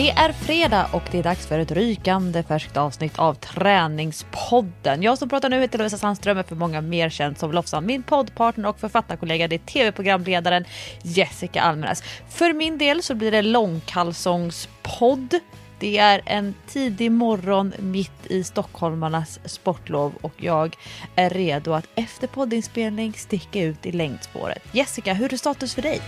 Det 0.00 0.10
är 0.10 0.32
fredag 0.32 0.88
och 0.92 1.02
det 1.10 1.18
är 1.18 1.22
dags 1.22 1.46
för 1.46 1.58
ett 1.58 1.70
rykande 1.70 2.42
färskt 2.42 2.76
avsnitt 2.76 3.18
av 3.18 3.34
Träningspodden. 3.34 5.02
Jag 5.02 5.18
som 5.18 5.28
pratar 5.28 5.48
nu 5.48 5.60
heter 5.60 5.78
Lovisa 5.78 5.98
Sandström, 5.98 6.38
är 6.38 6.42
för 6.42 6.56
många 6.56 6.80
mer 6.80 7.10
känd 7.10 7.38
som 7.38 7.52
Lofsan. 7.52 7.86
Min 7.86 8.02
poddpartner 8.02 8.68
och 8.68 8.80
författarkollega 8.80 9.48
det 9.48 9.56
är 9.56 9.58
tv-programledaren 9.58 10.64
Jessica 11.02 11.62
Almenäs. 11.62 12.02
För 12.28 12.52
min 12.52 12.78
del 12.78 13.02
så 13.02 13.14
blir 13.14 13.30
det 13.30 13.42
långkalsongspodd. 13.42 15.34
Det 15.78 15.98
är 15.98 16.20
en 16.26 16.54
tidig 16.68 17.12
morgon 17.12 17.72
mitt 17.78 18.26
i 18.26 18.44
stockholmarnas 18.44 19.40
sportlov 19.44 20.12
och 20.20 20.34
jag 20.36 20.76
är 21.14 21.30
redo 21.30 21.72
att 21.72 21.86
efter 21.94 22.26
poddinspelning 22.26 23.12
sticka 23.12 23.60
ut 23.60 23.86
i 23.86 23.92
längdspåret. 23.92 24.62
Jessica, 24.72 25.14
hur 25.14 25.32
är 25.32 25.36
status 25.36 25.74
för 25.74 25.82
dig? 25.82 26.00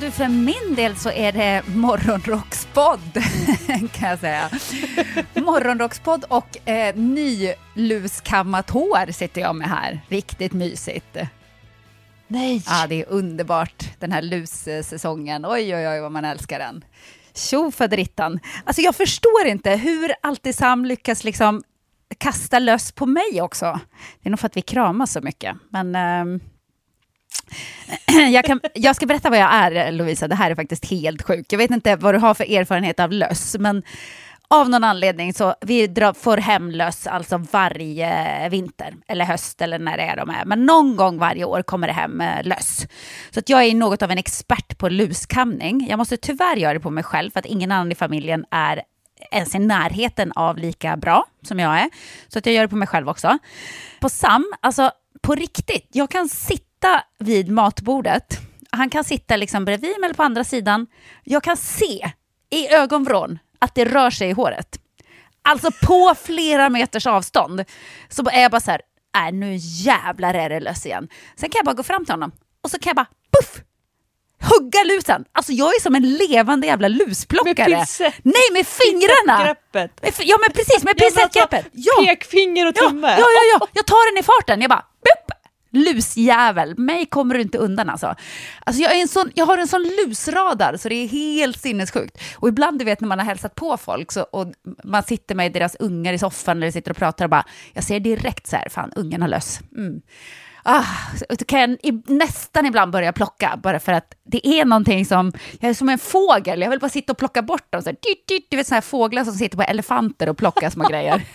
Du, 0.00 0.10
för 0.10 0.28
min 0.28 0.74
del 0.74 0.96
så 0.96 1.10
är 1.10 1.32
det 1.32 1.62
morgonrockspodd, 1.66 3.12
kan 3.92 4.08
jag 4.08 4.18
säga. 4.18 4.50
Morgonrockspodd 5.34 6.24
och 6.28 6.68
eh, 6.68 6.96
nyluskammat 6.96 8.70
hår 8.70 9.12
sitter 9.12 9.40
jag 9.40 9.56
med 9.56 9.68
här. 9.68 10.00
Riktigt 10.08 10.52
mysigt. 10.52 11.16
Nej! 12.28 12.62
Ja, 12.66 12.86
det 12.88 13.02
är 13.02 13.08
underbart, 13.08 13.84
den 13.98 14.12
här 14.12 14.22
lussäsongen. 14.22 15.46
Oj, 15.46 15.76
oj, 15.76 15.88
oj, 15.88 16.00
vad 16.00 16.12
man 16.12 16.24
älskar 16.24 16.58
den. 16.58 16.84
Tjo 17.34 17.70
faderittan. 17.70 18.40
Alltså, 18.64 18.82
jag 18.82 18.96
förstår 18.96 19.46
inte 19.46 19.70
hur 19.70 20.12
Altisam 20.22 20.84
lyckas 20.84 21.24
liksom 21.24 21.62
kasta 22.18 22.58
löss 22.58 22.92
på 22.92 23.06
mig 23.06 23.42
också. 23.42 23.80
Det 24.22 24.28
är 24.28 24.30
nog 24.30 24.40
för 24.40 24.46
att 24.46 24.56
vi 24.56 24.62
kramas 24.62 25.12
så 25.12 25.20
mycket. 25.20 25.56
Men... 25.70 25.94
Eh, 25.94 26.40
jag, 28.32 28.44
kan, 28.44 28.60
jag 28.74 28.96
ska 28.96 29.06
berätta 29.06 29.30
vad 29.30 29.38
jag 29.38 29.54
är, 29.54 29.92
Lovisa. 29.92 30.28
Det 30.28 30.34
här 30.34 30.50
är 30.50 30.54
faktiskt 30.54 30.90
helt 30.90 31.22
sjukt. 31.22 31.52
Jag 31.52 31.58
vet 31.58 31.70
inte 31.70 31.96
vad 31.96 32.14
du 32.14 32.18
har 32.18 32.34
för 32.34 32.52
erfarenhet 32.52 33.00
av 33.00 33.12
löss, 33.12 33.56
men 33.58 33.82
av 34.48 34.70
någon 34.70 34.84
anledning 34.84 35.34
så 35.34 35.54
vi 35.60 35.86
drar, 35.86 36.12
får 36.12 36.36
hem 36.36 36.70
löss 36.70 37.06
alltså 37.06 37.46
varje 37.50 38.48
vinter, 38.48 38.94
eller 39.06 39.24
höst, 39.24 39.62
eller 39.62 39.78
när 39.78 39.96
det 39.96 40.02
är 40.02 40.16
de 40.16 40.30
är. 40.30 40.44
Men 40.44 40.66
någon 40.66 40.96
gång 40.96 41.18
varje 41.18 41.44
år 41.44 41.62
kommer 41.62 41.86
det 41.86 41.92
hem 41.92 42.20
eh, 42.20 42.44
löss. 42.44 42.86
Så 43.30 43.40
att 43.40 43.48
jag 43.48 43.64
är 43.64 43.74
något 43.74 44.02
av 44.02 44.10
en 44.10 44.18
expert 44.18 44.78
på 44.78 44.88
luskamning. 44.88 45.86
Jag 45.90 45.96
måste 45.96 46.16
tyvärr 46.16 46.56
göra 46.56 46.74
det 46.74 46.80
på 46.80 46.90
mig 46.90 47.04
själv, 47.04 47.30
för 47.30 47.40
att 47.40 47.46
ingen 47.46 47.72
annan 47.72 47.92
i 47.92 47.94
familjen 47.94 48.44
är 48.50 48.82
ens 49.30 49.54
i 49.54 49.58
närheten 49.58 50.32
av 50.32 50.58
lika 50.58 50.96
bra 50.96 51.24
som 51.42 51.58
jag 51.58 51.80
är. 51.80 51.90
Så 52.28 52.38
att 52.38 52.46
jag 52.46 52.54
gör 52.54 52.62
det 52.62 52.68
på 52.68 52.76
mig 52.76 52.88
själv 52.88 53.08
också. 53.08 53.38
På 54.00 54.08
Sam, 54.08 54.52
alltså 54.60 54.90
på 55.22 55.34
riktigt, 55.34 55.88
jag 55.92 56.10
kan 56.10 56.28
sitta 56.28 56.66
sitta 56.76 57.02
vid 57.18 57.48
matbordet. 57.48 58.38
Han 58.70 58.90
kan 58.90 59.04
sitta 59.04 59.36
liksom 59.36 59.64
bredvid 59.64 60.00
mig 60.00 60.04
eller 60.04 60.14
på 60.14 60.22
andra 60.22 60.44
sidan. 60.44 60.86
Jag 61.24 61.42
kan 61.42 61.56
se 61.56 62.12
i 62.50 62.68
ögonvrån 62.68 63.38
att 63.58 63.74
det 63.74 63.84
rör 63.84 64.10
sig 64.10 64.28
i 64.28 64.32
håret. 64.32 64.78
Alltså 65.42 65.70
på 65.86 66.14
flera 66.22 66.68
meters 66.68 67.06
avstånd. 67.06 67.64
Så 68.08 68.28
är 68.30 68.42
jag 68.42 68.50
bara 68.50 68.60
så 68.60 68.70
här, 68.70 68.80
äh, 69.26 69.32
nu 69.34 69.56
jävlar 69.56 70.34
är 70.34 70.48
det 70.48 70.60
löss 70.60 70.86
igen. 70.86 71.08
Sen 71.36 71.50
kan 71.50 71.58
jag 71.58 71.64
bara 71.64 71.74
gå 71.74 71.82
fram 71.82 72.04
till 72.04 72.12
honom 72.14 72.32
och 72.62 72.70
så 72.70 72.78
kan 72.78 72.90
jag 72.90 72.96
bara 72.96 73.06
puff! 73.38 73.62
Hugga 74.42 74.84
lusen! 74.84 75.24
Alltså 75.32 75.52
jag 75.52 75.68
är 75.68 75.80
som 75.80 75.94
en 75.94 76.12
levande 76.12 76.66
jävla 76.66 76.88
lusplockare. 76.88 77.68
Med 77.68 77.78
pincett. 77.78 78.14
Nej, 78.22 78.48
med 78.52 78.66
fingrarna! 78.66 79.56
Med, 79.72 79.90
ja 80.18 80.38
men 80.40 80.52
precis, 80.52 80.84
med 80.84 80.96
pincettgreppet. 80.96 81.66
Ja. 81.72 82.04
Pekfinger 82.06 82.68
och 82.68 82.74
tumme. 82.74 83.08
Ja, 83.08 83.18
ja, 83.18 83.26
ja, 83.26 83.58
ja, 83.60 83.66
jag 83.72 83.86
tar 83.86 84.12
den 84.12 84.20
i 84.20 84.22
farten. 84.22 84.60
Jag 84.60 84.70
bara! 84.70 84.84
Lusjävel, 85.70 86.78
mig 86.78 87.06
kommer 87.06 87.34
du 87.34 87.40
inte 87.40 87.58
undan 87.58 87.90
alltså. 87.90 88.14
alltså 88.64 88.82
jag, 88.82 88.96
är 88.96 89.00
en 89.00 89.08
sån, 89.08 89.30
jag 89.34 89.46
har 89.46 89.58
en 89.58 89.68
sån 89.68 89.82
lusradar 89.82 90.76
så 90.76 90.88
det 90.88 90.94
är 90.94 91.08
helt 91.08 91.60
sinnessjukt. 91.60 92.18
Och 92.36 92.48
ibland, 92.48 92.78
du 92.78 92.84
vet 92.84 93.00
när 93.00 93.08
man 93.08 93.18
har 93.18 93.26
hälsat 93.26 93.54
på 93.54 93.76
folk 93.76 94.12
så, 94.12 94.22
och 94.22 94.52
man 94.84 95.02
sitter 95.02 95.34
med 95.34 95.52
deras 95.52 95.74
ungar 95.74 96.12
i 96.12 96.18
soffan 96.18 96.56
eller 96.56 96.70
sitter 96.70 96.90
och 96.90 96.96
pratar 96.96 97.24
och 97.24 97.30
bara, 97.30 97.44
jag 97.72 97.84
ser 97.84 98.00
direkt 98.00 98.46
så 98.46 98.56
här, 98.56 98.68
fan 98.68 98.92
ungen 98.96 99.22
har 99.22 99.28
löss. 99.28 99.60
Mm. 99.76 100.00
Ah, 100.68 100.84
så 101.38 101.44
kan 101.44 101.60
jag 101.60 101.70
i, 101.70 102.02
nästan 102.06 102.66
ibland 102.66 102.92
börja 102.92 103.12
plocka, 103.12 103.58
bara 103.62 103.80
för 103.80 103.92
att 103.92 104.14
det 104.24 104.46
är 104.46 104.64
någonting 104.64 105.06
som, 105.06 105.32
jag 105.60 105.70
är 105.70 105.74
som 105.74 105.88
en 105.88 105.98
fågel, 105.98 106.60
jag 106.60 106.70
vill 106.70 106.80
bara 106.80 106.88
sitta 106.88 107.12
och 107.12 107.18
plocka 107.18 107.42
bort 107.42 107.72
dem. 107.72 107.82
Så 107.82 107.88
här, 107.88 107.96
dyrt, 108.02 108.28
dyrt, 108.28 108.46
du 108.50 108.56
vet 108.56 108.66
sådana 108.66 108.76
här 108.76 108.82
fåglar 108.82 109.24
som 109.24 109.34
sitter 109.34 109.56
på 109.56 109.62
elefanter 109.62 110.28
och 110.28 110.36
plockar 110.36 110.70
små 110.70 110.88
grejer. 110.88 111.22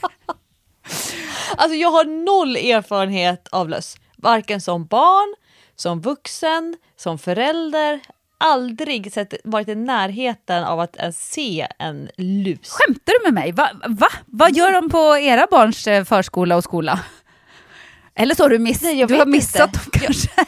Alltså 1.58 1.76
jag 1.76 1.92
har 1.92 2.06
noll 2.06 2.56
erfarenhet 2.56 3.48
av 3.52 3.70
löss 3.70 3.98
varken 4.22 4.62
som 4.62 4.86
barn, 4.86 5.36
som 5.76 6.02
vuxen, 6.02 6.76
som 6.98 7.20
förälder, 7.20 8.00
aldrig 8.38 9.14
sett, 9.14 9.34
varit 9.44 9.68
i 9.68 9.76
närheten 9.76 10.64
av 10.64 10.80
att 10.80 10.96
ens 10.96 11.32
se 11.32 11.68
en 11.80 12.10
lus. 12.18 12.70
Skämtar 12.70 13.14
du 13.20 13.32
med 13.32 13.34
mig? 13.34 13.52
Va? 13.52 13.70
Va? 13.88 14.08
Vad 14.26 14.56
gör 14.56 14.72
de 14.72 14.90
på 14.90 15.18
era 15.18 15.48
barns 15.52 15.88
eh, 15.88 16.04
förskola 16.04 16.56
och 16.56 16.64
skola? 16.64 17.00
Eller 18.16 18.36
så 18.36 18.44
har 18.44 18.50
du, 18.50 18.60
miss 18.60 18.82
Nej, 18.82 19.06
du 19.06 19.16
har 19.16 19.26
missat 19.26 19.76
inte. 19.76 19.80
dem 20.00 20.08
kanske? 20.08 20.30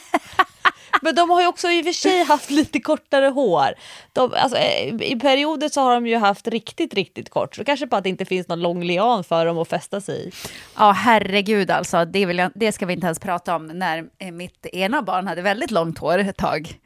Men 1.02 1.16
de 1.16 1.30
har 1.30 1.42
ju 1.42 1.48
också 1.48 1.70
i 1.70 1.81
och 1.81 1.86
för 1.86 1.92
sig 1.92 2.24
haft 2.24 2.50
lite 2.50 2.80
kortare 2.80 3.26
hår. 3.26 3.74
De, 4.14 4.34
alltså, 4.34 4.58
eh, 4.58 4.96
I 5.02 5.20
perioder 5.22 5.70
så 5.70 5.81
har 5.81 5.94
de 5.94 6.08
ju 6.08 6.18
haft 6.18 6.48
riktigt, 6.48 6.94
riktigt 6.94 7.30
kort. 7.30 7.56
Så 7.56 7.64
kanske 7.64 7.86
bara 7.86 7.98
att 7.98 8.04
det 8.04 8.09
inte 8.09 8.26
finns 8.26 8.48
någon 8.48 8.62
lång 8.62 8.84
lian 8.84 9.24
för 9.24 9.46
dem 9.46 9.58
att 9.58 9.68
fästa 9.68 10.02
sig 10.02 10.28
i. 10.28 10.31
Ja, 10.78 10.92
herregud 10.92 11.72
alltså. 11.72 12.06
Det, 12.06 12.26
vill 12.26 12.38
jag, 12.38 12.52
det 12.56 12.72
ska 12.72 12.86
vi 12.86 12.94
inte 12.94 13.06
ens 13.06 13.20
prata 13.20 13.56
om 13.56 13.68
när 13.68 14.06
eh, 14.20 14.31
mitt 14.31 14.66
ena 14.66 15.02
barn 15.02 15.28
hade 15.28 15.42
väldigt 15.42 15.72
långt 15.72 15.98
hår 15.98 16.18
ett 16.18 16.38
tag. 16.38 16.80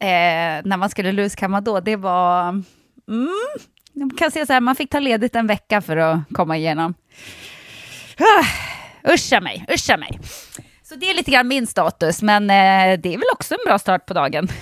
Eh, 0.00 0.62
när 0.64 0.76
man 0.76 0.90
skulle 0.90 1.12
luskamma 1.12 1.60
då, 1.60 1.80
det 1.80 1.96
var... 1.96 2.48
Mm, 3.08 3.28
jag 3.92 4.18
kan 4.18 4.30
säga 4.30 4.46
så 4.46 4.52
här, 4.52 4.60
man 4.60 4.76
fick 4.76 4.90
ta 4.90 5.00
ledigt 5.00 5.36
en 5.36 5.46
vecka 5.46 5.80
för 5.80 5.96
att 5.96 6.18
komma 6.32 6.56
igenom. 6.56 6.94
Ah, 8.18 8.44
uscha 9.12 9.40
mig, 9.40 9.64
uscha 9.68 9.96
mig. 9.96 10.18
Så 10.88 10.94
det 10.94 11.10
är 11.10 11.14
lite 11.14 11.30
grann 11.30 11.48
min 11.48 11.66
status, 11.66 12.22
men 12.22 12.42
eh, 12.42 13.00
det 13.00 13.14
är 13.14 13.18
väl 13.18 13.28
också 13.32 13.54
en 13.54 13.60
bra 13.66 13.78
start 13.78 14.06
på 14.06 14.14
dagen. 14.14 14.48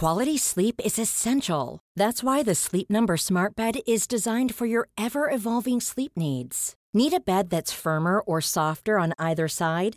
Quality 0.00 0.38
sleep 0.38 0.80
is 0.84 0.98
essential. 0.98 1.80
That's 1.98 2.22
why 2.22 2.44
the 2.44 2.54
Sleep 2.54 2.90
Number 2.90 3.16
Smart 3.16 3.54
Bed 3.56 3.76
is 3.86 4.08
designed 4.08 4.54
for 4.54 4.66
your 4.66 4.88
ever-evolving 4.98 5.80
sleep 5.80 6.12
needs. 6.16 6.74
Need 6.92 7.14
a 7.14 7.20
bed 7.20 7.50
that's 7.50 7.72
firmer 7.72 8.20
or 8.20 8.40
softer 8.40 8.98
on 8.98 9.12
either 9.18 9.48
side? 9.48 9.96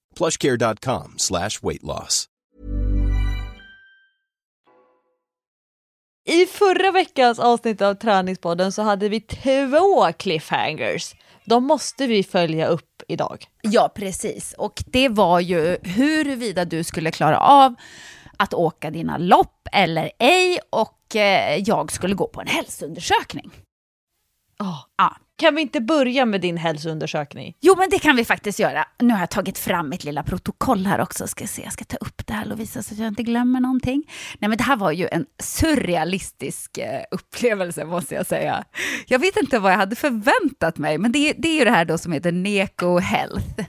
plushcare.com 0.17 1.13
slash 1.17 1.59
weight 1.61 1.83
loss. 1.83 2.27
I 6.29 6.45
förra 6.45 6.91
veckans 6.91 7.39
avsnitt 7.39 7.81
av 7.81 7.93
Träningspodden 7.93 8.71
så 8.71 8.81
hade 8.81 9.09
vi 9.09 9.21
två 9.21 10.11
cliffhangers. 10.17 11.15
De 11.45 11.63
måste 11.63 12.07
vi 12.07 12.23
följa 12.23 12.67
upp 12.67 13.01
idag. 13.07 13.45
Ja, 13.61 13.91
precis. 13.95 14.53
Och 14.57 14.83
det 14.85 15.09
var 15.09 15.39
ju 15.39 15.77
huruvida 15.83 16.65
du 16.65 16.83
skulle 16.83 17.11
klara 17.11 17.39
av 17.39 17.75
att 18.37 18.53
åka 18.53 18.91
dina 18.91 19.17
lopp 19.17 19.67
eller 19.71 20.11
ej 20.19 20.59
och 20.69 21.15
eh, 21.15 21.63
jag 21.65 21.91
skulle 21.91 22.15
gå 22.15 22.27
på 22.27 22.41
en 22.41 22.47
hälsoundersökning. 22.47 23.51
Oh. 24.59 24.79
Ja. 24.97 25.15
Kan 25.41 25.55
vi 25.55 25.61
inte 25.61 25.81
börja 25.81 26.25
med 26.25 26.41
din 26.41 26.57
hälsoundersökning? 26.57 27.55
Jo, 27.61 27.75
men 27.77 27.89
det 27.89 27.99
kan 27.99 28.15
vi 28.15 28.25
faktiskt 28.25 28.59
göra. 28.59 28.85
Nu 28.99 29.13
har 29.13 29.19
jag 29.19 29.29
tagit 29.29 29.57
fram 29.57 29.89
mitt 29.89 30.03
lilla 30.03 30.23
protokoll 30.23 30.85
här 30.85 31.01
också. 31.01 31.27
Ska 31.27 31.47
se, 31.47 31.61
jag 31.63 31.73
ska 31.73 31.85
ta 31.85 31.97
upp 31.97 32.27
det 32.27 32.33
här 32.33 32.45
Lovisa 32.45 32.83
så 32.83 32.93
att 32.93 32.99
jag 32.99 33.07
inte 33.07 33.23
glömmer 33.23 33.59
någonting. 33.59 34.03
Nej, 34.39 34.49
men 34.49 34.57
det 34.57 34.63
här 34.63 34.75
var 34.75 34.91
ju 34.91 35.07
en 35.11 35.25
surrealistisk 35.39 36.77
eh, 36.77 37.01
upplevelse 37.11 37.85
måste 37.85 38.15
jag 38.15 38.25
säga. 38.25 38.63
Jag 39.07 39.19
vet 39.19 39.37
inte 39.37 39.59
vad 39.59 39.71
jag 39.71 39.77
hade 39.77 39.95
förväntat 39.95 40.77
mig, 40.77 40.97
men 40.97 41.11
det, 41.11 41.33
det 41.37 41.47
är 41.47 41.59
ju 41.59 41.65
det 41.65 41.71
här 41.71 41.85
då 41.85 41.97
som 41.97 42.11
heter 42.11 42.31
Neko 42.31 42.99
Health. 42.99 43.59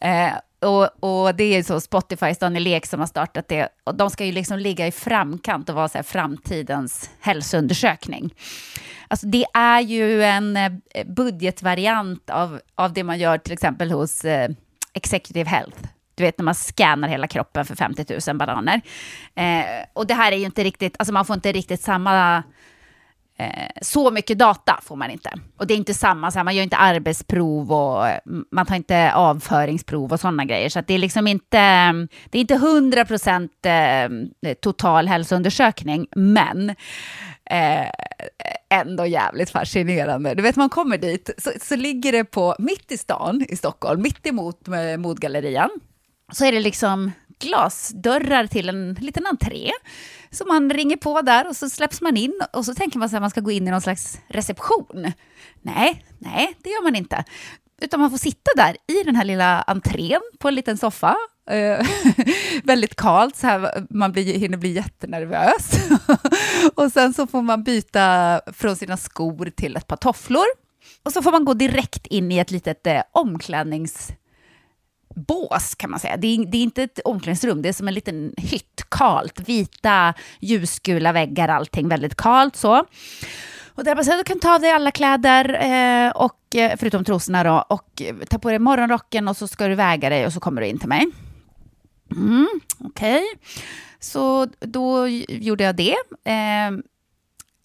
Eh, 0.00 0.32
och, 0.60 1.04
och, 1.24 1.34
det 1.34 1.44
är 1.44 1.62
så 1.62 1.80
Spotifys 1.80 2.38
Daniel 2.38 2.66
Ek 2.66 2.86
som 2.86 3.00
har 3.00 3.06
startat 3.06 3.48
det. 3.48 3.68
Och 3.84 3.94
de 3.94 4.10
ska 4.10 4.24
ju 4.24 4.32
liksom 4.32 4.58
ligga 4.58 4.86
i 4.86 4.92
framkant 4.92 5.68
och 5.68 5.74
vara 5.74 5.88
så 5.88 5.98
här 5.98 6.02
framtidens 6.02 7.10
hälsoundersökning. 7.20 8.34
Alltså 9.08 9.26
det 9.26 9.44
är 9.54 9.80
ju 9.80 10.22
en 10.22 10.56
eh, 10.56 10.72
budgetvariant 11.06 12.30
av, 12.30 12.60
av 12.74 12.92
det 12.92 13.04
man 13.04 13.18
gör 13.18 13.38
till 13.38 13.52
exempel 13.52 13.90
hos 13.90 14.24
eh, 14.24 14.50
Executive 14.92 15.50
Health. 15.50 15.78
Du 16.14 16.24
vet 16.24 16.38
när 16.38 16.44
man 16.44 16.54
scannar 16.54 17.08
hela 17.08 17.26
kroppen 17.26 17.64
för 17.64 17.76
50 17.76 18.18
000 18.28 18.36
bananer. 18.36 18.80
Eh, 19.34 19.64
och 19.92 20.06
det 20.06 20.14
här 20.14 20.32
är 20.32 20.36
ju 20.36 20.44
inte 20.44 20.64
riktigt, 20.64 20.96
alltså 20.98 21.12
man 21.12 21.24
får 21.24 21.34
inte 21.34 21.52
riktigt 21.52 21.80
samma 21.80 22.36
Eh, 22.36 22.42
Eh, 23.38 23.68
så 23.82 24.10
mycket 24.10 24.38
data 24.38 24.80
får 24.82 24.96
man 24.96 25.10
inte. 25.10 25.30
Och 25.56 25.66
det 25.66 25.74
är 25.74 25.78
inte 25.78 25.94
samma, 25.94 26.30
så 26.30 26.38
här, 26.38 26.44
man 26.44 26.56
gör 26.56 26.62
inte 26.62 26.76
arbetsprov 26.76 27.72
och 27.72 28.06
mm, 28.06 28.44
man 28.52 28.66
tar 28.66 28.76
inte 28.76 29.12
avföringsprov 29.12 30.12
och 30.12 30.20
sådana 30.20 30.44
grejer. 30.44 30.68
Så 30.68 30.80
det 30.86 30.94
är 30.94 30.98
liksom 30.98 31.26
inte, 31.26 31.58
mm, 31.58 32.08
det 32.30 32.38
är 32.38 32.40
inte 32.40 32.54
100 32.54 33.04
procent 33.04 33.52
eh, 33.66 34.54
total 34.60 35.08
hälsoundersökning, 35.08 36.06
men 36.16 36.70
eh, 37.50 37.90
ändå 38.70 39.06
jävligt 39.06 39.50
fascinerande. 39.50 40.34
Du 40.34 40.42
vet, 40.42 40.56
man 40.56 40.68
kommer 40.68 40.98
dit, 40.98 41.30
så, 41.38 41.50
så 41.62 41.76
ligger 41.76 42.12
det 42.12 42.24
på, 42.24 42.56
mitt 42.58 42.92
i 42.92 42.96
stan 42.98 43.46
i 43.48 43.56
Stockholm, 43.56 44.02
mitt 44.02 44.26
emot 44.26 44.68
eh, 44.68 44.96
Modgallerian, 44.96 45.70
så 46.32 46.44
är 46.44 46.52
det 46.52 46.60
liksom 46.60 47.12
glasdörrar 47.38 48.46
till 48.46 48.68
en 48.68 48.94
liten 48.94 49.26
entré. 49.26 49.70
Så 50.30 50.44
man 50.44 50.70
ringer 50.70 50.96
på 50.96 51.22
där 51.22 51.48
och 51.48 51.56
så 51.56 51.70
släpps 51.70 52.00
man 52.00 52.16
in 52.16 52.40
och 52.52 52.64
så 52.64 52.74
tänker 52.74 52.98
man 52.98 53.08
sig 53.08 53.16
att 53.16 53.22
man 53.22 53.30
ska 53.30 53.40
gå 53.40 53.50
in 53.50 53.68
i 53.68 53.70
någon 53.70 53.80
slags 53.80 54.18
reception. 54.28 55.12
Nej, 55.62 56.04
nej, 56.18 56.56
det 56.62 56.70
gör 56.70 56.82
man 56.82 56.96
inte. 56.96 57.24
Utan 57.82 58.00
man 58.00 58.10
får 58.10 58.18
sitta 58.18 58.50
där 58.56 58.76
i 58.86 59.02
den 59.02 59.16
här 59.16 59.24
lilla 59.24 59.62
entrén 59.62 60.20
på 60.38 60.48
en 60.48 60.54
liten 60.54 60.78
soffa. 60.78 61.16
Eh, 61.50 61.86
väldigt 62.64 62.96
kallt, 62.96 63.36
så 63.36 63.46
här, 63.46 63.86
man 63.90 64.12
blir, 64.12 64.38
hinner 64.38 64.58
bli 64.58 64.72
jättenervös. 64.72 65.88
och 66.74 66.92
sen 66.92 67.14
så 67.14 67.26
får 67.26 67.42
man 67.42 67.64
byta 67.64 68.40
från 68.52 68.76
sina 68.76 68.96
skor 68.96 69.50
till 69.56 69.76
ett 69.76 69.86
par 69.86 69.96
tofflor. 69.96 70.46
Och 71.02 71.12
så 71.12 71.22
får 71.22 71.32
man 71.32 71.44
gå 71.44 71.54
direkt 71.54 72.06
in 72.06 72.32
i 72.32 72.38
ett 72.38 72.50
litet 72.50 72.86
eh, 72.86 73.02
omklädnings 73.12 74.12
bås 75.16 75.74
kan 75.74 75.90
man 75.90 76.00
säga. 76.00 76.16
Det 76.16 76.26
är, 76.26 76.46
det 76.46 76.58
är, 76.58 76.62
inte 76.62 76.82
ett 76.82 77.00
omklädningsrum, 77.04 77.62
det 77.62 77.68
är 77.68 77.72
som 77.72 77.88
en 77.88 77.94
liten 77.94 78.34
hytt, 78.36 78.84
kalt, 78.88 79.48
vita 79.48 80.14
ljusgula 80.40 81.12
väggar, 81.12 81.48
allting 81.48 81.88
väldigt 81.88 82.14
kalt 82.14 82.56
så. 82.56 82.84
Och 83.76 83.84
där 83.84 83.94
man 83.94 84.04
säger, 84.04 84.18
du 84.18 84.24
kan 84.24 84.40
ta 84.40 84.54
av 84.54 84.60
dig 84.60 84.70
alla 84.70 84.90
kläder, 84.90 85.54
eh, 85.54 86.10
och, 86.10 86.56
eh, 86.56 86.76
förutom 86.78 87.04
trosorna 87.04 87.44
då, 87.44 87.64
och 87.68 88.02
eh, 88.02 88.16
ta 88.16 88.38
på 88.38 88.48
dig 88.50 88.58
morgonrocken 88.58 89.28
och 89.28 89.36
så 89.36 89.48
ska 89.48 89.68
du 89.68 89.74
väga 89.74 90.10
dig 90.10 90.26
och 90.26 90.32
så 90.32 90.40
kommer 90.40 90.60
du 90.60 90.66
in 90.66 90.78
till 90.78 90.88
mig. 90.88 91.06
Mm, 92.16 92.48
Okej, 92.78 93.16
okay. 93.16 93.52
så 94.00 94.46
då 94.60 95.08
gjorde 95.28 95.64
jag 95.64 95.76
det. 95.76 95.96
Eh, 96.24 96.70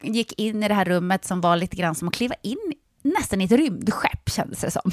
gick 0.04 0.40
in 0.40 0.64
i 0.64 0.68
det 0.68 0.74
här 0.74 0.86
rummet 0.86 1.26
som 1.26 1.42
var 1.42 1.56
lite 1.56 1.76
grann 1.76 1.96
som 1.96 2.08
att 2.08 2.14
kliva 2.14 2.36
in 2.42 2.74
nästan 3.02 3.42
i 3.42 3.44
ett 3.44 3.52
rymdskepp 3.52 4.30
kändes 4.30 4.62
det 4.62 4.72
som. 4.72 4.92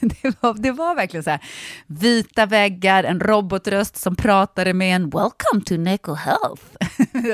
Det 0.00 0.36
var, 0.40 0.54
det 0.54 0.72
var 0.72 0.94
verkligen 0.94 1.24
så 1.24 1.30
här, 1.30 1.40
vita 1.86 2.46
väggar, 2.46 3.04
en 3.04 3.20
robotröst 3.20 3.96
som 3.96 4.16
pratade 4.16 4.74
med 4.74 4.96
en 4.96 5.10
“Welcome 5.10 5.64
to 5.66 5.76
Neko 5.76 6.14
Health”. 6.14 6.62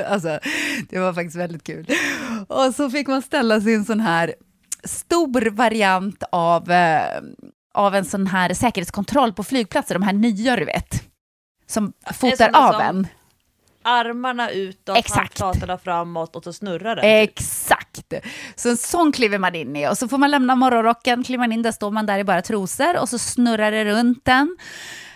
Alltså, 0.09 0.39
det 0.89 0.99
var 0.99 1.13
faktiskt 1.13 1.35
väldigt 1.35 1.63
kul. 1.63 1.87
Och 2.47 2.75
så 2.75 2.89
fick 2.89 3.07
man 3.07 3.21
ställa 3.21 3.61
sig 3.61 3.73
en 3.73 3.85
sån 3.85 3.99
här 3.99 4.33
stor 4.83 5.49
variant 5.49 6.23
av, 6.31 6.71
eh, 6.71 7.21
av 7.73 7.95
en 7.95 8.05
sån 8.05 8.27
här 8.27 8.53
säkerhetskontroll 8.53 9.33
på 9.33 9.43
flygplatser, 9.43 9.95
de 9.95 10.03
här 10.03 10.13
nya 10.13 10.55
du 10.55 10.65
vet, 10.65 11.03
som 11.67 11.93
fotar 12.13 12.49
av 12.53 12.81
en 12.81 13.07
armarna 13.89 14.49
utåt, 14.49 14.97
Exakt. 14.97 15.39
handflatorna 15.39 15.77
framåt 15.77 16.35
och 16.35 16.43
så 16.43 16.53
snurrar 16.53 16.95
den. 16.95 17.05
Exakt. 17.05 18.13
Så 18.55 18.69
en 18.69 18.77
sån 18.77 19.11
kliver 19.11 19.37
man 19.37 19.55
in 19.55 19.75
i 19.75 19.87
och 19.87 19.97
så 19.97 20.07
får 20.07 20.17
man 20.17 20.31
lämna 20.31 20.55
morgonrocken, 20.55 21.23
kliver 21.23 21.37
man 21.37 21.51
in, 21.51 21.61
där 21.61 21.71
står 21.71 21.91
man 21.91 22.05
där 22.05 22.19
i 22.19 22.23
bara 22.23 22.41
trosor 22.41 22.97
och 22.97 23.09
så 23.09 23.17
snurrar 23.17 23.71
det 23.71 23.85
runt 23.85 24.25
den 24.25 24.57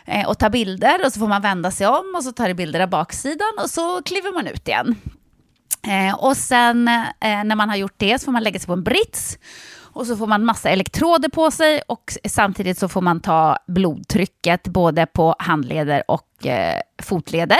eh, 0.06 0.28
och 0.28 0.40
tar 0.40 0.50
bilder 0.50 1.06
och 1.06 1.14
så 1.14 1.20
får 1.20 1.28
man 1.28 1.42
vända 1.42 1.72
sig 1.72 1.88
om 1.88 2.14
och 2.16 2.24
så 2.24 2.32
tar 2.32 2.48
det 2.48 2.54
bilder 2.54 2.80
av 2.80 2.90
baksidan 2.90 3.54
och 3.64 3.70
så 3.70 4.02
kliver 4.02 4.34
man 4.34 4.48
ut 4.48 4.68
igen. 4.68 4.96
Eh, 5.88 6.16
och 6.16 6.38
sen 6.38 6.88
eh, 6.88 7.44
när 7.44 7.56
man 7.56 7.70
har 7.70 7.76
gjort 7.76 7.96
det 7.98 8.20
så 8.20 8.26
får 8.26 8.32
man 8.32 8.44
lägga 8.44 8.60
sig 8.60 8.68
på 8.68 8.74
en 8.74 8.84
brits 8.84 9.38
och 9.94 10.08
så 10.08 10.18
får 10.18 10.28
man 10.28 10.46
massa 10.46 10.70
elektroder 10.70 11.30
på 11.30 11.52
sig 11.52 11.82
och 11.88 12.14
samtidigt 12.28 12.78
så 12.78 12.88
får 12.88 13.02
man 13.02 13.20
ta 13.20 13.58
blodtrycket 13.68 14.68
både 14.68 15.06
på 15.06 15.36
handleder 15.40 16.04
och 16.08 16.46
eh, 16.46 16.80
fotleder. 17.04 17.60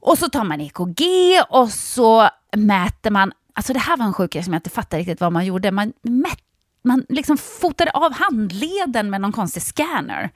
Och 0.00 0.18
så 0.18 0.28
tar 0.28 0.44
man 0.44 0.60
EKG 0.60 1.02
och 1.48 1.70
så 1.70 2.28
mäter 2.56 3.10
man, 3.10 3.32
alltså 3.54 3.72
det 3.72 3.78
här 3.78 3.96
var 3.96 4.06
en 4.06 4.12
sjukhet 4.12 4.44
som 4.44 4.52
jag 4.52 4.58
inte 4.58 4.70
fattar 4.70 4.98
riktigt 4.98 5.20
vad 5.20 5.32
man 5.32 5.46
gjorde. 5.46 5.70
Man, 5.70 5.92
mät, 6.02 6.38
man 6.84 7.06
liksom 7.08 7.38
fotade 7.38 7.90
av 7.90 8.12
handleden 8.12 9.10
med 9.10 9.20
någon 9.20 9.32
konstig 9.32 9.62
scanner. 9.62 10.30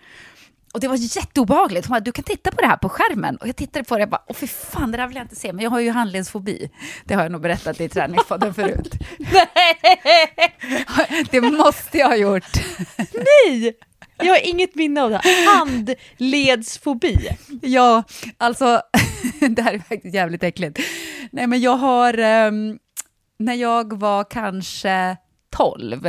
Och 0.75 0.81
det 0.81 0.89
var 0.89 0.97
jätteobehagligt. 0.97 1.87
Hon 1.87 1.93
bara, 1.93 2.01
du 2.01 2.13
kan 2.13 2.25
titta 2.25 2.51
på 2.51 2.61
det 2.61 2.67
här 2.67 2.77
på 2.77 2.89
skärmen. 2.89 3.37
Och 3.37 3.49
jag 3.49 3.57
tittade 3.57 3.85
på 3.85 3.97
det 3.97 4.03
och 4.03 4.11
bara, 4.11 4.23
åh 4.27 4.37
fy 4.37 4.47
fan, 4.47 4.91
det 4.91 4.97
där 4.97 5.07
vill 5.07 5.17
jag 5.17 5.25
inte 5.25 5.37
se. 5.37 5.53
Men 5.53 5.65
jag 5.65 5.71
har 5.71 5.81
ju 5.81 5.91
handledsfobi. 5.91 6.71
Det 7.05 7.15
har 7.15 7.23
jag 7.23 7.33
nog 7.33 7.41
berättat 7.41 7.81
i 7.81 7.89
träningspodden 7.89 8.55
förut. 8.55 8.95
Nej! 9.19 10.57
Det 11.31 11.41
måste 11.41 11.99
jag 11.99 12.09
ha 12.09 12.17
gjort. 12.17 12.45
Nej! 12.97 13.77
Jag 14.17 14.33
har 14.33 14.47
inget 14.47 14.75
minne 14.75 15.03
av 15.03 15.11
det. 15.11 15.21
Handledsfobi. 15.59 17.29
Ja, 17.63 18.03
alltså 18.39 18.83
det 19.51 19.63
här 19.63 19.75
är 19.75 19.79
faktiskt 19.79 20.15
jävligt 20.15 20.43
äckligt. 20.43 20.81
Nej, 21.31 21.47
men 21.47 21.61
jag 21.61 21.77
har, 21.77 22.19
um, 22.19 22.79
när 23.39 23.55
jag 23.55 23.99
var 23.99 24.25
kanske 24.25 25.17
12, 25.51 26.07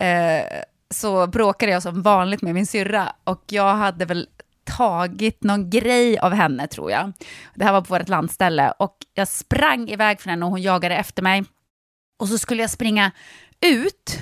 eh, 0.00 0.44
så 0.90 1.26
bråkade 1.26 1.72
jag 1.72 1.82
som 1.82 2.02
vanligt 2.02 2.42
med 2.42 2.54
min 2.54 2.66
syrra 2.66 3.12
och 3.24 3.42
jag 3.48 3.74
hade 3.74 4.04
väl 4.04 4.28
tagit 4.64 5.42
någon 5.42 5.70
grej 5.70 6.18
av 6.18 6.32
henne 6.32 6.66
tror 6.66 6.90
jag. 6.90 7.12
Det 7.54 7.64
här 7.64 7.72
var 7.72 7.80
på 7.80 7.94
vårt 7.94 8.08
landställe 8.08 8.72
och 8.78 8.96
jag 9.14 9.28
sprang 9.28 9.88
iväg 9.88 10.20
från 10.20 10.30
henne 10.30 10.44
och 10.44 10.50
hon 10.50 10.62
jagade 10.62 10.96
efter 10.96 11.22
mig. 11.22 11.44
Och 12.18 12.28
så 12.28 12.38
skulle 12.38 12.62
jag 12.62 12.70
springa 12.70 13.10
ut 13.60 14.18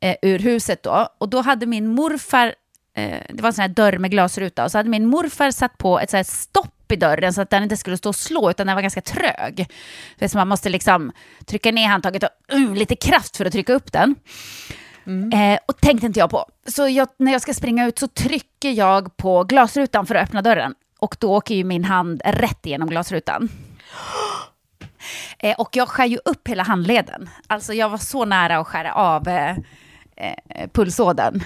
eh, 0.00 0.16
ur 0.22 0.38
huset 0.38 0.82
då. 0.82 1.08
Och 1.18 1.28
då 1.28 1.40
hade 1.40 1.66
min 1.66 1.86
morfar, 1.86 2.54
eh, 2.96 3.22
det 3.28 3.42
var 3.42 3.48
en 3.48 3.52
sån 3.52 3.62
här 3.62 3.68
dörr 3.68 3.98
med 3.98 4.10
glasruta, 4.10 4.64
och 4.64 4.70
så 4.70 4.78
hade 4.78 4.88
min 4.88 5.06
morfar 5.06 5.50
satt 5.50 5.78
på 5.78 6.00
ett 6.00 6.10
så 6.10 6.16
här 6.16 6.24
stopp 6.24 6.81
i 6.92 6.96
dörren 6.96 7.32
så 7.32 7.42
att 7.42 7.50
den 7.50 7.62
inte 7.62 7.76
skulle 7.76 7.96
stå 7.96 8.08
och 8.08 8.16
slå, 8.16 8.50
utan 8.50 8.66
den 8.66 8.76
var 8.76 8.82
ganska 8.82 9.00
trög. 9.00 9.66
Så 10.26 10.38
man 10.38 10.48
måste 10.48 10.68
liksom 10.68 11.12
trycka 11.44 11.72
ner 11.72 11.88
handtaget 11.88 12.22
och 12.22 12.54
uh, 12.54 12.74
lite 12.74 12.96
kraft 12.96 13.36
för 13.36 13.44
att 13.44 13.52
trycka 13.52 13.72
upp 13.72 13.92
den. 13.92 14.14
Mm. 15.06 15.32
Eh, 15.32 15.58
och 15.66 15.80
tänkte 15.80 16.06
inte 16.06 16.20
jag 16.20 16.30
på. 16.30 16.46
Så 16.66 16.88
jag, 16.88 17.08
när 17.16 17.32
jag 17.32 17.42
ska 17.42 17.54
springa 17.54 17.86
ut 17.86 17.98
så 17.98 18.08
trycker 18.08 18.70
jag 18.70 19.16
på 19.16 19.44
glasrutan 19.44 20.06
för 20.06 20.14
att 20.14 20.28
öppna 20.28 20.42
dörren. 20.42 20.74
Och 20.98 21.16
då 21.20 21.36
åker 21.36 21.54
ju 21.54 21.64
min 21.64 21.84
hand 21.84 22.22
rätt 22.24 22.66
igenom 22.66 22.88
glasrutan. 22.88 23.48
Eh, 25.38 25.54
och 25.58 25.76
jag 25.76 25.88
skär 25.88 26.06
ju 26.06 26.18
upp 26.24 26.48
hela 26.48 26.62
handleden. 26.62 27.30
Alltså 27.46 27.74
jag 27.74 27.88
var 27.88 27.98
så 27.98 28.24
nära 28.24 28.58
att 28.58 28.66
skära 28.66 28.94
av 28.94 29.28
eh, 29.28 29.56
eh, 30.16 30.68
pulsådern. 30.72 31.40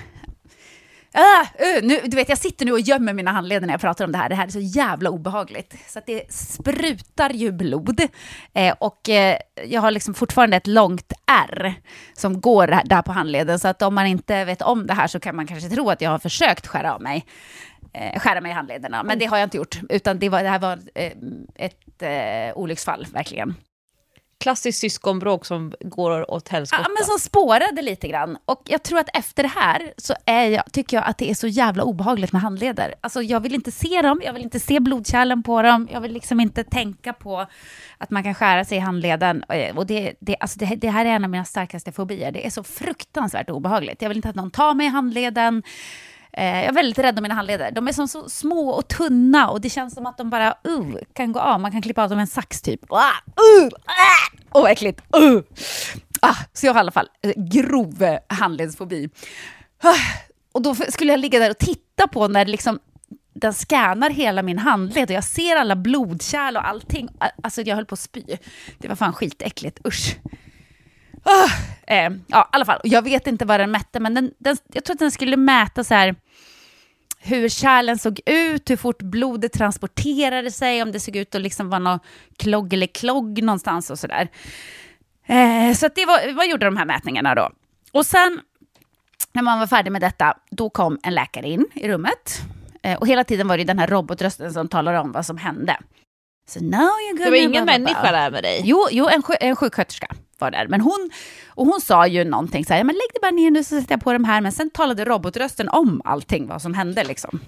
Ah, 1.19 1.43
uh, 1.43 1.83
nu, 1.83 2.01
du 2.05 2.17
vet, 2.17 2.29
jag 2.29 2.39
sitter 2.39 2.67
nu 2.67 2.73
och 2.73 2.81
gömmer 2.81 3.13
mina 3.13 3.31
handleder 3.31 3.67
när 3.67 3.75
jag 3.75 3.81
pratar 3.81 4.05
om 4.05 4.13
det 4.13 4.19
här. 4.19 4.29
Det 4.29 4.35
här 4.35 4.47
är 4.47 4.51
så 4.51 4.61
jävla 4.61 5.11
obehagligt. 5.11 5.75
Så 5.89 5.99
att 5.99 6.07
det 6.07 6.33
sprutar 6.33 7.31
ju 7.31 7.53
blod. 7.53 8.01
Eh, 8.55 8.75
och 8.79 9.09
eh, 9.09 9.37
jag 9.67 9.81
har 9.81 9.91
liksom 9.91 10.15
fortfarande 10.15 10.57
ett 10.57 10.67
långt 10.67 11.13
R 11.51 11.75
som 12.15 12.41
går 12.41 12.67
där 12.85 13.03
på 13.03 13.13
handleden. 13.13 13.59
Så 13.59 13.69
att 13.69 13.83
om 13.83 13.95
man 13.95 14.07
inte 14.07 14.45
vet 14.45 14.63
om 14.63 14.87
det 14.87 14.95
här 14.95 15.07
så 15.07 15.21
kan 15.21 15.37
man 15.37 15.47
kanske 15.47 15.69
tro 15.69 15.91
att 15.91 16.01
jag 16.01 16.11
har 16.11 16.19
försökt 16.19 16.67
skära 16.67 16.95
av 16.95 17.03
mig. 17.03 17.27
Eh, 17.93 18.21
skära 18.21 18.41
mig 18.41 18.51
i 18.51 18.55
handlederna. 18.55 19.03
Men 19.03 19.19
det 19.19 19.27
har 19.27 19.39
jag 19.39 19.47
inte 19.47 19.57
gjort. 19.57 19.81
Utan 19.89 20.19
det, 20.19 20.29
var, 20.29 20.43
det 20.43 20.49
här 20.49 20.59
var 20.59 20.79
eh, 20.95 21.13
ett 21.55 22.03
eh, 22.03 22.59
olycksfall, 22.59 23.07
verkligen 23.13 23.55
klassiskt 24.41 24.81
syskonbråk 24.81 25.47
som 25.47 25.73
går 25.81 26.31
åt 26.31 26.49
helskotta. 26.49 26.83
Ja, 26.83 26.95
men 26.99 27.05
som 27.05 27.19
spårade 27.19 27.83
lite 27.83 28.09
grann. 28.09 28.39
Och 28.45 28.63
jag 28.65 28.83
tror 28.83 28.99
att 28.99 29.17
efter 29.17 29.43
det 29.43 29.49
här 29.49 29.93
så 29.97 30.15
är 30.25 30.45
jag, 30.45 30.73
tycker 30.73 30.97
jag 30.97 31.07
att 31.07 31.19
det 31.19 31.31
är 31.31 31.35
så 31.35 31.47
jävla 31.47 31.83
obehagligt 31.83 32.33
med 32.33 32.43
handleder. 32.43 32.95
Alltså 33.01 33.23
jag 33.23 33.41
vill 33.41 33.55
inte 33.55 33.71
se 33.71 34.03
dem, 34.03 34.21
jag 34.25 34.33
vill 34.33 34.43
inte 34.43 34.61
se 34.61 34.81
blodkärlen 34.81 35.43
på 35.43 35.63
dem, 35.63 35.89
jag 35.93 36.01
vill 36.01 36.13
liksom 36.13 36.41
inte 36.41 36.65
tänka 36.65 37.13
på 37.13 37.47
att 37.99 38.11
man 38.11 38.23
kan 38.23 38.35
skära 38.35 38.65
sig 38.65 38.79
i 38.79 38.81
handleden. 38.81 39.45
Eh, 39.49 39.77
och 39.77 39.87
det, 39.87 40.15
det, 40.21 40.37
alltså 40.41 40.59
det, 40.59 40.67
det 40.67 40.91
här 40.91 41.07
är 41.07 41.11
en 41.11 41.25
av 41.25 41.31
mina 41.31 41.45
starkaste 41.45 41.93
fobier. 41.93 42.33
Det 42.33 42.47
är 42.47 42.51
så 42.51 42.63
fruktansvärt 42.63 43.51
obehagligt. 43.51 44.03
Jag 44.03 44.09
vill 44.09 44.19
inte 44.19 44.29
att 44.29 44.37
någon 44.37 44.51
tar 44.51 44.75
mig 44.75 44.87
i 44.87 44.91
handleden. 44.91 45.63
Eh, 46.37 46.45
jag 46.45 46.65
är 46.65 46.73
väldigt 46.73 46.99
rädd 46.99 47.19
om 47.19 47.23
mina 47.23 47.35
handleder. 47.35 47.71
De 47.71 47.89
är 47.89 47.93
som 47.93 48.09
så 48.09 48.29
små 48.29 48.71
och 48.71 48.89
tunna 48.89 49.51
och 49.51 49.61
det 49.61 49.71
känns 49.71 49.95
som 49.95 50.07
att 50.07 50.19
de 50.19 50.31
bara 50.31 50.55
uh, 50.69 50.97
kan 51.13 51.33
gå 51.33 51.41
av. 51.41 51.61
Man 51.61 51.73
kan 51.73 51.83
klippa 51.83 52.03
av 52.03 52.09
dem 52.09 52.17
med 52.17 52.23
en 52.23 52.27
sax 52.27 52.63
typ. 52.63 52.83
Uh, 52.83 52.99
ah! 52.99 53.11
uh, 53.63 53.69
Åh, 54.53 54.65
oh, 54.65 54.71
äckligt! 54.71 55.03
Uh. 55.17 55.41
Ah, 56.21 56.37
så 56.53 56.67
jag 56.67 56.73
har 56.73 56.79
i 56.79 56.81
alla 56.81 56.93
fall 56.93 57.09
eh, 57.23 57.33
grov 57.37 58.03
eh, 58.03 58.19
handledsfobi. 58.29 59.09
Ah, 59.83 59.95
och 60.53 60.63
då 60.63 60.75
skulle 60.75 61.13
jag 61.13 61.21
ligga 61.21 61.39
där 61.39 61.51
och 61.51 61.59
titta 61.59 62.09
på 62.09 62.29
när 62.29 62.47
liksom 62.47 62.79
den 63.35 63.55
scannar 63.55 64.11
hela 64.11 64.43
min 64.43 64.59
handled 64.59 65.11
och 65.11 65.17
jag 65.17 65.25
ser 65.25 65.57
alla 65.57 65.77
blodkärl 65.77 66.57
och 66.57 66.69
allting. 66.69 67.09
Ah, 67.19 67.29
alltså 67.43 67.63
jag 67.63 67.77
höll 67.77 67.87
på 67.87 67.93
att 67.93 68.01
spy. 68.01 68.23
Det 68.79 68.89
var 68.89 68.97
fan 68.97 69.13
skitäckligt, 69.13 69.87
usch. 69.87 70.17
Oh, 71.25 71.53
eh, 71.87 72.11
ja, 72.27 72.43
i 72.43 72.57
alla 72.57 72.65
fall. 72.65 72.81
Jag 72.85 73.03
vet 73.03 73.27
inte 73.27 73.45
vad 73.45 73.61
den 73.61 73.71
mätte, 73.71 74.01
men 74.01 74.15
den, 74.15 74.31
den, 74.39 74.57
jag 74.73 74.85
tror 74.85 74.95
att 74.95 75.01
den 75.01 75.11
skulle 75.11 75.37
mäta 75.37 75.85
så 75.85 75.95
här 75.95 76.15
hur 77.19 77.49
kärlen 77.49 77.99
såg 77.99 78.21
ut, 78.27 78.71
hur 78.71 78.77
fort 78.77 79.03
blodet 79.03 79.53
transporterade 79.53 80.51
sig, 80.51 80.83
om 80.83 80.93
det 80.93 81.01
såg 81.01 81.17
ut 81.17 81.35
att 81.35 81.43
liksom 81.43 81.69
vara 81.69 81.79
någon 81.79 81.99
klogg 82.37 82.73
eller 82.73 82.87
klogg 82.87 83.43
någonstans 83.43 83.91
och 83.91 83.99
sådär. 83.99 84.29
Eh, 85.27 85.75
så 85.75 85.89
det 85.95 86.07
var, 86.07 86.33
vad 86.33 86.49
gjorde 86.49 86.67
de 86.67 86.77
här 86.77 86.85
mätningarna 86.85 87.35
då? 87.35 87.51
Och 87.93 88.07
sen 88.07 88.41
när 89.33 89.43
man 89.43 89.59
var 89.59 89.67
färdig 89.67 89.93
med 89.93 90.01
detta, 90.01 90.37
då 90.51 90.71
kom 90.71 90.99
en 91.03 91.15
läkare 91.15 91.49
in 91.49 91.67
i 91.75 91.89
rummet. 91.89 92.41
Eh, 92.83 92.99
och 92.99 93.07
hela 93.07 93.25
tiden 93.25 93.49
var 93.49 93.59
det 93.59 93.65
den 93.65 93.79
här 93.79 93.87
robotrösten 93.87 94.53
som 94.53 94.69
talade 94.69 94.99
om 94.99 95.13
vad 95.13 95.27
som 95.27 95.39
hände. 95.39 95.77
So 96.49 96.61
now 96.61 96.81
you're 96.81 97.25
det 97.25 97.31
var 97.31 97.37
ingen 97.37 97.65
människa 97.65 98.13
där 98.13 98.31
med 98.31 98.43
dig? 98.43 98.61
Jo, 98.65 98.89
jo 98.91 99.09
en, 99.09 99.23
en 99.41 99.57
sjuksköterska 99.57 100.09
var 100.39 100.51
där. 100.51 100.67
Men 100.69 100.81
hon, 100.81 101.11
och 101.49 101.67
hon 101.67 101.81
sa 101.81 102.07
ju 102.07 102.25
någonting 102.25 102.65
så 102.65 102.75
här, 102.75 102.85
men 102.85 102.95
lägg 102.95 103.13
dig 103.13 103.21
bara 103.23 103.31
ner 103.31 103.51
nu 103.51 103.65
så 103.65 103.81
sätter 103.81 103.93
jag 103.93 104.01
på 104.01 104.13
de 104.13 104.25
här. 104.25 104.41
Men 104.41 104.53
sen 104.53 104.71
talade 104.71 105.05
robotrösten 105.05 105.69
om 105.69 106.03
allting, 106.05 106.47
vad 106.47 106.63
som 106.63 106.75
hände 106.75 107.05
liksom. 107.05 107.41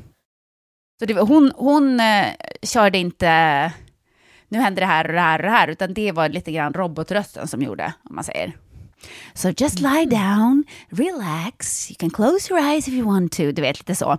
Så 0.99 1.07
det, 1.07 1.15
hon, 1.15 1.53
hon 1.57 2.01
eh, 2.01 2.27
körde 2.63 2.99
inte, 2.99 3.73
nu 4.49 4.59
händer 4.59 4.81
det 4.81 4.87
här 4.87 5.07
och 5.07 5.13
det 5.13 5.21
här 5.21 5.39
och 5.39 5.45
det 5.45 5.51
här, 5.51 5.69
utan 5.69 5.95
det 5.95 6.13
var 6.13 6.29
lite 6.29 6.53
grann 6.53 6.73
robotrösten 6.73 7.49
som 7.49 7.63
gjorde, 7.63 7.93
om 8.11 8.15
man 8.15 8.25
säger. 8.25 8.57
So 9.35 9.53
just 9.57 9.81
lie 9.81 10.07
down, 10.07 10.65
relax, 10.89 11.91
you 11.91 11.97
can 11.99 12.11
close 12.11 12.55
your 12.55 12.63
eyes 12.65 12.89
if 12.89 12.95
you 12.95 13.07
want 13.07 13.33
to, 13.33 13.53
du 13.53 13.63
vet 13.63 13.79
lite 13.79 13.95
så. 13.95 14.19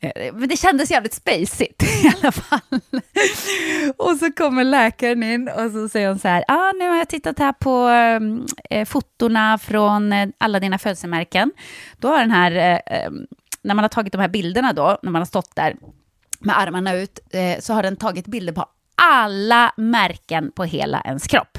Eh, 0.00 0.34
men 0.34 0.48
det 0.48 0.56
kändes 0.56 0.90
jävligt 0.90 1.14
spacigt 1.14 1.82
i 1.82 2.12
alla 2.16 2.32
fall. 2.32 2.60
och 3.96 4.16
så 4.16 4.32
kommer 4.32 4.64
läkaren 4.64 5.22
in 5.22 5.48
och 5.48 5.70
så 5.70 5.88
säger 5.88 6.08
hon 6.08 6.18
så 6.18 6.28
här, 6.28 6.44
ah, 6.48 6.72
nu 6.72 6.88
har 6.88 6.96
jag 6.96 7.08
tittat 7.08 7.38
här 7.38 7.52
på 7.52 7.88
eh, 7.88 8.78
eh 8.80 8.84
fotona 8.84 9.58
från 9.58 10.12
eh, 10.12 10.28
alla 10.38 10.60
dina 10.60 10.78
födelsemärken. 10.78 11.52
Då 11.98 12.08
har 12.08 12.18
den 12.18 12.30
här, 12.30 12.52
eh, 12.52 12.98
eh, 12.98 13.10
när 13.62 13.74
man 13.74 13.84
har 13.84 13.88
tagit 13.88 14.12
de 14.12 14.20
här 14.20 14.28
bilderna 14.28 14.72
då, 14.72 14.98
när 15.02 15.10
man 15.10 15.20
har 15.20 15.26
stått 15.26 15.56
där 15.56 15.76
med 16.40 16.58
armarna 16.58 16.94
ut, 16.94 17.18
eh, 17.30 17.60
så 17.60 17.72
har 17.74 17.82
den 17.82 17.96
tagit 17.96 18.26
bilder 18.26 18.52
på 18.52 18.66
alla 18.94 19.72
märken 19.76 20.52
på 20.52 20.64
hela 20.64 21.00
ens 21.04 21.26
kropp. 21.26 21.58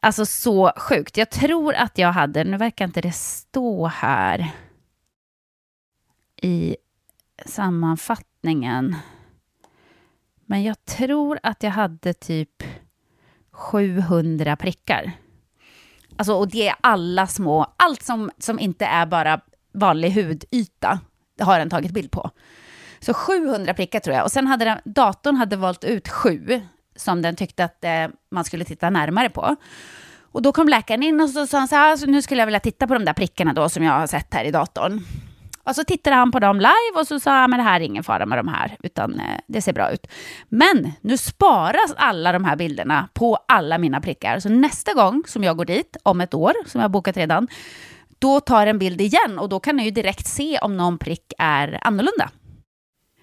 Alltså 0.00 0.26
så 0.26 0.72
sjukt. 0.76 1.16
Jag 1.16 1.30
tror 1.30 1.74
att 1.74 1.98
jag 1.98 2.12
hade, 2.12 2.44
nu 2.44 2.56
verkar 2.56 2.84
inte 2.84 3.00
det 3.00 3.12
stå 3.12 3.86
här, 3.86 4.50
i 6.42 6.76
sammanfattningen. 7.46 8.96
Men 10.46 10.62
jag 10.62 10.84
tror 10.84 11.38
att 11.42 11.62
jag 11.62 11.70
hade 11.70 12.14
typ 12.14 12.62
700 13.52 14.56
prickar. 14.56 15.12
Alltså, 16.16 16.34
och 16.34 16.48
det 16.48 16.68
är 16.68 16.74
alla 16.80 17.26
små, 17.26 17.74
allt 17.76 18.02
som, 18.02 18.30
som 18.38 18.58
inte 18.58 18.84
är 18.84 19.06
bara 19.06 19.40
vanlig 19.72 20.10
hudyta, 20.10 21.00
det 21.38 21.44
har 21.44 21.58
den 21.58 21.70
tagit 21.70 21.92
bild 21.92 22.10
på. 22.10 22.30
Så 23.00 23.14
700 23.14 23.74
prickar 23.74 24.00
tror 24.00 24.16
jag. 24.16 24.24
Och 24.24 24.32
sen 24.32 24.46
hade 24.46 24.64
den, 24.64 24.78
datorn 24.84 25.36
hade 25.36 25.56
valt 25.56 25.84
ut 25.84 26.08
sju 26.08 26.60
som 26.96 27.22
den 27.22 27.36
tyckte 27.36 27.64
att 27.64 27.84
eh, 27.84 28.08
man 28.30 28.44
skulle 28.44 28.64
titta 28.64 28.90
närmare 28.90 29.30
på. 29.30 29.56
Och 30.32 30.42
då 30.42 30.52
kom 30.52 30.68
läkaren 30.68 31.02
in 31.02 31.20
och 31.20 31.30
så 31.30 31.46
sa 31.46 31.58
han 31.58 31.68
så 31.68 31.74
här, 31.74 31.90
alltså, 31.90 32.06
nu 32.06 32.22
skulle 32.22 32.40
jag 32.40 32.46
vilja 32.46 32.60
titta 32.60 32.86
på 32.86 32.94
de 32.94 33.04
där 33.04 33.12
prickarna 33.12 33.52
då 33.52 33.68
som 33.68 33.82
jag 33.82 33.92
har 33.92 34.06
sett 34.06 34.34
här 34.34 34.44
i 34.44 34.50
datorn. 34.50 35.04
Och 35.66 35.74
så 35.74 35.84
tittade 35.84 36.16
han 36.16 36.32
på 36.32 36.40
dem 36.40 36.56
live 36.56 37.00
och 37.00 37.06
så 37.06 37.20
sa 37.20 37.30
han, 37.30 37.50
men 37.50 37.58
det 37.58 37.64
här 37.64 37.80
är 37.80 37.84
ingen 37.84 38.04
fara 38.04 38.26
med 38.26 38.38
de 38.38 38.48
här, 38.48 38.76
utan 38.82 39.20
eh, 39.20 39.40
det 39.46 39.62
ser 39.62 39.72
bra 39.72 39.90
ut. 39.90 40.06
Men 40.48 40.92
nu 41.00 41.16
sparas 41.16 41.94
alla 41.96 42.32
de 42.32 42.44
här 42.44 42.56
bilderna 42.56 43.08
på 43.14 43.38
alla 43.48 43.78
mina 43.78 44.00
prickar. 44.00 44.40
Så 44.40 44.48
nästa 44.48 44.94
gång 44.94 45.22
som 45.26 45.44
jag 45.44 45.56
går 45.56 45.64
dit, 45.64 45.96
om 46.02 46.20
ett 46.20 46.34
år, 46.34 46.52
som 46.66 46.78
jag 46.80 46.84
har 46.84 46.92
bokat 46.92 47.16
redan, 47.16 47.48
då 48.18 48.40
tar 48.40 48.66
en 48.66 48.78
bild 48.78 49.00
igen 49.00 49.38
och 49.38 49.48
då 49.48 49.60
kan 49.60 49.78
jag 49.78 49.84
ju 49.84 49.90
direkt 49.90 50.26
se 50.26 50.58
om 50.58 50.76
någon 50.76 50.98
prick 50.98 51.32
är 51.38 51.78
annorlunda. 51.82 52.30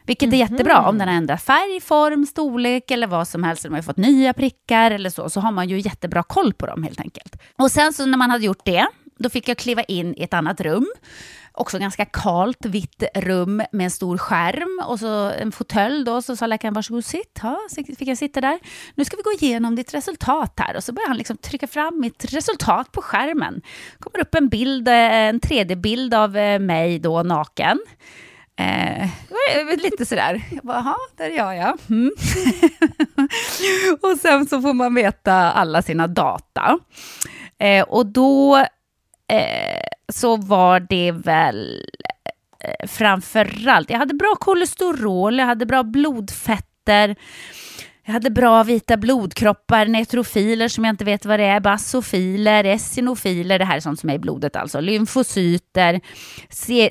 Vilket 0.06 0.34
är 0.34 0.38
jättebra 0.38 0.90
om 0.90 0.98
den 0.98 1.08
har 1.08 1.16
ändrat 1.16 1.44
färg, 1.44 1.82
form, 1.82 2.26
storlek 2.26 2.92
eller 2.92 3.08
vad 3.08 3.28
som 3.28 3.44
helst. 3.44 3.64
De 3.64 3.74
har 3.74 3.82
fått 3.82 3.98
nya 3.98 4.34
prickar 4.34 4.92
eller 4.92 5.10
så, 5.10 5.30
så 5.30 5.40
har 5.40 5.52
man 5.52 5.70
ju 5.70 5.80
jättebra 5.80 6.24
koll 6.24 6.54
på 6.54 6.66
dem 6.66 6.84
helt 6.84 7.00
enkelt. 7.00 7.36
Och 7.58 7.72
sen 7.72 7.94
så 7.94 8.06
när 8.06 8.18
man 8.18 8.32
hade 8.32 8.46
gjort 8.46 8.66
det, 8.66 8.88
då 9.20 9.30
fick 9.30 9.48
jag 9.48 9.58
kliva 9.58 9.84
in 9.84 10.16
i 10.18 10.24
ett 10.24 10.34
annat 10.34 10.62
rum 10.62 10.88
också 11.54 11.80
ganska 11.80 12.06
kalt 12.06 12.66
vitt 12.66 13.04
rum 13.16 13.64
med 13.72 13.84
en 13.84 13.92
stor 13.92 14.18
skärm 14.18 14.84
och 14.88 15.00
så 15.00 15.30
en 15.30 15.52
fåtölj 15.52 16.06
då. 16.06 16.22
Så 16.22 16.36
sa 16.36 16.48
läkaren 16.48 16.74
varsågod 16.74 17.06
sitt. 17.06 17.40
Ja, 17.44 17.60
så 17.70 17.84
fick 17.84 18.08
jag 18.08 18.18
sitta 18.18 18.42
där. 18.42 18.60
Nu 18.96 19.06
ska 19.06 19.18
vi 19.18 19.24
gå 19.24 19.32
igenom 19.32 19.76
ditt 19.76 19.94
resultat 19.94 20.54
här. 20.58 20.76
Och 20.76 20.84
så 20.84 20.94
började 20.94 21.10
han 21.10 21.18
liksom 21.18 21.38
trycka 21.38 21.68
fram 21.68 22.00
mitt 22.00 22.34
resultat 22.34 22.92
på 22.92 23.02
skärmen. 23.02 23.62
kommer 24.00 24.22
upp 24.22 24.36
en 24.36 24.50
bild, 24.50 24.88
eh, 24.88 24.94
en 24.94 25.40
3D-bild 25.40 26.14
av 26.14 26.38
eh, 26.38 26.60
mig 26.60 27.00
då 27.00 27.24
naken. 27.24 27.80
Eh, 28.60 29.10
lite 29.78 30.06
sådär, 30.06 30.42
jag 30.52 30.64
bara, 30.64 30.78
jaha, 30.78 30.98
där 31.18 31.26
är 31.26 31.38
jag 31.38 31.58
ja. 31.58 31.78
Mm. 31.90 32.12
och 34.02 34.18
sen 34.22 34.46
så 34.46 34.62
får 34.62 34.74
man 34.74 34.96
veta 34.96 35.34
alla 35.34 35.82
sina 35.82 36.08
data. 36.08 36.80
Eh, 37.60 37.84
och 37.84 38.06
då 38.06 38.66
eh, 39.32 39.88
så 40.14 40.38
var 40.38 40.80
det 40.80 41.12
väl 41.12 41.86
eh, 42.64 42.88
framförallt, 42.88 43.90
jag 43.90 43.98
hade 43.98 44.14
bra 44.14 44.36
kolesterol, 44.40 45.40
jag 45.40 45.46
hade 45.46 45.66
bra 45.66 45.84
blodfetter, 45.84 47.16
jag 48.06 48.14
hade 48.14 48.30
bra 48.30 48.64
vita 48.64 48.98
blodkroppar, 48.98 49.86
neutrofiler 49.86 50.68
som 50.68 50.86
jag 50.86 50.94
inte 50.94 51.06
vet 51.06 51.26
vad 51.26 51.40
det 51.40 51.46
är, 51.46 51.60
basofiler, 51.60 52.64
esinofiler, 52.64 53.60
det 53.60 53.66
här 53.66 53.76
är 53.76 53.80
sånt 53.80 54.00
som 54.00 54.10
är 54.10 54.14
i 54.14 54.20
blodet 54.20 54.56
alltså, 54.56 54.80
lymfocyter, 54.80 56.02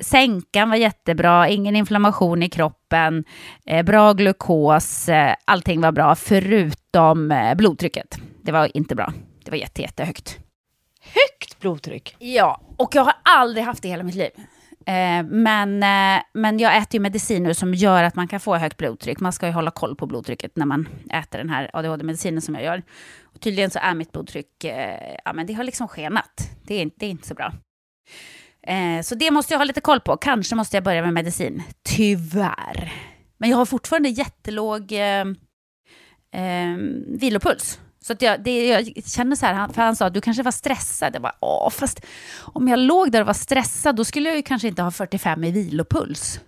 sänkan 0.03 0.71
var 0.71 0.77
jättebra, 0.77 1.49
ingen 1.49 1.77
inflammation 1.77 2.43
i 2.43 2.49
kroppen, 2.49 3.25
eh, 3.67 3.83
bra 3.83 4.13
glukos, 4.13 5.09
eh, 5.09 5.35
allting 5.45 5.81
var 5.81 5.93
bra 5.93 6.15
förutom 6.15 7.31
eh, 7.31 7.55
blodtrycket. 7.55 8.19
Det 8.43 8.53
var 8.53 8.77
inte 8.77 8.95
bra, 8.95 9.13
det 9.45 9.51
var 9.51 9.59
jätte, 9.59 9.83
jättehögt 9.83 10.42
blodtryck. 11.63 12.17
Ja, 12.19 12.61
och 12.77 12.95
jag 12.95 13.05
har 13.05 13.15
aldrig 13.23 13.65
haft 13.65 13.83
det 13.83 13.89
i 13.89 13.91
hela 13.91 14.03
mitt 14.03 14.15
liv. 14.15 14.31
Eh, 14.87 15.23
men, 15.25 15.83
eh, 15.83 16.23
men 16.33 16.59
jag 16.59 16.77
äter 16.77 16.95
ju 16.95 17.01
medicin 17.01 17.43
nu 17.43 17.55
som 17.55 17.75
gör 17.75 18.03
att 18.03 18.15
man 18.15 18.29
kan 18.29 18.41
få 18.41 18.57
högt 18.57 18.77
blodtryck. 18.77 19.21
Man 19.21 19.33
ska 19.33 19.47
ju 19.47 19.53
hålla 19.53 19.71
koll 19.71 19.97
på 19.97 20.07
blodtrycket 20.07 20.57
när 20.57 20.67
man 20.67 20.89
äter 21.11 21.39
den 21.39 21.51
här 21.51 21.71
ADHD-medicinen 21.73 22.43
som 22.43 22.55
jag 22.55 22.65
gör. 22.65 22.83
Och 23.23 23.41
tydligen 23.41 23.71
så 23.71 23.79
är 23.79 23.95
mitt 23.95 24.13
blodtryck, 24.13 24.65
eh, 24.65 25.17
ja 25.25 25.33
men 25.33 25.47
det 25.47 25.53
har 25.53 25.65
liksom 25.65 25.89
skenat. 25.89 26.51
Det 26.63 26.83
är, 26.83 26.91
det 26.97 27.07
är 27.07 27.11
inte 27.11 27.29
så 27.29 27.35
bra. 27.35 27.53
Eh, 28.67 29.03
så 29.03 29.15
det 29.15 29.31
måste 29.31 29.55
jag 29.55 29.59
ha 29.59 29.65
lite 29.65 29.81
koll 29.81 30.01
på. 30.01 30.17
Kanske 30.17 30.55
måste 30.55 30.77
jag 30.77 30.85
börja 30.85 31.03
med 31.03 31.13
medicin. 31.13 31.63
Tyvärr. 31.83 32.93
Men 33.39 33.51
jag 33.51 33.57
har 33.57 33.67
fortfarande 33.67 34.09
jättelåg 34.09 34.93
eh, 34.93 35.25
eh, 36.43 36.77
vilopuls. 37.07 37.81
Så 38.03 38.13
att 38.13 38.23
jag, 38.23 38.45
det, 38.45 38.67
jag 38.67 39.05
känner 39.07 39.37
så 39.37 39.47
här, 39.47 39.69
för 39.69 39.83
han 39.83 39.97
sa 39.97 40.07
att 40.07 40.15
du 40.15 40.21
kanske 40.21 40.43
var 40.43 40.53
stressad. 40.53 41.15
Jag 41.15 41.23
bara, 41.23 41.37
åh, 41.41 41.71
fast 41.71 42.01
om 42.41 42.69
jag 42.69 42.79
låg 42.79 43.13
där 43.13 43.21
och 43.21 43.27
var 43.27 43.35
stressad, 43.35 43.97
då 43.97 44.05
skulle 44.05 44.29
jag 44.29 44.37
ju 44.37 44.43
kanske 44.43 44.69
inte 44.69 44.83
ha 44.83 44.91
45 44.91 45.45
i 45.45 45.51
vilopuls. 45.51 46.41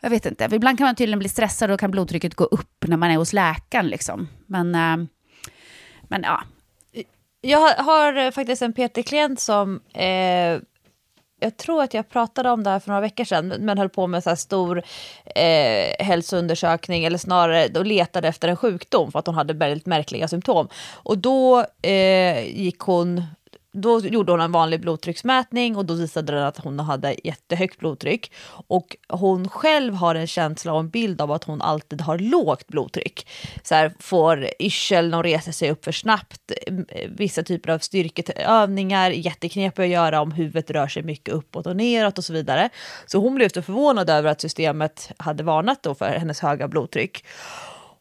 Jag 0.00 0.10
vet 0.10 0.26
inte, 0.26 0.48
ibland 0.52 0.78
kan 0.78 0.84
man 0.84 0.94
tydligen 0.94 1.18
bli 1.18 1.28
stressad 1.28 1.70
och 1.70 1.80
kan 1.80 1.90
blodtrycket 1.90 2.34
gå 2.34 2.44
upp 2.44 2.84
när 2.86 2.96
man 2.96 3.10
är 3.10 3.16
hos 3.16 3.32
läkaren. 3.32 3.88
Liksom. 3.88 4.28
Men, 4.46 4.74
eh, 4.74 5.06
men 6.02 6.22
ja. 6.22 6.42
Jag 7.40 7.74
har 7.74 8.30
faktiskt 8.30 8.62
en 8.62 8.72
PT-klient 8.72 9.40
som 9.40 9.80
eh, 9.92 10.60
jag 11.44 11.56
tror 11.56 11.82
att 11.82 11.94
jag 11.94 12.08
pratade 12.08 12.50
om 12.50 12.64
det 12.64 12.70
här 12.70 12.80
för 12.80 12.88
några 12.88 13.00
veckor 13.00 13.24
sedan, 13.24 13.48
men 13.58 13.78
höll 13.78 13.88
på 13.88 14.06
med 14.06 14.22
så 14.22 14.36
stor 14.36 14.82
eh, 15.36 16.06
hälsoundersökning, 16.06 17.04
eller 17.04 17.18
snarare 17.18 17.68
då 17.68 17.82
letade 17.82 18.28
efter 18.28 18.48
en 18.48 18.56
sjukdom 18.56 19.12
för 19.12 19.18
att 19.18 19.26
hon 19.26 19.34
hade 19.34 19.54
väldigt 19.54 19.86
märkliga 19.86 20.28
symptom. 20.28 20.68
Och 20.92 21.18
då 21.18 21.66
eh, 21.82 22.60
gick 22.60 22.78
hon 22.78 23.22
då 23.74 24.00
gjorde 24.00 24.32
hon 24.32 24.40
en 24.40 24.52
vanlig 24.52 24.80
blodtrycksmätning 24.80 25.76
och 25.76 25.84
då 25.84 25.94
visade 25.94 26.32
den 26.32 26.42
att 26.42 26.58
hon 26.58 26.78
hade 26.78 27.16
jättehögt 27.24 27.78
blodtryck. 27.78 28.32
Och 28.66 28.96
hon 29.08 29.48
själv 29.48 29.94
har 29.94 30.14
en 30.14 30.26
känsla 30.26 30.72
och 30.72 30.80
en 30.80 30.90
bild 30.90 31.20
av 31.20 31.32
att 31.32 31.44
hon 31.44 31.62
alltid 31.62 32.00
har 32.00 32.18
lågt 32.18 32.66
blodtryck. 32.66 33.28
Så 33.62 33.74
här, 33.74 33.94
får 33.98 34.48
yrsel 34.58 35.08
när 35.10 35.16
hon 35.16 35.24
reser 35.24 35.52
sig 35.52 35.70
upp 35.70 35.84
för 35.84 35.92
snabbt, 35.92 36.52
vissa 37.08 37.42
typer 37.42 37.70
av 37.70 37.78
styrkeövningar, 37.78 39.10
jätteknepiga 39.10 39.84
att 39.84 39.92
göra 39.92 40.20
om 40.20 40.32
huvudet 40.32 40.70
rör 40.70 40.88
sig 40.88 41.02
mycket 41.02 41.34
uppåt 41.34 41.66
och 41.66 41.76
neråt 41.76 42.18
och 42.18 42.24
så 42.24 42.32
vidare. 42.32 42.68
Så 43.06 43.18
hon 43.18 43.34
blev 43.34 43.48
så 43.48 43.62
förvånad 43.62 44.10
över 44.10 44.30
att 44.30 44.40
systemet 44.40 45.12
hade 45.16 45.42
varnat 45.42 45.82
då 45.82 45.94
för 45.94 46.06
hennes 46.06 46.40
höga 46.40 46.68
blodtryck. 46.68 47.24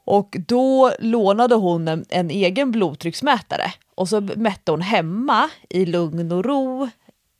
Och 0.05 0.35
då 0.47 0.91
lånade 0.99 1.55
hon 1.55 1.87
en, 1.87 2.05
en, 2.09 2.29
egen 2.29 2.71
blodtrycksmätare 2.71 3.73
och 3.95 4.09
så 4.09 4.21
mätte 4.21 4.71
hon 4.71 4.81
hemma 4.81 5.49
i 5.69 5.85
lugn 5.85 6.31
och 6.31 6.45
ro 6.45 6.89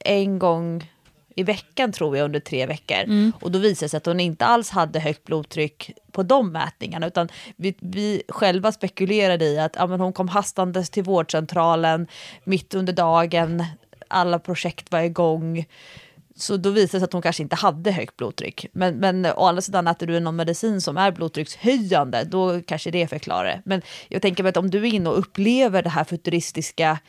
en 0.06 0.40
gång 0.40 0.92
i 1.36 1.44
veckan 1.44 1.92
tror 1.92 2.18
jag 2.18 2.26
under 2.26 2.40
tre 2.40 2.66
veckor. 2.66 3.04
Mm. 3.04 3.34
Och 3.42 3.52
då 3.52 3.60
visade 3.60 3.86
det 3.86 3.90
sig 3.90 3.98
att 3.98 4.06
hon 4.06 4.20
inte 4.20 4.46
alls 4.46 4.70
hade 4.70 5.00
högt 5.00 5.24
blodtryck 5.24 5.92
på 6.12 6.24
de 6.24 6.52
mätningarna 6.52 7.08
utan 7.08 7.30
vi, 7.56 7.76
vi 7.80 8.24
själva 8.30 8.72
spekulerade 8.72 9.46
i 9.46 9.60
att 9.60 9.76
ja, 9.76 9.88
men 9.88 10.00
hon 10.00 10.14
kom 10.14 10.28
hastandes 10.28 10.90
till 10.90 11.04
vårdcentralen 11.04 12.08
mitt 12.44 12.74
under 12.74 12.94
dagen, 12.94 13.66
alla 14.08 14.40
projekt 14.40 14.92
var 14.92 15.00
igång 15.00 15.66
så 16.36 16.58
då 16.58 16.70
visade 16.70 16.86
det 16.86 17.00
sig 17.00 17.04
att 17.04 17.14
hon 17.14 17.22
kanske 17.22 17.44
inte 17.44 17.56
hade 17.56 17.92
högt 17.92 18.18
blodtryck. 18.18 18.66
Men, 18.72 18.96
men 18.96 19.26
å 19.26 19.46
andra 19.46 19.62
sidan 19.62 19.88
äter 19.88 20.08
du 20.08 20.20
någon 20.20 20.36
medicin 20.36 20.82
som 20.82 20.98
är 20.98 21.12
blodtryckshöjande, 21.12 22.24
då 22.24 22.62
kanske 22.62 22.92
det 22.92 23.08
förklarar 23.08 23.46
det. 23.46 23.62
Men 23.66 23.82
jag 24.08 24.22
tänker 24.22 24.44
att 24.44 24.58
om 24.58 24.70
du 24.70 24.78
är 24.78 24.94
inne 24.94 25.10
och 25.10 25.20
upplever 25.20 25.84
det 25.84 25.90
här 25.90 26.04
futuristiska 26.04 27.00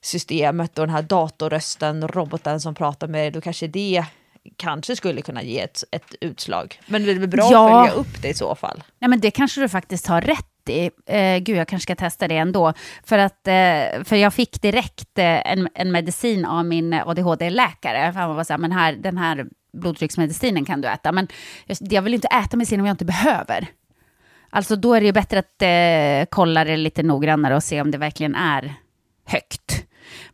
systemet 0.00 0.78
och 0.78 0.86
den 0.86 0.94
här 0.94 1.02
datorrösten, 1.02 2.08
roboten 2.08 2.60
som 2.60 2.74
pratar 2.74 3.08
med 3.08 3.20
dig, 3.20 3.30
då 3.30 3.40
kanske 3.40 3.66
det 3.66 4.04
kanske 4.56 4.96
skulle 4.96 5.22
kunna 5.22 5.42
ge 5.42 5.60
ett, 5.60 5.84
ett 5.90 6.14
utslag. 6.20 6.80
Men 6.86 7.04
det 7.04 7.10
är 7.10 7.18
väl 7.18 7.28
bra 7.28 7.48
ja. 7.52 7.80
att 7.80 7.88
följa 7.88 8.00
upp 8.00 8.22
det 8.22 8.28
i 8.28 8.34
så 8.34 8.54
fall? 8.54 8.82
Nej, 8.98 9.08
men 9.08 9.20
det 9.20 9.30
kanske 9.30 9.60
du 9.60 9.68
faktiskt 9.68 10.06
har 10.06 10.20
rätt 10.20 10.53
City. 10.64 10.90
Eh, 11.06 11.38
gud, 11.38 11.56
jag 11.56 11.68
kanske 11.68 11.82
ska 11.82 11.96
testa 11.96 12.28
det 12.28 12.36
ändå. 12.36 12.72
För, 13.04 13.18
att, 13.18 13.48
eh, 13.48 14.04
för 14.04 14.16
jag 14.16 14.34
fick 14.34 14.62
direkt 14.62 15.18
eh, 15.18 15.52
en, 15.52 15.68
en 15.74 15.92
medicin 15.92 16.44
av 16.44 16.64
min 16.64 16.94
ADHD-läkare. 16.94 18.12
Han 18.14 18.36
var 18.36 18.44
så 18.44 18.52
här, 18.52 18.58
men 18.58 18.72
här, 18.72 18.92
den 18.92 19.18
här 19.18 19.46
blodtrycksmedicinen 19.72 20.64
kan 20.64 20.80
du 20.80 20.88
äta. 20.88 21.12
Men 21.12 21.28
jag, 21.66 21.78
jag 21.80 22.02
vill 22.02 22.14
inte 22.14 22.28
äta 22.28 22.56
medicin 22.56 22.80
om 22.80 22.86
jag 22.86 22.94
inte 22.94 23.04
behöver. 23.04 23.66
Alltså 24.50 24.76
då 24.76 24.94
är 24.94 25.00
det 25.00 25.06
ju 25.06 25.12
bättre 25.12 25.38
att 25.38 25.62
eh, 25.62 26.28
kolla 26.30 26.64
det 26.64 26.76
lite 26.76 27.02
noggrannare 27.02 27.56
och 27.56 27.62
se 27.62 27.80
om 27.80 27.90
det 27.90 27.98
verkligen 27.98 28.34
är 28.34 28.74
högt. 29.26 29.84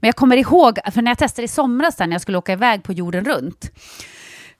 Men 0.00 0.08
jag 0.08 0.16
kommer 0.16 0.36
ihåg, 0.36 0.78
för 0.92 1.02
när 1.02 1.10
jag 1.10 1.18
testade 1.18 1.44
i 1.44 1.48
somras 1.48 1.98
när 1.98 2.12
jag 2.12 2.20
skulle 2.20 2.38
åka 2.38 2.52
iväg 2.52 2.82
på 2.82 2.92
jorden 2.92 3.24
runt, 3.24 3.70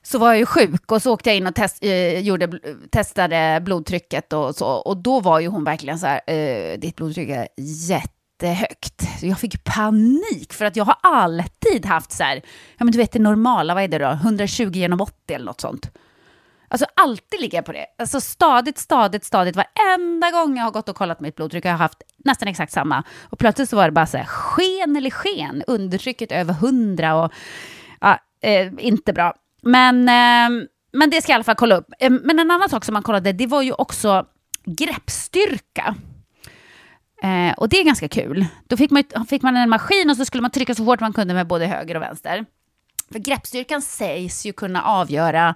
så 0.02 0.18
var 0.18 0.28
jag 0.28 0.38
ju 0.38 0.46
sjuk 0.46 0.92
och 0.92 1.02
så 1.02 1.12
åkte 1.12 1.30
jag 1.30 1.36
in 1.36 1.46
och 1.46 1.54
test, 1.54 1.84
eh, 1.84 2.18
gjorde, 2.18 2.60
testade 2.90 3.60
blodtrycket 3.64 4.32
och 4.32 4.54
så. 4.54 4.66
Och 4.66 4.96
då 4.96 5.20
var 5.20 5.40
ju 5.40 5.48
hon 5.48 5.64
verkligen 5.64 5.98
så 5.98 6.06
här, 6.06 6.20
eh, 6.26 6.78
ditt 6.78 6.96
blodtryck 6.96 7.28
är 7.28 7.48
jättehögt. 7.58 9.20
Så 9.20 9.26
jag 9.26 9.38
fick 9.38 9.64
panik 9.64 10.52
för 10.52 10.64
att 10.64 10.76
jag 10.76 10.84
har 10.84 10.96
alltid 11.02 11.86
haft 11.86 12.12
så 12.12 12.22
här, 12.22 12.42
ja 12.78 12.84
men 12.84 12.92
du 12.92 12.98
vet 12.98 13.12
det 13.12 13.18
normala, 13.18 13.74
vad 13.74 13.82
är 13.82 13.88
det 13.88 13.98
då, 13.98 14.10
120 14.10 14.70
genom 14.72 15.00
80 15.00 15.34
eller 15.34 15.46
något 15.46 15.60
sånt. 15.60 15.90
Alltså 16.72 16.86
alltid 16.96 17.40
ligger 17.40 17.58
jag 17.58 17.64
på 17.64 17.72
det. 17.72 17.86
Alltså 17.98 18.20
stadigt, 18.20 18.78
stadigt, 18.78 19.24
stadigt. 19.24 19.56
Varenda 19.56 20.30
gång 20.30 20.56
jag 20.56 20.64
har 20.64 20.70
gått 20.70 20.88
och 20.88 20.96
kollat 20.96 21.20
mitt 21.20 21.36
blodtryck 21.36 21.64
har 21.64 21.70
jag 21.70 21.78
haft 21.78 22.02
nästan 22.24 22.48
exakt 22.48 22.72
samma. 22.72 23.04
Och 23.22 23.38
plötsligt 23.38 23.70
så 23.70 23.76
var 23.76 23.84
det 23.84 23.92
bara 23.92 24.06
så 24.06 24.16
här, 24.16 24.24
sken 24.24 24.96
eller 24.96 25.10
sken, 25.10 25.62
undertrycket 25.66 26.32
över 26.32 26.52
100 26.52 27.14
och 27.14 27.32
ja, 28.00 28.18
eh, 28.42 28.72
inte 28.78 29.12
bra. 29.12 29.34
Men, 29.62 30.08
eh, 30.08 30.66
men 30.92 31.10
det 31.10 31.22
ska 31.22 31.32
jag 31.32 31.34
i 31.34 31.38
alla 31.38 31.44
fall 31.44 31.54
kolla 31.54 31.76
upp. 31.76 31.86
Eh, 31.98 32.10
men 32.10 32.38
en 32.38 32.50
annan 32.50 32.68
sak 32.68 32.84
som 32.84 32.92
man 32.92 33.02
kollade, 33.02 33.32
det 33.32 33.46
var 33.46 33.62
ju 33.62 33.72
också 33.72 34.26
greppstyrka. 34.64 35.94
Eh, 37.22 37.52
och 37.56 37.68
det 37.68 37.80
är 37.80 37.84
ganska 37.84 38.08
kul. 38.08 38.46
Då 38.66 38.76
fick 38.76 38.90
man, 38.90 39.04
fick 39.28 39.42
man 39.42 39.56
en 39.56 39.70
maskin 39.70 40.10
och 40.10 40.16
så 40.16 40.24
skulle 40.24 40.42
man 40.42 40.50
trycka 40.50 40.74
så 40.74 40.84
hårt 40.84 41.00
man 41.00 41.12
kunde 41.12 41.34
med 41.34 41.46
både 41.46 41.66
höger 41.66 41.94
och 41.94 42.02
vänster. 42.02 42.44
För 43.12 43.18
greppstyrkan 43.18 43.82
sägs 43.82 44.46
ju 44.46 44.52
kunna 44.52 44.82
avgöra 44.82 45.54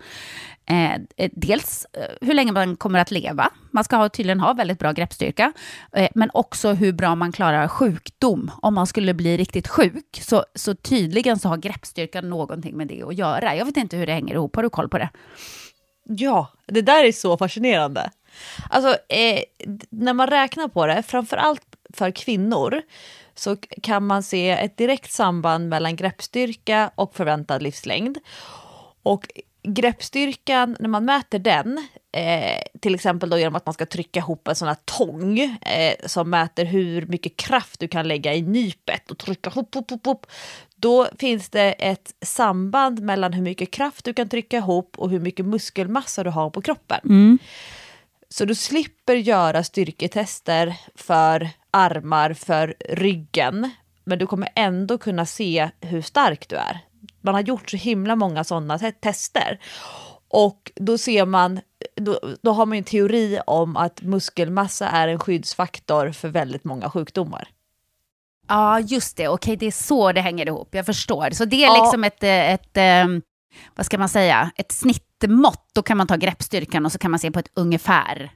Eh, 0.66 0.94
eh, 1.16 1.31
dels 1.33 1.87
eh, 1.92 2.16
hur 2.20 2.35
länge 2.35 2.53
man 2.53 2.77
kommer 2.77 2.98
att 2.98 3.11
leva. 3.11 3.50
Man 3.70 3.85
ska 3.85 3.96
ha, 3.96 4.09
tydligen 4.09 4.40
ha 4.40 4.53
väldigt 4.53 4.79
bra 4.79 4.92
greppstyrka. 4.92 5.53
Eh, 5.92 6.09
men 6.14 6.31
också 6.33 6.72
hur 6.72 6.92
bra 6.92 7.14
man 7.14 7.33
klarar 7.33 7.68
sjukdom. 7.68 8.50
Om 8.62 8.74
man 8.74 8.87
skulle 8.87 9.14
bli 9.14 9.37
riktigt 9.37 9.68
sjuk. 9.68 10.20
Så, 10.20 10.44
så 10.55 10.74
tydligen 10.74 11.38
så 11.38 11.48
har 11.48 11.57
greppstyrkan 11.57 12.31
någonting 12.31 12.77
med 12.77 12.88
det 12.88 13.03
att 13.03 13.14
göra. 13.14 13.57
Jag 13.57 13.64
vet 13.64 13.77
inte 13.77 13.96
hur 13.96 14.07
det 14.07 14.12
hänger 14.12 14.35
ihop. 14.35 14.57
Har 14.57 14.62
du 14.62 14.70
koll 14.70 14.88
på 14.88 14.98
det? 14.98 15.09
Ja, 16.05 16.48
det 16.66 16.83
där 16.83 17.05
är 17.05 17.12
så 17.12 17.37
fascinerande. 17.37 18.11
Alltså, 18.70 18.96
eh, 19.09 19.42
när 19.90 20.12
man 20.12 20.27
räknar 20.27 20.68
på 20.68 20.87
det, 20.87 21.03
framför 21.03 21.37
allt 21.37 21.62
för 21.94 22.11
kvinnor, 22.11 22.83
så 23.35 23.57
kan 23.83 24.07
man 24.07 24.22
se 24.22 24.50
ett 24.50 24.77
direkt 24.77 25.12
samband 25.12 25.68
mellan 25.68 25.96
greppstyrka 25.96 26.90
och 26.94 27.16
förväntad 27.16 27.62
livslängd. 27.62 28.18
Och 29.03 29.27
greppstyrkan, 29.64 30.77
när 30.81 30.88
man 30.88 31.05
mäter 31.05 31.38
den, 31.38 31.88
eh, 32.12 32.81
till 32.81 32.94
exempel 32.94 33.31
då 33.31 33.38
genom 33.38 33.55
att 33.55 33.66
man 33.66 33.72
ska 33.72 33.87
trycka 33.87 34.20
ihop 34.20 34.48
en 34.48 34.55
sån 34.55 34.68
här 34.68 34.77
tång 34.85 35.40
eh, 35.40 35.94
som 36.07 36.31
mäter 36.31 36.64
hur 36.64 37.07
mycket 37.07 37.37
kraft 37.37 37.81
du 37.81 37.88
kan 37.88 38.09
lägga 38.09 38.35
i 38.35 38.42
nypet 38.42 39.11
och 39.11 39.18
trycka 39.18 39.50
ihop, 39.50 39.74
ihop, 39.74 39.90
ihop, 39.90 40.27
då 40.77 41.09
finns 41.18 41.48
det 41.48 41.72
ett 41.72 42.14
samband 42.22 43.00
mellan 43.00 43.33
hur 43.33 43.42
mycket 43.42 43.70
kraft 43.70 44.05
du 44.05 44.14
kan 44.14 44.29
trycka 44.29 44.57
ihop 44.57 44.98
och 44.98 45.11
hur 45.11 45.20
mycket 45.20 45.46
muskelmassa 45.46 46.24
du 46.24 46.31
har 46.31 46.50
på 46.50 46.62
kroppen. 46.62 47.00
Mm. 47.05 47.38
Så 48.29 48.44
du 48.44 48.55
slipper 48.55 49.14
göra 49.14 49.64
styrketester 49.64 50.77
för 50.94 51.50
armar, 51.70 52.33
för 52.33 52.74
ryggen, 52.88 53.70
men 54.05 54.18
du 54.18 54.27
kommer 54.27 54.48
ändå 54.55 54.98
kunna 54.98 55.27
se 55.27 55.70
hur 55.81 56.03
stark 56.03 56.48
du 56.48 56.57
är 56.57 56.81
man 57.24 57.34
har 57.34 57.42
gjort 57.42 57.70
så 57.70 57.76
himla 57.76 58.16
många 58.16 58.44
sådana 58.44 58.78
te 58.78 58.92
tester. 58.92 59.58
Och 60.28 60.72
då 60.74 60.98
ser 60.98 61.26
man, 61.26 61.60
då, 61.96 62.20
då 62.42 62.52
har 62.52 62.66
man 62.66 62.78
en 62.78 62.84
teori 62.84 63.40
om 63.46 63.76
att 63.76 64.02
muskelmassa 64.02 64.88
är 64.88 65.08
en 65.08 65.18
skyddsfaktor 65.18 66.12
för 66.12 66.28
väldigt 66.28 66.64
många 66.64 66.90
sjukdomar. 66.90 67.48
Ja, 68.48 68.80
just 68.80 69.16
det. 69.16 69.28
Okej, 69.28 69.56
det 69.56 69.66
är 69.66 69.70
så 69.70 70.12
det 70.12 70.20
hänger 70.20 70.46
ihop. 70.46 70.68
Jag 70.74 70.87
förstår. 70.87 71.30
Så 71.30 71.44
det 71.44 71.64
är 71.64 71.66
ja. 71.66 71.82
liksom 71.82 72.04
ett, 72.04 72.22
ett, 72.22 72.76
ett, 72.76 73.22
vad 73.74 73.87
ska 73.87 73.98
man 73.98 74.08
säga, 74.08 74.50
ett 74.56 74.72
snittmått. 74.72 75.70
Då 75.74 75.82
kan 75.82 75.96
man 75.96 76.06
ta 76.06 76.16
greppstyrkan 76.16 76.87
och 76.87 76.92
så 76.92 76.98
kan 76.98 77.10
man 77.10 77.20
se 77.20 77.30
på 77.30 77.38
ett 77.38 77.50
ungefär 77.54 78.32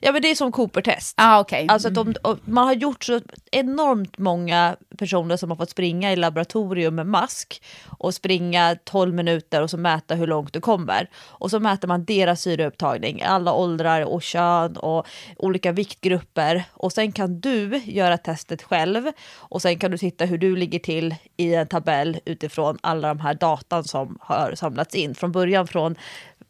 Ja 0.00 0.12
men 0.12 0.22
det 0.22 0.30
är 0.30 0.34
som 0.34 0.52
Cooper-test. 0.52 1.14
Ah, 1.16 1.40
okay. 1.40 1.66
Alltså 1.68 1.90
de, 1.90 2.14
man 2.44 2.66
har 2.66 2.74
gjort 2.74 3.04
så 3.04 3.20
enormt 3.50 4.18
många 4.18 4.76
personer 4.98 5.36
som 5.36 5.50
har 5.50 5.56
fått 5.56 5.70
springa 5.70 6.12
i 6.12 6.16
laboratorium 6.16 6.94
med 6.94 7.06
mask 7.06 7.62
och 7.98 8.14
springa 8.14 8.76
12 8.84 9.14
minuter 9.14 9.62
och 9.62 9.70
så 9.70 9.76
mäta 9.76 10.14
hur 10.14 10.26
långt 10.26 10.52
du 10.52 10.60
kommer. 10.60 11.10
Och 11.16 11.50
så 11.50 11.60
mäter 11.60 11.88
man 11.88 12.04
deras 12.04 12.40
syreupptagning, 12.40 13.22
alla 13.22 13.52
åldrar 13.52 14.02
och 14.02 14.22
kön 14.22 14.76
och 14.76 15.06
olika 15.36 15.72
viktgrupper. 15.72 16.64
Och 16.72 16.92
sen 16.92 17.12
kan 17.12 17.40
du 17.40 17.80
göra 17.84 18.18
testet 18.18 18.62
själv 18.62 19.10
och 19.34 19.62
sen 19.62 19.78
kan 19.78 19.90
du 19.90 19.98
titta 19.98 20.24
hur 20.24 20.38
du 20.38 20.56
ligger 20.56 20.78
till 20.78 21.14
i 21.36 21.54
en 21.54 21.66
tabell 21.66 22.18
utifrån 22.24 22.78
alla 22.80 23.08
de 23.08 23.20
här 23.20 23.34
datan 23.34 23.84
som 23.84 24.18
har 24.20 24.54
samlats 24.54 24.94
in. 24.94 25.14
Från 25.14 25.32
början 25.32 25.66
från 25.66 25.96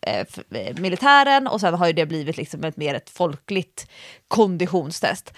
Eh, 0.07 0.27
eh, 0.51 0.77
militären 0.77 1.47
och 1.47 1.61
sen 1.61 1.75
har 1.75 1.87
ju 1.87 1.93
det 1.93 2.07
blivit 2.07 2.37
liksom 2.37 2.65
ett 2.65 2.77
mer 2.77 2.95
ett 2.95 3.11
folkligt 3.11 3.91
konditionstest. 4.29 5.35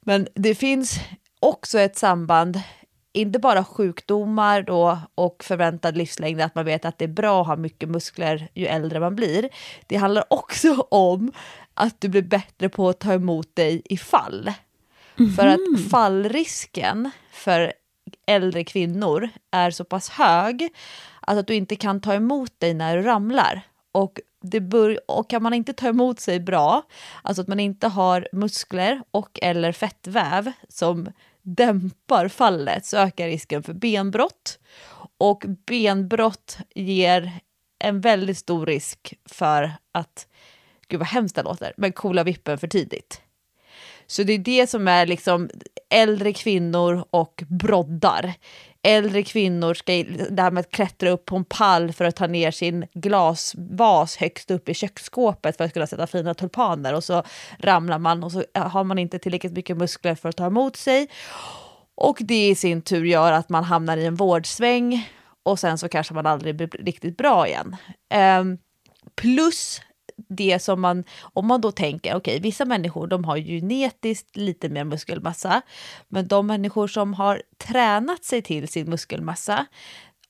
Men 0.00 0.28
det 0.34 0.54
finns 0.54 1.00
också 1.40 1.78
ett 1.78 1.96
samband 1.96 2.60
inte 3.16 3.38
bara 3.38 3.64
sjukdomar 3.64 4.62
då 4.62 4.98
och 5.14 5.44
förväntad 5.44 5.96
livslängd, 5.96 6.40
att 6.40 6.54
man 6.54 6.64
vet 6.64 6.84
att 6.84 6.98
det 6.98 7.04
är 7.04 7.08
bra 7.08 7.40
att 7.40 7.46
ha 7.46 7.56
mycket 7.56 7.88
muskler 7.88 8.48
ju 8.54 8.66
äldre 8.66 9.00
man 9.00 9.16
blir. 9.16 9.48
Det 9.86 9.96
handlar 9.96 10.24
också 10.30 10.74
om 10.90 11.32
att 11.74 12.00
du 12.00 12.08
blir 12.08 12.22
bättre 12.22 12.68
på 12.68 12.88
att 12.88 13.00
ta 13.00 13.12
emot 13.12 13.56
dig 13.56 13.82
i 13.84 13.96
fall. 13.96 14.52
För 15.36 15.46
att 15.46 15.90
fallrisken 15.90 17.10
för 17.32 17.72
äldre 18.26 18.64
kvinnor 18.64 19.28
är 19.50 19.70
så 19.70 19.84
pass 19.84 20.10
hög 20.10 20.68
att 21.20 21.46
du 21.46 21.54
inte 21.54 21.76
kan 21.76 22.00
ta 22.00 22.14
emot 22.14 22.60
dig 22.60 22.74
när 22.74 22.96
du 22.96 23.02
ramlar. 23.02 23.62
Och, 23.94 24.20
det 24.42 24.60
bör, 24.60 25.10
och 25.10 25.30
kan 25.30 25.42
man 25.42 25.54
inte 25.54 25.72
ta 25.72 25.88
emot 25.88 26.20
sig 26.20 26.40
bra, 26.40 26.82
alltså 27.22 27.42
att 27.42 27.48
man 27.48 27.60
inte 27.60 27.88
har 27.88 28.28
muskler 28.32 29.02
och 29.10 29.38
eller 29.42 29.72
fettväv 29.72 30.52
som 30.68 31.08
dämpar 31.42 32.28
fallet 32.28 32.86
så 32.86 32.96
ökar 32.96 33.26
risken 33.26 33.62
för 33.62 33.72
benbrott. 33.72 34.58
Och 35.18 35.44
benbrott 35.66 36.58
ger 36.74 37.32
en 37.78 38.00
väldigt 38.00 38.38
stor 38.38 38.66
risk 38.66 39.14
för 39.24 39.72
att, 39.92 40.28
gud 40.88 41.00
vad 41.00 41.08
hemskt 41.08 41.36
det 41.36 41.42
låter, 41.42 41.72
men 41.76 41.92
coola 41.92 42.24
vippen 42.24 42.58
för 42.58 42.68
tidigt. 42.68 43.20
Så 44.06 44.22
det 44.22 44.32
är 44.32 44.38
det 44.38 44.70
som 44.70 44.88
är 44.88 45.06
liksom 45.06 45.50
äldre 45.90 46.32
kvinnor 46.32 47.04
och 47.10 47.42
broddar. 47.48 48.34
Äldre 48.86 49.22
kvinnor 49.22 49.74
ska, 49.74 49.92
det 50.30 50.42
här 50.42 50.50
med 50.50 50.60
att 50.60 50.70
klättra 50.70 51.10
upp 51.10 51.24
på 51.24 51.36
en 51.36 51.44
pall 51.44 51.92
för 51.92 52.04
att 52.04 52.16
ta 52.16 52.26
ner 52.26 52.50
sin 52.50 52.86
glasvas 52.94 54.16
högst 54.16 54.50
upp 54.50 54.68
i 54.68 54.74
köksskåpet 54.74 55.56
för 55.56 55.64
att 55.64 55.72
kunna 55.72 55.86
sätta 55.86 56.06
fina 56.06 56.34
tulpaner 56.34 56.94
och 56.94 57.04
så 57.04 57.22
ramlar 57.58 57.98
man 57.98 58.24
och 58.24 58.32
så 58.32 58.44
har 58.54 58.84
man 58.84 58.98
inte 58.98 59.18
tillräckligt 59.18 59.52
mycket 59.52 59.76
muskler 59.76 60.14
för 60.14 60.28
att 60.28 60.36
ta 60.36 60.46
emot 60.46 60.76
sig. 60.76 61.08
Och 61.94 62.18
det 62.20 62.48
i 62.48 62.54
sin 62.54 62.82
tur 62.82 63.04
gör 63.04 63.32
att 63.32 63.48
man 63.48 63.64
hamnar 63.64 63.96
i 63.96 64.06
en 64.06 64.14
vårdsväng 64.14 65.10
och 65.42 65.58
sen 65.58 65.78
så 65.78 65.88
kanske 65.88 66.14
man 66.14 66.26
aldrig 66.26 66.56
blir 66.56 66.68
riktigt 66.68 67.16
bra 67.16 67.48
igen. 67.48 67.76
Um, 68.40 68.58
plus 69.16 69.80
det 70.16 70.62
som 70.62 70.80
man, 70.80 71.04
om 71.20 71.46
man 71.46 71.60
då 71.60 71.72
tänker, 71.72 72.16
okej, 72.16 72.32
okay, 72.36 72.40
vissa 72.40 72.64
människor 72.64 73.06
de 73.06 73.24
har 73.24 73.38
genetiskt 73.38 74.36
lite 74.36 74.68
mer 74.68 74.84
muskelmassa, 74.84 75.62
men 76.08 76.28
de 76.28 76.46
människor 76.46 76.88
som 76.88 77.14
har 77.14 77.42
tränat 77.58 78.24
sig 78.24 78.42
till 78.42 78.68
sin 78.68 78.90
muskelmassa, 78.90 79.66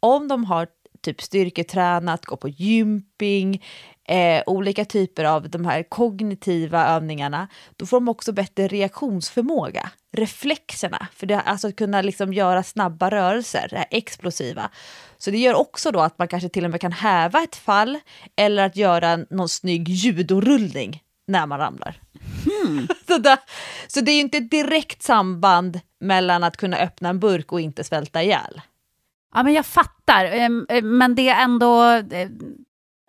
om 0.01 0.29
de 0.29 0.45
har 0.45 0.69
typ 1.01 1.23
styrketränat, 1.23 2.27
gå 2.27 2.37
på 2.37 2.49
gymping, 2.49 3.63
eh, 4.09 4.43
olika 4.47 4.85
typer 4.85 5.25
av 5.25 5.51
de 5.51 5.65
här 5.65 5.83
kognitiva 5.83 6.87
övningarna, 6.87 7.49
då 7.77 7.87
får 7.87 7.97
de 7.97 8.09
också 8.09 8.33
bättre 8.33 8.69
reaktionsförmåga, 8.69 9.91
reflexerna, 10.13 11.07
för 11.15 11.27
det, 11.27 11.41
alltså 11.41 11.69
att 11.69 11.77
kunna 11.77 12.03
liksom 12.03 12.33
göra 12.33 12.63
snabba 12.63 13.11
rörelser, 13.11 13.67
det 13.71 13.77
här 13.77 13.87
explosiva. 13.91 14.71
Så 15.19 15.31
det 15.31 15.39
gör 15.39 15.55
också 15.55 15.91
då 15.91 16.01
att 16.01 16.19
man 16.19 16.29
kanske 16.29 16.49
till 16.49 16.65
och 16.65 16.71
med 16.71 16.81
kan 16.81 16.93
häva 16.93 17.43
ett 17.43 17.57
fall 17.57 17.99
eller 18.37 18.67
att 18.67 18.77
göra 18.77 19.17
någon 19.17 19.49
snygg 19.49 19.89
judorullning 19.89 21.03
när 21.27 21.47
man 21.47 21.59
ramlar. 21.59 22.01
Hmm. 22.45 22.89
så, 23.07 23.19
det, 23.19 23.39
så 23.87 24.01
det 24.01 24.11
är 24.11 24.15
ju 24.15 24.21
inte 24.21 24.39
ett 24.39 24.51
direkt 24.51 25.03
samband 25.03 25.81
mellan 26.01 26.45
att 26.45 26.57
kunna 26.57 26.77
öppna 26.77 27.09
en 27.09 27.21
burk 27.21 27.53
och 27.53 27.61
inte 27.61 27.85
svälta 27.85 28.23
ihjäl. 28.23 28.61
Ja, 29.35 29.43
men 29.43 29.53
jag 29.53 29.67
fattar. 29.67 30.25
Ehm, 30.25 30.67
eh, 30.69 30.83
men 30.83 31.15
det 31.15 31.29
är 31.29 31.43
ändå 31.43 31.85
eh, 31.91 32.29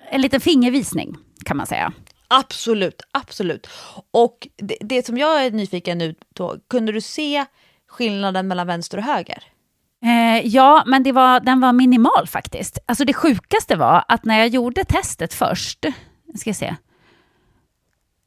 en 0.10 0.22
liten 0.22 0.42
fingervisning, 0.42 1.16
kan 1.46 1.58
man 1.58 1.68
säga. 1.68 1.94
Absolut, 2.28 3.02
absolut. 3.12 3.68
Och 4.12 4.48
det, 4.56 4.78
det 4.80 5.06
som 5.06 5.18
jag 5.18 5.46
är 5.46 5.52
nyfiken 5.52 5.98
nu 5.98 6.16
på, 6.34 6.58
kunde 6.70 6.92
du 6.92 7.02
se 7.02 7.46
skillnaden 7.88 8.48
mellan 8.48 8.68
vänster 8.68 8.98
och 8.98 9.04
höger? 9.04 9.44
Eh, 10.04 10.48
ja, 10.48 10.84
men 10.86 11.04
det 11.04 11.12
var, 11.12 11.40
den 11.40 11.60
var 11.60 11.74
minimal 11.74 12.28
faktiskt. 12.28 12.80
Alltså 12.86 13.06
det 13.06 13.14
sjukaste 13.14 13.76
var 13.76 14.06
att 14.08 14.26
när 14.26 14.38
jag 14.38 14.48
gjorde 14.48 14.84
testet 14.84 15.34
först, 15.34 15.86
ska 16.36 16.50
jag 16.50 16.56
se. 16.56 16.76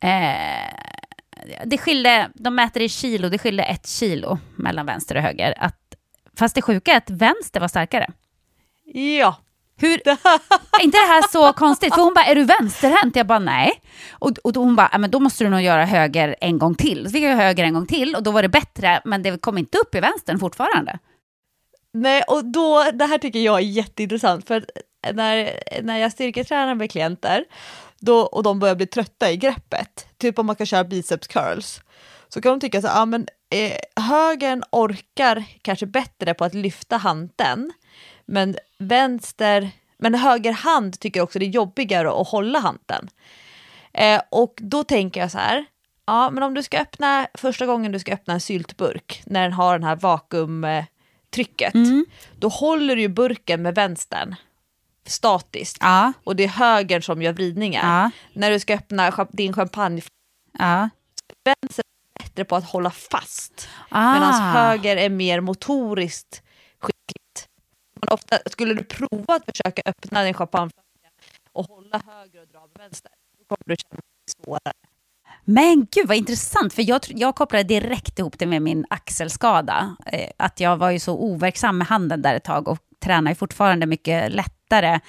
Eh, 0.00 0.74
det 1.66 1.78
skilde, 1.78 2.30
de 2.34 2.54
mäter 2.54 2.82
i 2.82 2.88
kilo, 2.88 3.28
det 3.28 3.38
skilde 3.38 3.62
ett 3.62 3.86
kilo 3.86 4.38
mellan 4.56 4.86
vänster 4.86 5.14
och 5.16 5.22
höger. 5.22 5.54
Att, 5.58 5.94
fast 6.38 6.54
det 6.54 6.62
sjuka 6.62 6.92
är 6.92 6.96
att 6.96 7.10
vänster 7.10 7.60
var 7.60 7.68
starkare. 7.68 8.10
Ja. 8.94 9.36
Hur, 9.80 10.08
är 10.08 10.82
inte 10.82 10.98
det 10.98 11.06
här 11.06 11.28
så 11.32 11.52
konstigt? 11.52 11.94
För 11.94 12.02
hon 12.02 12.14
bara, 12.14 12.24
är 12.24 12.34
du 12.34 12.44
vänsterhänt? 12.44 13.16
Jag 13.16 13.26
bara, 13.26 13.38
nej. 13.38 13.82
Och, 14.10 14.30
och 14.44 14.52
då 14.52 14.60
hon 14.60 14.76
bara, 14.76 14.98
men 14.98 15.10
då 15.10 15.20
måste 15.20 15.44
du 15.44 15.50
nog 15.50 15.60
göra 15.60 15.84
höger 15.84 16.36
en 16.40 16.58
gång 16.58 16.74
till. 16.74 17.04
Så 17.04 17.10
fick 17.10 17.22
jag 17.22 17.36
höger 17.36 17.64
en 17.64 17.74
gång 17.74 17.86
till 17.86 18.14
och 18.14 18.22
då 18.22 18.30
var 18.30 18.42
det 18.42 18.48
bättre, 18.48 19.00
men 19.04 19.22
det 19.22 19.40
kom 19.40 19.58
inte 19.58 19.78
upp 19.78 19.94
i 19.94 20.00
vänstern 20.00 20.38
fortfarande. 20.38 20.98
Nej, 21.92 22.22
och 22.22 22.44
då, 22.44 22.90
det 22.92 23.04
här 23.04 23.18
tycker 23.18 23.38
jag 23.38 23.56
är 23.56 23.62
jätteintressant, 23.62 24.46
för 24.48 24.66
när, 25.12 25.50
när 25.82 25.98
jag 25.98 26.12
styrketränar 26.12 26.74
med 26.74 26.90
klienter 26.90 27.44
då, 28.00 28.20
och 28.20 28.42
de 28.42 28.58
börjar 28.58 28.74
bli 28.74 28.86
trötta 28.86 29.30
i 29.30 29.36
greppet, 29.36 30.06
typ 30.18 30.38
om 30.38 30.46
man 30.46 30.54
ska 30.54 30.66
köra 30.66 30.84
biceps 30.84 31.26
curls, 31.26 31.80
så 32.28 32.40
kan 32.40 32.52
de 32.52 32.60
tycka 32.60 32.80
så 32.80 32.86
ja 32.86 33.06
men 33.06 33.26
eh, 33.50 34.04
högern 34.04 34.62
orkar 34.72 35.44
kanske 35.62 35.86
bättre 35.86 36.34
på 36.34 36.44
att 36.44 36.54
lyfta 36.54 36.96
handen, 36.96 37.72
men 38.28 38.56
vänster, 38.78 39.70
men 39.98 40.14
höger 40.14 40.52
hand 40.52 41.00
tycker 41.00 41.20
också 41.20 41.38
det 41.38 41.44
är 41.44 41.50
jobbigare 41.50 42.20
att 42.20 42.28
hålla 42.28 42.58
handen. 42.58 43.10
Eh, 43.92 44.20
och 44.30 44.54
då 44.62 44.84
tänker 44.84 45.20
jag 45.20 45.30
så 45.30 45.38
här, 45.38 45.64
ja 46.06 46.30
men 46.30 46.42
om 46.42 46.54
du 46.54 46.62
ska 46.62 46.80
öppna, 46.80 47.26
första 47.34 47.66
gången 47.66 47.92
du 47.92 47.98
ska 47.98 48.12
öppna 48.12 48.34
en 48.34 48.40
syltburk, 48.40 49.22
när 49.26 49.42
den 49.42 49.52
har 49.52 49.78
den 49.78 49.88
här 49.88 49.96
vakuum 49.96 50.64
eh, 50.64 50.84
trycket, 51.30 51.74
mm. 51.74 52.06
då 52.38 52.48
håller 52.48 52.96
du 52.96 53.02
ju 53.02 53.08
burken 53.08 53.62
med 53.62 53.74
vänstern 53.74 54.34
statiskt. 55.06 55.78
Ja. 55.80 56.12
Och 56.24 56.36
det 56.36 56.44
är 56.44 56.48
högern 56.48 57.02
som 57.02 57.22
gör 57.22 57.32
vridningar. 57.32 58.02
Ja. 58.02 58.10
När 58.32 58.50
du 58.50 58.60
ska 58.60 58.74
öppna 58.74 59.26
din 59.30 59.52
champagne, 59.52 60.02
ja. 60.58 60.88
vänster 61.44 61.84
är 62.14 62.22
bättre 62.22 62.44
på 62.44 62.56
att 62.56 62.64
hålla 62.64 62.90
fast. 62.90 63.68
Ah. 63.88 64.12
Medan 64.12 64.32
höger 64.32 64.96
är 64.96 65.08
mer 65.08 65.40
motoriskt 65.40 66.42
skickligt 66.80 67.27
man 68.02 68.14
ofta, 68.14 68.38
skulle 68.46 68.74
du 68.74 68.84
prova 68.84 69.34
att 69.34 69.44
försöka 69.44 69.82
öppna 69.86 70.22
din 70.22 70.34
champagneflaska 70.34 70.88
och 71.52 71.66
hålla 71.66 72.02
höger 72.06 72.42
och 72.42 72.48
dra 72.48 72.60
med 72.60 72.78
vänster, 72.78 73.10
då 73.38 73.44
kommer 73.44 73.64
du 73.66 73.76
känna 73.76 74.00
det 74.26 74.44
svårare. 74.44 74.72
Men 75.44 75.86
gud 75.90 76.08
vad 76.08 76.16
intressant, 76.16 76.72
för 76.72 76.82
jag, 76.82 77.00
jag 77.08 77.34
kopplade 77.34 77.64
direkt 77.64 78.18
ihop 78.18 78.38
det 78.38 78.46
med 78.46 78.62
min 78.62 78.84
axelskada. 78.90 79.96
Eh, 80.06 80.30
att 80.36 80.60
jag 80.60 80.76
var 80.76 80.90
ju 80.90 80.98
så 80.98 81.18
overksam 81.18 81.78
med 81.78 81.86
handen 81.86 82.22
där 82.22 82.34
ett 82.34 82.44
tag 82.44 82.68
och 82.68 82.78
tränar 83.00 83.30
ju 83.30 83.34
fortfarande 83.34 83.86
mycket 83.86 84.32
lättare 84.32 85.00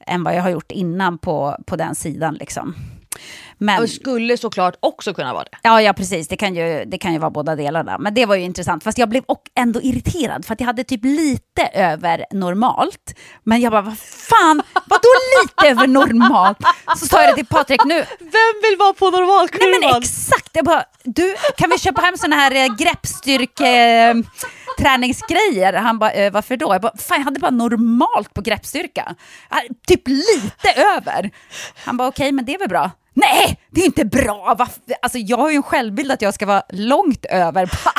än 0.00 0.24
vad 0.24 0.34
jag 0.34 0.42
har 0.42 0.50
gjort 0.50 0.72
innan 0.72 1.18
på, 1.18 1.56
på 1.66 1.76
den 1.76 1.94
sidan. 1.94 2.34
Liksom. 2.34 2.74
Men, 3.58 3.82
och 3.82 3.90
skulle 3.90 4.36
såklart 4.36 4.76
också 4.80 5.14
kunna 5.14 5.32
vara 5.32 5.44
det. 5.44 5.58
Ja, 5.62 5.82
ja 5.82 5.92
precis. 5.92 6.28
Det 6.28 6.36
kan, 6.36 6.54
ju, 6.54 6.84
det 6.84 6.98
kan 6.98 7.12
ju 7.12 7.18
vara 7.18 7.30
båda 7.30 7.56
delarna. 7.56 7.98
Men 7.98 8.14
det 8.14 8.26
var 8.26 8.34
ju 8.34 8.42
intressant. 8.42 8.84
Fast 8.84 8.98
jag 8.98 9.08
blev 9.08 9.22
ändå 9.54 9.82
irriterad 9.82 10.44
för 10.44 10.52
att 10.52 10.60
jag 10.60 10.66
hade 10.66 10.84
typ 10.84 11.04
lite 11.04 11.66
över 11.74 12.24
normalt. 12.30 13.14
Men 13.44 13.60
jag 13.60 13.72
bara, 13.72 13.82
vad 13.82 13.98
fan, 13.98 14.62
vadå 14.86 15.08
lite 15.42 15.68
över 15.68 15.86
normalt? 15.86 16.58
Så 16.96 17.06
sa 17.06 17.22
jag 17.22 17.30
det 17.30 17.36
till 17.36 17.46
Patrik 17.46 17.84
nu. 17.84 18.04
Vem 18.18 18.54
vill 18.62 18.78
vara 18.78 18.92
på 18.92 19.10
normalkurvan? 19.10 19.70
Nej 19.70 19.80
men 19.80 20.02
exakt. 20.02 20.50
Jag 20.52 20.64
bara, 20.64 20.84
du, 21.04 21.34
kan 21.56 21.70
vi 21.70 21.78
köpa 21.78 22.00
hem 22.00 22.16
såna 22.16 22.36
här 22.36 22.54
eh, 22.54 22.76
greppstyrke 22.76 24.14
träningsgrejer. 24.78 25.72
Han 25.72 25.98
bara, 25.98 26.12
eh, 26.12 26.32
varför 26.32 26.56
då? 26.56 26.74
Jag 26.74 26.82
bara, 26.82 26.96
fan 26.96 27.18
jag 27.18 27.24
hade 27.24 27.40
bara 27.40 27.50
normalt 27.50 28.34
på 28.34 28.40
greppstyrka. 28.40 29.14
Typ 29.86 30.08
lite 30.08 30.80
över. 30.96 31.30
Han 31.84 31.96
bara, 31.96 32.08
okej 32.08 32.24
okay, 32.24 32.32
men 32.32 32.44
det 32.44 32.54
är 32.54 32.58
väl 32.58 32.68
bra. 32.68 32.90
Nej, 33.14 33.60
det 33.70 33.80
är 33.80 33.86
inte 33.86 34.04
bra. 34.04 34.56
Alltså, 35.02 35.18
jag 35.18 35.36
har 35.36 35.50
ju 35.50 35.56
en 35.56 35.62
självbild 35.62 36.12
att 36.12 36.22
jag 36.22 36.34
ska 36.34 36.46
vara 36.46 36.62
långt 36.68 37.24
över 37.24 37.66
på 37.66 37.90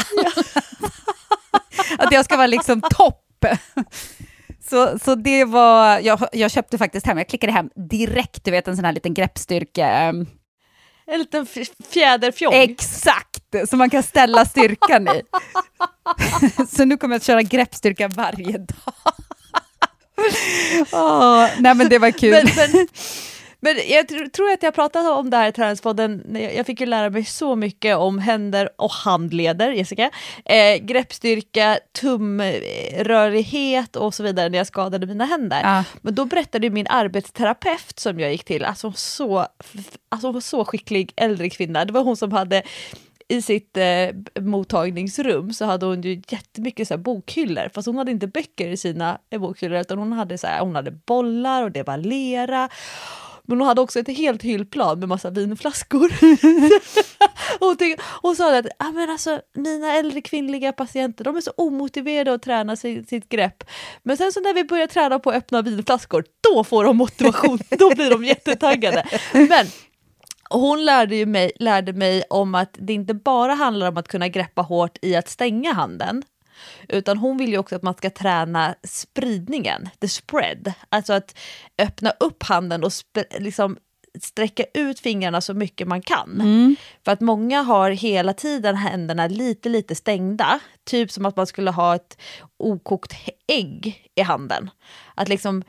Att 1.97 2.11
jag 2.11 2.25
ska 2.25 2.37
vara 2.37 2.47
liksom 2.47 2.81
topp. 2.81 3.45
Så, 4.69 4.99
så 4.99 5.15
det 5.15 5.45
var, 5.45 5.99
jag, 5.99 6.19
jag 6.31 6.51
köpte 6.51 6.77
faktiskt 6.77 7.05
hem, 7.05 7.17
jag 7.17 7.27
klickade 7.27 7.53
hem 7.53 7.69
direkt, 7.89 8.43
du 8.43 8.51
vet 8.51 8.67
en 8.67 8.75
sån 8.75 8.85
här 8.85 8.91
liten 8.91 9.13
greppstyrke... 9.13 10.13
En 11.11 11.19
liten 11.19 11.47
fjäderfjong? 11.89 12.53
Exakt, 12.53 13.69
som 13.69 13.79
man 13.79 13.89
kan 13.89 14.03
ställa 14.03 14.45
styrkan 14.45 15.07
i. 15.07 15.21
så 16.75 16.85
nu 16.85 16.97
kommer 16.97 17.15
jag 17.15 17.19
att 17.19 17.25
köra 17.25 17.41
greppstyrka 17.41 18.07
varje 18.07 18.57
dag. 18.57 18.93
oh, 20.91 21.47
nej 21.59 21.75
men 21.75 21.89
det 21.89 21.99
var 21.99 22.11
kul. 22.11 22.31
Men, 22.31 22.45
men, 22.55 22.87
men 23.63 23.75
jag 23.87 24.33
tror 24.33 24.51
att 24.51 24.63
jag 24.63 24.73
pratade 24.73 25.09
om 25.09 25.29
det 25.29 25.37
här 25.37 25.49
i 25.49 25.51
Träningspodden, 25.51 26.37
jag 26.55 26.65
fick 26.65 26.79
ju 26.79 26.85
lära 26.85 27.09
mig 27.09 27.25
så 27.25 27.55
mycket 27.55 27.97
om 27.97 28.19
händer 28.19 28.69
och 28.75 28.91
handleder, 28.91 29.71
Jessica. 29.71 30.11
Eh, 30.45 30.77
greppstyrka, 30.81 31.79
tumrörlighet 32.01 33.95
och 33.95 34.13
så 34.13 34.23
vidare 34.23 34.49
när 34.49 34.57
jag 34.57 34.67
skadade 34.67 35.07
mina 35.07 35.25
händer. 35.25 35.61
Ja. 35.63 35.83
Men 36.01 36.15
då 36.15 36.25
berättade 36.25 36.69
min 36.69 36.87
arbetsterapeut 36.87 37.99
som 37.99 38.19
jag 38.19 38.31
gick 38.31 38.43
till, 38.43 38.65
alltså 38.65 38.91
så, 38.95 39.47
alltså 40.09 40.41
så 40.41 40.65
skicklig 40.65 41.13
äldre 41.15 41.49
kvinna, 41.49 41.85
det 41.85 41.93
var 41.93 42.03
hon 42.03 42.17
som 42.17 42.31
hade 42.31 42.63
i 43.27 43.41
sitt 43.41 43.77
eh, 43.77 44.41
mottagningsrum 44.41 45.53
så 45.53 45.65
hade 45.65 45.85
hon 45.85 46.01
ju 46.01 46.21
jättemycket 46.27 46.87
så 46.87 46.93
här 46.93 47.01
bokhyllor, 47.01 47.69
fast 47.73 47.85
hon 47.85 47.97
hade 47.97 48.11
inte 48.11 48.27
böcker 48.27 48.69
i 48.69 48.77
sina 48.77 49.17
eh, 49.29 49.39
bokhyllor 49.39 49.79
utan 49.79 49.97
hon 49.97 50.13
hade, 50.13 50.37
så 50.37 50.47
här, 50.47 50.59
hon 50.59 50.75
hade 50.75 50.91
bollar 50.91 51.63
och 51.63 51.71
det 51.71 51.83
var 51.83 51.97
lera. 51.97 52.69
Men 53.43 53.57
hon 53.59 53.67
hade 53.67 53.81
också 53.81 53.99
ett 53.99 54.17
helt 54.17 54.41
hyllplan 54.41 54.99
med 54.99 55.09
massa 55.09 55.29
vinflaskor. 55.29 56.11
hon, 57.59 57.77
tyck, 57.77 57.99
hon 58.21 58.35
sa 58.35 58.57
att 58.57 58.65
ah, 58.79 58.91
men 58.91 59.09
alltså, 59.09 59.41
mina 59.53 59.93
äldre 59.93 60.21
kvinnliga 60.21 60.71
patienter 60.71 61.23
de 61.23 61.37
är 61.37 61.41
så 61.41 61.51
omotiverade 61.51 62.33
att 62.33 62.41
träna 62.41 62.75
sitt, 62.75 63.09
sitt 63.09 63.29
grepp. 63.29 63.63
Men 64.03 64.17
sen 64.17 64.31
så 64.31 64.39
när 64.39 64.53
vi 64.53 64.63
börjar 64.63 64.87
träna 64.87 65.19
på 65.19 65.29
att 65.29 65.35
öppna 65.35 65.61
vinflaskor, 65.61 66.23
då 66.53 66.63
får 66.63 66.83
de 66.83 66.97
motivation, 66.97 67.59
då 67.69 67.95
blir 67.95 68.09
de 68.09 68.25
jättetaggade. 68.25 69.05
Men 69.33 69.67
hon 70.49 70.85
lärde, 70.85 71.15
ju 71.15 71.25
mig, 71.25 71.51
lärde 71.55 71.93
mig 71.93 72.23
om 72.29 72.55
att 72.55 72.75
det 72.79 72.93
inte 72.93 73.13
bara 73.13 73.53
handlar 73.53 73.87
om 73.87 73.97
att 73.97 74.07
kunna 74.07 74.27
greppa 74.27 74.61
hårt 74.61 74.97
i 75.01 75.15
att 75.15 75.29
stänga 75.29 75.73
handen, 75.73 76.23
utan 76.87 77.17
hon 77.17 77.37
vill 77.37 77.49
ju 77.49 77.57
också 77.57 77.75
att 77.75 77.83
man 77.83 77.93
ska 77.93 78.09
träna 78.09 78.75
spridningen, 78.83 79.89
the 79.99 80.07
spread. 80.07 80.73
Alltså 80.89 81.13
att 81.13 81.37
öppna 81.77 82.11
upp 82.19 82.43
handen 82.43 82.83
och 82.83 82.91
liksom 83.39 83.77
sträcka 84.19 84.63
ut 84.73 84.99
fingrarna 84.99 85.41
så 85.41 85.53
mycket 85.53 85.87
man 85.87 86.01
kan. 86.01 86.41
Mm. 86.41 86.75
För 87.05 87.11
att 87.11 87.21
många 87.21 87.61
har 87.61 87.91
hela 87.91 88.33
tiden 88.33 88.75
händerna 88.75 89.27
lite, 89.27 89.69
lite 89.69 89.95
stängda. 89.95 90.59
Typ 90.83 91.11
som 91.11 91.25
att 91.25 91.35
man 91.35 91.47
skulle 91.47 91.71
ha 91.71 91.95
ett 91.95 92.17
okokt 92.57 93.13
ägg 93.47 94.09
i 94.15 94.21
handen. 94.21 94.69
Att 95.15 95.29
liksom 95.29 95.63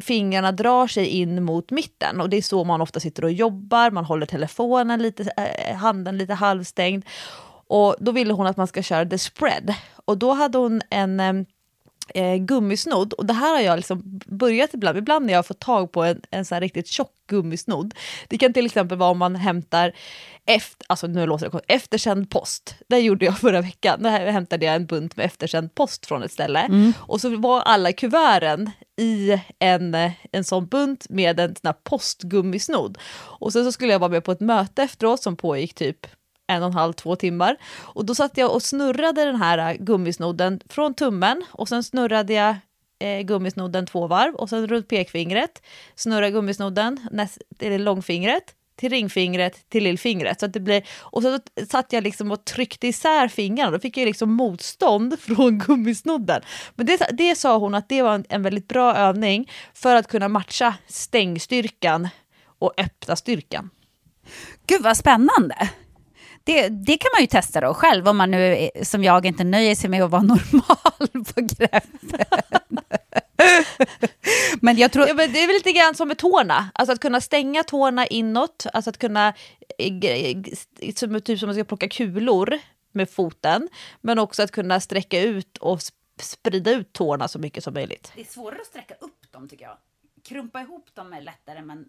fingrarna 0.00 0.52
drar 0.52 0.86
sig 0.86 1.06
in 1.06 1.44
mot 1.44 1.70
mitten 1.70 2.20
och 2.20 2.30
det 2.30 2.36
är 2.36 2.42
så 2.42 2.64
man 2.64 2.80
ofta 2.80 3.00
sitter 3.00 3.24
och 3.24 3.32
jobbar, 3.32 3.90
man 3.90 4.04
håller 4.04 4.26
telefonen 4.26 5.02
lite, 5.02 5.32
äh, 5.36 5.76
handen 5.76 6.18
lite 6.18 6.34
halvstängd. 6.34 7.04
Och 7.66 7.96
då 8.00 8.12
ville 8.12 8.32
hon 8.32 8.46
att 8.46 8.56
man 8.56 8.66
ska 8.66 8.82
köra 8.82 9.06
the 9.06 9.18
spread. 9.18 9.74
Och 10.12 10.18
då 10.18 10.32
hade 10.32 10.58
hon 10.58 10.80
en 10.90 11.46
eh, 12.14 12.36
gummisnodd. 12.36 13.12
Och 13.12 13.26
det 13.26 13.32
här 13.32 13.54
har 13.54 13.60
jag 13.60 13.76
liksom 13.76 14.02
börjat 14.26 14.74
ibland, 14.74 14.98
ibland 14.98 15.26
när 15.26 15.32
jag 15.32 15.46
får 15.46 15.54
tag 15.54 15.92
på 15.92 16.02
en, 16.02 16.20
en 16.30 16.44
sån 16.44 16.60
riktigt 16.60 16.86
tjock 16.86 17.12
gummisnodd. 17.26 17.94
Det 18.28 18.38
kan 18.38 18.52
till 18.52 18.66
exempel 18.66 18.98
vara 18.98 19.10
om 19.10 19.18
man 19.18 19.36
hämtar 19.36 19.92
efter, 20.46 20.86
alltså 20.88 21.06
nu 21.06 21.26
låter 21.26 21.50
det 21.50 21.60
eftersänd 21.74 22.30
post. 22.30 22.74
Det 22.88 22.98
gjorde 22.98 23.24
jag 23.24 23.38
förra 23.38 23.60
veckan. 23.60 24.02
Där 24.02 24.26
hämtade 24.26 24.66
jag 24.66 24.74
en 24.74 24.86
bunt 24.86 25.16
med 25.16 25.26
eftersänd 25.26 25.74
post 25.74 26.06
från 26.06 26.22
ett 26.22 26.32
ställe. 26.32 26.60
Mm. 26.60 26.92
Och 26.98 27.20
så 27.20 27.36
var 27.36 27.60
alla 27.60 27.92
kuverten 27.92 28.70
i 28.96 29.40
en, 29.58 29.96
en 30.32 30.44
sån 30.44 30.66
bunt 30.66 31.08
med 31.08 31.40
en 31.40 31.48
sån 31.48 31.66
här 31.66 31.76
postgummisnodd. 31.84 32.98
Och 33.14 33.52
sen 33.52 33.64
så 33.64 33.72
skulle 33.72 33.92
jag 33.92 33.98
vara 33.98 34.10
med 34.10 34.24
på 34.24 34.32
ett 34.32 34.40
möte 34.40 34.82
efteråt 34.82 35.22
som 35.22 35.36
pågick 35.36 35.74
typ 35.74 36.06
en 36.46 36.62
och 36.62 36.68
en 36.68 36.74
halv, 36.74 36.92
två 36.92 37.16
timmar. 37.16 37.56
Och 37.72 38.04
då 38.04 38.14
satt 38.14 38.36
jag 38.36 38.54
och 38.54 38.62
snurrade 38.62 39.24
den 39.24 39.36
här 39.36 39.58
äh, 39.58 39.76
gummisnodden 39.78 40.60
från 40.68 40.94
tummen 40.94 41.44
och 41.50 41.68
sen 41.68 41.82
snurrade 41.82 42.32
jag 42.32 42.56
eh, 42.98 43.20
gummisnodden 43.20 43.86
två 43.86 44.06
varv 44.06 44.34
och 44.34 44.48
sen 44.48 44.66
runt 44.66 44.88
pekfingret, 44.88 45.62
snurra 45.94 46.30
gummisnodden, 46.30 47.08
näst, 47.10 47.38
eller 47.58 47.78
långfingret, 47.78 48.54
till 48.76 48.90
ringfingret, 48.90 49.68
till 49.68 49.84
lillfingret. 49.84 50.40
Så 50.40 50.46
att 50.46 50.52
det 50.52 50.60
blir, 50.60 50.82
och 51.00 51.22
så 51.22 51.38
satt 51.68 51.92
jag 51.92 52.04
liksom 52.04 52.30
och 52.30 52.44
tryckte 52.44 52.86
isär 52.86 53.28
fingrarna, 53.28 53.70
då 53.70 53.78
fick 53.78 53.96
jag 53.96 54.06
liksom 54.06 54.32
motstånd 54.32 55.20
från 55.20 55.58
gummisnodden. 55.58 56.42
Men 56.74 56.86
det, 56.86 57.08
det 57.12 57.36
sa 57.36 57.58
hon 57.58 57.74
att 57.74 57.88
det 57.88 58.02
var 58.02 58.14
en, 58.14 58.24
en 58.28 58.42
väldigt 58.42 58.68
bra 58.68 58.96
övning 58.96 59.50
för 59.74 59.96
att 59.96 60.08
kunna 60.08 60.28
matcha 60.28 60.74
stängstyrkan 60.86 62.08
och 62.58 62.72
öppna 62.76 63.16
styrkan. 63.16 63.70
Gud 64.66 64.82
vad 64.82 64.96
spännande! 64.96 65.70
Det, 66.44 66.68
det 66.68 66.98
kan 66.98 67.10
man 67.14 67.20
ju 67.20 67.26
testa 67.26 67.60
då 67.60 67.74
själv, 67.74 68.08
om 68.08 68.16
man 68.16 68.30
nu 68.30 68.70
som 68.82 69.04
jag 69.04 69.26
inte 69.26 69.44
nöjer 69.44 69.74
sig 69.74 69.90
med 69.90 70.02
att 70.02 70.10
vara 70.10 70.22
normal 70.32 71.24
på 71.34 71.40
greppet. 71.40 72.30
men 74.60 74.76
jag 74.76 74.92
tror... 74.92 75.08
Ja, 75.08 75.14
men 75.14 75.32
det 75.32 75.42
är 75.42 75.46
väl 75.46 75.56
lite 75.56 75.72
grann 75.72 75.94
som 75.94 76.08
med 76.08 76.18
tårna, 76.18 76.70
alltså 76.74 76.92
att 76.92 77.00
kunna 77.00 77.20
stänga 77.20 77.62
tårna 77.62 78.06
inåt, 78.06 78.66
alltså 78.72 78.90
att 78.90 78.98
kunna, 78.98 79.34
som, 80.96 81.20
typ 81.20 81.38
som 81.38 81.46
man 81.46 81.54
ska 81.54 81.64
plocka 81.64 81.88
kulor 81.88 82.58
med 82.92 83.10
foten, 83.10 83.68
men 84.00 84.18
också 84.18 84.42
att 84.42 84.50
kunna 84.50 84.80
sträcka 84.80 85.20
ut 85.20 85.58
och 85.58 85.80
sprida 86.20 86.70
ut 86.70 86.92
tårna 86.92 87.28
så 87.28 87.38
mycket 87.38 87.64
som 87.64 87.74
möjligt. 87.74 88.12
Det 88.14 88.20
är 88.20 88.24
svårare 88.24 88.60
att 88.60 88.66
sträcka 88.66 88.94
upp 88.94 89.32
dem 89.32 89.48
tycker 89.48 89.64
jag. 89.64 89.76
Krumpa 90.24 90.60
ihop 90.60 90.94
dem 90.94 91.12
är 91.12 91.20
lättare, 91.20 91.62
men 91.62 91.88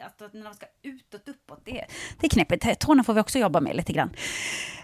att 0.00 0.34
när 0.34 0.44
de 0.44 0.54
ska 0.54 0.66
utåt 0.82 1.28
uppåt, 1.28 1.62
det, 1.64 1.84
det 2.20 2.26
är 2.26 2.30
knepigt. 2.30 2.80
Tårna 2.80 3.04
får 3.04 3.14
vi 3.14 3.20
också 3.20 3.38
jobba 3.38 3.60
med 3.60 3.76
lite 3.76 3.92
grann. 3.92 4.10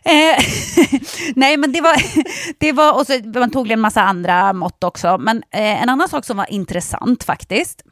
Eh, 0.04 0.44
nej, 1.34 1.56
men 1.56 1.72
det 1.72 1.80
var, 1.80 1.96
det 2.58 2.72
var, 2.72 3.00
och 3.00 3.06
så, 3.06 3.20
man 3.38 3.50
tog 3.50 3.70
en 3.70 3.80
massa 3.80 4.02
andra 4.02 4.52
mått 4.52 4.84
också. 4.84 5.18
Men 5.18 5.36
eh, 5.36 5.82
en 5.82 5.88
annan 5.88 6.08
sak 6.08 6.24
som 6.24 6.36
var 6.36 6.52
intressant 6.52 7.24
faktiskt, 7.24 7.82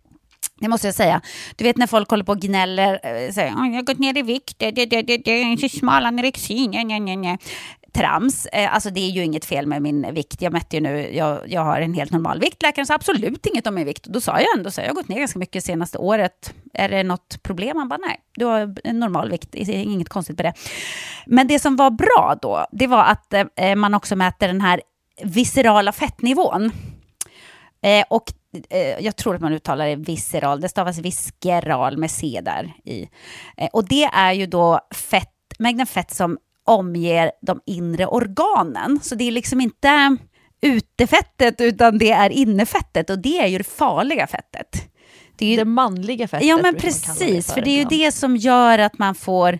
det 0.60 0.68
måste 0.68 0.86
jag 0.86 0.94
säga. 0.94 1.20
Du 1.56 1.64
vet 1.64 1.76
när 1.76 1.86
folk 1.86 2.10
håller 2.10 2.24
på 2.24 2.32
och 2.32 2.40
gnäller, 2.40 2.92
eh, 2.92 3.32
säger 3.32 3.48
jag 3.48 3.56
har 3.56 3.82
gått 3.82 3.98
ner 3.98 4.18
i 4.18 4.22
vikt, 4.22 4.58
det, 4.58 4.70
det, 4.70 4.86
det, 4.86 5.02
det, 5.02 5.16
det 5.16 5.30
är 5.30 5.56
så 5.56 5.68
smal 5.68 6.06
anorexi, 6.06 6.68
nej, 6.68 6.84
nej, 6.84 7.16
nej 7.16 7.38
trams. 7.98 8.46
Eh, 8.46 8.74
alltså 8.74 8.90
det 8.90 9.00
är 9.00 9.10
ju 9.10 9.24
inget 9.24 9.44
fel 9.44 9.66
med 9.66 9.82
min 9.82 10.14
vikt. 10.14 10.42
Jag 10.42 10.52
mätte 10.52 10.76
ju 10.76 10.82
nu, 10.82 11.16
jag, 11.16 11.40
jag 11.46 11.60
har 11.60 11.80
en 11.80 11.94
helt 11.94 12.12
normal 12.12 12.40
vikt. 12.40 12.62
Läkaren 12.62 12.86
sa 12.86 12.94
absolut 12.94 13.46
inget 13.46 13.66
om 13.66 13.74
min 13.74 13.86
vikt. 13.86 14.04
Då 14.04 14.20
sa 14.20 14.40
jag 14.40 14.58
ändå 14.58 14.70
så 14.70 14.80
jag 14.80 14.88
har 14.88 14.94
gått 14.94 15.08
ner 15.08 15.18
ganska 15.18 15.38
mycket 15.38 15.64
senaste 15.64 15.98
året. 15.98 16.54
Är 16.74 16.88
det 16.88 17.02
något 17.02 17.42
problem? 17.42 17.76
Han 17.76 17.88
bara 17.88 18.00
nej, 18.06 18.20
du 18.34 18.44
har 18.44 18.74
en 18.84 19.00
normal 19.00 19.30
vikt. 19.30 19.48
Det 19.52 19.60
är 19.60 19.82
inget 19.82 20.08
konstigt 20.08 20.38
med 20.38 20.46
det. 20.46 20.52
Men 21.26 21.46
det 21.46 21.58
som 21.58 21.76
var 21.76 21.90
bra 21.90 22.38
då, 22.42 22.66
det 22.72 22.86
var 22.86 23.04
att 23.04 23.34
eh, 23.56 23.74
man 23.76 23.94
också 23.94 24.16
mäter 24.16 24.46
den 24.46 24.60
här 24.60 24.80
viscerala 25.22 25.92
fettnivån. 25.92 26.72
Eh, 27.82 28.04
och 28.10 28.32
eh, 28.70 29.04
jag 29.04 29.16
tror 29.16 29.34
att 29.34 29.40
man 29.40 29.52
uttalar 29.52 29.86
det 29.86 29.96
visceral, 29.96 30.60
det 30.60 30.68
stavas 30.68 30.98
visceral 30.98 31.96
med 31.96 32.10
C 32.10 32.40
där 32.44 32.72
i. 32.84 33.08
Eh, 33.56 33.68
och 33.72 33.88
det 33.88 34.04
är 34.04 34.32
ju 34.32 34.46
då 34.46 34.80
fett, 34.94 35.34
mängden 35.58 35.86
fett 35.86 36.10
som 36.10 36.38
omger 36.68 37.30
de 37.42 37.60
inre 37.66 38.06
organen. 38.06 39.00
Så 39.02 39.14
det 39.14 39.28
är 39.28 39.32
liksom 39.32 39.60
inte 39.60 40.16
utefettet, 40.60 41.60
utan 41.60 41.98
det 41.98 42.10
är 42.10 42.30
innefettet 42.30 43.10
och 43.10 43.18
det 43.18 43.38
är 43.38 43.46
ju 43.46 43.58
det 43.58 43.64
farliga 43.64 44.26
fettet. 44.26 44.88
Det, 45.36 45.46
är 45.46 45.50
ju, 45.50 45.56
det 45.56 45.64
manliga 45.64 46.28
fettet. 46.28 46.48
Ja, 46.48 46.58
men 46.62 46.74
precis, 46.74 47.46
för, 47.46 47.52
för 47.52 47.60
det 47.60 47.70
är 47.70 47.78
ju 47.78 47.84
det 47.84 48.12
som 48.12 48.36
gör 48.36 48.78
att 48.78 48.98
man 48.98 49.14
får 49.14 49.58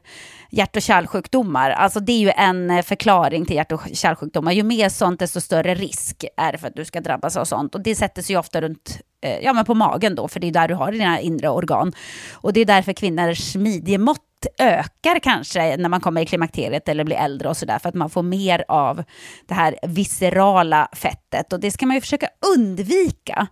hjärt 0.51 0.77
och 0.77 0.83
kärlsjukdomar. 0.83 1.71
Alltså 1.71 2.01
det 2.01 2.13
är 2.13 2.19
ju 2.19 2.31
en 2.31 2.83
förklaring 2.83 3.47
till 3.47 3.57
hjärt 3.57 3.73
och 3.73 3.83
kärlsjukdomar. 3.93 4.53
Ju 4.53 4.63
mer 4.63 4.89
sånt, 4.89 5.21
desto 5.21 5.41
större 5.41 5.75
risk 5.75 6.25
är 6.37 6.53
det 6.53 6.59
för 6.59 6.69
att 6.69 6.77
du 6.77 6.85
ska 6.85 7.01
drabbas 7.01 7.37
av 7.37 7.45
sånt. 7.45 7.75
Och 7.75 7.81
det 7.81 7.95
sätter 7.95 8.23
sig 8.23 8.37
ofta 8.37 8.61
runt, 8.61 9.01
eh, 9.23 9.39
ja 9.39 9.53
men 9.53 9.65
på 9.65 9.75
magen 9.75 10.15
då, 10.15 10.29
för 10.29 10.41
det 10.41 10.47
är 10.47 10.53
där 10.53 10.69
du 10.69 10.75
har 10.75 10.93
dina 10.93 11.21
inre 11.21 11.49
organ. 11.49 11.93
Och 12.33 12.53
det 12.53 12.61
är 12.61 12.65
därför 12.65 12.93
kvinnors 12.93 13.57
midjemått 13.57 14.28
ökar 14.59 15.19
kanske 15.19 15.77
när 15.77 15.89
man 15.89 16.01
kommer 16.01 16.21
i 16.21 16.27
klimakteriet 16.27 16.89
eller 16.89 17.05
blir 17.05 17.17
äldre 17.17 17.49
och 17.49 17.57
sådär, 17.57 17.79
för 17.79 17.89
att 17.89 17.95
man 17.95 18.11
får 18.11 18.23
mer 18.23 18.65
av 18.69 19.05
det 19.47 19.55
här 19.55 19.79
viscerala 19.83 20.89
fettet. 20.93 21.53
Och 21.53 21.61
det 21.61 21.71
ska 21.71 21.87
man 21.87 21.95
ju 21.95 22.01
försöka 22.01 22.29
undvika. 22.57 23.47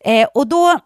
Eh, 0.00 0.28
och 0.34 0.48
då 0.48 0.78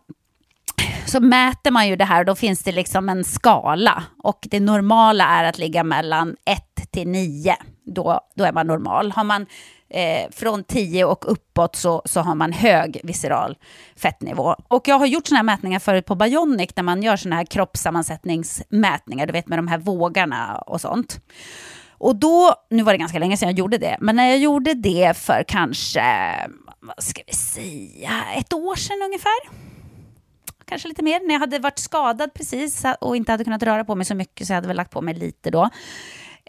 så 1.07 1.21
mäter 1.21 1.71
man 1.71 1.89
ju 1.89 1.97
det 1.97 2.05
här 2.05 2.21
och 2.21 2.27
då 2.27 2.35
finns 2.35 2.63
det 2.63 2.73
liksom 2.73 3.09
en 3.09 3.25
skala. 3.25 4.03
Och 4.23 4.39
det 4.51 4.61
normala 4.61 5.25
är 5.25 5.45
att 5.45 5.59
ligga 5.59 5.85
mellan 5.85 6.37
1 6.45 6.91
till 6.91 7.09
9. 7.09 7.57
Då, 7.87 8.21
då 8.37 8.45
är 8.45 8.53
man 8.53 8.67
normal. 8.67 9.13
Har 9.13 9.25
man 9.25 9.47
eh, 9.89 10.31
från 10.31 10.65
10 10.65 11.05
och 11.05 11.33
uppåt 11.33 11.77
så, 11.77 12.03
så 12.05 12.21
har 12.21 12.35
man 12.35 12.53
hög 12.53 13.01
visceral 13.05 13.59
fettnivå. 13.97 14.57
Och 14.69 14.89
jag 14.89 14.99
har 14.99 15.07
gjort 15.07 15.27
sådana 15.27 15.39
här 15.39 15.57
mätningar 15.57 15.79
förut 15.79 16.07
på 16.07 16.15
Bionic 16.15 16.71
när 16.77 16.83
man 16.83 17.03
gör 17.03 17.17
sådana 17.17 17.37
här 17.37 17.45
kroppssammansättningsmätningar, 17.45 19.27
du 19.27 19.33
vet 19.33 19.49
med 19.49 19.59
de 19.59 19.69
här 19.69 19.79
vågarna 19.79 20.59
och 20.59 20.81
sånt. 20.81 21.21
Och 21.99 22.17
då, 22.17 22.55
nu 22.71 22.83
var 22.83 22.93
det 22.93 22.99
ganska 22.99 23.19
länge 23.19 23.37
sedan 23.37 23.49
jag 23.49 23.59
gjorde 23.59 23.79
det, 23.79 23.97
men 24.01 24.17
när 24.17 24.29
jag 24.29 24.39
gjorde 24.39 24.75
det 24.75 25.17
för 25.17 25.45
kanske, 25.49 26.03
vad 26.81 27.03
ska 27.03 27.23
vi 27.27 27.33
säga, 27.33 28.25
ett 28.39 28.53
år 28.53 28.75
sedan 28.75 29.03
ungefär 29.05 29.67
kanske 30.67 30.89
lite 30.89 31.03
mer. 31.03 31.21
När 31.27 31.35
jag 31.35 31.41
hade 31.41 31.59
varit 31.59 31.79
skadad 31.79 32.35
precis 32.35 32.85
och 33.01 33.17
inte 33.17 33.33
hade 33.33 33.45
kunnat 33.45 33.63
röra 33.63 33.85
på 33.85 33.95
mig 33.95 34.07
så 34.07 34.15
mycket 34.15 34.47
så 34.47 34.53
jag 34.53 34.57
hade 34.57 34.69
väl 34.69 34.77
lagt 34.77 34.91
på 34.91 35.01
mig 35.01 35.15
lite 35.15 35.51
då. 35.51 35.71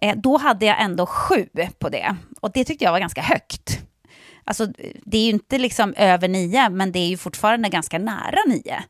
Eh, 0.01 0.17
då 0.17 0.37
hade 0.37 0.65
jag 0.65 0.81
ändå 0.81 1.05
sju 1.05 1.49
på 1.79 1.89
det. 1.89 2.15
Och 2.41 2.51
det 2.53 2.63
tyckte 2.63 2.85
jag 2.85 2.91
var 2.91 2.99
ganska 2.99 3.21
högt. 3.21 3.79
Alltså, 4.43 4.65
det 5.05 5.17
är 5.17 5.23
ju 5.23 5.29
inte 5.29 5.57
liksom 5.57 5.93
över 5.97 6.27
nio, 6.27 6.69
men 6.69 6.91
det 6.91 6.99
är 6.99 7.07
ju 7.07 7.17
fortfarande 7.17 7.69
ganska 7.69 7.99
nära 7.99 8.39
nio. 8.47 8.83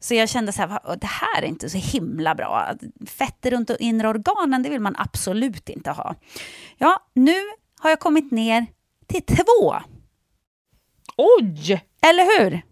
Så 0.00 0.14
jag 0.14 0.28
kände 0.28 0.52
så 0.52 0.62
här, 0.62 0.96
det 0.96 1.06
här 1.06 1.42
är 1.42 1.46
inte 1.46 1.70
så 1.70 1.78
himla 1.78 2.34
bra. 2.34 2.74
Fett 3.06 3.46
runt 3.46 3.70
inre 3.78 4.08
organen, 4.08 4.62
det 4.62 4.70
vill 4.70 4.80
man 4.80 4.94
absolut 4.98 5.68
inte 5.68 5.90
ha. 5.90 6.14
Ja, 6.78 7.10
nu 7.14 7.34
har 7.78 7.90
jag 7.90 8.00
kommit 8.00 8.30
ner 8.30 8.66
till 9.06 9.22
två. 9.22 9.76
Oj! 11.16 11.84
Eller 12.02 12.38
hur? 12.38 12.62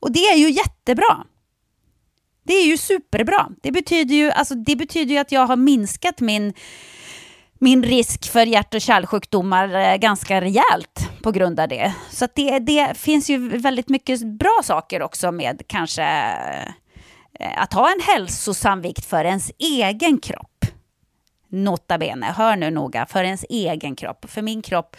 Och 0.00 0.12
det 0.12 0.18
är 0.18 0.36
ju 0.36 0.50
jättebra. 0.50 1.26
Det 2.44 2.52
är 2.52 2.66
ju 2.66 2.76
superbra. 2.76 3.48
Det 3.62 3.72
betyder 3.72 4.14
ju, 4.14 4.30
alltså, 4.30 4.54
det 4.54 4.76
betyder 4.76 5.14
ju 5.14 5.20
att 5.20 5.32
jag 5.32 5.46
har 5.46 5.56
minskat 5.56 6.20
min 6.20 6.54
min 7.58 7.82
risk 7.82 8.30
för 8.30 8.46
hjärt 8.46 8.74
och 8.74 8.80
kärlsjukdomar 8.80 9.74
eh, 9.74 9.96
ganska 9.96 10.40
rejält 10.40 11.10
på 11.22 11.30
grund 11.30 11.60
av 11.60 11.68
det. 11.68 11.94
Så 12.10 12.28
det, 12.34 12.58
det 12.58 12.96
finns 12.96 13.30
ju 13.30 13.58
väldigt 13.58 13.88
mycket 13.88 14.26
bra 14.38 14.60
saker 14.64 15.02
också 15.02 15.32
med 15.32 15.62
kanske 15.66 16.02
eh, 17.40 17.62
att 17.62 17.72
ha 17.72 17.92
en 17.92 18.00
hälsosam 18.00 18.80
vikt 18.80 19.04
för 19.04 19.24
ens 19.24 19.50
egen 19.58 20.18
kropp. 20.18 20.64
Nota 21.48 21.98
bene, 21.98 22.26
hör 22.26 22.56
nu 22.56 22.70
noga, 22.70 23.06
för 23.06 23.24
ens 23.24 23.44
egen 23.48 23.96
kropp. 23.96 24.30
För 24.30 24.42
min 24.42 24.62
kropp 24.62 24.96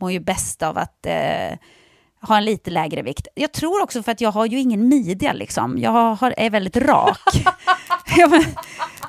mår 0.00 0.12
ju 0.12 0.20
bäst 0.20 0.62
av 0.62 0.78
att 0.78 1.06
eh, 1.06 1.52
ha 2.22 2.36
en 2.36 2.44
lite 2.44 2.70
lägre 2.70 3.02
vikt. 3.02 3.28
Jag 3.34 3.52
tror 3.52 3.82
också 3.82 4.02
för 4.02 4.12
att 4.12 4.20
jag 4.20 4.32
har 4.32 4.46
ju 4.46 4.58
ingen 4.58 4.88
midja 4.88 5.32
liksom. 5.32 5.78
Jag 5.78 5.90
har, 5.90 6.34
är 6.36 6.50
väldigt 6.50 6.76
rak. 6.76 7.18
ja, 8.16 8.28
men, 8.28 8.44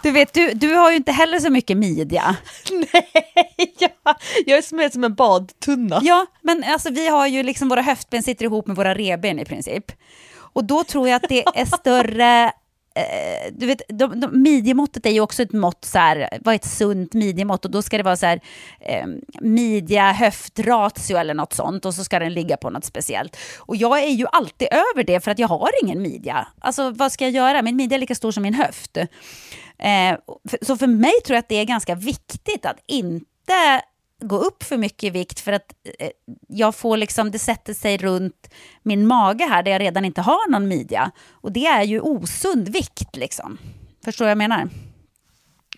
du 0.03 0.11
vet, 0.11 0.33
du, 0.33 0.51
du 0.53 0.75
har 0.75 0.91
ju 0.91 0.97
inte 0.97 1.11
heller 1.11 1.39
så 1.39 1.49
mycket 1.49 1.77
midja. 1.77 2.35
Nej, 2.71 3.73
jag, 3.79 4.15
jag 4.45 4.57
är 4.57 4.61
som, 4.61 4.89
som 4.91 5.03
en 5.03 5.15
badtunna. 5.15 5.99
Ja, 6.03 6.25
men 6.41 6.63
alltså 6.63 6.89
vi 6.89 7.07
har 7.07 7.27
ju 7.27 7.43
liksom 7.43 7.69
våra 7.69 7.81
höftben 7.81 8.23
sitter 8.23 8.45
ihop 8.45 8.67
med 8.67 8.75
våra 8.75 8.95
reben 8.95 9.39
i 9.39 9.45
princip. 9.45 9.91
Och 10.35 10.63
då 10.65 10.83
tror 10.83 11.07
jag 11.07 11.15
att 11.15 11.29
det 11.29 11.43
är 11.55 11.65
större 11.65 12.51
eh, 12.95 13.53
du 13.53 13.65
vet, 13.65 13.81
de, 13.89 14.19
de, 14.19 14.41
midjemåttet 14.41 15.05
är 15.05 15.09
ju 15.09 15.19
också 15.19 15.43
ett 15.43 15.51
mått, 15.53 15.85
så 15.85 15.97
här, 15.97 16.39
vad 16.41 16.53
är 16.53 16.55
ett 16.55 16.65
sunt 16.65 17.13
midjemått? 17.13 17.65
Och 17.65 17.71
då 17.71 17.81
ska 17.81 17.97
det 17.97 18.03
vara 18.03 18.17
så 18.17 18.25
här, 18.25 18.41
eh, 18.79 19.05
midja 19.41 20.11
höftratio 20.11 21.17
eller 21.17 21.33
något 21.33 21.53
sånt 21.53 21.85
och 21.85 21.93
så 21.93 22.03
ska 22.03 22.19
den 22.19 22.33
ligga 22.33 22.57
på 22.57 22.69
något 22.69 22.85
speciellt. 22.85 23.37
Och 23.57 23.75
jag 23.75 24.03
är 24.03 24.09
ju 24.09 24.25
alltid 24.31 24.67
över 24.71 25.03
det 25.03 25.19
för 25.19 25.31
att 25.31 25.39
jag 25.39 25.47
har 25.47 25.69
ingen 25.83 26.01
midja. 26.01 26.47
Alltså 26.59 26.91
vad 26.91 27.11
ska 27.11 27.23
jag 27.23 27.33
göra? 27.33 27.61
Min 27.61 27.75
midja 27.75 27.95
är 27.95 27.99
lika 27.99 28.15
stor 28.15 28.31
som 28.31 28.43
min 28.43 28.53
höft. 28.53 28.97
Eh, 28.97 30.17
så 30.61 30.77
för 30.77 30.87
mig 30.87 31.13
tror 31.25 31.35
jag 31.35 31.39
att 31.39 31.49
det 31.49 31.55
är 31.55 31.65
ganska 31.65 31.95
viktigt 31.95 32.65
att 32.65 32.77
inte 32.87 33.81
gå 34.21 34.37
upp 34.37 34.63
för 34.63 34.77
mycket 34.77 35.03
i 35.03 35.09
vikt 35.09 35.39
för 35.39 35.51
att 35.51 35.73
eh, 35.99 36.09
jag 36.47 36.75
får 36.75 36.97
liksom, 36.97 37.31
det 37.31 37.39
sätter 37.39 37.73
sig 37.73 37.97
runt 37.97 38.49
min 38.83 39.07
mage 39.07 39.45
här 39.45 39.63
där 39.63 39.71
jag 39.71 39.81
redan 39.81 40.05
inte 40.05 40.21
har 40.21 40.51
någon 40.51 40.67
midja. 40.67 41.11
Och 41.31 41.51
det 41.51 41.65
är 41.65 41.83
ju 41.83 41.99
osund 41.99 42.69
vikt 42.69 43.15
liksom. 43.15 43.57
Förstår 44.05 44.25
vad 44.25 44.31
jag 44.31 44.37
menar? 44.37 44.69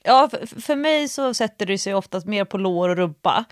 Ja, 0.04 0.30
för, 0.32 0.62
för 0.62 0.76
mig 0.76 1.10
så 1.10 1.34
sätter 1.34 1.66
det 1.66 1.78
sig 1.78 1.96
oftast 1.96 2.28
mer 2.28 2.46
på 2.46 2.58
lår 2.58 2.90
och 2.90 2.96
rumpa 2.96 3.46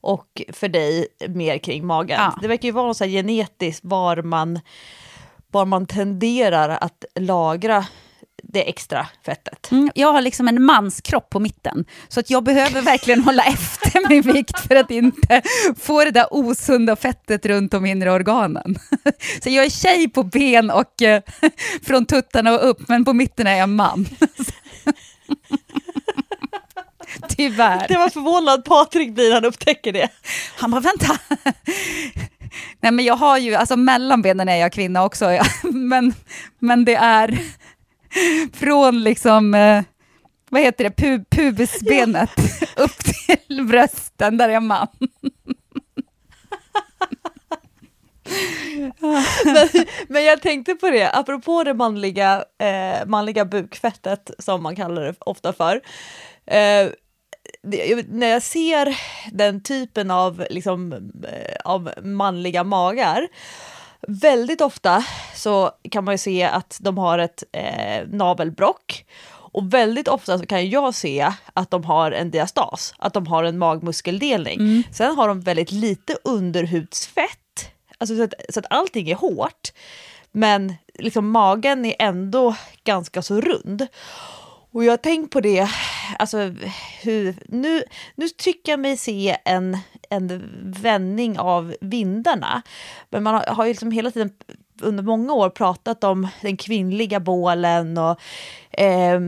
och 0.00 0.42
för 0.52 0.68
dig 0.68 1.06
mer 1.28 1.58
kring 1.58 1.86
magen. 1.86 2.20
Ja. 2.20 2.38
Det 2.42 2.48
verkar 2.48 2.68
ju 2.68 2.72
vara 2.72 2.94
så 2.94 3.04
genetiskt 3.04 3.84
var 3.84 4.22
man, 4.22 4.60
var 5.50 5.64
man 5.64 5.86
tenderar 5.86 6.68
att 6.68 7.04
lagra 7.14 7.86
det 8.42 8.68
extra 8.68 9.06
fettet. 9.26 9.70
Mm, 9.70 9.90
jag 9.94 10.12
har 10.12 10.20
liksom 10.20 10.48
en 10.48 10.62
manskropp 10.62 11.30
på 11.30 11.40
mitten, 11.40 11.84
så 12.08 12.20
att 12.20 12.30
jag 12.30 12.44
behöver 12.44 12.82
verkligen 12.82 13.22
hålla 13.22 13.42
efter 13.46 14.08
min 14.08 14.22
vikt 14.22 14.60
för 14.60 14.76
att 14.76 14.90
inte 14.90 15.42
få 15.78 16.04
det 16.04 16.10
där 16.10 16.26
osunda 16.30 16.96
fettet 16.96 17.46
runt 17.46 17.72
de 17.72 17.86
inre 17.86 18.12
organen. 18.12 18.78
Så 19.42 19.50
jag 19.50 19.64
är 19.64 19.70
tjej 19.70 20.08
på 20.08 20.22
ben 20.22 20.70
och 20.70 21.02
eh, 21.02 21.22
från 21.82 22.06
tuttarna 22.06 22.52
och 22.52 22.68
upp, 22.70 22.88
men 22.88 23.04
på 23.04 23.12
mitten 23.12 23.46
är 23.46 23.56
jag 23.56 23.68
man. 23.68 24.06
Tyvärr. 27.28 27.88
Det 27.88 27.96
var 27.96 28.08
förvånad 28.08 28.64
Patrik 28.64 29.14
blir 29.14 29.34
han 29.34 29.44
upptäcker 29.44 29.92
det. 29.92 30.08
Han 30.56 30.70
bara, 30.70 30.80
vänta. 30.80 31.18
Nej 32.80 32.92
men 32.92 33.04
jag 33.04 33.16
har 33.16 33.38
ju, 33.38 33.54
alltså 33.54 33.76
mellan 33.76 34.22
benen 34.22 34.48
är 34.48 34.56
jag 34.56 34.72
kvinna 34.72 35.04
också, 35.04 35.38
men, 35.62 36.14
men 36.58 36.84
det 36.84 36.94
är 36.94 37.38
från 38.52 39.02
liksom, 39.02 39.54
eh, 39.54 39.82
vad 40.50 40.62
heter 40.62 40.84
det, 40.84 40.90
Pu 40.90 41.24
pubisbenet 41.30 42.30
ja. 42.36 42.66
upp 42.84 42.98
till 42.98 43.64
brösten, 43.64 44.36
där 44.36 44.48
är 44.48 44.60
man. 44.60 44.88
men, 49.44 49.68
men, 50.08 50.24
jag 50.24 50.42
tänkte 50.42 50.74
på 50.74 50.90
det, 50.90 51.10
apropå 51.10 51.64
det 51.64 51.74
manliga, 51.74 52.44
eh, 52.58 53.06
manliga 53.06 53.44
bukfettet 53.44 54.30
som 54.38 54.62
man 54.62 54.76
kallar 54.76 55.02
det 55.02 55.14
ofta 55.18 55.52
för. 55.52 55.80
Eh, 56.46 56.88
det, 57.62 58.08
när 58.08 58.26
jag 58.26 58.42
ser 58.42 58.96
den 59.32 59.62
typen 59.62 60.10
av, 60.10 60.46
liksom, 60.50 60.92
eh, 60.92 61.56
av 61.64 61.90
manliga 62.02 62.64
magar 62.64 63.28
Väldigt 64.08 64.60
ofta 64.60 65.04
så 65.34 65.70
kan 65.90 66.04
man 66.04 66.14
ju 66.14 66.18
se 66.18 66.42
att 66.42 66.78
de 66.80 66.98
har 66.98 67.18
ett 67.18 67.44
eh, 67.52 68.08
navelbrock 68.08 69.04
och 69.52 69.74
väldigt 69.74 70.08
ofta 70.08 70.38
så 70.38 70.46
kan 70.46 70.70
jag 70.70 70.94
se 70.94 71.32
att 71.54 71.70
de 71.70 71.84
har 71.84 72.12
en 72.12 72.30
diastas, 72.30 72.94
att 72.98 73.14
de 73.14 73.26
har 73.26 73.44
en 73.44 73.58
magmuskeldelning. 73.58 74.60
Mm. 74.60 74.82
Sen 74.92 75.16
har 75.16 75.28
de 75.28 75.40
väldigt 75.40 75.72
lite 75.72 76.16
underhudsfett, 76.24 77.70
alltså 77.98 78.16
så 78.16 78.22
att, 78.22 78.34
så 78.48 78.60
att 78.60 78.66
allting 78.70 79.10
är 79.10 79.14
hårt. 79.14 79.68
Men 80.32 80.74
liksom 80.94 81.30
magen 81.30 81.84
är 81.84 81.94
ändå 81.98 82.56
ganska 82.84 83.22
så 83.22 83.40
rund. 83.40 83.86
Och 84.72 84.84
jag 84.84 84.92
har 84.92 84.96
tänkt 84.96 85.32
på 85.32 85.40
det, 85.40 85.68
alltså 86.18 86.54
hur, 87.02 87.34
nu, 87.48 87.82
nu 88.14 88.28
tycker 88.28 88.72
jag 88.72 88.80
mig 88.80 88.96
se 88.96 89.36
en, 89.44 89.78
en 90.10 90.50
vändning 90.82 91.38
av 91.38 91.74
vindarna. 91.80 92.62
Men 93.10 93.22
man 93.22 93.34
har, 93.34 93.44
har 93.46 93.64
ju 93.64 93.70
liksom 93.70 93.90
hela 93.90 94.10
tiden 94.10 94.30
under 94.82 95.02
många 95.02 95.32
år 95.32 95.50
pratat 95.50 96.04
om 96.04 96.28
den 96.42 96.56
kvinnliga 96.56 97.20
bålen 97.20 97.98
och 97.98 98.20
eh, 98.70 99.20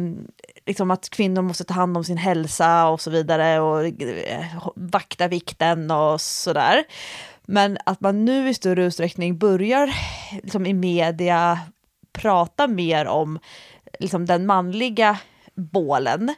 liksom 0.67 0.91
att 0.91 1.11
kvinnor 1.11 1.43
måste 1.43 1.65
ta 1.65 1.75
hand 1.75 1.97
om 1.97 2.05
sin 2.05 2.17
hälsa 2.17 2.89
och 2.89 3.01
så 3.01 3.11
vidare 3.11 3.61
och 3.61 3.85
eh, 4.03 4.47
vakta 4.77 5.29
vikten 5.29 5.91
och 5.91 6.21
sådär. 6.21 6.85
Men 7.47 7.79
att 7.87 8.01
man 8.01 8.25
nu 8.25 8.49
i 8.49 8.55
större 8.55 8.85
utsträckning 8.85 9.39
börjar 9.39 9.95
liksom 10.43 10.67
i 10.67 10.75
media 10.75 11.59
prata 12.13 12.67
mer 12.67 13.07
om 13.07 13.39
liksom 13.99 14.27
den 14.27 14.47
manliga 14.47 15.19
bålen. 15.55 16.35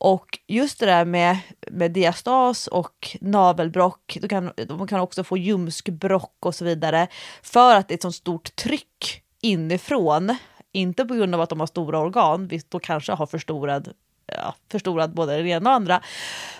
Och 0.00 0.38
just 0.46 0.80
det 0.80 0.86
där 0.86 1.04
med, 1.04 1.38
med 1.70 1.90
diastas 1.90 2.66
och 2.66 3.16
navelbrock, 3.20 4.18
då 4.22 4.28
kan, 4.28 4.52
de 4.68 4.86
kan 4.86 5.00
också 5.00 5.24
få 5.24 5.36
ljumskbrock 5.36 6.36
och 6.40 6.54
så 6.54 6.64
vidare, 6.64 7.08
för 7.42 7.74
att 7.74 7.88
det 7.88 7.94
är 7.94 7.96
ett 7.96 8.02
så 8.02 8.12
stort 8.12 8.56
tryck 8.56 9.22
inifrån. 9.42 10.36
Inte 10.72 11.04
på 11.04 11.14
grund 11.14 11.34
av 11.34 11.40
att 11.40 11.48
de 11.48 11.60
har 11.60 11.66
stora 11.66 11.98
organ, 11.98 12.48
visst 12.48 12.70
då 12.70 12.78
kanske 12.78 13.12
har 13.12 13.26
förstorad 13.26 13.92
ja, 14.26 14.54
förstorat 14.70 15.10
både 15.10 15.42
det 15.42 15.48
ena 15.48 15.70
och 15.70 15.76
andra. 15.76 16.02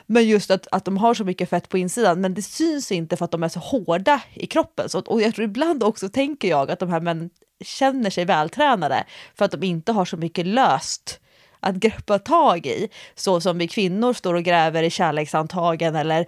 Men 0.06 0.28
just 0.28 0.50
att, 0.50 0.66
att 0.70 0.84
de 0.84 0.96
har 0.96 1.14
så 1.14 1.24
mycket 1.24 1.50
fett 1.50 1.68
på 1.68 1.78
insidan, 1.78 2.20
men 2.20 2.34
det 2.34 2.42
syns 2.42 2.92
inte 2.92 3.16
för 3.16 3.24
att 3.24 3.30
de 3.30 3.42
är 3.42 3.48
så 3.48 3.60
hårda 3.60 4.22
i 4.34 4.46
kroppen. 4.46 4.88
Så, 4.88 5.00
och 5.00 5.22
jag 5.22 5.34
tror 5.34 5.44
ibland 5.44 5.82
också 5.82 6.08
tänker 6.08 6.48
jag 6.48 6.70
att 6.70 6.78
de 6.78 6.90
här 6.90 7.00
männen 7.00 7.30
känner 7.64 8.10
sig 8.10 8.24
vältränade 8.24 9.04
för 9.34 9.44
att 9.44 9.50
de 9.50 9.62
inte 9.62 9.92
har 9.92 10.04
så 10.04 10.16
mycket 10.16 10.46
löst 10.46 11.20
att 11.60 11.74
greppa 11.74 12.18
tag 12.18 12.66
i. 12.66 12.88
Så 13.14 13.40
som 13.40 13.58
vi 13.58 13.68
kvinnor 13.68 14.12
står 14.12 14.34
och 14.34 14.42
gräver 14.42 14.82
i 14.82 14.90
kärlekshandtagen 14.90 15.96
eller 15.96 16.26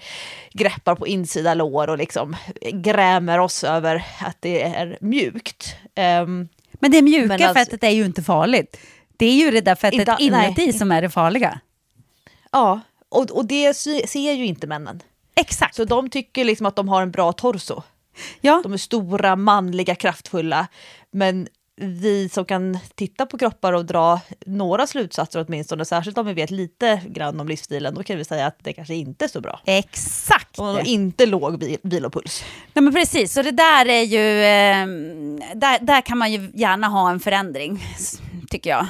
greppar 0.53 0.95
på 0.95 1.07
insida 1.07 1.55
lår 1.55 1.91
och 1.91 1.99
liksom 1.99 2.37
grämer 2.73 3.39
oss 3.39 3.65
över 3.65 4.07
att 4.21 4.37
det 4.41 4.63
är 4.63 4.99
mjukt. 5.01 5.77
Um, 6.23 6.49
men 6.73 6.91
det 6.91 7.03
mjuka 7.03 7.27
men 7.29 7.43
alltså, 7.43 7.55
fettet 7.55 7.85
är 7.85 7.91
ju 7.91 8.05
inte 8.05 8.23
farligt. 8.23 8.77
Det 9.17 9.27
är 9.27 9.35
ju 9.35 9.51
det 9.51 9.61
där 9.61 9.75
fettet 9.75 10.09
inte, 10.09 10.17
inuti 10.19 10.67
nej. 10.67 10.73
som 10.73 10.93
är 10.93 11.03
det 11.03 11.11
farliga. 11.11 11.61
Ja, 12.53 12.81
och, 13.09 13.31
och 13.31 13.45
det 13.45 13.75
ser 13.75 14.33
ju 14.33 14.47
inte 14.47 14.67
männen. 14.67 15.03
Exakt. 15.35 15.75
Så 15.75 15.85
de 15.85 16.11
tycker 16.11 16.45
liksom 16.45 16.67
att 16.67 16.77
de 16.77 16.89
har 16.89 17.03
en 17.03 17.11
bra 17.11 17.33
torso. 17.33 17.83
Ja. 18.41 18.61
De 18.63 18.73
är 18.73 18.77
stora, 18.77 19.37
manliga, 19.37 19.95
kraftfulla. 19.95 20.67
Men 21.11 21.49
vi 21.81 22.29
som 22.29 22.45
kan 22.45 22.79
titta 22.95 23.27
på 23.27 23.39
kroppar 23.39 23.73
och 23.73 23.85
dra 23.85 24.21
några 24.47 24.87
slutsatser 24.87 25.45
åtminstone, 25.49 25.85
särskilt 25.85 26.19
om 26.19 26.27
vi 26.27 26.35
vet 26.35 26.51
lite 26.51 27.03
grann 27.07 27.41
om 27.41 27.49
livsstilen, 27.49 27.95
då 27.95 28.03
kan 28.03 28.17
vi 28.17 28.25
säga 28.25 28.47
att 28.47 28.59
det 28.63 28.73
kanske 28.73 28.95
inte 28.95 29.25
är 29.25 29.29
så 29.29 29.41
bra. 29.41 29.61
Exakt! 29.65 30.59
Och 30.59 30.81
inte 30.85 31.27
låg 31.27 31.59
bil 31.59 31.79
vilopuls. 31.83 32.45
Nej 32.73 32.83
men 32.83 32.95
precis, 32.95 33.33
så 33.33 33.43
det 33.43 33.51
där 33.51 33.89
är 33.89 34.03
ju, 34.03 34.43
eh, 34.43 34.87
där, 35.55 35.85
där 35.85 36.01
kan 36.01 36.19
man 36.19 36.33
ju 36.33 36.51
gärna 36.55 36.89
ha 36.89 37.11
en 37.11 37.21
förändring, 37.21 37.85
tycker 38.51 38.71
jag. 38.71 38.87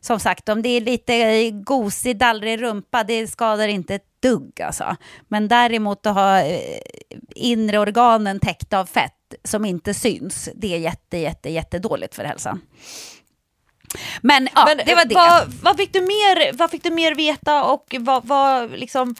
Som 0.00 0.20
sagt, 0.20 0.48
om 0.48 0.62
det 0.62 0.68
är 0.68 0.80
lite 0.80 1.50
gosig, 1.50 2.16
dallrig 2.16 2.62
rumpa, 2.62 3.04
det 3.04 3.26
skadar 3.26 3.68
inte 3.68 3.94
ett 3.94 4.06
dugg 4.22 4.60
alltså. 4.60 4.96
Men 5.28 5.48
däremot 5.48 6.06
att 6.06 6.14
ha 6.14 6.40
eh, 6.40 6.80
inre 7.34 7.78
organen 7.78 8.40
täckta 8.40 8.78
av 8.78 8.86
fett, 8.86 9.12
som 9.44 9.64
inte 9.64 9.94
syns, 9.94 10.48
det 10.54 10.74
är 10.74 10.78
jätte, 10.78 11.16
jätte, 11.18 11.50
jättedåligt 11.50 12.14
för 12.14 12.24
hälsan. 12.24 12.60
Men 14.20 14.48
ja, 14.54 14.64
Men 14.66 14.86
det 14.86 14.94
var 14.94 15.04
det. 15.04 15.14
Vad, 15.14 15.52
vad, 15.62 15.76
fick 15.76 15.92
du 15.92 16.00
mer, 16.00 16.52
vad 16.52 16.70
fick 16.70 16.82
du 16.82 16.90
mer 16.90 17.14
veta 17.14 17.64
och 17.64 17.94
vad, 17.98 18.26
vad 18.26 18.70
liksom, 18.70 19.14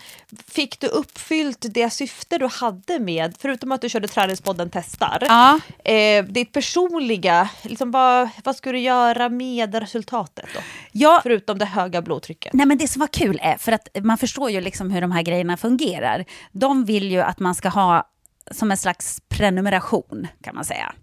fick 0.48 0.80
du 0.80 0.86
uppfyllt 0.86 1.66
det 1.70 1.90
syfte 1.90 2.38
du 2.38 2.46
hade 2.46 2.98
med, 2.98 3.34
förutom 3.38 3.72
att 3.72 3.80
du 3.80 3.88
körde 3.88 4.08
Träningspodden 4.08 4.70
testar, 4.72 5.18
Ja. 5.20 5.60
eh, 5.92 6.24
ditt 6.24 6.52
personliga, 6.52 7.48
liksom, 7.62 7.90
vad, 7.90 8.28
vad 8.44 8.56
ska 8.56 8.72
du 8.72 8.78
göra 8.78 9.28
med 9.28 9.74
resultatet 9.74 10.46
då? 10.54 10.60
Ja, 10.92 11.20
Förutom 11.22 11.58
det 11.58 11.64
höga 11.64 12.02
blodtrycket. 12.02 12.52
Nej, 12.52 12.66
men 12.66 12.78
det 12.78 12.88
som 12.88 13.00
var 13.00 13.06
kul 13.06 13.38
är, 13.42 13.56
för 13.56 13.72
att 13.72 13.88
man 14.02 14.18
förstår 14.18 14.50
ju 14.50 14.60
liksom 14.60 14.90
hur 14.90 15.00
de 15.00 15.12
här 15.12 15.22
grejerna 15.22 15.56
fungerar. 15.56 16.24
De 16.52 16.84
vill 16.84 17.10
ju 17.10 17.20
att 17.20 17.38
man 17.40 17.54
ska 17.54 17.68
ha 17.68 18.08
som 18.50 18.70
en 18.70 18.76
slags 18.76 19.20
prenumeration, 19.28 20.26
kan 20.42 20.54
man 20.54 20.64
säga. 20.64 20.94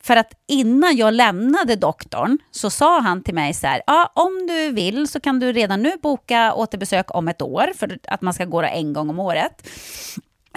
För 0.00 0.16
att 0.16 0.32
innan 0.46 0.96
jag 0.96 1.14
lämnade 1.14 1.76
doktorn 1.76 2.38
så 2.50 2.70
sa 2.70 3.00
han 3.00 3.22
till 3.22 3.34
mig 3.34 3.54
så 3.54 3.66
här, 3.66 3.82
ja, 3.86 4.12
om 4.14 4.46
du 4.46 4.72
vill 4.72 5.08
så 5.08 5.20
kan 5.20 5.40
du 5.40 5.52
redan 5.52 5.82
nu 5.82 5.92
boka 6.02 6.54
återbesök 6.54 7.14
om 7.14 7.28
ett 7.28 7.42
år, 7.42 7.72
för 7.76 7.98
att 8.08 8.22
man 8.22 8.34
ska 8.34 8.44
gå 8.44 8.62
det 8.62 8.68
en 8.68 8.92
gång 8.92 9.10
om 9.10 9.18
året. 9.18 9.68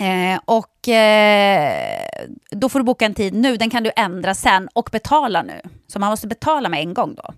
Eh, 0.02 0.40
och 0.46 0.88
eh, 0.88 2.26
då 2.52 2.70
får 2.70 2.80
du 2.80 2.86
boka 2.86 3.06
en 3.06 3.14
tid 3.14 3.34
nu, 3.34 3.58
den 3.58 3.70
kan 3.70 3.84
du 3.84 3.92
ändra 3.96 4.36
sen 4.36 4.70
och 4.74 4.90
betala 4.92 5.44
nu. 5.44 5.62
Så 5.88 6.00
man 6.00 6.10
måste 6.10 6.28
betala 6.28 6.70
med 6.70 6.80
en 6.80 6.94
gång 6.94 7.16
då. 7.16 7.34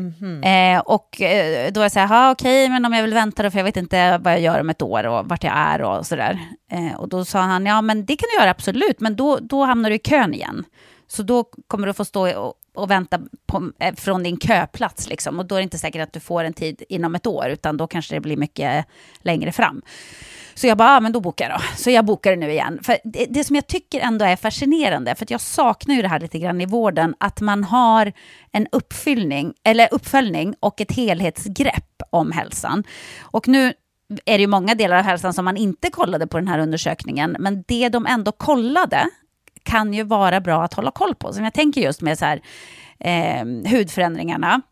Mhm. 0.00 0.42
Eh, 0.42 0.80
och 0.80 1.20
eh, 1.20 1.72
då 1.72 1.80
är 1.80 1.84
jag 1.84 1.92
så 1.92 1.98
här, 2.00 2.14
"Ja, 2.14 2.30
okej, 2.30 2.68
men 2.68 2.84
om 2.84 2.92
jag 2.92 3.02
vill 3.02 3.14
vänta 3.14 3.42
då, 3.42 3.50
för 3.50 3.58
jag 3.58 3.64
vet 3.64 3.76
inte 3.76 4.18
vad 4.18 4.32
jag 4.32 4.40
gör 4.40 4.60
om 4.60 4.70
ett 4.70 4.82
år 4.82 5.06
och 5.06 5.28
vart 5.28 5.44
jag 5.44 5.52
är 5.56 5.82
och 5.82 6.06
sådär. 6.06 6.38
Eh, 6.72 6.94
och 7.00 7.08
då 7.08 7.24
sa 7.24 7.40
han, 7.40 7.66
ja 7.66 7.82
men 7.82 8.04
det 8.06 8.16
kan 8.16 8.28
du 8.32 8.40
göra 8.40 8.50
absolut, 8.50 9.00
men 9.00 9.16
då, 9.16 9.38
då 9.42 9.64
hamnar 9.64 9.90
du 9.90 9.96
i 9.96 9.98
kön 9.98 10.34
igen. 10.34 10.64
Så 11.06 11.22
då 11.22 11.44
kommer 11.66 11.86
du 11.86 11.92
få 11.92 12.04
stå 12.04 12.40
och, 12.40 12.54
och 12.74 12.90
vänta 12.90 13.20
på, 13.46 13.70
eh, 13.80 13.94
från 13.94 14.22
din 14.22 14.38
köplats 14.40 15.08
liksom. 15.08 15.38
Och 15.38 15.46
då 15.46 15.54
är 15.54 15.58
det 15.58 15.62
inte 15.62 15.78
säkert 15.78 16.02
att 16.02 16.12
du 16.12 16.20
får 16.20 16.44
en 16.44 16.52
tid 16.52 16.82
inom 16.88 17.14
ett 17.14 17.26
år, 17.26 17.48
utan 17.48 17.76
då 17.76 17.86
kanske 17.86 18.14
det 18.14 18.20
blir 18.20 18.36
mycket 18.36 18.86
längre 19.22 19.52
fram. 19.52 19.82
Så 20.54 20.66
jag 20.66 20.78
bara, 20.78 20.96
ah, 20.96 21.00
men 21.00 21.12
då 21.12 21.20
bokar 21.20 21.50
jag 21.50 21.58
då. 21.58 21.64
Så 21.76 21.90
jag 21.90 22.04
bokar 22.04 22.30
det 22.30 22.36
nu 22.36 22.50
igen. 22.50 22.78
För 22.82 22.98
det, 23.04 23.26
det 23.30 23.44
som 23.44 23.56
jag 23.56 23.66
tycker 23.66 24.00
ändå 24.00 24.24
är 24.24 24.36
fascinerande, 24.36 25.14
för 25.14 25.24
att 25.24 25.30
jag 25.30 25.40
saknar 25.40 25.94
ju 25.94 26.02
det 26.02 26.08
här 26.08 26.20
lite 26.20 26.38
grann 26.38 26.60
i 26.60 26.66
vården, 26.66 27.14
att 27.20 27.40
man 27.40 27.64
har 27.64 28.12
en 28.52 28.66
uppfyllning, 28.72 29.54
eller 29.64 29.88
uppföljning 29.90 30.54
och 30.60 30.80
ett 30.80 30.92
helhetsgrepp 30.92 32.02
om 32.10 32.32
hälsan. 32.32 32.84
Och 33.20 33.48
nu 33.48 33.72
är 34.24 34.38
det 34.38 34.40
ju 34.40 34.46
många 34.46 34.74
delar 34.74 34.96
av 34.96 35.04
hälsan 35.04 35.32
som 35.32 35.44
man 35.44 35.56
inte 35.56 35.90
kollade 35.90 36.26
på 36.26 36.38
den 36.38 36.48
här 36.48 36.58
undersökningen, 36.58 37.36
men 37.38 37.64
det 37.68 37.88
de 37.88 38.06
ändå 38.06 38.32
kollade 38.32 39.08
kan 39.62 39.94
ju 39.94 40.02
vara 40.02 40.40
bra 40.40 40.62
att 40.64 40.74
hålla 40.74 40.90
koll 40.90 41.14
på. 41.14 41.32
Som 41.32 41.44
jag 41.44 41.54
tänker 41.54 41.80
just 41.80 42.00
med 42.00 42.18
så 42.18 42.24
här, 42.24 42.42
eh, 42.98 43.70
hudförändringarna, 43.70 44.62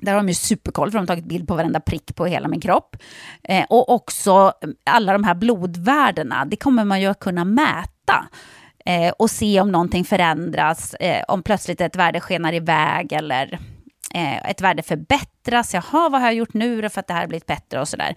där 0.00 0.12
har 0.12 0.18
de 0.18 0.28
ju 0.28 0.34
superkoll, 0.34 0.90
för 0.90 0.98
de 0.98 1.02
har 1.02 1.06
tagit 1.06 1.24
bild 1.24 1.48
på 1.48 1.54
varenda 1.54 1.80
prick 1.80 2.14
på 2.14 2.26
hela 2.26 2.48
min 2.48 2.60
kropp. 2.60 2.96
Eh, 3.42 3.64
och 3.68 3.88
också 3.88 4.52
eh, 4.62 4.68
alla 4.90 5.12
de 5.12 5.24
här 5.24 5.34
blodvärdena, 5.34 6.44
det 6.44 6.56
kommer 6.56 6.84
man 6.84 7.00
ju 7.00 7.06
att 7.06 7.20
kunna 7.20 7.44
mäta. 7.44 8.26
Eh, 8.86 9.12
och 9.18 9.30
se 9.30 9.60
om 9.60 9.72
någonting 9.72 10.04
förändras, 10.04 10.94
eh, 10.94 11.24
om 11.28 11.42
plötsligt 11.42 11.80
ett 11.80 11.96
värde 11.96 12.20
skenar 12.20 12.52
iväg 12.52 13.12
eller 13.12 13.58
eh, 14.14 14.50
ett 14.50 14.60
värde 14.60 14.82
förbättras. 14.82 15.74
Jaha, 15.74 16.08
vad 16.08 16.20
har 16.20 16.28
jag 16.28 16.34
gjort 16.34 16.54
nu 16.54 16.82
då 16.82 16.88
för 16.88 17.00
att 17.00 17.06
det 17.06 17.14
här 17.14 17.20
har 17.20 17.28
blivit 17.28 17.46
bättre 17.46 17.80
och 17.80 17.88
sådär. 17.88 18.14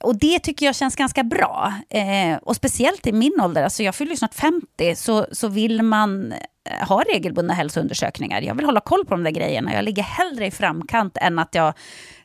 Och 0.00 0.18
det 0.18 0.38
tycker 0.38 0.66
jag 0.66 0.76
känns 0.76 0.96
ganska 0.96 1.24
bra. 1.24 1.74
Eh, 1.90 2.36
och 2.42 2.56
speciellt 2.56 3.06
i 3.06 3.12
min 3.12 3.40
ålder, 3.40 3.62
alltså 3.62 3.82
jag 3.82 3.94
fyller 3.94 4.10
ju 4.10 4.16
snart 4.16 4.34
50, 4.34 4.96
så, 4.96 5.26
så 5.32 5.48
vill 5.48 5.82
man 5.82 6.34
Eh, 6.70 6.88
ha 6.88 7.02
regelbundna 7.12 7.54
hälsoundersökningar. 7.54 8.42
Jag 8.42 8.54
vill 8.54 8.64
hålla 8.64 8.80
koll 8.80 9.04
på 9.04 9.14
de 9.14 9.24
där 9.24 9.30
grejerna. 9.30 9.74
Jag 9.74 9.84
ligger 9.84 10.02
hellre 10.02 10.46
i 10.46 10.50
framkant 10.50 11.16
än 11.20 11.38
att 11.38 11.54
jag 11.54 11.74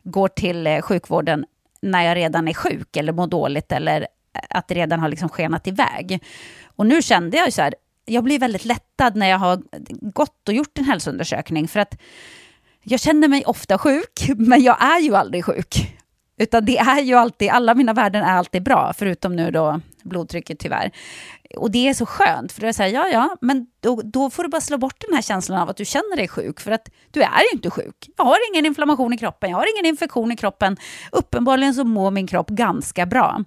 går 0.04 0.28
till 0.28 0.68
eh, 0.68 0.82
sjukvården 0.82 1.46
när 1.82 2.04
jag 2.04 2.16
redan 2.16 2.48
är 2.48 2.54
sjuk 2.54 2.98
eller 2.98 3.14
mår 3.14 3.28
dåligt 3.28 3.72
eller 3.72 4.02
eh, 4.02 4.08
att 4.50 4.68
det 4.68 4.76
redan 4.76 5.00
har 5.00 5.10
liksom 5.10 5.30
skenat 5.30 5.68
iväg. 5.68 6.24
Och 6.76 6.86
nu 6.86 7.02
kände 7.02 7.38
jag 7.38 7.54
så 7.54 7.62
här, 7.62 7.76
jag 8.06 8.24
blir 8.24 8.40
väldigt 8.40 8.66
lättad 8.66 9.16
när 9.16 9.30
jag 9.30 9.40
har 9.40 9.62
gått 10.12 10.48
och 10.48 10.54
gjort 10.54 10.78
en 10.78 10.86
hälsoundersökning 10.86 11.68
för 11.68 11.80
att 11.80 11.98
jag 12.84 13.00
känner 13.00 13.28
mig 13.28 13.46
ofta 13.46 13.78
sjuk, 13.78 14.30
men 14.38 14.64
jag 14.64 14.84
är 14.84 15.00
ju 15.00 15.16
aldrig 15.16 15.46
sjuk. 15.46 15.98
Utan 16.38 16.66
det 16.66 16.78
är 16.78 17.02
ju 17.02 17.14
alltid, 17.14 17.50
alla 17.50 17.74
mina 17.74 17.94
värden 17.94 18.24
är 18.24 18.34
alltid 18.34 18.64
bra, 18.64 18.94
förutom 18.98 19.36
nu 19.36 19.52
då 19.52 19.80
blodtrycket 20.04 20.60
tyvärr. 20.60 20.92
Och 21.58 21.72
det 21.72 21.90
är 21.90 21.94
så 21.94 22.06
skönt, 22.06 22.52
för 22.52 22.62
då 22.62 22.68
är 22.68 22.72
så 22.72 22.84
här, 22.84 22.90
ja 22.90 23.08
ja, 23.08 23.38
men 23.42 23.66
då, 23.80 24.02
då 24.04 24.30
får 24.30 24.44
du 24.44 24.50
bara 24.50 24.62
slå 24.62 24.78
bort 24.78 25.04
den 25.08 25.16
här 25.16 25.22
känslan 25.22 25.62
av 25.62 25.70
att 25.70 25.78
du 25.78 25.86
känner 25.86 26.16
dig 26.16 26.28
sjuk, 26.28 26.60
för 26.60 26.72
att 26.72 26.90
du 27.12 27.22
är 27.22 27.40
ju 27.40 27.50
inte 27.54 27.70
sjuk. 27.70 28.10
Jag 28.18 28.26
har 28.26 28.38
ingen 28.54 28.66
inflammation 28.66 29.14
i 29.14 29.18
kroppen, 29.18 29.50
jag 29.50 29.58
har 29.58 29.76
ingen 29.76 29.86
infektion 29.86 30.32
i 30.32 30.36
kroppen. 30.36 30.78
Uppenbarligen 31.12 31.74
så 31.74 31.84
mår 31.84 32.12
min 32.12 32.28
kropp 32.28 32.50
ganska 32.50 33.06
bra. 33.06 33.44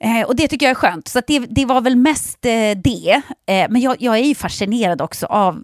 Eh, 0.00 0.26
och 0.26 0.36
det 0.36 0.48
tycker 0.48 0.66
jag 0.66 0.70
är 0.70 0.74
skönt. 0.74 1.08
Så 1.08 1.18
att 1.18 1.26
det, 1.26 1.38
det 1.38 1.64
var 1.64 1.80
väl 1.80 1.96
mest 1.96 2.44
eh, 2.44 2.70
det. 2.84 3.22
Eh, 3.46 3.66
men 3.70 3.80
jag, 3.80 3.96
jag 3.98 4.18
är 4.18 4.24
ju 4.24 4.34
fascinerad 4.34 5.02
också 5.02 5.26
av 5.26 5.62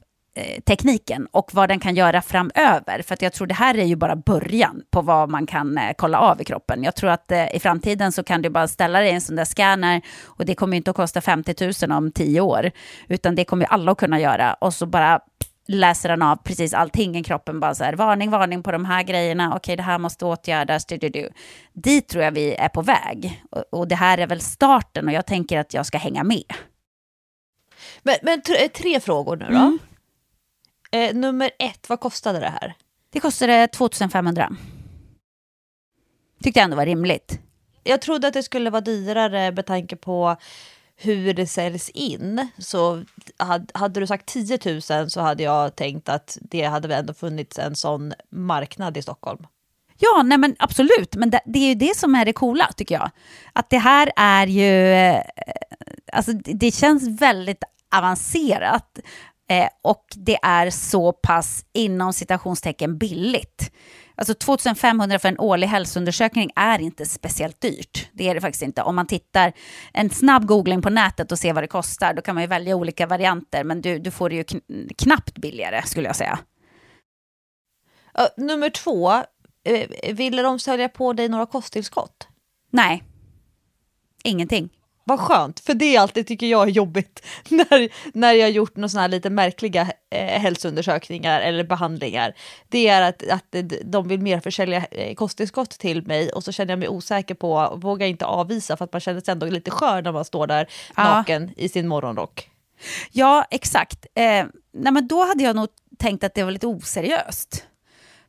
tekniken 0.67 1.27
och 1.31 1.51
vad 1.55 1.69
den 1.69 1.81
kan 1.81 1.95
göra 1.95 2.23
framöver. 2.23 3.03
För 3.03 3.17
jag 3.21 3.33
tror 3.33 3.47
det 3.47 3.55
här 3.55 3.79
är 3.79 3.85
ju 3.85 3.97
bara 3.97 4.17
början 4.17 4.83
på 4.91 5.03
vad 5.03 5.31
man 5.31 5.47
kan 5.47 5.79
eh, 5.79 5.93
kolla 5.97 6.19
av 6.19 6.41
i 6.41 6.45
kroppen. 6.45 6.83
Jag 6.83 6.97
tror 6.97 7.11
att 7.11 7.33
eh, 7.33 7.57
i 7.57 7.61
framtiden 7.61 8.13
så 8.13 8.25
kan 8.25 8.43
du 8.43 8.51
bara 8.51 8.69
ställa 8.69 9.01
dig 9.01 9.09
i 9.09 9.15
en 9.15 9.21
sån 9.21 9.37
där 9.37 9.45
scanner 9.45 10.01
och 10.25 10.45
det 10.45 10.55
kommer 10.55 10.77
inte 10.77 10.91
att 10.91 10.97
kosta 10.97 11.21
50 11.21 11.87
000 11.87 11.99
om 11.99 12.13
tio 12.13 12.41
år. 12.41 12.71
Utan 13.09 13.35
det 13.35 13.45
kommer 13.45 13.65
alla 13.65 13.93
att 13.93 13.99
kunna 13.99 14.21
göra 14.21 14.55
och 14.55 14.75
så 14.75 14.87
bara 14.87 15.21
läser 15.69 16.09
den 16.09 16.23
av 16.23 16.37
precis 16.37 16.75
allting 16.75 17.17
i 17.17 17.25
kroppen. 17.25 17.61
Bara 17.61 17.75
så 17.75 17.85
här, 17.85 17.93
varning, 17.93 18.31
varning 18.31 18.63
på 18.63 18.73
de 18.73 18.85
här 18.85 19.03
grejerna. 19.03 19.57
Okej, 19.57 19.77
det 19.77 19.83
här 19.83 19.99
måste 19.99 20.25
åtgärdas. 20.25 20.87
Du, 20.87 20.97
du, 20.97 21.09
du. 21.09 21.29
Dit 21.73 22.09
tror 22.09 22.25
jag 22.25 22.33
vi 22.33 22.55
är 22.55 22.69
på 22.69 22.83
väg. 22.83 23.43
Och, 23.51 23.65
och 23.71 23.89
det 23.89 23.95
här 23.95 24.19
är 24.19 24.27
väl 24.27 24.41
starten 24.41 25.09
och 25.09 25.15
jag 25.15 25.27
tänker 25.27 25.59
att 25.59 25.75
jag 25.75 25.87
ska 25.87 25.99
hänga 25.99 26.25
med. 26.25 26.45
Men, 28.03 28.15
men 28.23 28.43
tre, 28.43 28.69
tre 28.69 29.01
frågor 29.01 29.37
nu 29.37 29.45
då. 29.45 29.57
Mm. 29.57 29.79
Eh, 30.95 31.15
nummer 31.15 31.51
ett, 31.59 31.89
vad 31.89 32.01
kostade 32.01 32.39
det 32.41 32.49
här? 32.61 32.75
Det 33.11 33.21
kostade 33.21 33.69
2500. 33.69 34.57
Tyckte 36.43 36.61
jag 36.61 36.65
ändå 36.65 36.77
var 36.77 36.87
rimligt. 36.87 37.39
Jag 37.83 38.01
trodde 38.03 38.27
att 38.29 38.35
det 38.35 38.43
skulle 38.43 38.71
vara 38.71 38.81
dyrare 38.81 39.53
med 39.53 39.67
tanke 39.67 39.97
på 39.97 40.37
hur 40.97 41.35
det 41.35 41.47
säljs 41.47 41.89
in. 41.89 42.49
Så 42.59 43.05
hade, 43.37 43.67
hade 43.79 44.01
du 44.01 44.07
sagt 44.07 44.27
10 44.27 44.59
000 44.91 45.11
så 45.11 45.21
hade 45.21 45.43
jag 45.43 45.77
tänkt 45.77 46.09
att 46.09 46.39
det 46.41 46.63
hade 46.65 46.89
väl 46.89 46.99
ändå 47.01 47.15
funnits 47.15 47.59
en 47.59 47.77
sån 47.77 48.13
marknad 48.31 48.97
i 48.97 49.03
Stockholm. 49.03 49.47
Ja, 49.99 50.23
nej 50.23 50.39
men 50.39 50.57
absolut. 50.59 51.15
Men 51.17 51.31
det, 51.31 51.41
det 51.47 51.59
är 51.59 51.69
ju 51.69 51.75
det 51.75 51.97
som 51.97 52.15
är 52.15 52.25
det 52.25 52.33
coola, 52.33 52.71
tycker 52.77 52.95
jag. 52.95 53.11
Att 53.53 53.71
det 53.71 53.79
här 53.79 54.13
är 54.17 54.47
ju... 54.47 54.93
eh, 54.93 55.23
Alltså, 56.13 56.33
det 56.33 56.71
känns 56.75 57.21
väldigt 57.21 57.65
avancerat. 57.97 58.99
Eh, 59.51 59.69
och 59.83 60.05
det 60.17 60.39
är 60.43 60.71
så 60.71 61.13
pass, 61.13 61.65
inom 61.73 62.13
citationstecken, 62.13 62.99
billigt. 62.99 63.73
Alltså 64.17 64.35
2500 64.35 65.19
för 65.19 65.29
en 65.29 65.39
årlig 65.39 65.67
hälsoundersökning 65.67 66.51
är 66.57 66.79
inte 66.79 67.07
speciellt 67.07 67.61
dyrt. 67.61 68.09
Det 68.13 68.29
är 68.29 68.35
det 68.35 68.41
faktiskt 68.41 68.63
inte. 68.63 68.83
Om 68.83 68.97
man 68.97 69.07
tittar 69.07 69.53
en 69.93 70.11
snabb 70.11 70.47
googling 70.47 70.83
på 70.83 70.91
nätet 70.91 71.33
och 71.33 71.39
ser 71.39 71.53
vad 71.53 71.63
det 71.63 71.69
kostar, 71.69 72.15
då 72.15 72.23
kan 72.23 72.35
man 72.35 72.43
ju 72.45 72.49
välja 72.49 72.77
olika 72.77 73.07
varianter, 73.07 73.65
men 73.65 73.81
du, 73.81 73.99
du 73.99 74.11
får 74.11 74.29
det 74.31 74.37
ju 74.37 74.43
kn- 74.43 74.93
knappt 74.99 75.39
billigare, 75.39 75.83
skulle 75.87 76.07
jag 76.07 76.17
säga. 76.17 76.39
Ja, 78.15 78.29
nummer 78.37 78.71
två, 78.71 79.13
eh, 79.65 80.15
ville 80.15 80.43
de 80.43 80.59
sälja 80.59 80.89
på 80.89 81.13
dig 81.13 81.29
några 81.29 81.47
kosttillskott? 81.47 82.29
Nej, 82.71 83.05
ingenting. 84.25 84.69
Vad 85.07 85.21
skönt, 85.21 85.61
för 85.61 85.75
det 85.75 85.97
är 85.97 86.01
alltid 86.01 86.27
tycker 86.27 86.47
jag 86.47 86.63
är 86.63 86.73
jobbigt 86.73 87.27
när, 87.49 87.89
när 88.19 88.33
jag 88.33 88.45
har 88.45 88.51
gjort 88.51 88.77
några 88.77 88.89
sådana 88.89 89.03
här 89.03 89.09
lite 89.09 89.31
märkliga 89.31 89.93
eh, 90.11 90.41
hälsoundersökningar 90.41 91.41
eller 91.41 91.65
behandlingar. 91.65 92.35
Det 92.69 92.89
är 92.89 93.03
att, 93.03 93.29
att 93.31 93.55
de 93.85 94.09
vill 94.09 94.21
mer 94.21 94.41
försälja 94.41 94.87
eh, 94.91 95.15
kosttillskott 95.15 95.71
till 95.71 96.07
mig 96.07 96.33
och 96.33 96.45
så 96.45 96.53
känner 96.53 96.73
jag 96.73 96.79
mig 96.79 96.89
osäker 96.89 97.35
på, 97.35 97.79
vågar 97.83 98.07
inte 98.07 98.27
avvisa 98.27 98.77
för 98.77 98.85
att 98.85 98.93
man 98.93 99.01
känner 99.01 99.21
sig 99.21 99.33
ändå 99.33 99.47
lite 99.47 99.71
skör 99.71 100.03
när 100.03 100.13
man 100.13 100.25
står 100.25 100.47
där 100.47 100.69
Ja. 100.97 101.05
naken 101.05 101.51
i 101.57 101.69
sin 101.69 101.89
morgonrock. 101.89 102.51
Ja, 103.13 103.45
exakt. 103.51 104.07
Eh, 104.15 104.45
nej, 104.73 104.93
men 104.93 105.09
då 105.09 105.25
hade 105.25 105.45
jag 105.45 105.57
nog 105.57 105.69
tänkt 105.99 106.25
att 106.25 106.35
det 106.35 106.43
var 106.43 106.51
lite 106.51 106.67
oseriöst, 106.67 107.65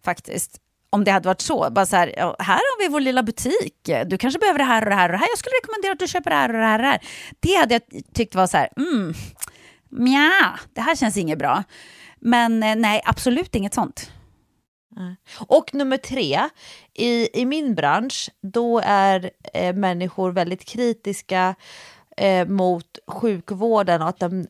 faktiskt. 0.06 0.62
Om 0.90 1.04
det 1.04 1.12
hade 1.12 1.28
varit 1.28 1.42
så. 1.42 1.70
Bara 1.72 1.86
så 1.86 1.96
här, 1.96 2.14
här 2.40 2.56
har 2.56 2.84
vi 2.84 2.88
vår 2.88 3.00
lilla 3.00 3.24
butik. 3.24 3.90
Du 4.06 4.18
kanske 4.18 4.40
behöver 4.40 4.60
det 4.60 4.66
här 4.66 4.82
och 4.82 4.90
det 4.90 4.96
här 4.96 5.10
och 5.10 5.12
det 5.12 5.18
här. 5.18 5.28
Jag 5.32 5.38
skulle 5.38 5.56
rekommendera 5.62 5.92
att 5.92 6.00
du 6.00 6.08
köper 6.08 6.30
det 6.30 6.36
här 6.36 6.50
och 6.50 6.60
det 6.60 6.66
här 6.66 6.80
och 6.80 6.84
det 6.84 6.90
här. 6.90 7.02
Det 7.40 7.56
hade 7.56 7.74
jag 7.74 7.82
tyckt 8.14 8.36
var 8.36 8.48
så 8.48 8.58
här, 8.58 8.70
mm, 8.78 9.14
mja, 9.90 10.60
det 10.74 10.82
här 10.82 10.96
känns 10.96 11.18
inget 11.18 11.40
bra. 11.40 11.64
Men 12.20 12.64
eh, 12.64 12.76
nej, 12.76 13.02
absolut 13.06 13.56
inget 13.56 13.74
sånt. 13.74 14.12
Och 15.48 15.74
nummer 15.74 15.98
tre, 15.98 16.40
i, 16.94 17.42
i 17.42 17.46
min 17.46 17.76
bransch, 17.76 18.30
då 18.42 18.82
är 18.86 19.32
eh, 19.54 19.76
människor 19.76 20.32
väldigt 20.32 20.66
kritiska 20.66 21.56
eh, 22.18 22.48
mot 22.48 23.00
sjukvården 23.08 24.02
och 24.02 24.10
att 24.10 24.20
den 24.20 24.48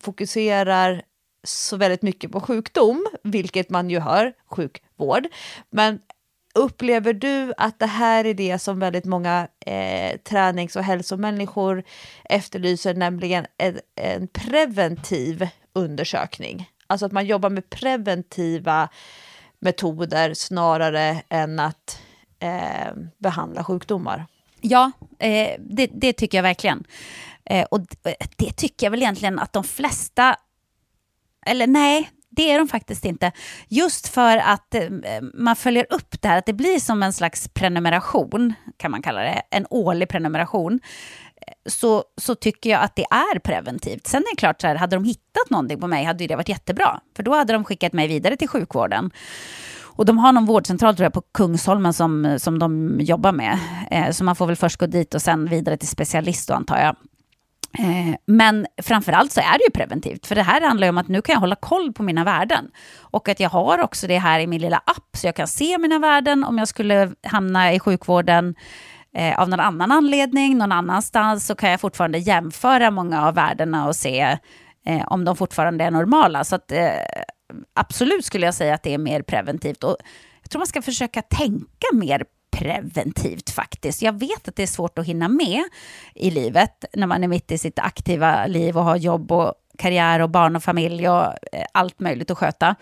fokuserar 0.00 1.02
så 1.44 1.76
väldigt 1.76 2.02
mycket 2.02 2.32
på 2.32 2.40
sjukdom, 2.40 3.06
vilket 3.22 3.70
man 3.70 3.90
ju 3.90 4.00
hör, 4.00 4.32
sjukvård. 5.02 5.26
Men 5.70 6.00
upplever 6.54 7.12
du 7.12 7.52
att 7.56 7.78
det 7.78 7.86
här 7.86 8.24
är 8.24 8.34
det 8.34 8.58
som 8.58 8.78
väldigt 8.78 9.04
många 9.04 9.48
eh, 9.66 10.16
tränings 10.18 10.76
och 10.76 10.84
hälsomänniskor 10.84 11.82
efterlyser, 12.24 12.94
nämligen 12.94 13.46
en, 13.58 13.80
en 13.94 14.28
preventiv 14.28 15.48
undersökning? 15.72 16.70
Alltså 16.86 17.06
att 17.06 17.12
man 17.12 17.26
jobbar 17.26 17.50
med 17.50 17.70
preventiva 17.70 18.88
metoder 19.60 20.34
snarare 20.34 21.22
än 21.28 21.60
att 21.60 21.98
eh, 22.40 22.92
behandla 23.18 23.64
sjukdomar. 23.64 24.26
Ja, 24.60 24.92
eh, 25.18 25.56
det, 25.58 25.90
det, 25.92 26.12
tycker 26.12 26.38
jag 26.38 26.42
verkligen. 26.42 26.84
Eh, 27.44 27.66
och 27.70 27.80
eh, 28.04 28.14
det 28.36 28.52
tycker 28.52 28.86
jag 28.86 28.90
väl 28.90 29.02
egentligen 29.02 29.38
att 29.38 29.52
de 29.52 29.64
flesta, 29.64 30.36
eller 31.46 31.66
nej, 31.66 32.10
det 32.36 32.50
är 32.50 32.58
de 32.58 32.68
faktiskt 32.68 33.04
inte. 33.04 33.32
Just 33.68 34.08
för 34.08 34.36
att 34.36 34.74
eh, 34.74 34.82
man 35.34 35.56
följer 35.56 35.86
upp 35.90 36.22
det 36.22 36.28
här, 36.28 36.38
att 36.38 36.46
det 36.46 36.52
blir 36.52 36.80
som 36.80 37.02
en 37.02 37.12
slags 37.12 37.48
prenumeration, 37.48 38.54
kan 38.76 38.90
man 38.90 39.02
kalla 39.02 39.20
det, 39.20 39.42
en 39.50 39.66
årlig 39.70 40.08
prenumeration 40.08 40.80
eh, 41.46 41.52
så, 41.66 42.04
så 42.20 42.34
tycker 42.34 42.70
jag 42.70 42.82
att 42.82 42.96
det 42.96 43.04
är 43.10 43.38
preventivt. 43.38 44.06
Sen 44.06 44.22
är 44.22 44.34
det 44.34 44.36
klart, 44.36 44.60
så 44.60 44.66
här, 44.66 44.74
hade 44.74 44.96
de 44.96 45.04
hittat 45.04 45.50
någonting 45.50 45.80
på 45.80 45.86
mig 45.86 46.04
hade 46.04 46.26
det 46.26 46.36
varit 46.36 46.48
jättebra. 46.48 47.00
För 47.16 47.22
då 47.22 47.34
hade 47.34 47.52
de 47.52 47.64
skickat 47.64 47.92
mig 47.92 48.08
vidare 48.08 48.36
till 48.36 48.48
sjukvården. 48.48 49.10
Och 49.94 50.04
de 50.06 50.18
har 50.18 50.32
någon 50.32 50.46
vårdcentral 50.46 50.96
tror 50.96 51.04
jag, 51.04 51.12
på 51.12 51.22
Kungsholmen 51.34 51.92
som, 51.92 52.38
som 52.38 52.58
de 52.58 53.00
jobbar 53.00 53.32
med. 53.32 53.58
Eh, 53.90 54.10
så 54.10 54.24
man 54.24 54.36
får 54.36 54.46
väl 54.46 54.56
först 54.56 54.76
gå 54.76 54.86
dit 54.86 55.14
och 55.14 55.22
sen 55.22 55.48
vidare 55.48 55.76
till 55.76 55.88
specialist 55.88 56.48
då, 56.48 56.54
antar 56.54 56.78
jag. 56.78 56.96
Eh, 57.78 58.14
men 58.26 58.66
framförallt 58.82 59.32
så 59.32 59.40
är 59.40 59.58
det 59.58 59.64
ju 59.64 59.70
preventivt, 59.70 60.26
för 60.26 60.34
det 60.34 60.42
här 60.42 60.60
handlar 60.60 60.86
ju 60.86 60.88
om 60.88 60.98
att 60.98 61.08
nu 61.08 61.22
kan 61.22 61.32
jag 61.32 61.40
hålla 61.40 61.56
koll 61.56 61.92
på 61.92 62.02
mina 62.02 62.24
värden. 62.24 62.70
Och 63.00 63.28
att 63.28 63.40
jag 63.40 63.50
har 63.50 63.78
också 63.78 64.06
det 64.06 64.18
här 64.18 64.40
i 64.40 64.46
min 64.46 64.60
lilla 64.60 64.76
app, 64.76 65.16
så 65.16 65.26
jag 65.26 65.36
kan 65.36 65.48
se 65.48 65.78
mina 65.78 65.98
värden 65.98 66.44
om 66.44 66.58
jag 66.58 66.68
skulle 66.68 67.12
hamna 67.26 67.72
i 67.72 67.80
sjukvården 67.80 68.54
eh, 69.16 69.40
av 69.40 69.48
någon 69.48 69.60
annan 69.60 69.92
anledning, 69.92 70.58
någon 70.58 70.72
annanstans, 70.72 71.46
så 71.46 71.54
kan 71.54 71.70
jag 71.70 71.80
fortfarande 71.80 72.18
jämföra 72.18 72.90
många 72.90 73.26
av 73.26 73.34
värdena 73.34 73.86
och 73.86 73.96
se 73.96 74.38
eh, 74.86 75.02
om 75.06 75.24
de 75.24 75.36
fortfarande 75.36 75.84
är 75.84 75.90
normala. 75.90 76.44
Så 76.44 76.54
att, 76.54 76.72
eh, 76.72 76.90
absolut 77.74 78.24
skulle 78.24 78.46
jag 78.46 78.54
säga 78.54 78.74
att 78.74 78.82
det 78.82 78.94
är 78.94 78.98
mer 78.98 79.22
preventivt. 79.22 79.84
Och 79.84 79.96
jag 80.42 80.50
tror 80.50 80.60
man 80.60 80.66
ska 80.66 80.82
försöka 80.82 81.22
tänka 81.22 81.86
mer 81.92 82.24
preventivt 82.52 83.50
faktiskt. 83.50 84.02
Jag 84.02 84.18
vet 84.18 84.48
att 84.48 84.56
det 84.56 84.62
är 84.62 84.66
svårt 84.66 84.98
att 84.98 85.06
hinna 85.06 85.28
med 85.28 85.62
i 86.14 86.30
livet 86.30 86.84
när 86.92 87.06
man 87.06 87.24
är 87.24 87.28
mitt 87.28 87.52
i 87.52 87.58
sitt 87.58 87.78
aktiva 87.78 88.46
liv 88.46 88.78
och 88.78 88.84
har 88.84 88.96
jobb 88.96 89.32
och 89.32 89.54
karriär 89.78 90.20
och 90.20 90.30
barn 90.30 90.56
och 90.56 90.62
familj 90.62 91.08
och 91.08 91.24
eh, 91.24 91.64
allt 91.72 92.00
möjligt 92.00 92.30
att 92.30 92.38
sköta. 92.38 92.76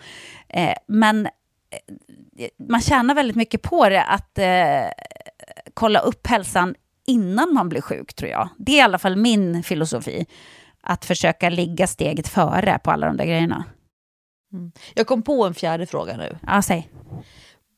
Eh, 0.47 0.73
men 0.87 1.25
eh, 1.25 2.49
man 2.69 2.81
tjänar 2.81 3.15
väldigt 3.15 3.35
mycket 3.35 3.61
på 3.61 3.89
det 3.89 4.03
att 4.03 4.39
kolla 5.73 5.99
upp 5.99 6.27
hälsan 6.27 6.75
innan 7.07 7.53
man 7.53 7.69
blir 7.69 7.81
sjuk, 7.81 8.13
tror 8.13 8.31
jag. 8.31 8.49
Det 8.57 8.71
är 8.71 8.77
i 8.77 8.81
alla 8.81 8.99
fall 8.99 9.15
min 9.15 9.63
filosofi. 9.63 10.25
Att 10.81 11.05
försöka 11.05 11.49
ligga 11.49 11.87
steget 11.87 12.27
före 12.27 12.79
på 12.83 12.91
alla 12.91 13.07
de 13.07 13.17
där 13.17 13.25
grejerna. 13.25 13.65
Mm. 14.53 14.71
Jag 14.93 15.07
kom 15.07 15.21
på 15.21 15.45
en 15.45 15.53
fjärde 15.53 15.85
fråga 15.85 16.17
nu. 16.17 16.37
Ja, 16.47 16.61
säg. 16.61 16.89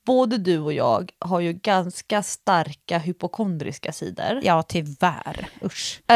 Både 0.06 0.38
du 0.38 0.58
och 0.58 0.72
jag 0.72 1.10
har 1.18 1.40
ju 1.40 1.52
ganska 1.52 2.22
starka 2.22 2.98
hypokondriska 2.98 3.92
sidor. 3.92 4.40
Ja, 4.42 4.62
tyvärr. 4.62 5.48
Usch. 5.64 6.00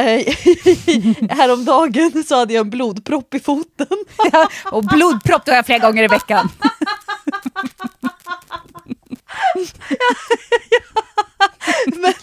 Häromdagen 1.31 2.25
så 2.25 2.37
hade 2.37 2.55
jag 2.55 2.61
en 2.65 2.71
blodpropp 2.71 3.35
i 3.35 3.41
foten. 3.41 3.87
ja, 4.33 4.49
och 4.73 4.85
blodpropp 4.85 5.45
då 5.45 5.53
har 5.53 5.57
jag 5.57 5.67
flera 5.67 5.79
gånger 5.79 6.03
i 6.03 6.09
veckan. 6.09 6.49
Men 11.87 12.15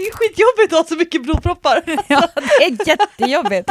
det 0.00 0.06
är 0.06 0.12
skitjobbigt 0.12 0.72
att 0.72 0.78
ha 0.78 0.84
så 0.84 0.96
mycket 0.96 1.22
blodproppar. 1.22 1.82
Ja, 2.08 2.28
det 2.34 2.64
är 2.64 2.88
jättejobbigt. 2.88 3.70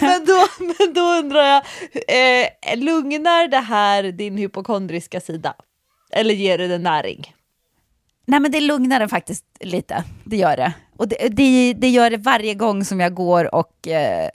men, 0.00 0.24
då, 0.24 0.46
men 0.58 0.94
då 0.94 1.00
undrar 1.00 1.44
jag, 1.44 1.62
eh, 2.08 2.76
lugnar 2.76 3.48
det 3.48 3.58
här 3.58 4.02
din 4.02 4.36
hypokondriska 4.36 5.20
sida? 5.20 5.54
Eller 6.12 6.34
ger 6.34 6.58
det 6.58 6.68
den 6.68 6.82
näring? 6.82 7.34
Nej, 8.28 8.40
men 8.40 8.50
det 8.50 8.60
lugnar 8.60 9.00
den 9.00 9.08
faktiskt 9.08 9.44
lite. 9.60 10.04
Det 10.24 10.36
gör 10.36 10.56
det. 10.56 10.72
Och 10.96 11.08
det, 11.08 11.28
det, 11.28 11.74
det 11.74 11.88
gör 11.88 12.10
det 12.10 12.16
varje 12.16 12.54
gång 12.54 12.84
som 12.84 13.00
jag 13.00 13.14
går 13.14 13.54
och 13.54 13.88
eh, 13.88 14.28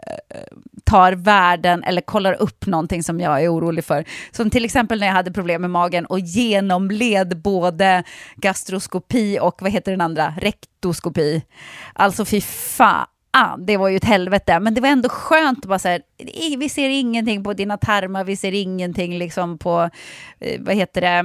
tar 0.84 1.14
värden 1.14 1.84
eller 1.84 2.02
kollar 2.02 2.34
upp 2.34 2.66
någonting 2.66 3.04
som 3.04 3.20
jag 3.20 3.44
är 3.44 3.54
orolig 3.54 3.86
för. 3.86 4.06
Som 4.32 4.50
till 4.50 4.66
exempel 4.66 5.00
när 5.00 5.08
jag 5.08 5.14
hade 5.14 5.32
problem 5.32 5.62
med 5.62 5.70
magen 5.70 6.06
och 6.06 6.20
genomled 6.20 7.42
både 7.42 8.04
gastroskopi 8.36 9.40
och 9.42 9.62
vad 9.62 9.72
heter 9.72 9.92
den 9.92 10.02
andra, 10.02 10.34
rektoskopi. 10.38 11.44
Alltså 11.94 12.26
fy 12.26 12.42
fan. 12.42 13.08
det 13.58 13.78
var 13.78 13.88
ju 13.88 13.98
ett 13.98 14.06
helvete, 14.06 14.60
men 14.60 14.74
det 14.74 14.82
var 14.82 14.90
ändå 14.90 15.10
skönt 15.10 15.60
att 15.60 15.70
bara 15.70 15.80
så 15.80 15.88
här, 15.88 16.02
vi 16.58 16.70
ser 16.70 16.90
ingenting 16.90 17.44
på 17.44 17.54
dina 17.54 17.78
tarmar, 17.78 18.24
vi 18.24 18.36
ser 18.36 18.52
ingenting 18.52 19.18
liksom 19.18 19.58
på, 19.58 19.90
eh, 20.40 20.62
vad 20.62 20.76
heter 20.76 21.02
det, 21.02 21.24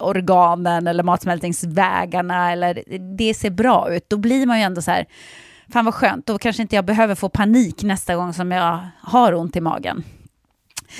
matsmältningsorganen 0.00 0.86
eller 0.86 1.02
matsmältningsvägarna, 1.02 2.52
eller 2.52 2.82
det 3.16 3.34
ser 3.34 3.50
bra 3.50 3.94
ut. 3.94 4.04
Då 4.08 4.16
blir 4.16 4.46
man 4.46 4.58
ju 4.58 4.64
ändå 4.64 4.82
så 4.82 4.90
här, 4.90 5.06
fan 5.72 5.84
vad 5.84 5.94
skönt, 5.94 6.26
då 6.26 6.38
kanske 6.38 6.62
inte 6.62 6.76
jag 6.76 6.84
behöver 6.84 7.14
få 7.14 7.28
panik 7.28 7.82
nästa 7.82 8.16
gång 8.16 8.32
som 8.32 8.52
jag 8.52 8.88
har 9.00 9.34
ont 9.34 9.56
i 9.56 9.60
magen. 9.60 10.04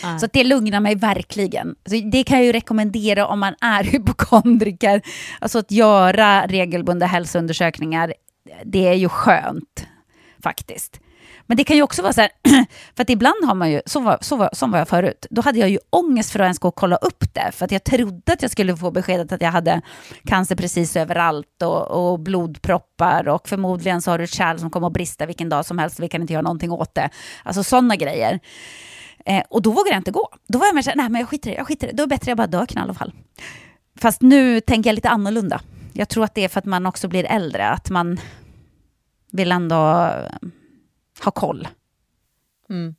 Mm. 0.02 0.18
Så 0.18 0.26
det 0.32 0.44
lugnar 0.44 0.80
mig 0.80 0.94
verkligen. 0.94 1.74
Så 1.86 1.94
det 2.12 2.24
kan 2.24 2.38
jag 2.38 2.46
ju 2.46 2.52
rekommendera 2.52 3.26
om 3.26 3.40
man 3.40 3.54
är 3.60 3.84
hypokondriker. 3.92 5.02
Alltså 5.38 5.58
att 5.58 5.70
göra 5.70 6.46
regelbundna 6.46 7.06
hälsoundersökningar, 7.06 8.14
det 8.64 8.88
är 8.88 8.94
ju 8.94 9.08
skönt 9.08 9.86
faktiskt. 10.42 11.00
Men 11.46 11.56
det 11.56 11.64
kan 11.64 11.76
ju 11.76 11.82
också 11.82 12.02
vara 12.02 12.12
så 12.12 12.20
här, 12.20 12.30
för 12.96 13.02
att 13.02 13.10
ibland 13.10 13.44
har 13.44 13.54
man 13.54 13.70
ju, 13.70 13.82
så 13.86 14.00
var, 14.00 14.18
så 14.20 14.36
var, 14.36 14.50
som 14.52 14.70
var 14.70 14.78
jag 14.78 14.88
förut, 14.88 15.26
då 15.30 15.42
hade 15.42 15.58
jag 15.58 15.68
ju 15.68 15.78
ångest 15.90 16.30
för 16.30 16.38
att 16.38 16.44
ens 16.44 16.58
gå 16.58 16.68
och 16.68 16.74
kolla 16.74 16.96
upp 16.96 17.34
det, 17.34 17.52
för 17.52 17.64
att 17.64 17.72
jag 17.72 17.84
trodde 17.84 18.32
att 18.32 18.42
jag 18.42 18.50
skulle 18.50 18.76
få 18.76 18.90
beskedet 18.90 19.32
att 19.32 19.40
jag 19.40 19.50
hade 19.50 19.80
cancer 20.24 20.56
precis 20.56 20.96
överallt 20.96 21.62
och, 21.62 22.12
och 22.12 22.20
blodproppar 22.20 23.28
och 23.28 23.48
förmodligen 23.48 24.02
så 24.02 24.10
har 24.10 24.18
du 24.18 24.24
ett 24.24 24.34
kärl 24.34 24.58
som 24.58 24.70
kommer 24.70 24.86
att 24.86 24.92
brista 24.92 25.26
vilken 25.26 25.48
dag 25.48 25.66
som 25.66 25.78
helst, 25.78 26.00
vi 26.00 26.08
kan 26.08 26.20
inte 26.20 26.32
göra 26.32 26.42
någonting 26.42 26.72
åt 26.72 26.94
det. 26.94 27.10
Alltså 27.42 27.62
sådana 27.62 27.96
grejer. 27.96 28.40
Eh, 29.26 29.42
och 29.50 29.62
då 29.62 29.70
vågade 29.70 29.90
jag 29.90 30.00
inte 30.00 30.10
gå. 30.10 30.28
Då 30.48 30.58
var 30.58 30.66
jag 30.66 30.74
mer 30.74 30.82
så 30.82 30.90
här, 30.90 30.96
nej 30.96 31.08
men 31.08 31.20
jag 31.20 31.28
skiter 31.28 31.50
i 31.50 31.52
det, 31.52 31.58
jag 31.58 31.66
skiter 31.66 31.86
i 31.86 31.90
det. 31.90 31.96
Då 31.96 32.02
är 32.02 32.06
det 32.06 32.10
bättre 32.10 32.22
att 32.22 32.28
jag 32.28 32.36
bara 32.36 32.46
dör 32.46 32.66
i 32.76 32.78
alla 32.78 32.94
fall. 32.94 33.12
Fast 34.00 34.22
nu 34.22 34.60
tänker 34.60 34.90
jag 34.90 34.94
lite 34.94 35.08
annorlunda. 35.08 35.60
Jag 35.92 36.08
tror 36.08 36.24
att 36.24 36.34
det 36.34 36.44
är 36.44 36.48
för 36.48 36.58
att 36.58 36.64
man 36.64 36.86
också 36.86 37.08
blir 37.08 37.24
äldre, 37.24 37.68
att 37.68 37.90
man 37.90 38.20
vill 39.30 39.52
ändå 39.52 40.10
ha 41.22 41.30
koll. 41.30 41.68
Mm. 42.70 42.94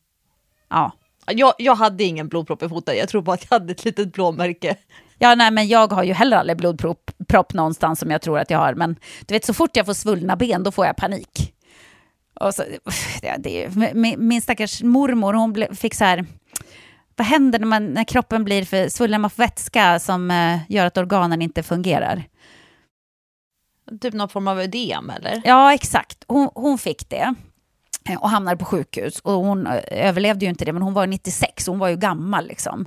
Ja. 0.70 0.91
Jag, 1.28 1.53
jag 1.57 1.76
hade 1.76 2.03
ingen 2.03 2.28
blodpropp 2.28 2.63
i 2.63 2.70
foten, 2.70 2.97
jag 2.97 3.09
tror 3.09 3.22
bara 3.22 3.34
att 3.34 3.47
jag 3.49 3.59
hade 3.59 3.72
ett 3.72 3.86
litet 3.86 4.13
blåmärke. 4.13 4.78
Ja, 5.20 5.36
nej, 5.36 5.51
men 5.51 5.68
jag 5.68 5.93
har 5.93 6.03
ju 6.03 6.13
heller 6.13 6.38
aldrig 6.38 6.57
blodpropp 6.57 7.53
någonstans 7.53 7.99
som 7.99 8.11
jag 8.11 8.22
tror 8.22 8.39
att 8.39 8.49
jag 8.49 8.59
har. 8.59 8.74
Men 8.74 8.95
du 9.26 9.34
vet, 9.34 9.45
så 9.45 9.53
fort 9.53 9.76
jag 9.76 9.86
får 9.86 9.93
svullna 9.93 10.36
ben, 10.36 10.63
då 10.63 10.72
får 10.72 10.86
jag 10.86 10.95
panik. 10.95 11.53
Och 12.39 12.55
så, 12.55 12.63
det, 13.22 13.36
det, 13.39 13.76
min, 13.95 14.28
min 14.28 14.41
stackars 14.41 14.84
mormor, 14.84 15.34
hon 15.34 15.76
fick 15.76 15.93
så 15.93 16.03
här... 16.03 16.26
Vad 17.16 17.28
händer 17.28 17.59
när, 17.59 17.68
man, 17.68 17.93
när 17.93 18.03
kroppen 18.03 18.43
blir 18.43 18.66
för 18.66 18.89
svullen? 18.89 19.22
Man 19.22 19.30
får 19.30 19.43
vätska 19.43 19.99
som 19.99 20.32
uh, 20.32 20.72
gör 20.72 20.86
att 20.86 20.97
organen 20.97 21.41
inte 21.41 21.63
fungerar. 21.63 22.24
Typ 24.01 24.13
någon 24.13 24.30
form 24.30 24.47
av 24.47 24.59
ödem, 24.59 25.09
eller? 25.09 25.41
Ja, 25.45 25.74
exakt. 25.74 26.24
Hon, 26.28 26.49
hon 26.55 26.78
fick 26.78 27.09
det. 27.09 27.36
Eh, 28.10 28.22
och 28.22 28.30
hamnade 28.30 28.58
på 28.58 28.66
sjukhus. 28.66 29.20
Och 29.20 29.34
hon 29.34 29.68
eh, 29.68 30.08
överlevde 30.08 30.45
ju 30.45 30.49
inte 30.49 30.66
det, 30.66 30.74
men 30.74 30.82
hon 30.82 30.93
var 30.93 31.08
96, 31.08 31.68
hon 31.68 31.80
var 31.80 31.88
ju 31.88 31.95
gammal 31.95 32.47
liksom. 32.47 32.86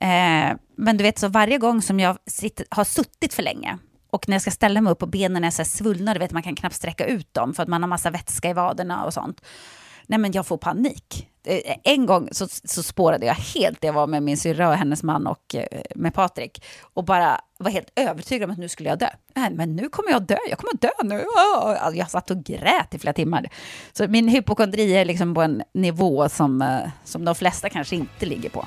Eh, 0.00 0.56
men 0.76 0.96
du 0.96 1.04
vet, 1.04 1.18
så 1.18 1.28
varje 1.28 1.58
gång 1.58 1.82
som 1.82 2.00
jag 2.00 2.16
sitter, 2.26 2.66
har 2.70 2.84
suttit 2.84 3.34
för 3.34 3.42
länge 3.42 3.78
och 4.10 4.28
när 4.28 4.34
jag 4.34 4.42
ska 4.42 4.50
ställa 4.50 4.80
mig 4.80 4.90
upp 4.90 5.02
och 5.02 5.08
benen 5.08 5.44
är 5.44 5.50
så 5.50 5.64
svullna, 5.64 6.14
du 6.14 6.20
vet, 6.20 6.32
man 6.32 6.42
kan 6.42 6.54
knappt 6.54 6.74
sträcka 6.74 7.06
ut 7.06 7.34
dem 7.34 7.54
för 7.54 7.62
att 7.62 7.68
man 7.68 7.82
har 7.82 7.88
massa 7.88 8.10
vätska 8.10 8.50
i 8.50 8.52
vaderna 8.52 9.04
och 9.04 9.14
sånt. 9.14 9.40
Nej, 10.12 10.18
men 10.18 10.32
jag 10.32 10.46
får 10.46 10.56
panik. 10.56 11.28
Eh, 11.46 11.76
en 11.84 12.06
gång 12.06 12.28
så, 12.32 12.48
så 12.64 12.82
spårade 12.82 13.26
jag 13.26 13.34
helt. 13.34 13.84
Jag 13.84 13.92
var 13.92 14.06
med 14.06 14.22
min 14.22 14.36
syrra 14.36 14.68
och 14.68 14.74
hennes 14.74 15.02
man 15.02 15.26
och 15.26 15.54
eh, 15.54 15.82
med 15.94 16.14
Patrik 16.14 16.64
och 16.94 17.04
bara 17.04 17.40
var 17.58 17.70
helt 17.70 17.92
övertygad 17.96 18.44
om 18.44 18.52
att 18.52 18.58
nu 18.58 18.68
skulle 18.68 18.88
jag 18.88 18.98
dö. 18.98 19.08
Nej, 19.34 19.50
men 19.50 19.76
nu 19.76 19.88
kommer 19.88 20.10
jag 20.10 20.22
dö. 20.22 20.36
Jag 20.48 20.58
kommer 20.58 20.74
dö 20.74 20.90
nu. 21.02 21.24
Alltså, 21.78 21.98
jag 21.98 22.10
satt 22.10 22.30
och 22.30 22.44
grät 22.44 22.94
i 22.94 22.98
flera 22.98 23.14
timmar. 23.14 23.48
Så 23.92 24.08
min 24.08 24.28
hypokondri 24.28 24.94
är 24.94 25.04
liksom 25.04 25.34
på 25.34 25.42
en 25.42 25.62
nivå 25.74 26.28
som, 26.28 26.62
eh, 26.62 26.90
som 27.04 27.24
de 27.24 27.34
flesta 27.34 27.68
kanske 27.68 27.96
inte 27.96 28.26
ligger 28.26 28.50
på. 28.50 28.66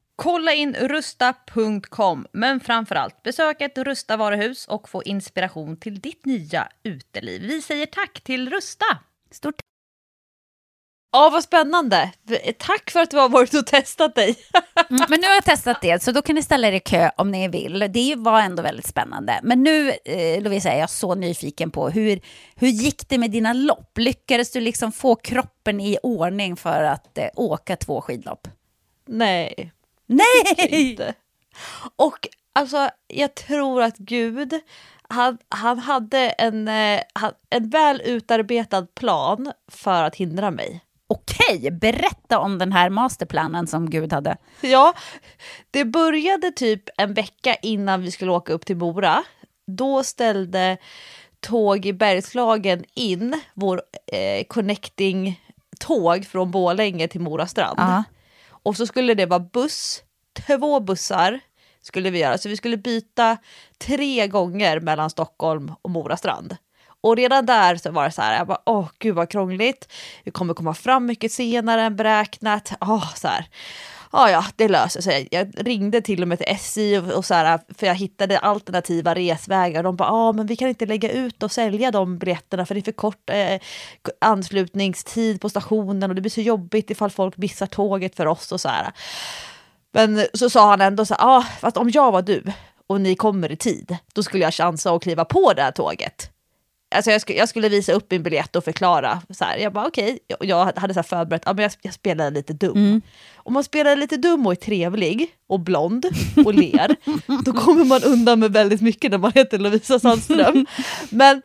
Kolla 0.15 0.53
in 0.53 0.73
rusta.com, 0.75 2.27
men 2.31 2.59
framförallt 2.59 3.23
besök 3.23 3.61
ett 3.61 3.77
Rusta 3.77 4.17
varuhus 4.17 4.67
och 4.67 4.89
få 4.89 5.03
inspiration 5.03 5.77
till 5.77 5.99
ditt 5.99 6.25
nya 6.25 6.67
uteliv. 6.83 7.41
Vi 7.41 7.61
säger 7.61 7.85
tack 7.85 8.21
till 8.21 8.49
Rusta! 8.49 8.85
Stort 9.31 9.55
Ja, 11.13 11.29
vad 11.29 11.43
spännande! 11.43 12.11
Tack 12.57 12.91
för 12.91 12.99
att 12.99 13.11
du 13.11 13.17
har 13.17 13.29
varit 13.29 13.53
och 13.53 13.67
testat 13.67 14.15
dig. 14.15 14.35
Mm, 14.89 15.05
Men 15.09 15.21
nu 15.21 15.27
har 15.27 15.33
jag 15.33 15.43
testat 15.43 15.81
det, 15.81 16.03
så 16.03 16.11
då 16.11 16.21
kan 16.21 16.35
ni 16.35 16.43
ställa 16.43 16.67
er 16.67 16.71
i 16.71 16.79
kö 16.79 17.09
om 17.17 17.31
ni 17.31 17.47
vill. 17.47 17.79
Det 17.93 18.15
var 18.17 18.41
ändå 18.41 18.63
väldigt 18.63 18.87
spännande. 18.87 19.39
Men 19.43 19.63
nu, 19.63 19.91
eh, 20.05 20.41
Lovisa, 20.41 20.71
är 20.71 20.79
jag 20.79 20.89
så 20.89 21.15
nyfiken 21.15 21.71
på 21.71 21.89
hur, 21.89 22.21
hur 22.55 22.67
gick 22.67 23.09
det 23.09 23.17
med 23.17 23.31
dina 23.31 23.53
lopp? 23.53 23.97
Lyckades 23.97 24.51
du 24.51 24.59
liksom 24.61 24.91
få 24.91 25.15
kroppen 25.15 25.79
i 25.81 25.97
ordning 26.03 26.55
för 26.55 26.83
att 26.83 27.17
eh, 27.17 27.27
åka 27.35 27.75
två 27.75 28.01
skidlopp? 28.01 28.47
Nej, 29.07 29.71
Nej! 30.15 31.13
Och 31.95 32.27
alltså, 32.53 32.89
jag 33.07 33.35
tror 33.35 33.81
att 33.83 33.97
Gud, 33.97 34.53
han, 35.09 35.37
han 35.49 35.79
hade 35.79 36.29
en, 36.29 36.67
eh, 36.67 37.01
han- 37.13 37.33
en 37.49 37.69
väl 37.69 38.01
utarbetad 38.05 38.87
plan 38.95 39.51
för 39.67 40.03
att 40.03 40.15
hindra 40.15 40.51
mig. 40.51 40.81
Okej, 41.07 41.71
berätta 41.71 42.39
om 42.39 42.57
den 42.57 42.71
här 42.71 42.89
masterplanen 42.89 43.67
som 43.67 43.89
Gud 43.89 44.13
hade. 44.13 44.37
Ja, 44.61 44.93
det 45.71 45.85
började 45.85 46.51
typ 46.51 46.83
en 46.97 47.13
vecka 47.13 47.55
innan 47.61 48.01
vi 48.01 48.11
skulle 48.11 48.31
åka 48.31 48.53
upp 48.53 48.65
till 48.65 48.77
Mora. 48.77 49.23
Då 49.67 50.03
ställde 50.03 50.77
Tåg 51.39 51.85
i 51.85 51.93
Bergslagen 51.93 52.83
in 52.93 53.41
vår 53.53 53.81
eh, 54.07 54.43
connecting-tåg 54.47 56.25
från 56.25 56.51
Borlänge 56.51 57.07
till 57.07 57.21
Mora 57.21 57.47
strand. 57.47 57.79
Ja. 57.79 58.03
Och 58.63 58.77
så 58.77 58.87
skulle 58.87 59.13
det 59.13 59.25
vara 59.25 59.39
buss, 59.39 60.03
två 60.47 60.79
bussar 60.79 61.39
skulle 61.81 62.09
vi 62.09 62.19
göra. 62.19 62.37
Så 62.37 62.49
vi 62.49 62.57
skulle 62.57 62.77
byta 62.77 63.37
tre 63.77 64.27
gånger 64.27 64.79
mellan 64.79 65.09
Stockholm 65.09 65.73
och 65.81 65.89
Mora 65.89 66.17
strand. 66.17 66.57
Och 67.01 67.15
redan 67.17 67.45
där 67.45 67.75
så 67.75 67.91
var 67.91 68.03
det 68.03 68.11
så 68.11 68.21
här, 68.21 68.37
jag 68.37 68.47
bara, 68.47 68.61
åh 68.65 68.89
gud 68.99 69.15
vad 69.15 69.29
krångligt. 69.29 69.93
Vi 70.23 70.31
kommer 70.31 70.53
komma 70.53 70.73
fram 70.73 71.05
mycket 71.05 71.31
senare 71.31 71.81
än 71.81 71.95
beräknat. 71.95 72.73
Åh, 72.81 73.13
så 73.15 73.27
här 73.27 73.45
ja 74.11 74.29
ja, 74.29 74.45
det 74.55 74.67
löser 74.67 75.01
sig. 75.01 75.27
Jag 75.31 75.67
ringde 75.67 76.01
till 76.01 76.21
och 76.21 76.27
med 76.27 76.37
till 76.37 76.47
SJ 76.49 76.97
och, 76.97 77.11
och 77.11 77.25
så 77.25 77.33
här, 77.33 77.59
för 77.77 77.87
jag 77.87 77.95
hittade 77.95 78.39
alternativa 78.39 79.15
resvägar. 79.15 79.83
De 79.83 79.95
bara, 79.95 80.09
ja 80.09 80.31
men 80.31 80.45
vi 80.45 80.55
kan 80.55 80.69
inte 80.69 80.85
lägga 80.85 81.11
ut 81.11 81.43
och 81.43 81.51
sälja 81.51 81.91
de 81.91 82.17
biljetterna 82.17 82.65
för 82.65 82.75
det 82.75 82.81
är 82.81 82.83
för 82.83 82.91
kort 82.91 83.29
eh, 83.29 83.59
anslutningstid 84.21 85.41
på 85.41 85.49
stationen 85.49 86.09
och 86.09 86.15
det 86.15 86.21
blir 86.21 86.31
så 86.31 86.41
jobbigt 86.41 86.89
ifall 86.89 87.09
folk 87.09 87.37
missar 87.37 87.65
tåget 87.65 88.15
för 88.15 88.25
oss 88.25 88.51
och 88.51 88.61
så 88.61 88.69
här. 88.69 88.91
Men 89.91 90.25
så 90.33 90.49
sa 90.49 90.69
han 90.69 90.81
ändå 90.81 91.05
så 91.05 91.13
här, 91.13 91.21
ja 91.21 91.45
fast 91.59 91.77
om 91.77 91.89
jag 91.89 92.11
var 92.11 92.21
du 92.21 92.43
och 92.87 93.01
ni 93.01 93.15
kommer 93.15 93.51
i 93.51 93.55
tid, 93.55 93.97
då 94.13 94.23
skulle 94.23 94.43
jag 94.43 94.53
chansa 94.53 94.95
att 94.95 95.03
kliva 95.03 95.25
på 95.25 95.53
det 95.53 95.61
här 95.61 95.71
tåget. 95.71 96.30
Alltså 96.91 97.11
jag, 97.11 97.21
skulle, 97.21 97.39
jag 97.39 97.49
skulle 97.49 97.69
visa 97.69 97.93
upp 97.93 98.11
min 98.11 98.23
biljett 98.23 98.55
och 98.55 98.63
förklara. 98.63 99.21
Så 99.29 99.45
här. 99.45 99.57
Jag 99.57 99.73
bara 99.73 99.87
okej, 99.87 100.19
okay. 100.33 100.49
jag 100.49 100.73
hade 100.75 100.93
så 100.93 101.03
förberett, 101.03 101.43
ja, 101.45 101.53
men 101.53 101.63
jag, 101.63 101.71
jag 101.81 101.93
spelade 101.93 102.29
lite 102.29 102.53
dum. 102.53 102.77
Mm. 102.77 103.01
Om 103.35 103.53
man 103.53 103.63
spelar 103.63 103.95
lite 103.95 104.17
dum 104.17 104.45
och 104.45 104.51
är 104.51 104.55
trevlig 104.55 105.35
och 105.47 105.59
blond 105.59 106.05
och 106.45 106.53
ler, 106.53 106.95
då 107.43 107.53
kommer 107.53 107.85
man 107.85 108.03
undan 108.03 108.39
med 108.39 108.53
väldigt 108.53 108.81
mycket 108.81 109.11
när 109.11 109.17
man 109.17 109.31
heter 109.35 109.59
Lovisa 109.59 109.99
Sandström. 109.99 110.65
men, 111.09 111.41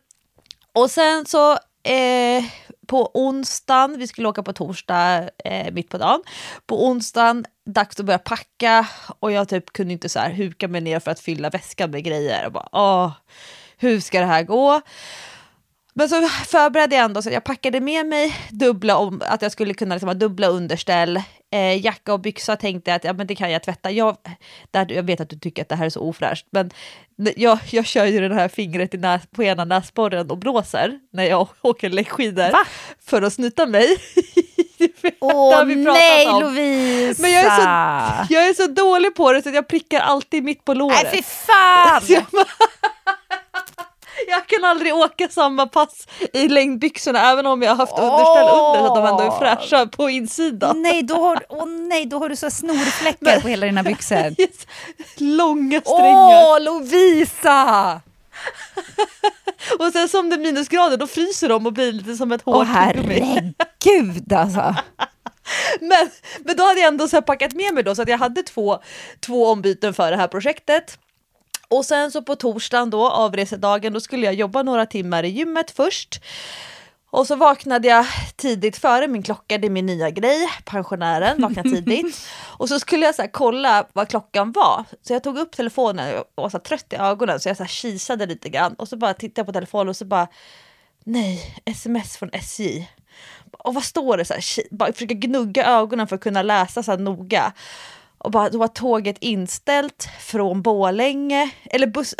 och 0.72 0.90
sen 0.90 1.26
så 1.26 1.52
eh, 1.82 2.44
på 2.86 3.10
onsdagen, 3.14 3.98
vi 3.98 4.06
skulle 4.06 4.28
åka 4.28 4.42
på 4.42 4.52
torsdag 4.52 5.30
eh, 5.44 5.72
mitt 5.72 5.88
på 5.88 5.98
dagen, 5.98 6.22
på 6.66 6.86
onsdagen 6.86 7.44
dags 7.66 8.00
att 8.00 8.06
börja 8.06 8.18
packa 8.18 8.86
och 9.18 9.32
jag 9.32 9.48
typ 9.48 9.72
kunde 9.72 9.92
inte 9.92 10.08
så 10.08 10.18
här 10.18 10.30
huka 10.30 10.68
mig 10.68 10.80
ner 10.80 11.00
för 11.00 11.10
att 11.10 11.20
fylla 11.20 11.50
väskan 11.50 11.90
med 11.90 12.04
grejer 12.04 12.46
och 12.46 12.52
bara 12.52 12.68
åh, 12.72 13.12
hur 13.76 14.00
ska 14.00 14.20
det 14.20 14.26
här 14.26 14.42
gå? 14.42 14.80
Men 15.98 16.08
så 16.08 16.28
förberedde 16.28 16.96
jag 16.96 17.04
ändå 17.04 17.22
så 17.22 17.30
jag 17.30 17.44
packade 17.44 17.80
med 17.80 18.06
mig 18.06 18.36
dubbla 18.50 18.96
om 18.96 19.22
att 19.26 19.42
jag 19.42 19.52
skulle 19.52 19.74
kunna 19.74 19.94
liksom 19.94 20.08
ha 20.08 20.14
dubbla 20.14 20.46
underställ. 20.46 21.22
Eh, 21.52 21.84
jacka 21.84 22.12
och 22.12 22.20
byxa 22.20 22.56
tänkte 22.56 22.90
jag 22.90 22.96
att 22.96 23.04
ja, 23.04 23.12
men 23.12 23.26
det 23.26 23.34
kan 23.34 23.50
jag 23.50 23.62
tvätta. 23.62 23.90
Jag, 23.90 24.16
där, 24.70 24.92
jag 24.92 25.02
vet 25.02 25.20
att 25.20 25.30
du 25.30 25.38
tycker 25.38 25.62
att 25.62 25.68
det 25.68 25.74
här 25.74 25.86
är 25.86 25.90
så 25.90 26.00
ofräscht, 26.00 26.46
men 26.50 26.70
jag, 27.36 27.58
jag 27.70 27.86
kör 27.86 28.04
ju 28.04 28.28
det 28.28 28.34
här 28.34 28.48
fingret 28.48 28.94
i 28.94 28.96
näs, 28.96 29.22
på 29.30 29.42
ena 29.42 29.64
näsborren 29.64 30.30
och 30.30 30.38
blåser 30.38 31.00
när 31.12 31.24
jag 31.24 31.48
åker 31.62 31.90
längdskidor 31.90 32.50
för 33.06 33.22
att 33.22 33.32
snuta 33.32 33.66
mig. 33.66 33.86
Åh 35.20 35.64
nej 35.64 36.26
om. 36.26 36.40
Lovisa! 36.40 37.22
Men 37.22 37.32
jag 37.32 37.44
är, 37.44 37.56
så, 37.56 38.34
jag 38.34 38.48
är 38.48 38.54
så 38.54 38.66
dålig 38.66 39.14
på 39.14 39.32
det 39.32 39.42
så 39.42 39.50
jag 39.50 39.68
prickar 39.68 40.00
alltid 40.00 40.44
mitt 40.44 40.64
på 40.64 40.74
låret. 40.74 40.98
Nej 41.02 41.12
fy 41.12 41.22
fan! 41.22 42.02
jag 44.28 44.46
kan 44.46 44.64
aldrig 44.64 44.94
åka 44.94 45.28
samma 45.28 45.66
pass 45.66 46.08
i 46.32 46.48
längdbyxorna 46.48 47.32
även 47.32 47.46
om 47.46 47.62
jag 47.62 47.70
har 47.70 47.76
haft 47.76 47.98
underställ 47.98 48.48
under 48.48 48.80
så 48.80 48.86
att 48.86 48.94
de 48.94 49.06
ändå 49.06 49.34
är 49.34 49.38
fräscha 49.38 49.86
på 49.86 50.10
insidan. 50.10 50.82
Nej, 50.82 51.02
då 51.02 51.14
har, 51.14 51.36
oh, 51.48 51.66
nej, 51.66 52.06
då 52.06 52.18
har 52.18 52.28
du 52.28 52.36
så 52.36 52.50
snorfläckar 52.50 53.18
Men, 53.20 53.40
på 53.40 53.48
hela 53.48 53.66
dina 53.66 53.82
byxor. 53.82 54.16
Yes, 54.38 54.66
långa 55.16 55.80
strängar. 55.80 56.44
Åh, 56.46 56.60
Lovisa! 56.60 58.00
och 59.78 59.92
sen 59.92 60.08
som 60.08 60.30
det 60.30 60.36
är 60.36 60.40
minusgrader 60.40 60.96
då 60.96 61.06
fryser 61.06 61.48
de 61.48 61.66
och 61.66 61.72
blir 61.72 61.92
lite 61.92 62.16
som 62.16 62.32
ett 62.32 62.42
hårt 62.42 62.56
Åh 62.56 62.64
herregud 62.64 64.32
alltså. 64.32 64.74
men, 65.80 66.10
men 66.44 66.56
då 66.56 66.64
hade 66.64 66.80
jag 66.80 66.88
ändå 66.88 67.08
så 67.08 67.22
packat 67.22 67.52
med 67.52 67.74
mig 67.74 67.82
då 67.82 67.94
så 67.94 68.02
att 68.02 68.08
jag 68.08 68.18
hade 68.18 68.42
två, 68.42 68.78
två 69.20 69.46
ombyten 69.46 69.94
för 69.94 70.10
det 70.10 70.16
här 70.16 70.28
projektet. 70.28 70.98
Och 71.68 71.84
sen 71.84 72.10
så 72.10 72.22
på 72.22 72.36
torsdagen 72.36 72.90
då, 72.90 73.08
avresedagen, 73.08 73.92
då 73.92 74.00
skulle 74.00 74.26
jag 74.26 74.34
jobba 74.34 74.62
några 74.62 74.86
timmar 74.86 75.22
i 75.22 75.28
gymmet 75.28 75.70
först. 75.70 76.20
Och 77.10 77.26
så 77.26 77.36
vaknade 77.36 77.88
jag 77.88 78.06
tidigt 78.36 78.76
före 78.76 79.08
min 79.08 79.22
klocka, 79.22 79.58
det 79.58 79.66
är 79.66 79.70
min 79.70 79.86
nya 79.86 80.10
grej, 80.10 80.48
pensionären, 80.64 81.42
vakna 81.42 81.62
tidigt. 81.72 82.28
Och 82.58 82.68
så 82.68 82.80
skulle 82.80 83.06
jag 83.06 83.14
så 83.14 83.26
kolla 83.32 83.86
vad 83.92 84.08
klockan 84.08 84.52
var. 84.52 84.84
Så 85.02 85.12
jag 85.12 85.22
tog 85.22 85.38
upp 85.38 85.56
telefonen 85.56 86.18
och 86.34 86.42
var 86.42 86.50
så 86.50 86.58
trött 86.58 86.92
i 86.92 86.96
ögonen 86.96 87.40
så 87.40 87.48
jag 87.48 87.56
så 87.56 87.62
här 87.62 87.68
kisade 87.68 88.26
lite 88.26 88.48
grann. 88.48 88.74
Och 88.74 88.88
så 88.88 88.96
bara 88.96 89.14
tittade 89.14 89.40
jag 89.40 89.46
på 89.46 89.52
telefonen 89.52 89.88
och 89.88 89.96
så 89.96 90.04
bara, 90.04 90.28
nej, 91.04 91.62
sms 91.64 92.16
från 92.16 92.30
SJ. 92.32 92.88
Och 93.58 93.74
vad 93.74 93.84
står 93.84 94.16
det? 94.16 94.24
Så 94.24 94.34
här, 94.34 94.42
bara 94.70 94.92
försöka 94.92 95.14
gnugga 95.14 95.66
ögonen 95.66 96.06
för 96.06 96.16
att 96.16 96.22
kunna 96.22 96.42
läsa 96.42 96.82
så 96.82 96.90
här 96.90 96.98
noga 96.98 97.52
och 98.26 98.32
bara, 98.32 98.50
då 98.50 98.58
var 98.58 98.68
tåget 98.68 99.16
inställt 99.20 100.08
från 100.20 100.62
Bålänge. 100.62 101.50
Eller 101.64 101.86
buss, 101.86 102.14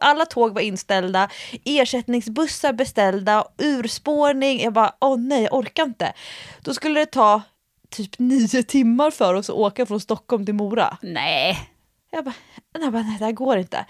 alla 0.00 0.26
tåg 0.26 0.54
var 0.54 0.60
inställda, 0.60 1.28
ersättningsbussar 1.64 2.72
beställda, 2.72 3.44
urspårning. 3.58 4.60
Jag 4.60 4.72
bara, 4.72 4.94
åh 5.00 5.18
nej, 5.18 5.42
jag 5.42 5.54
orkar 5.54 5.82
inte. 5.82 6.12
Då 6.60 6.74
skulle 6.74 7.00
det 7.00 7.06
ta 7.06 7.42
typ 7.90 8.18
nio 8.18 8.62
timmar 8.62 9.10
för 9.10 9.34
oss 9.34 9.50
att 9.50 9.56
åka 9.56 9.86
från 9.86 10.00
Stockholm 10.00 10.46
till 10.46 10.54
Mora. 10.54 10.98
Nej. 11.02 11.70
Jag 12.10 12.24
bara, 12.24 12.34
jag 12.72 12.92
bara 12.92 13.02
nej, 13.02 13.16
det 13.18 13.24
här 13.24 13.32
går 13.32 13.58
inte. 13.58 13.86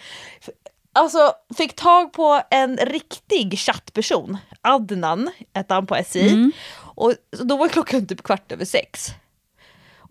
Alltså, 0.93 1.33
fick 1.57 1.77
tag 1.77 2.13
på 2.13 2.43
en 2.51 2.77
riktig 2.77 3.59
chattperson, 3.59 4.39
Adnan 4.61 5.31
hette 5.55 5.75
han 5.75 5.87
på 5.87 5.97
SJ. 5.97 6.29
Mm. 6.29 6.53
Och 6.95 7.15
då 7.31 7.57
var 7.57 7.69
klockan 7.69 8.07
typ 8.07 8.23
kvart 8.23 8.53
över 8.53 8.65
sex. 8.65 9.09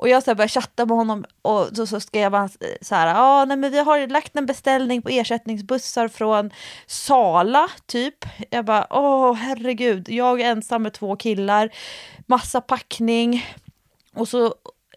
Och 0.02 0.10
jag 0.10 0.24
så 0.24 0.36
började 0.36 0.50
chatta 0.52 0.86
med 0.86 0.98
honom 0.98 1.26
och 1.42 1.70
så, 1.76 1.88
så 1.88 2.00
skrev 2.00 2.34
han 2.34 2.50
så 2.82 2.96
här, 2.96 3.08
ja 3.08 3.46
nej 3.46 3.58
men 3.58 3.72
vi 3.72 3.80
har 3.80 4.08
lagt 4.08 4.36
en 4.36 4.46
beställning 4.46 5.02
på 5.02 5.10
ersättningsbussar 5.10 6.08
från 6.08 6.52
Sala 6.88 7.68
typ. 7.86 8.26
Jag 8.50 8.66
bara, 8.66 8.88
åh 8.90 9.34
herregud, 9.34 10.10
jag 10.10 10.42
är 10.42 10.52
ensam 10.52 10.84
med 10.84 10.94
två 10.94 11.16
killar, 11.16 11.70
massa 12.26 12.62
packning. 12.62 13.46
Och 14.16 14.28
så, 14.28 14.46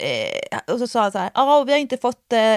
eh, 0.01 0.59
och 0.73 0.79
så 0.79 0.87
sa 0.87 1.03
han 1.03 1.13
så 1.13 1.19
här, 1.19 1.31
ja 1.35 1.65
vi 1.67 1.73
har 1.73 1.79
inte 1.79 1.97
fått 1.97 2.33
eh, 2.33 2.57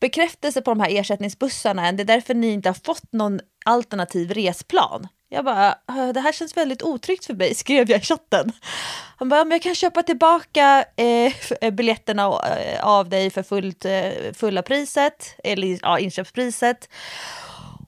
bekräftelse 0.00 0.62
på 0.62 0.70
de 0.70 0.80
här 0.80 0.90
ersättningsbussarna 0.90 1.88
än, 1.88 1.96
det 1.96 2.02
är 2.02 2.04
därför 2.04 2.34
ni 2.34 2.52
inte 2.52 2.68
har 2.68 2.78
fått 2.84 3.12
någon 3.12 3.40
alternativ 3.64 4.30
resplan. 4.30 5.08
Jag 5.34 5.44
bara, 5.44 5.74
det 6.14 6.20
här 6.20 6.32
känns 6.32 6.56
väldigt 6.56 6.82
otryggt 6.82 7.24
för 7.24 7.34
mig, 7.34 7.54
skrev 7.64 7.90
jag 7.90 8.00
i 8.00 8.04
chatten. 8.04 8.52
Han 9.16 9.28
bara, 9.28 9.44
men 9.44 9.50
jag 9.50 9.62
kan 9.62 9.74
köpa 9.74 10.02
tillbaka 10.02 10.84
eh, 10.96 11.32
eh 11.60 11.70
biljetterna 11.70 12.22
eh, 12.22 12.86
av 12.86 13.08
dig 13.08 13.30
för 13.30 13.42
fullt, 13.42 13.84
eh, 13.84 14.10
fulla 14.34 14.62
priset, 14.62 15.34
eller 15.44 15.78
ja, 15.82 15.98
inköpspriset. 15.98 16.88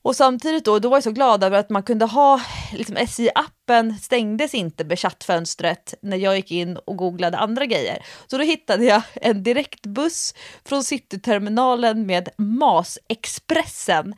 Och 0.03 0.17
samtidigt 0.17 0.65
då, 0.65 0.79
då 0.79 0.89
var 0.89 0.97
jag 0.97 1.05
så 1.05 1.11
glad 1.11 1.45
över 1.45 1.59
att 1.59 1.71
man 1.71 1.83
kunde 1.83 2.05
ha, 2.05 2.41
liksom 2.73 2.97
SJ-appen 2.97 3.99
stängdes 3.99 4.55
inte 4.55 4.85
med 4.85 4.99
chattfönstret 4.99 5.95
när 6.03 6.17
jag 6.17 6.37
gick 6.37 6.51
in 6.51 6.77
och 6.77 6.97
googlade 6.97 7.39
andra 7.39 7.67
grejer. 7.67 8.05
Så 8.27 8.39
då 8.39 8.45
hittade 8.45 8.85
jag 8.85 9.03
en 9.15 9.43
direktbuss 9.43 10.35
från 10.65 10.85
Cityterminalen 10.85 12.07
med 12.07 12.29
MAS-expressen. 12.39 14.15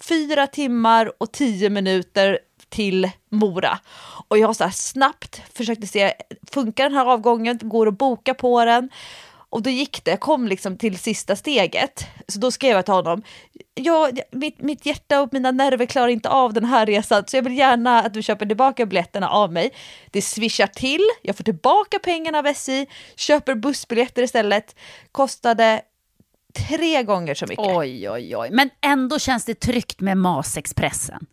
Fyra 0.00 0.46
timmar 0.46 1.12
och 1.18 1.32
tio 1.32 1.70
minuter 1.70 2.38
till 2.70 3.10
Mora. 3.30 3.78
Och 4.28 4.38
jag 4.38 4.56
så 4.56 4.64
här 4.64 4.70
snabbt 4.70 5.42
försökte 5.54 5.86
se, 5.86 6.12
funkar 6.52 6.84
den 6.84 6.94
här 6.94 7.06
avgången? 7.06 7.58
Går 7.62 7.88
att 7.88 7.98
boka 7.98 8.34
på 8.34 8.64
den? 8.64 8.90
Och 9.50 9.62
då 9.62 9.70
gick 9.70 10.04
det, 10.04 10.10
jag 10.10 10.20
kom 10.20 10.48
liksom 10.48 10.76
till 10.76 10.98
sista 10.98 11.36
steget. 11.36 12.06
Så 12.28 12.38
då 12.38 12.50
skrev 12.50 12.76
jag 12.76 12.84
till 12.84 12.94
honom, 12.94 13.22
ja, 13.74 14.10
mitt, 14.30 14.60
mitt 14.60 14.86
hjärta 14.86 15.20
och 15.20 15.28
mina 15.32 15.50
nerver 15.50 15.86
klarar 15.86 16.08
inte 16.08 16.28
av 16.28 16.52
den 16.52 16.64
här 16.64 16.86
resan 16.86 17.24
så 17.26 17.36
jag 17.36 17.42
vill 17.42 17.58
gärna 17.58 18.02
att 18.02 18.14
du 18.14 18.22
köper 18.22 18.46
tillbaka 18.46 18.86
biljetterna 18.86 19.30
av 19.30 19.52
mig. 19.52 19.70
Det 20.10 20.22
swishar 20.22 20.66
till, 20.66 21.04
jag 21.22 21.36
får 21.36 21.44
tillbaka 21.44 21.98
pengarna 21.98 22.38
av 22.38 22.46
SJ, 22.46 22.86
köper 23.16 23.54
bussbiljetter 23.54 24.22
istället. 24.22 24.76
Kostade 25.12 25.82
tre 26.68 27.02
gånger 27.02 27.34
så 27.34 27.46
mycket. 27.46 27.66
Oj, 27.76 28.10
oj, 28.10 28.36
oj. 28.36 28.48
Men 28.52 28.70
ändå 28.80 29.18
känns 29.18 29.44
det 29.44 29.54
tryggt 29.54 30.00
med 30.00 30.16
Masexpressen. 30.16 31.26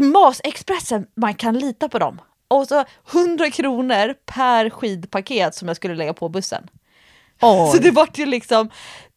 Masexpressen, 0.00 1.06
man 1.14 1.34
kan 1.34 1.58
lita 1.58 1.88
på 1.88 1.98
dem. 1.98 2.20
Och 2.48 2.68
så 2.68 2.84
100 3.12 3.50
kronor 3.50 4.14
per 4.26 4.70
skidpaket 4.70 5.54
som 5.54 5.68
jag 5.68 5.76
skulle 5.76 5.94
lägga 5.94 6.14
på 6.14 6.28
bussen. 6.28 6.68
Oj. 7.42 7.72
Så 7.72 7.78
det 7.78 7.90
vart 7.90 8.18
ju 8.18 8.26
liksom 8.26 8.70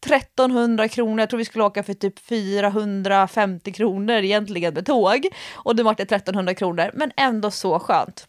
1300 0.06 0.88
kronor, 0.88 1.20
jag 1.20 1.30
tror 1.30 1.38
vi 1.38 1.46
skulle 1.46 1.64
åka 1.64 1.84
för 1.84 1.94
typ 1.94 2.20
450 2.20 3.72
kronor 3.72 4.16
egentligen 4.16 4.74
med 4.74 4.86
tåg. 4.86 5.28
Och 5.54 5.76
det 5.76 5.84
vart 5.84 5.98
det 5.98 6.04
1300 6.12 6.54
kronor, 6.54 6.92
men 6.94 7.12
ändå 7.18 7.52
så 7.52 7.80
skönt. 7.80 8.28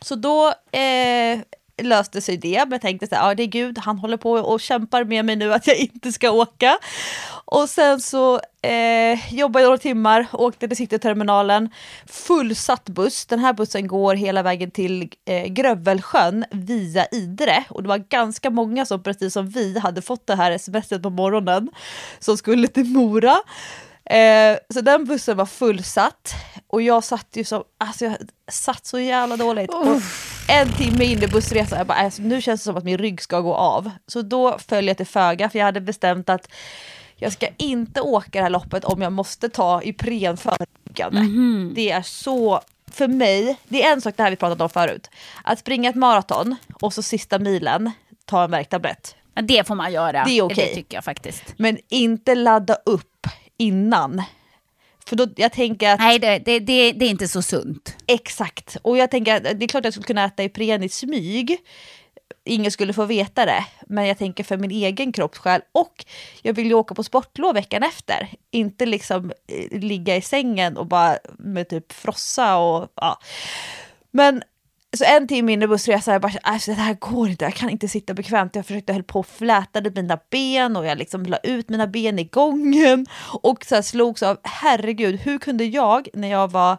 Så 0.00 0.14
då 0.14 0.46
eh, 0.78 1.38
löste 1.82 2.20
sig 2.20 2.36
det, 2.36 2.58
men 2.58 2.72
jag 2.72 2.80
tänkte 2.80 3.06
så 3.06 3.14
här, 3.14 3.28
ja 3.28 3.34
det 3.34 3.42
är 3.42 3.46
Gud, 3.46 3.78
han 3.78 3.98
håller 3.98 4.16
på 4.16 4.32
och 4.32 4.60
kämpar 4.60 5.04
med 5.04 5.24
mig 5.24 5.36
nu 5.36 5.54
att 5.54 5.66
jag 5.66 5.76
inte 5.76 6.12
ska 6.12 6.30
åka. 6.30 6.78
Och 7.44 7.68
sen 7.68 8.00
så 8.00 8.40
eh, 8.62 9.34
jobbade 9.34 9.62
jag 9.62 9.68
några 9.68 9.78
timmar, 9.78 10.26
åkte 10.32 10.68
till 10.68 10.76
Cityterminalen, 10.76 11.70
fullsatt 12.06 12.88
buss. 12.88 13.26
Den 13.26 13.38
här 13.38 13.52
bussen 13.52 13.86
går 13.86 14.14
hela 14.14 14.42
vägen 14.42 14.70
till 14.70 15.10
eh, 15.24 15.46
Grövelsjön 15.46 16.44
via 16.50 17.06
Idre 17.06 17.64
och 17.68 17.82
det 17.82 17.88
var 17.88 17.98
ganska 17.98 18.50
många 18.50 18.86
som 18.86 19.02
precis 19.02 19.32
som 19.32 19.48
vi 19.48 19.78
hade 19.78 20.02
fått 20.02 20.26
det 20.26 20.34
här 20.34 20.58
smset 20.58 21.02
på 21.02 21.10
morgonen 21.10 21.68
som 22.18 22.36
skulle 22.36 22.68
till 22.68 22.84
Mora. 22.84 23.36
Eh, 24.10 24.58
så 24.74 24.80
den 24.80 25.04
bussen 25.04 25.36
var 25.36 25.46
fullsatt 25.46 26.34
och 26.66 26.82
jag 26.82 27.04
satt 27.04 27.28
ju 27.32 27.44
som, 27.44 27.64
alltså 27.78 28.04
jag 28.04 28.16
satt 28.50 28.86
så 28.86 28.98
jävla 28.98 29.36
dåligt. 29.36 29.70
Och 29.74 30.00
en 30.48 30.68
timme 30.72 31.04
in 31.04 31.22
i 31.22 31.26
bussresan, 31.26 31.78
jag 31.78 31.86
bara, 31.86 31.98
alltså, 31.98 32.22
nu 32.22 32.40
känns 32.40 32.60
det 32.60 32.64
som 32.64 32.76
att 32.76 32.84
min 32.84 32.98
rygg 32.98 33.22
ska 33.22 33.40
gå 33.40 33.54
av. 33.54 33.90
Så 34.06 34.22
då 34.22 34.58
föll 34.58 34.86
jag 34.86 34.96
till 34.96 35.06
föga, 35.06 35.50
för 35.50 35.58
jag 35.58 35.66
hade 35.66 35.80
bestämt 35.80 36.28
att 36.28 36.48
jag 37.16 37.32
ska 37.32 37.46
inte 37.56 38.00
åka 38.00 38.30
det 38.38 38.42
här 38.42 38.50
loppet 38.50 38.84
om 38.84 39.02
jag 39.02 39.12
måste 39.12 39.48
ta 39.48 39.82
Ipren 39.82 40.36
förebyggande. 40.36 41.20
Mhm. 41.20 41.72
Det 41.74 41.90
är 41.90 42.02
så, 42.02 42.60
för 42.90 43.08
mig, 43.08 43.56
det 43.68 43.84
är 43.84 43.92
en 43.92 44.00
sak 44.00 44.14
det 44.16 44.22
här 44.22 44.30
vi 44.30 44.36
pratat 44.36 44.60
om 44.60 44.70
förut. 44.70 45.10
Att 45.44 45.58
springa 45.58 45.90
ett 45.90 45.96
maraton 45.96 46.56
och 46.82 46.92
så 46.92 47.02
sista 47.02 47.38
milen 47.38 47.90
ta 48.24 48.44
en 48.44 48.50
värktablett. 48.50 49.14
Det 49.42 49.66
får 49.66 49.74
man 49.74 49.92
göra. 49.92 50.24
Det 50.24 50.38
är 50.38 50.42
okej. 50.42 50.66
Det 50.68 50.74
tycker 50.74 50.96
jag 50.96 51.04
faktiskt. 51.04 51.44
Men 51.56 51.78
inte 51.88 52.34
ladda 52.34 52.74
upp 52.74 53.26
innan. 53.58 54.22
För 55.06 55.16
då, 55.16 55.26
jag 55.36 55.52
tänker 55.52 55.92
att 55.92 56.00
Nej, 56.00 56.18
det, 56.18 56.38
det, 56.38 56.58
det, 56.58 56.92
det 56.92 57.04
är 57.04 57.10
inte 57.10 57.28
så 57.28 57.42
sunt. 57.42 57.96
Exakt. 58.06 58.76
Och 58.82 58.98
jag 58.98 59.10
tänker 59.10 59.36
att 59.36 59.42
det 59.42 59.64
är 59.64 59.68
klart 59.68 59.80
att 59.80 59.84
jag 59.84 59.92
skulle 59.92 60.06
kunna 60.06 60.24
äta 60.24 60.44
Ipren 60.44 60.82
i 60.82 60.88
smyg. 60.88 61.58
Ingen 62.44 62.70
skulle 62.70 62.92
få 62.92 63.04
veta 63.04 63.46
det. 63.46 63.64
Men 63.86 64.06
jag 64.06 64.18
tänker 64.18 64.44
för 64.44 64.56
min 64.56 64.70
egen 64.70 65.12
kroppssjäl. 65.12 65.60
Och 65.72 66.04
jag 66.42 66.52
vill 66.52 66.66
ju 66.66 66.74
åka 66.74 66.94
på 66.94 67.02
sportlov 67.02 67.54
veckan 67.54 67.82
efter. 67.82 68.28
Inte 68.50 68.86
liksom 68.86 69.32
eh, 69.46 69.80
ligga 69.80 70.16
i 70.16 70.22
sängen 70.22 70.76
och 70.76 70.86
bara 70.86 71.18
med 71.38 71.68
typ 71.68 71.92
frossa 71.92 72.56
och 72.58 72.88
ja. 72.94 73.18
Men 74.10 74.42
så 74.96 75.04
en 75.04 75.28
timme 75.28 75.52
in 75.52 75.62
i 75.62 75.66
bussresan, 75.66 76.12
jag 76.12 76.22
bara 76.22 76.32
alltså, 76.42 76.70
det 76.70 76.76
här 76.76 76.94
går 76.94 77.28
inte, 77.28 77.44
jag 77.44 77.54
kan 77.54 77.70
inte 77.70 77.88
sitta 77.88 78.14
bekvämt. 78.14 78.56
Jag 78.56 78.66
försökte 78.66 78.92
höll 78.92 79.02
på 79.02 79.20
och 79.20 79.26
flätade 79.26 79.90
mina 79.90 80.18
ben 80.30 80.76
och 80.76 80.86
jag 80.86 80.98
liksom 80.98 81.22
la 81.22 81.36
ut 81.36 81.68
mina 81.68 81.86
ben 81.86 82.18
i 82.18 82.24
gången. 82.24 83.06
Och 83.42 83.64
så 83.64 83.74
här 83.74 83.82
slogs 83.82 84.22
av, 84.22 84.38
herregud, 84.42 85.20
hur 85.20 85.38
kunde 85.38 85.64
jag 85.64 86.08
när 86.14 86.28
jag 86.28 86.50
var 86.50 86.78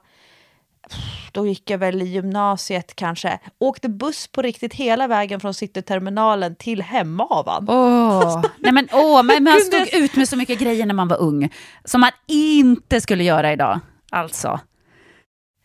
då 1.31 1.47
gick 1.47 1.69
jag 1.69 1.77
väl 1.77 2.01
i 2.01 2.05
gymnasiet 2.05 2.95
kanske, 2.95 3.39
åkte 3.59 3.89
buss 3.89 4.27
på 4.27 4.41
riktigt 4.41 4.73
hela 4.73 5.07
vägen 5.07 5.39
från 5.39 5.53
Cityterminalen 5.53 6.55
till 6.55 6.81
Hemavan. 6.81 7.65
Åh, 7.69 8.43
nej 8.57 8.71
men, 8.71 8.87
åh, 8.91 9.23
men 9.23 9.43
man 9.43 9.59
stod 9.59 9.93
ut 9.93 10.15
med 10.15 10.29
så 10.29 10.35
mycket 10.35 10.59
grejer 10.59 10.85
när 10.85 10.93
man 10.93 11.07
var 11.07 11.17
ung, 11.17 11.49
som 11.85 12.01
man 12.01 12.11
inte 12.27 13.01
skulle 13.01 13.23
göra 13.23 13.53
idag. 13.53 13.79
Alltså. 14.09 14.59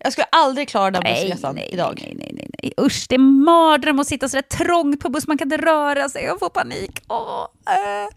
Jag 0.04 0.12
skulle 0.12 0.26
aldrig 0.30 0.68
klara 0.68 0.90
den 0.90 1.02
bussresan 1.02 1.54
nej, 1.54 1.68
idag. 1.72 2.00
nej, 2.02 2.14
nej, 2.18 2.30
nej, 2.32 2.50
nej. 2.62 2.86
Usch, 2.86 3.06
det 3.08 3.14
är 3.14 3.44
mardröm 3.44 3.98
att 3.98 4.06
sitta 4.06 4.28
så 4.28 4.42
trångt 4.42 5.00
på 5.00 5.08
buss, 5.08 5.26
man 5.26 5.38
kan 5.38 5.52
inte 5.52 5.66
röra 5.66 6.08
sig 6.08 6.30
och 6.30 6.38
få 6.38 6.48
panik. 6.48 7.00
Åh, 7.08 7.46
äh. 7.66 8.08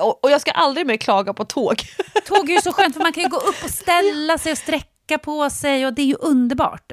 Och, 0.00 0.24
och 0.24 0.30
jag 0.30 0.40
ska 0.40 0.50
aldrig 0.50 0.86
mer 0.86 0.96
klaga 0.96 1.34
på 1.34 1.44
tåg. 1.44 1.82
Tåg 2.26 2.50
är 2.50 2.54
ju 2.54 2.60
så 2.60 2.72
skönt, 2.72 2.94
för 2.94 3.02
man 3.02 3.12
kan 3.12 3.22
ju 3.22 3.28
gå 3.28 3.36
upp 3.36 3.64
och 3.64 3.70
ställa 3.82 4.38
sig 4.38 4.52
och 4.52 4.58
sträcka 4.58 5.18
på 5.18 5.50
sig, 5.50 5.86
och 5.86 5.92
det 5.92 6.02
är 6.02 6.06
ju 6.06 6.16
underbart. 6.20 6.92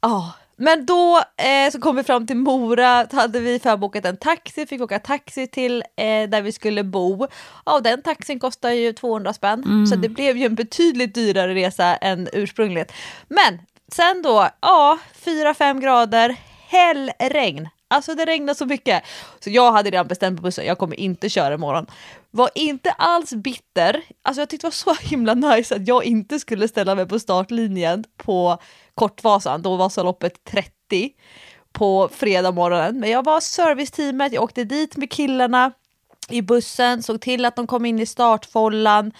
Ja, 0.00 0.32
men 0.58 0.86
då 0.86 1.16
eh, 1.16 1.72
så 1.72 1.80
kom 1.80 1.96
vi 1.96 2.02
fram 2.02 2.26
till 2.26 2.36
Mora, 2.36 3.04
då 3.04 3.16
hade 3.16 3.40
vi 3.40 3.58
förbokat 3.58 4.04
en 4.04 4.16
taxi, 4.16 4.66
fick 4.66 4.80
åka 4.80 4.98
taxi 4.98 5.46
till 5.46 5.82
eh, 5.96 6.28
där 6.28 6.42
vi 6.42 6.52
skulle 6.52 6.84
bo. 6.84 7.26
Ja, 7.66 7.80
den 7.80 8.02
taxin 8.02 8.40
kostar 8.40 8.70
ju 8.70 8.92
200 8.92 9.32
spänn, 9.32 9.86
så 9.86 9.96
det 9.96 10.08
blev 10.08 10.36
ju 10.36 10.46
en 10.46 10.54
betydligt 10.54 11.14
dyrare 11.14 11.54
resa 11.54 11.96
än 11.96 12.28
ursprungligt. 12.32 12.92
Men 13.28 13.58
sen 13.92 14.22
då, 14.22 14.48
ja, 14.60 14.98
4-5 15.24 15.80
grader, 15.80 16.36
hällregn. 16.68 17.68
Alltså 17.90 18.14
det 18.14 18.24
regnade 18.24 18.58
så 18.58 18.66
mycket. 18.66 19.02
Så 19.40 19.50
jag 19.50 19.72
hade 19.72 19.90
redan 19.90 20.08
bestämt 20.08 20.36
på 20.36 20.42
bussen, 20.42 20.66
jag 20.66 20.78
kommer 20.78 21.00
inte 21.00 21.28
köra 21.28 21.54
imorgon. 21.54 21.86
Var 22.30 22.50
inte 22.54 22.90
alls 22.90 23.34
bitter. 23.34 24.02
Alltså 24.22 24.40
jag 24.40 24.48
tyckte 24.48 24.66
det 24.66 24.68
var 24.84 24.94
så 24.94 25.08
himla 25.08 25.34
nice 25.34 25.76
att 25.76 25.88
jag 25.88 26.04
inte 26.04 26.38
skulle 26.38 26.68
ställa 26.68 26.94
mig 26.94 27.08
på 27.08 27.18
startlinjen 27.18 28.04
på 28.16 28.58
Kortvasan, 28.98 29.62
då 29.62 29.76
var 29.76 30.04
loppet 30.04 30.44
30 30.44 30.72
på 31.72 32.08
fredag 32.12 32.52
morgonen. 32.52 33.00
Men 33.00 33.10
jag 33.10 33.24
var 33.24 33.40
serviceteamet, 33.40 34.32
jag 34.32 34.42
åkte 34.42 34.64
dit 34.64 34.96
med 34.96 35.10
killarna 35.10 35.72
i 36.28 36.42
bussen, 36.42 37.02
såg 37.02 37.20
till 37.20 37.44
att 37.44 37.56
de 37.56 37.66
kom 37.66 37.86
in 37.86 37.98
i 37.98 38.06
startfållan. 38.06 39.12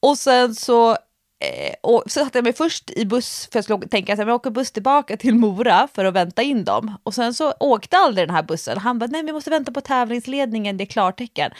Och 0.00 0.18
sen 0.18 0.54
så, 0.54 0.90
eh, 0.90 1.74
och 1.82 2.02
så 2.06 2.20
satte 2.20 2.38
jag 2.38 2.44
mig 2.44 2.52
först 2.52 2.90
i 2.90 3.04
buss, 3.04 3.48
för 3.52 3.56
jag 3.56 3.64
skulle 3.64 3.88
tänka 3.88 4.12
att 4.12 4.18
jag 4.18 4.28
åker 4.28 4.50
buss 4.50 4.72
tillbaka 4.72 5.16
till 5.16 5.34
Mora 5.34 5.88
för 5.94 6.04
att 6.04 6.14
vänta 6.14 6.42
in 6.42 6.64
dem. 6.64 6.94
Och 7.02 7.14
sen 7.14 7.34
så 7.34 7.52
åkte 7.60 7.96
aldrig 7.96 8.28
den 8.28 8.34
här 8.34 8.42
bussen. 8.42 8.78
Han 8.78 8.98
bara, 8.98 9.06
nej 9.06 9.22
vi 9.22 9.32
måste 9.32 9.50
vänta 9.50 9.72
på 9.72 9.80
tävlingsledningen, 9.80 10.76
det 10.76 10.84
är 10.84 10.86
klartecken. 10.86 11.52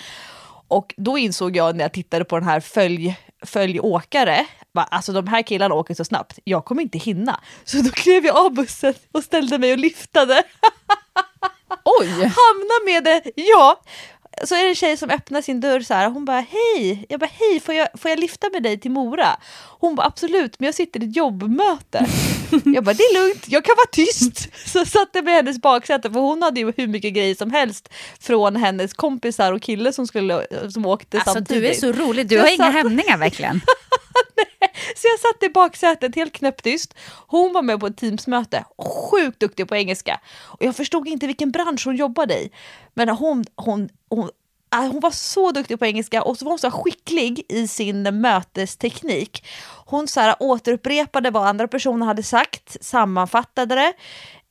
Och 0.68 0.94
då 0.96 1.18
insåg 1.18 1.56
jag 1.56 1.76
när 1.76 1.84
jag 1.84 1.92
tittade 1.92 2.24
på 2.24 2.36
den 2.36 2.48
här 2.48 2.60
följ, 2.60 3.16
följåkare, 3.46 4.46
va, 4.72 4.82
alltså 4.82 5.12
de 5.12 5.26
här 5.26 5.42
killarna 5.42 5.74
åker 5.74 5.94
så 5.94 6.04
snabbt, 6.04 6.38
jag 6.44 6.64
kommer 6.64 6.82
inte 6.82 6.98
hinna. 6.98 7.40
Så 7.64 7.76
då 7.76 7.90
klev 7.90 8.26
jag 8.26 8.36
av 8.36 8.54
bussen 8.54 8.94
och 9.12 9.24
ställde 9.24 9.58
mig 9.58 9.72
och 9.72 9.78
lyftade. 9.78 10.42
Oj! 12.00 12.08
Hamna 12.08 12.84
med 12.84 13.04
det, 13.04 13.22
ja. 13.34 13.80
Så 14.44 14.54
är 14.54 14.62
det 14.62 14.68
en 14.68 14.74
tjej 14.74 14.96
som 14.96 15.10
öppnar 15.10 15.42
sin 15.42 15.60
dörr 15.60 15.80
så 15.80 15.94
här, 15.94 16.10
hon 16.10 16.24
bara 16.24 16.40
hej, 16.40 17.06
jag 17.08 17.20
bara 17.20 17.30
hej, 17.32 17.60
får 17.60 17.74
jag, 17.74 17.88
får 17.94 18.10
jag 18.10 18.18
lyfta 18.18 18.50
med 18.52 18.62
dig 18.62 18.80
till 18.80 18.90
Mora? 18.90 19.36
Hon 19.80 19.94
bara 19.94 20.06
absolut, 20.06 20.60
men 20.60 20.66
jag 20.66 20.74
sitter 20.74 21.02
i 21.02 21.08
ett 21.08 21.16
jobbmöte. 21.16 22.06
Jag 22.64 22.84
bara 22.84 22.94
det 22.94 23.02
är 23.02 23.14
lugnt, 23.28 23.44
jag 23.48 23.64
kan 23.64 23.74
vara 23.76 23.86
tyst. 23.92 24.48
Så 24.68 24.84
satte 24.84 25.18
jag 25.18 25.24
mig 25.24 25.32
i 25.32 25.36
hennes 25.36 25.58
baksäte, 25.60 26.10
för 26.10 26.20
hon 26.20 26.42
hade 26.42 26.60
ju 26.60 26.72
hur 26.76 26.86
mycket 26.86 27.14
grejer 27.14 27.34
som 27.34 27.50
helst 27.50 27.88
från 28.20 28.56
hennes 28.56 28.92
kompisar 28.94 29.52
och 29.52 29.62
kille 29.62 29.92
som, 29.92 30.06
skulle, 30.06 30.46
som 30.72 30.86
åkte 30.86 31.16
Alltså 31.16 31.32
samtidigt. 31.32 31.62
du 31.62 31.88
är 31.88 31.92
så 31.92 32.00
rolig, 32.02 32.28
du 32.28 32.34
Jag 32.34 32.42
har 32.42 32.48
inga 32.48 32.56
satt- 32.64 32.72
hämningar 32.72 33.18
verkligen. 33.18 33.60
Så 34.96 35.06
jag 35.08 35.20
satt 35.20 35.42
i 35.42 35.48
baksätet 35.52 36.14
helt 36.14 36.32
knäpptyst. 36.32 36.94
Hon 37.26 37.52
var 37.52 37.62
med 37.62 37.80
på 37.80 37.86
ett 37.86 37.96
teamsmöte, 37.96 38.64
sjukt 39.10 39.40
duktig 39.40 39.68
på 39.68 39.76
engelska. 39.76 40.20
Och 40.40 40.62
jag 40.64 40.76
förstod 40.76 41.08
inte 41.08 41.26
vilken 41.26 41.50
bransch 41.50 41.82
hon 41.86 41.96
jobbade 41.96 42.34
i. 42.34 42.50
Men 42.94 43.08
hon, 43.08 43.44
hon, 43.56 43.88
hon, 44.10 44.30
Äh, 44.74 44.80
hon 44.80 45.00
var 45.00 45.10
så 45.10 45.50
duktig 45.50 45.78
på 45.78 45.86
engelska 45.86 46.22
och 46.22 46.38
så 46.38 46.44
var 46.44 46.52
hon 46.52 46.58
så 46.58 46.70
skicklig 46.70 47.42
i 47.48 47.68
sin 47.68 48.20
mötesteknik. 48.20 49.46
Hon 49.86 50.08
så 50.08 50.20
här, 50.20 50.36
återupprepade 50.40 51.30
vad 51.30 51.46
andra 51.46 51.68
personer 51.68 52.06
hade 52.06 52.22
sagt, 52.22 52.76
sammanfattade 52.80 53.74
det. 53.74 53.92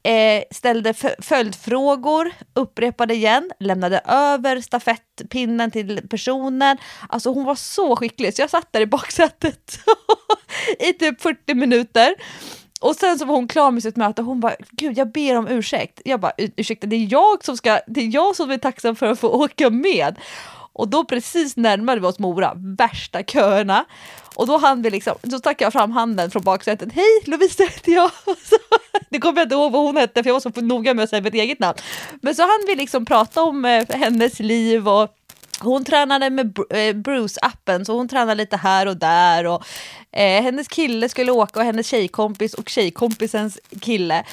Eh, 0.09 0.43
ställde 0.51 0.93
följdfrågor, 1.19 2.31
upprepade 2.53 3.13
igen, 3.13 3.51
lämnade 3.59 4.01
över 4.05 4.61
stafettpinnen 4.61 5.71
till 5.71 6.07
personen. 6.07 6.77
Alltså 7.09 7.33
hon 7.33 7.45
var 7.45 7.55
så 7.55 7.95
skicklig 7.95 8.33
så 8.33 8.41
jag 8.41 8.49
satt 8.49 8.73
där 8.73 8.81
i 8.81 8.85
baksätet 8.85 9.79
i 10.79 10.93
typ 10.93 11.21
40 11.21 11.53
minuter. 11.53 12.15
Och 12.81 12.95
sen 12.95 13.19
så 13.19 13.25
var 13.25 13.35
hon 13.35 13.47
klar 13.47 13.71
med 13.71 13.83
sitt 13.83 13.95
möte 13.95 14.21
och 14.21 14.27
hon 14.27 14.39
bara, 14.39 14.55
gud 14.71 14.97
jag 14.97 15.11
ber 15.11 15.37
om 15.37 15.47
ursäkt. 15.47 16.01
Jag 16.05 16.19
bara, 16.19 16.31
ursäkta 16.37 16.87
det 16.87 16.95
är 16.95 17.07
jag 17.11 17.43
som 17.43 17.57
ska, 17.57 17.79
det 17.87 18.01
är 18.01 18.13
jag 18.13 18.35
som 18.35 18.51
är 18.51 18.57
tacksam 18.57 18.95
för 18.95 19.05
att 19.05 19.19
få 19.19 19.27
åka 19.43 19.69
med. 19.69 20.15
Och 20.73 20.87
då 20.87 21.05
precis 21.05 21.57
närmade 21.57 22.01
vi 22.01 22.07
oss 22.07 22.19
Mora, 22.19 22.53
värsta 22.55 23.23
köerna. 23.23 23.85
Och 24.35 24.47
då 24.47 24.57
hann 24.57 24.81
vi 24.81 24.89
liksom, 24.89 25.15
då 25.21 25.39
stack 25.39 25.61
jag 25.61 25.73
fram 25.73 25.91
handen 25.91 26.31
från 26.31 26.43
baksätet. 26.43 26.93
Hej 26.93 27.21
Lovisa 27.25 27.63
heter 27.63 27.91
jag. 27.91 28.11
Så, 28.25 28.57
det 29.09 29.19
kommer 29.19 29.37
jag 29.37 29.45
inte 29.45 29.55
ihåg 29.55 29.71
vad 29.71 29.81
hon 29.81 29.97
hette 29.97 30.23
för 30.23 30.29
jag 30.29 30.33
var 30.33 30.39
så 30.39 30.61
noga 30.61 30.93
med 30.93 31.03
att 31.03 31.09
säga 31.09 31.21
mitt 31.21 31.33
eget 31.33 31.59
namn. 31.59 31.77
Men 32.21 32.35
så 32.35 32.41
hann 32.41 32.65
vi 32.67 32.75
liksom 32.75 33.05
prata 33.05 33.43
om 33.43 33.65
eh, 33.65 33.85
hennes 33.89 34.39
liv 34.39 34.87
och 34.87 35.16
hon 35.59 35.85
tränade 35.85 36.29
med 36.29 36.59
eh, 36.69 36.93
Bruce-appen, 36.93 37.83
så 37.83 37.93
hon 37.93 38.07
tränade 38.07 38.35
lite 38.35 38.57
här 38.57 38.85
och 38.85 38.97
där. 38.97 39.45
Och, 39.45 39.63
eh, 40.11 40.43
hennes 40.43 40.67
kille 40.67 41.09
skulle 41.09 41.31
åka 41.31 41.59
och 41.59 41.65
hennes 41.65 41.87
tjejkompis 41.87 42.53
och 42.53 42.69
tjejkompisens 42.69 43.59
kille. 43.81 44.23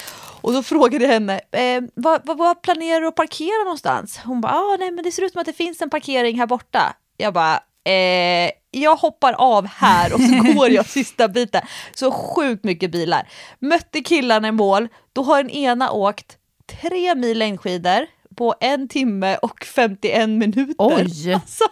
Och 0.41 0.53
då 0.53 0.62
frågade 0.62 1.05
jag 1.05 1.12
henne, 1.12 1.41
eh, 1.51 1.83
vad, 1.95 2.27
vad, 2.27 2.39
vad 2.39 2.62
planerar 2.62 3.01
du 3.01 3.07
att 3.07 3.14
parkera 3.14 3.64
någonstans? 3.64 4.20
Hon 4.25 4.41
bara, 4.41 4.53
ah, 4.53 4.77
nej 4.79 4.91
men 4.91 5.05
det 5.05 5.12
ser 5.12 5.22
ut 5.22 5.33
som 5.33 5.41
att 5.41 5.47
det 5.47 5.53
finns 5.53 5.83
en 5.83 5.91
parkering 5.91 6.39
här 6.39 6.47
borta. 6.47 6.97
Jag 7.16 7.35
bara, 7.35 7.61
eh, 7.85 8.51
jag 8.70 8.97
hoppar 8.97 9.33
av 9.33 9.66
här 9.66 10.14
och 10.14 10.20
så 10.20 10.53
går 10.55 10.70
jag 10.70 10.87
sista 10.87 11.29
biten. 11.29 11.62
Så 11.95 12.12
sjukt 12.12 12.64
mycket 12.64 12.91
bilar. 12.91 13.29
Mötte 13.59 14.01
killarna 14.01 14.49
i 14.49 14.53
mål, 14.53 14.89
då 15.12 15.22
har 15.22 15.43
den 15.43 15.51
ena 15.51 15.91
åkt 15.91 16.37
tre 16.81 17.14
mil 17.14 17.39
längdskidor 17.39 18.07
på 18.35 18.55
en 18.61 18.89
timme 18.89 19.37
och 19.37 19.64
51 19.64 20.28
minuter. 20.28 20.74
Oj. 20.78 21.32
Alltså, 21.35 21.64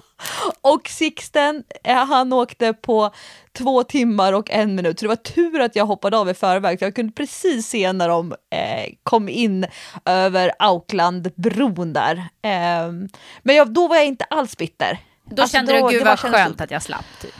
och 0.60 0.88
Sixten, 0.88 1.64
eh, 1.84 2.04
han 2.04 2.32
åkte 2.32 2.72
på 2.72 3.10
två 3.52 3.82
timmar 3.82 4.32
och 4.32 4.50
en 4.50 4.74
minut. 4.74 4.98
Så 4.98 5.04
det 5.04 5.08
var 5.08 5.16
tur 5.16 5.60
att 5.60 5.76
jag 5.76 5.86
hoppade 5.86 6.16
av 6.18 6.30
i 6.30 6.34
förväg, 6.34 6.78
för 6.78 6.86
jag 6.86 6.94
kunde 6.94 7.12
precis 7.12 7.66
se 7.68 7.92
när 7.92 8.08
de 8.08 8.32
eh, 8.32 8.92
kom 9.02 9.28
in 9.28 9.66
över 10.04 10.52
Aucklandbron 10.58 11.92
där. 11.92 12.24
Ehm, 12.42 13.08
men 13.42 13.56
jag, 13.56 13.72
då 13.72 13.88
var 13.88 13.96
jag 13.96 14.06
inte 14.06 14.24
alls 14.24 14.56
bitter. 14.56 14.98
Då 15.24 15.42
Alltså, 15.42 15.56
kände 15.56 15.80
då- 15.80 15.86
du, 15.88 15.92
gud 15.92 16.00
det 16.00 16.04
var 16.04 16.10
vad 16.22 16.32
skönt 16.34 16.60
att 16.60 16.70
jag 16.70 16.82
slapp. 16.82 17.04
Typ. 17.22 17.34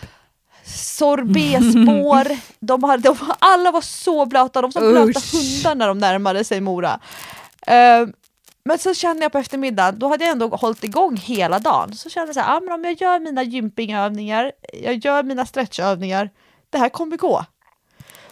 sorbetspår. 0.64 2.36
de 2.66 2.84
hade, 2.84 3.02
de, 3.02 3.16
alla 3.38 3.70
var 3.70 3.80
så 3.80 4.26
blöta, 4.26 4.62
de 4.62 4.70
var 4.70 4.80
som 4.80 4.90
blöta 4.92 5.20
hundar 5.32 5.74
när 5.74 5.88
de 5.88 5.98
närmade 5.98 6.44
sig 6.44 6.60
Mora. 6.60 7.00
Eh, 7.66 8.06
men 8.64 8.78
så 8.78 8.94
kände 8.94 9.22
jag 9.22 9.32
på 9.32 9.38
eftermiddagen, 9.38 9.98
då 9.98 10.08
hade 10.08 10.24
jag 10.24 10.32
ändå 10.32 10.48
hållit 10.48 10.84
igång 10.84 11.16
hela 11.16 11.58
dagen. 11.58 11.94
Så 11.94 12.10
kände 12.10 12.28
jag 12.28 12.34
så 12.34 12.40
här, 12.40 12.56
ah, 12.56 12.60
men 12.60 12.72
om 12.72 12.84
jag 12.84 13.00
gör 13.00 13.20
mina 13.20 13.42
gympingövningar, 13.42 14.52
jag 14.72 15.04
gör 15.04 15.22
mina 15.22 15.46
stretchövningar, 15.46 16.30
det 16.70 16.78
här 16.78 16.88
kommer 16.88 17.16
gå. 17.16 17.44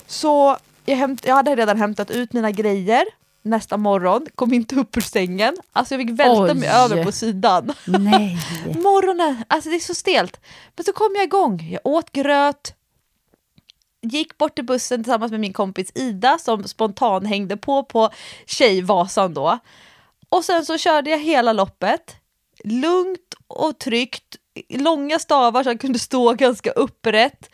Så 0.06 0.56
jag, 0.84 0.96
hämt, 0.96 1.24
jag 1.24 1.34
hade 1.34 1.56
redan 1.56 1.78
hämtat 1.78 2.10
ut 2.10 2.32
mina 2.32 2.50
grejer 2.50 3.04
nästa 3.42 3.76
morgon, 3.76 4.26
kom 4.34 4.52
inte 4.52 4.74
upp 4.74 4.96
ur 4.96 5.00
sängen. 5.00 5.56
Alltså 5.72 5.94
jag 5.94 6.00
fick 6.00 6.20
välta 6.20 6.42
Oj. 6.42 6.54
mig 6.54 6.68
över 6.68 7.04
på 7.04 7.12
sidan. 7.12 7.72
Nej. 7.86 8.38
Morgonen, 8.82 9.44
alltså 9.48 9.70
det 9.70 9.76
är 9.76 9.80
så 9.80 9.94
stelt. 9.94 10.40
Men 10.76 10.84
så 10.84 10.92
kom 10.92 11.12
jag 11.14 11.24
igång, 11.24 11.68
jag 11.72 11.80
åt 11.84 12.12
gröt, 12.12 12.74
gick 14.02 14.38
bort 14.38 14.54
till 14.54 14.64
bussen 14.64 15.04
tillsammans 15.04 15.32
med 15.32 15.40
min 15.40 15.52
kompis 15.52 15.92
Ida 15.94 16.38
som 16.38 16.64
spontan 16.64 17.26
hängde 17.26 17.56
på 17.56 17.84
på 17.84 18.10
Tjejvasan 18.46 19.34
då. 19.34 19.58
Och 20.30 20.44
sen 20.44 20.64
så 20.64 20.78
körde 20.78 21.10
jag 21.10 21.18
hela 21.18 21.52
loppet, 21.52 22.16
lugnt 22.64 23.34
och 23.46 23.78
tryggt, 23.78 24.36
långa 24.68 25.18
stavar 25.18 25.62
så 25.62 25.70
jag 25.70 25.80
kunde 25.80 25.98
stå 25.98 26.32
ganska 26.32 26.70
upprätt. 26.70 27.50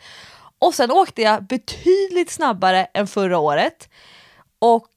Och 0.59 0.75
sen 0.75 0.91
åkte 0.91 1.21
jag 1.21 1.43
betydligt 1.43 2.31
snabbare 2.31 2.87
än 2.93 3.07
förra 3.07 3.39
året. 3.39 3.89
Och 4.59 4.91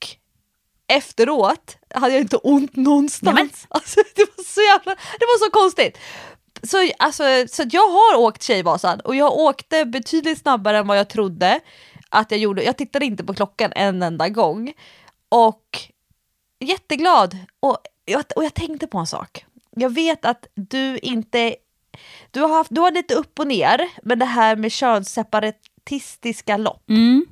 efteråt 0.93 1.77
hade 1.95 2.13
jag 2.13 2.21
inte 2.21 2.37
ont 2.37 2.77
någonstans. 2.77 3.67
Alltså, 3.69 4.01
det 4.15 4.25
var 4.37 4.45
så 4.45 4.61
jävla, 4.61 4.95
det 4.95 5.27
var 5.27 5.47
så 5.47 5.51
konstigt. 5.51 5.99
Så, 6.63 6.77
alltså, 6.99 7.23
så 7.49 7.65
jag 7.71 7.89
har 7.89 8.17
åkt 8.17 8.43
Tjejvasan 8.43 9.01
och 9.01 9.17
jag 9.17 9.33
åkte 9.33 9.85
betydligt 9.85 10.39
snabbare 10.39 10.79
än 10.79 10.87
vad 10.87 10.99
jag 10.99 11.09
trodde 11.09 11.61
att 12.09 12.31
jag 12.31 12.41
gjorde. 12.41 12.63
Jag 12.63 12.77
tittade 12.77 13.05
inte 13.07 13.25
på 13.25 13.35
klockan 13.35 13.73
en 13.77 14.03
enda 14.03 14.29
gång. 14.29 14.73
Och 15.29 15.65
jätteglad. 16.61 17.37
Och 17.61 17.79
jag, 18.05 18.25
och 18.37 18.45
jag 18.45 18.55
tänkte 18.55 18.87
på 18.87 18.99
en 18.99 19.07
sak. 19.07 19.47
Jag 19.71 19.95
vet 19.95 20.25
att 20.25 20.47
du 20.55 20.99
inte... 20.99 21.57
Du 22.31 22.41
har, 22.41 22.49
haft, 22.49 22.71
du 22.75 22.81
har 22.81 22.91
lite 22.91 23.15
upp 23.15 23.39
och 23.39 23.47
ner, 23.47 23.89
men 24.03 24.19
det 24.19 24.25
här 24.25 24.57
med 24.57 24.73
könsseparatistiska 24.73 26.57
lopp. 26.57 26.91
Mm. 26.91 27.27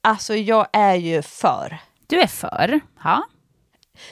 Alltså 0.00 0.34
jag 0.34 0.66
är 0.72 0.94
ju 0.94 1.22
för. 1.22 1.78
Du 2.06 2.20
är 2.20 2.26
för? 2.26 2.80
Ja. 3.04 3.24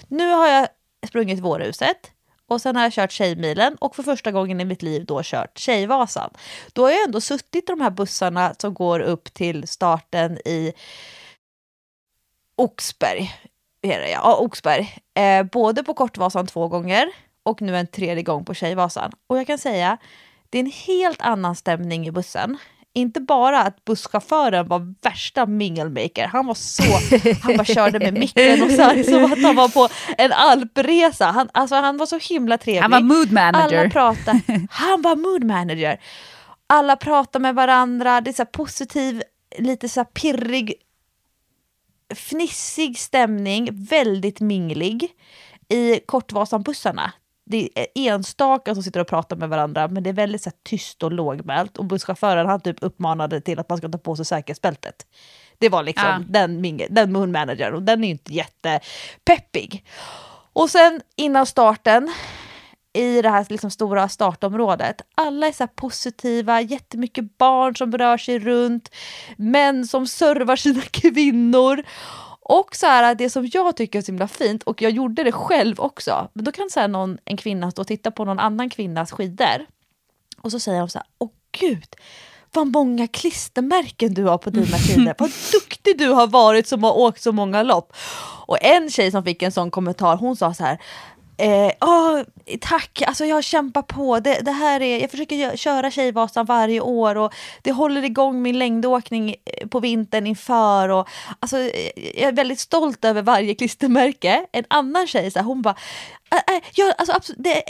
Nu 0.09 0.33
har 0.33 0.49
jag 0.49 0.69
sprungit 1.07 1.41
Vårhuset 1.41 2.13
och 2.47 2.61
sen 2.61 2.77
har 2.77 2.83
jag 2.83 2.93
kört 2.93 3.13
Tjejmilen 3.13 3.75
och 3.75 3.97
för 3.97 4.03
första 4.03 4.33
gången 4.33 4.61
i 4.61 4.65
mitt 4.65 4.83
liv 4.83 5.05
då 5.05 5.21
kört 5.25 5.59
Tjejvasan. 5.59 6.31
Då 6.73 6.83
har 6.83 6.91
jag 6.91 7.05
ändå 7.05 7.21
suttit 7.21 7.65
i 7.65 7.67
de 7.67 7.81
här 7.81 7.91
bussarna 7.91 8.55
som 8.59 8.75
går 8.75 9.01
upp 9.01 9.35
till 9.35 9.69
starten 9.69 10.39
i 10.39 10.73
Oxberg. 12.57 13.31
Ja, 13.83 14.37
Oxberg. 14.37 14.97
Eh, 15.15 15.43
både 15.43 15.83
på 15.83 15.95
Kortvasan 15.95 16.47
två 16.47 16.69
gånger 16.69 17.09
och 17.43 17.63
nu 17.63 17.77
en 17.77 17.87
tredje 17.87 18.23
gång 18.23 18.45
på 18.45 18.55
Tjejvasan. 18.55 19.13
Och 19.27 19.39
jag 19.39 19.47
kan 19.47 19.59
säga, 19.59 19.99
det 20.51 20.59
är 20.59 20.63
en 20.63 20.73
helt 20.87 21.21
annan 21.21 21.57
stämning 21.57 22.07
i 22.07 22.11
bussen. 22.11 22.59
Inte 22.95 23.21
bara 23.21 23.63
att 23.63 23.85
busschauffören 23.85 24.69
var 24.69 24.95
värsta 25.03 25.47
mingelmaker, 25.47 26.27
han 26.27 26.47
var 26.47 26.55
så, 26.55 26.83
han 27.43 27.57
bara 27.57 27.65
körde 27.65 27.99
med 27.99 28.15
micken 28.15 28.63
och 28.63 28.71
så 28.71 28.83
här, 28.83 29.03
som 29.03 29.33
att 29.33 29.43
han 29.43 29.57
var 29.57 29.69
på 29.69 29.89
en 30.19 30.33
alpresa. 30.33 31.25
Han, 31.25 31.49
alltså, 31.55 31.77
han 31.77 31.97
var 31.97 32.07
så 32.07 32.19
himla 32.19 32.59
trevlig. 32.59 32.81
Han 32.81 32.91
var 32.91 33.01
mood 33.01 33.33
manager. 33.33 33.79
Alla 33.79 33.91
pratar, 33.91 34.41
han 34.71 35.03
var 35.03 35.17
mood 35.17 35.45
manager. 35.45 36.01
Alla 36.67 36.97
pratar 36.97 37.41
med 37.41 37.55
varandra, 37.55 38.21
det 38.21 38.31
är 38.31 38.35
så 38.35 38.47
positiv, 38.47 39.23
lite 39.59 39.89
så 39.89 40.05
pirrig, 40.05 40.75
fnissig 42.15 42.99
stämning, 42.99 43.69
väldigt 43.73 44.41
minglig 44.41 45.09
i 45.69 46.01
Kortvasan-bussarna. 46.07 47.13
Det 47.47 47.69
är 47.75 47.87
enstaka 47.95 48.75
som 48.75 48.83
sitter 48.83 49.01
och 49.01 49.09
pratar 49.09 49.37
med 49.37 49.49
varandra 49.49 49.89
men 49.89 50.03
det 50.03 50.11
är 50.11 50.15
väldigt 50.15 50.43
så 50.43 50.51
här, 50.51 50.57
tyst 50.63 51.03
och 51.03 51.13
lågmält 51.13 51.77
och 51.77 51.85
busschauffören 51.85 52.47
han 52.47 52.61
typ 52.61 52.77
uppmanade 52.81 53.41
till 53.41 53.59
att 53.59 53.69
man 53.69 53.79
ska 53.79 53.89
ta 53.89 53.99
på 53.99 54.17
sig 54.17 54.25
säkerhetsbältet. 54.25 55.07
Det 55.59 55.69
var 55.69 55.83
liksom 55.83 56.07
Ja. 56.09 56.25
den, 56.29 56.61
mingel, 56.61 56.89
den 56.91 57.13
moon 57.13 57.33
managern 57.33 57.75
och 57.75 57.83
den 57.83 58.05
är 58.05 58.09
ju 58.09 58.13
inte 58.13 58.35
jättepeppig. 58.35 59.85
Och 60.53 60.71
sen 60.71 61.01
innan 61.17 61.47
starten 61.47 62.13
i 62.93 63.23
det 63.23 63.31
här 63.31 63.47
liksom 63.49 63.71
stora 63.71 64.09
startområdet. 64.09 65.03
Alla 65.15 65.47
är 65.47 65.53
så 65.53 65.67
positiva, 65.67 66.61
jättemycket 66.61 67.39
barn 67.39 67.77
som 67.77 67.99
rör 67.99 68.19
sig 68.19 68.39
runt, 68.39 68.91
män 69.37 69.87
som 69.87 70.07
servar 70.07 70.57
sina 70.57 70.81
kvinnor. 70.91 71.83
Och 72.41 72.77
så 72.77 72.87
här, 72.87 73.15
det 73.15 73.31
som 73.31 73.49
jag 73.53 73.77
tycker 73.77 73.99
är 73.99 74.03
så 74.03 74.13
himla 74.13 74.29
fint, 74.29 74.63
och 74.63 74.83
jag 74.83 74.93
gjorde 74.93 75.25
det 75.25 75.33
själv 75.33 75.81
också, 75.81 76.29
men 76.33 76.45
då 76.45 76.53
kan 76.53 76.71
så 76.71 76.81
här 76.81 76.89
någon, 76.89 77.19
en 77.25 77.37
kvinna 77.37 77.71
stå 77.71 77.83
och 77.83 77.89
titta 77.89 78.11
på 78.11 78.25
någon 78.25 78.39
annan 78.39 78.71
kvinnas 78.71 79.13
skidor 79.13 79.67
och 80.43 80.51
så 80.51 80.61
säger 80.61 80.81
de 80.81 80.89
så 80.89 80.99
här, 80.99 81.07
åh 81.19 81.31
gud, 81.61 81.97
vad 82.53 82.67
många 82.67 83.07
klistermärken 83.07 84.15
du 84.15 84.25
har 84.25 84.39
på 84.39 84.51
dina 84.51 84.79
skidor. 84.79 85.15
Vad 85.19 85.31
duktig 85.53 85.99
du 85.99 86.09
har 86.09 86.27
varit 86.27 86.67
som 86.67 86.85
har 86.85 86.99
åkt 86.99 87.23
så 87.23 87.33
många 87.33 87.63
lopp. 87.63 87.93
Och 88.47 88.65
en 88.65 88.91
tjej 88.91 89.11
som 89.11 89.25
fick 89.25 89.43
en 89.43 89.53
sån 89.53 89.71
kommentar, 89.71 90.17
hon 90.17 90.37
sa 90.37 90.55
så 90.55 90.65
här, 90.65 90.79
Eh, 91.41 91.73
åh, 91.81 92.21
tack, 92.61 93.03
alltså 93.07 93.25
jag 93.25 93.45
kämpar 93.45 93.83
på. 93.83 94.21
Det, 94.21 94.41
det 94.41 94.51
här 94.53 94.83
är, 94.83 95.01
jag 95.01 95.11
försöker 95.11 95.57
köra 95.57 95.91
Tjejvasan 95.91 96.47
varje 96.47 96.81
år 96.81 97.17
och 97.17 97.35
det 97.63 97.73
håller 97.73 98.03
igång 98.05 98.43
min 98.43 98.59
längdåkning 98.59 99.35
eh, 99.45 99.67
på 99.69 99.81
vintern 99.81 100.27
inför. 100.27 100.89
Och, 100.89 101.09
alltså, 101.41 101.59
eh, 101.59 101.91
jag 102.21 102.29
är 102.29 102.33
väldigt 102.33 102.61
stolt 102.61 103.05
över 103.05 103.23
varje 103.23 103.55
klistermärke. 103.55 104.47
En 104.53 104.65
annan 104.69 105.07
tjej, 105.07 105.31
så 105.31 105.39
här, 105.39 105.47
hon 105.47 105.63
bara 105.63 105.75
"Äh, 106.33 106.55
äh, 106.57 106.63
jag, 106.75 106.95
alltså, 106.99 107.13
absolut, 107.17 107.45
det, 107.45 107.63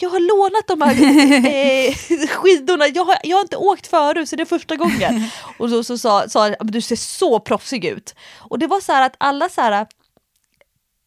jag 0.00 0.10
har 0.10 0.20
lånat 0.20 0.66
de 0.66 0.82
här 0.82 0.94
eh, 1.88 2.26
skidorna, 2.28 2.86
jag 2.86 3.04
har, 3.04 3.16
jag 3.22 3.36
har 3.36 3.42
inte 3.42 3.56
åkt 3.56 3.86
förut 3.86 4.28
så 4.28 4.36
det 4.36 4.42
är 4.42 4.44
första 4.46 4.76
gången. 4.76 5.24
Och 5.58 5.70
så, 5.70 5.84
så 5.84 5.98
sa, 5.98 6.28
sa 6.28 6.48
jag, 6.48 6.56
"Men 6.60 6.72
du 6.72 6.80
ser 6.80 6.96
så 6.96 7.40
proffsig 7.40 7.84
ut. 7.84 8.14
Och 8.38 8.58
det 8.58 8.66
var 8.66 8.80
så 8.80 8.92
här 8.92 9.02
att 9.06 9.14
alla 9.18 9.48
så 9.48 9.60
här 9.60 9.86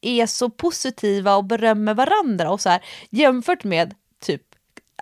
är 0.01 0.25
så 0.25 0.49
positiva 0.49 1.35
och 1.35 1.43
berömmer 1.43 1.93
varandra 1.93 2.51
och 2.51 2.61
så 2.61 2.69
här 2.69 2.81
jämfört 3.09 3.63
med 3.63 3.95
typ 4.19 4.41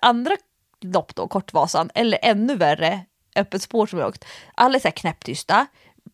andra 0.02 0.36
lopp 0.82 1.16
då, 1.16 1.28
Kortvasan, 1.28 1.90
eller 1.94 2.20
ännu 2.22 2.56
värre 2.56 3.06
Öppet 3.36 3.62
spår 3.62 3.88
som 3.88 4.00
jag 4.00 4.08
åkt. 4.08 4.26
Alla 4.56 4.76
är 4.76 4.80
så 4.80 4.88
här 4.88 4.96
knäpptysta, 4.96 5.68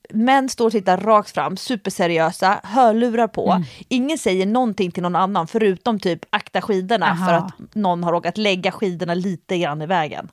män 0.09 0.49
står 0.49 0.65
och 0.65 0.71
tittar 0.71 0.97
rakt 0.97 1.31
fram, 1.31 1.57
superseriösa, 1.57 2.59
hörlurar 2.63 3.27
på. 3.27 3.63
Ingen 3.87 4.17
säger 4.17 4.45
någonting 4.45 4.91
till 4.91 5.03
någon 5.03 5.15
annan 5.15 5.47
förutom 5.47 5.99
typ 5.99 6.25
akta 6.29 6.61
skidorna 6.61 7.05
Aha. 7.05 7.25
för 7.25 7.33
att 7.33 7.75
någon 7.75 8.03
har 8.03 8.11
råkat 8.11 8.37
lägga 8.37 8.71
skidorna 8.71 9.13
lite 9.13 9.57
grann 9.57 9.81
i 9.81 9.85
vägen. 9.85 10.29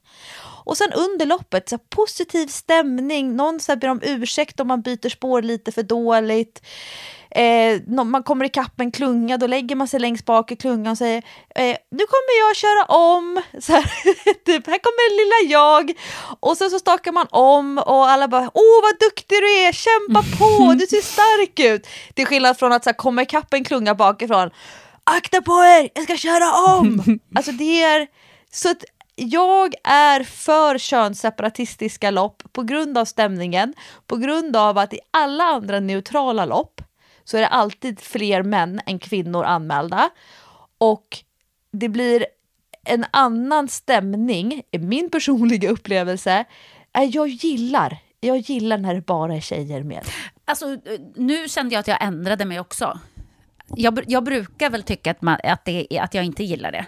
Och 0.65 0.77
sen 0.77 0.93
under 0.93 1.27
loppet, 1.27 1.69
så 1.69 1.79
positiv 1.79 2.47
stämning, 2.47 3.37
någon 3.37 3.61
så 3.61 3.77
ber 3.77 3.89
om 3.89 4.01
ursäkt 4.03 4.61
om 4.61 4.69
man 4.69 4.83
byter 4.83 5.09
spår 5.09 5.43
lite 5.43 5.73
för 5.73 5.83
dåligt. 5.83 6.63
Eh, 7.35 7.81
man 7.87 8.23
kommer 8.23 8.45
ikapp 8.45 8.81
en 8.81 8.91
klunga, 8.91 9.39
då 9.39 9.47
lägger 9.47 9.77
man 9.77 9.89
sig 9.89 10.01
längst 10.01 10.25
bak 10.25 10.53
i 10.53 10.57
klungan 10.57 10.91
och 10.91 10.99
säger 10.99 11.23
eh, 11.55 11.77
nu 11.91 12.05
kommer 12.07 12.39
jag 12.41 12.57
köra 12.57 12.85
om, 12.85 13.43
så 13.61 13.73
här, 13.73 13.85
typ, 14.45 14.67
här 14.67 14.79
kommer 14.79 15.17
lilla 15.17 15.53
jag. 15.53 15.93
Och 16.41 16.57
sen 16.57 16.71
så 16.71 16.79
stakar 16.79 17.13
man 17.13 17.27
om 17.31 17.79
och 17.79 18.11
alla 18.11 18.29
bara 18.29 18.51
åh 18.55 18.83
vad 18.83 18.99
duktig 19.01 19.39
du 19.39 19.65
är, 19.65 19.73
kämpa 19.73 20.23
på, 20.39 20.75
du 20.75 20.87
ser 20.87 21.03
stark 21.03 21.61
ut. 21.61 21.87
Till 22.15 22.27
skillnad 22.27 22.59
från 22.59 22.73
att 22.73 22.85
så 22.85 22.91
här, 22.91 22.95
komma 22.97 23.23
ikapp 23.23 23.55
en 23.55 23.65
klunga 23.65 23.95
bakifrån, 23.95 24.51
akta 25.05 25.43
på 25.43 25.53
er, 25.53 25.89
jag 25.95 26.05
ska 26.05 26.17
köra 26.17 26.77
om. 26.79 27.19
alltså 27.37 27.53
det 27.53 27.83
är, 27.83 28.07
så 28.51 28.71
att 28.71 28.85
jag 29.15 29.75
är 29.85 30.25
för 30.25 30.79
könsseparatistiska 30.79 32.11
lopp 32.11 32.43
på 32.53 32.63
grund 32.63 32.99
av 32.99 33.05
stämningen, 33.05 33.75
på 34.07 34.17
grund 34.17 34.57
av 34.57 34.79
att 34.79 34.95
i 34.95 34.99
alla 35.11 35.45
andra 35.45 35.81
neutrala 35.81 36.45
lopp 36.45 36.81
så 37.25 37.37
är 37.37 37.41
det 37.41 37.49
alltid 37.49 38.01
fler 38.01 38.43
män 38.43 38.81
än 38.87 38.99
kvinnor 38.99 39.45
anmälda. 39.45 40.11
Och 40.79 41.19
det 41.73 41.89
blir 41.89 42.27
en 42.85 43.05
annan 43.11 43.69
stämning, 43.69 44.63
i 44.71 44.79
min 44.79 45.11
personliga 45.11 45.71
upplevelse. 45.71 46.45
Äh, 46.99 47.05
jag 47.05 47.29
gillar, 47.29 47.99
jag 48.21 48.37
gillar 48.39 48.79
när 48.79 48.95
det 48.95 49.01
bara 49.01 49.35
är 49.35 49.41
tjejer 49.41 49.83
med. 49.83 50.05
Alltså, 50.45 50.67
eh, 50.67 51.01
nu 51.15 51.49
kände 51.49 51.75
jag 51.75 51.81
att 51.81 51.89
jag 51.89 52.05
ändrade 52.05 52.45
mig 52.45 52.61
också. 52.61 52.99
Jag, 53.77 54.05
jag 54.07 54.25
brukar 54.25 54.71
väl 54.71 54.83
tycka 54.83 55.11
att, 55.11 55.23
man, 55.23 55.39
att, 55.45 55.65
det, 55.65 55.99
att 56.01 56.15
jag 56.15 56.25
inte 56.25 56.45
gillar 56.45 56.73
det. 56.73 56.87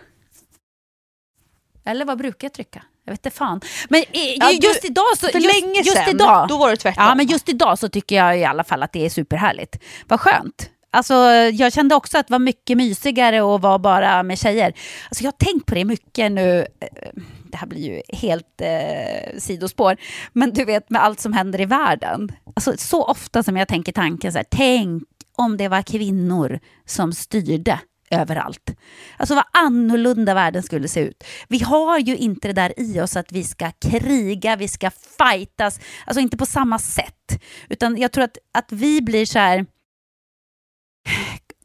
Eller 1.87 2.05
vad 2.05 2.19
brukar 2.19 2.45
jag 2.45 2.53
trycka? 2.53 2.83
Jag 3.05 3.13
vet 3.13 3.27
inte 3.27 3.37
fan. 3.37 3.61
Men 3.89 4.01
eh, 4.01 4.07
Ja, 4.37 4.47
du- 4.61 4.69
just 4.69 4.85
idag 4.85 5.05
så... 5.19 5.27
för 5.29 5.39
just, 5.39 5.63
länge 5.63 5.79
just 5.79 5.93
sedan, 5.97 6.09
idag, 6.11 6.49
då 6.49 6.59
var 6.59 6.71
det 6.71 6.77
tvärtom. 6.77 7.05
Ja, 7.05 7.15
men 7.15 7.27
just 7.27 7.49
idag 7.49 7.79
så 7.79 7.89
tycker 7.89 8.17
jag 8.17 8.39
i 8.39 8.45
alla 8.45 8.65
fall 8.65 8.83
att 8.83 8.93
det 8.93 9.05
är 9.07 9.11
superhärligt. 9.11 9.79
Vad 10.09 10.21
skönt. 10.21 10.71
Alltså, 10.93 11.15
jag 11.53 11.73
kände 11.73 11.95
också 11.95 12.19
att 12.19 12.27
det 12.29 12.33
var 12.35 12.39
mycket 12.39 12.77
mysigare 12.77 13.55
att 13.55 13.61
vara 13.63 13.79
bara 13.79 14.23
med 14.23 14.39
tjejer. 14.39 14.73
Alltså, 15.09 15.25
jag 15.25 15.33
har 15.33 15.37
tänkt 15.53 15.67
på 15.67 15.75
det 15.75 15.85
mycket 15.85 16.33
nu. 16.33 16.59
Eh, 16.81 16.89
Det 17.51 17.57
här 17.57 17.67
blir 17.67 17.81
ju 17.81 18.03
helt 18.17 18.61
eh, 18.61 19.39
sidospår. 19.39 19.97
Men 20.33 20.53
du 20.53 20.65
vet 20.65 20.91
med 20.91 21.03
allt 21.05 21.21
som 21.21 21.33
händer 21.33 21.61
i 21.61 21.65
världen. 21.65 22.29
Alltså, 22.57 22.75
så 22.77 23.05
ofta 23.05 23.43
som 23.43 23.57
jag 23.57 23.69
tänker 23.69 23.93
tanken 23.93 24.33
så 24.33 24.39
här, 24.39 24.47
tänk 24.51 25.03
om 25.37 25.57
det 25.57 25.69
var 25.69 25.83
kvinnor 25.83 26.61
som 26.87 27.13
styrde 27.13 27.79
överallt. 28.11 28.71
Alltså 29.17 29.35
vad 29.35 29.45
annorlunda 29.53 30.35
världen 30.35 30.63
skulle 30.63 30.89
se 30.89 31.01
ut. 31.01 31.25
Vi 31.49 31.59
har 31.59 31.99
ju 31.99 32.17
inte 32.17 32.49
det 32.49 32.55
där 32.55 32.73
i 32.77 33.01
oss 33.01 33.17
att 33.17 33.33
vi 33.33 33.45
ska 33.45 33.71
kriga, 33.71 34.57
vi 34.57 34.69
ska 34.69 34.91
fightas, 34.91 35.81
alltså 36.07 36.21
inte 36.21 36.37
på 36.37 36.47
samma 36.47 36.79
sätt. 36.79 37.43
Utan 37.69 37.97
jag 37.97 38.13
tror 38.13 38.25
att, 38.25 38.39
att 38.53 38.73
vi 38.73 39.03
blir 39.03 39.27
så 39.27 39.39
här 39.39 39.67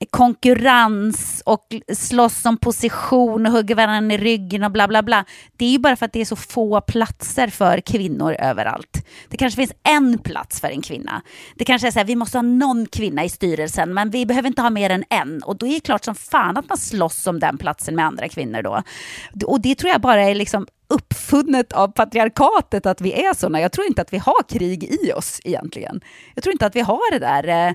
konkurrens 0.05 1.41
och 1.45 1.75
slåss 1.93 2.45
om 2.45 2.57
position 2.57 3.45
och 3.45 3.51
hugger 3.51 3.75
varandra 3.75 4.15
i 4.15 4.17
ryggen 4.17 4.63
och 4.63 4.71
bla 4.71 4.87
bla 4.87 5.03
bla. 5.03 5.25
Det 5.57 5.65
är 5.65 5.69
ju 5.69 5.79
bara 5.79 5.95
för 5.95 6.05
att 6.05 6.13
det 6.13 6.21
är 6.21 6.25
så 6.25 6.35
få 6.35 6.81
platser 6.81 7.47
för 7.47 7.81
kvinnor 7.81 8.35
överallt. 8.39 9.05
Det 9.29 9.37
kanske 9.37 9.55
finns 9.55 9.73
en 9.83 10.17
plats 10.17 10.61
för 10.61 10.67
en 10.67 10.81
kvinna. 10.81 11.21
Det 11.55 11.65
kanske 11.65 11.87
är 11.87 11.91
så 11.91 11.99
här, 11.99 12.05
vi 12.05 12.15
måste 12.15 12.37
ha 12.37 12.43
någon 12.43 12.85
kvinna 12.85 13.23
i 13.23 13.29
styrelsen 13.29 13.93
men 13.93 14.09
vi 14.09 14.25
behöver 14.25 14.47
inte 14.47 14.61
ha 14.61 14.69
mer 14.69 14.89
än 14.89 15.03
en. 15.09 15.43
Och 15.43 15.57
då 15.57 15.67
är 15.67 15.73
det 15.73 15.79
klart 15.79 16.05
som 16.05 16.15
fan 16.15 16.57
att 16.57 16.69
man 16.69 16.77
slåss 16.77 17.27
om 17.27 17.39
den 17.39 17.57
platsen 17.57 17.95
med 17.95 18.05
andra 18.05 18.29
kvinnor 18.29 18.61
då. 18.61 18.83
Och 19.45 19.61
det 19.61 19.75
tror 19.75 19.91
jag 19.91 20.01
bara 20.01 20.23
är 20.23 20.35
liksom 20.35 20.67
uppfunnet 20.87 21.73
av 21.73 21.87
patriarkatet 21.87 22.85
att 22.85 23.01
vi 23.01 23.25
är 23.25 23.33
såna. 23.33 23.61
Jag 23.61 23.71
tror 23.71 23.87
inte 23.87 24.01
att 24.01 24.13
vi 24.13 24.17
har 24.17 24.43
krig 24.49 24.83
i 24.83 25.11
oss 25.13 25.41
egentligen. 25.43 26.01
Jag 26.35 26.43
tror 26.43 26.53
inte 26.53 26.65
att 26.65 26.75
vi 26.75 26.81
har 26.81 27.11
det 27.11 27.19
där 27.19 27.67
eh, 27.67 27.73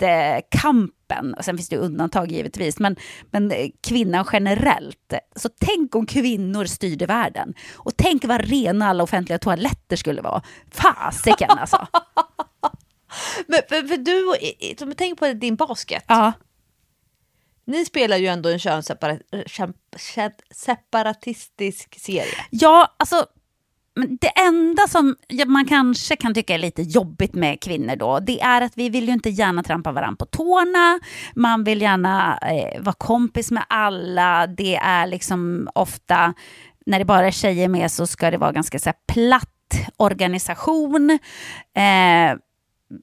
maktkampen. 0.00 1.34
Och 1.34 1.44
sen 1.44 1.56
finns 1.56 1.68
det 1.68 1.76
undantag 1.76 2.32
givetvis, 2.32 2.78
men, 2.78 2.96
men 3.30 3.52
kvinnan 3.80 4.24
generellt. 4.32 5.14
Så 5.36 5.48
tänk 5.60 5.94
om 5.94 6.06
kvinnor 6.06 6.64
styrde 6.64 7.06
världen. 7.06 7.54
Och 7.74 7.92
tänk 7.96 8.24
vad 8.24 8.40
rena 8.40 8.88
alla 8.88 9.02
offentliga 9.02 9.38
toaletter 9.38 9.96
skulle 9.96 10.22
vara. 10.22 10.42
Fasiken 10.70 11.50
alltså. 11.50 11.86
men 13.46 13.60
för, 13.68 13.88
för 13.88 13.96
du, 13.96 14.34
tänk 14.94 15.18
på 15.18 15.32
din 15.32 15.56
basket. 15.56 16.04
Ja. 16.08 16.32
Ni 17.66 17.84
spelar 17.84 18.16
ju 18.16 18.26
ändå 18.26 18.48
en 18.48 18.58
könsseparatistisk 19.46 22.00
serie. 22.00 22.46
Ja, 22.50 22.94
alltså 22.96 23.26
det 23.96 24.28
enda 24.28 24.82
som 24.88 25.16
man 25.46 25.64
kanske 25.64 26.16
kan 26.16 26.34
tycka 26.34 26.54
är 26.54 26.58
lite 26.58 26.82
jobbigt 26.82 27.34
med 27.34 27.60
kvinnor 27.60 27.96
då, 27.96 28.20
det 28.20 28.40
är 28.40 28.60
att 28.60 28.72
vi 28.76 28.88
vill 28.88 29.06
ju 29.06 29.12
inte 29.12 29.30
gärna 29.30 29.62
trampa 29.62 29.92
varandra 29.92 30.16
på 30.16 30.26
tårna, 30.26 31.00
man 31.34 31.64
vill 31.64 31.82
gärna 31.82 32.38
eh, 32.38 32.82
vara 32.82 32.94
kompis 32.98 33.50
med 33.50 33.64
alla, 33.68 34.46
det 34.46 34.76
är 34.76 35.06
liksom 35.06 35.68
ofta, 35.74 36.34
när 36.86 36.98
det 36.98 37.04
bara 37.04 37.26
är 37.26 37.30
tjejer 37.30 37.68
med 37.68 37.90
så 37.90 38.06
ska 38.06 38.30
det 38.30 38.38
vara 38.38 38.52
ganska 38.52 38.78
så 38.78 38.88
här, 38.88 39.14
platt 39.14 39.50
organisation. 39.96 41.10
Eh, 41.76 42.38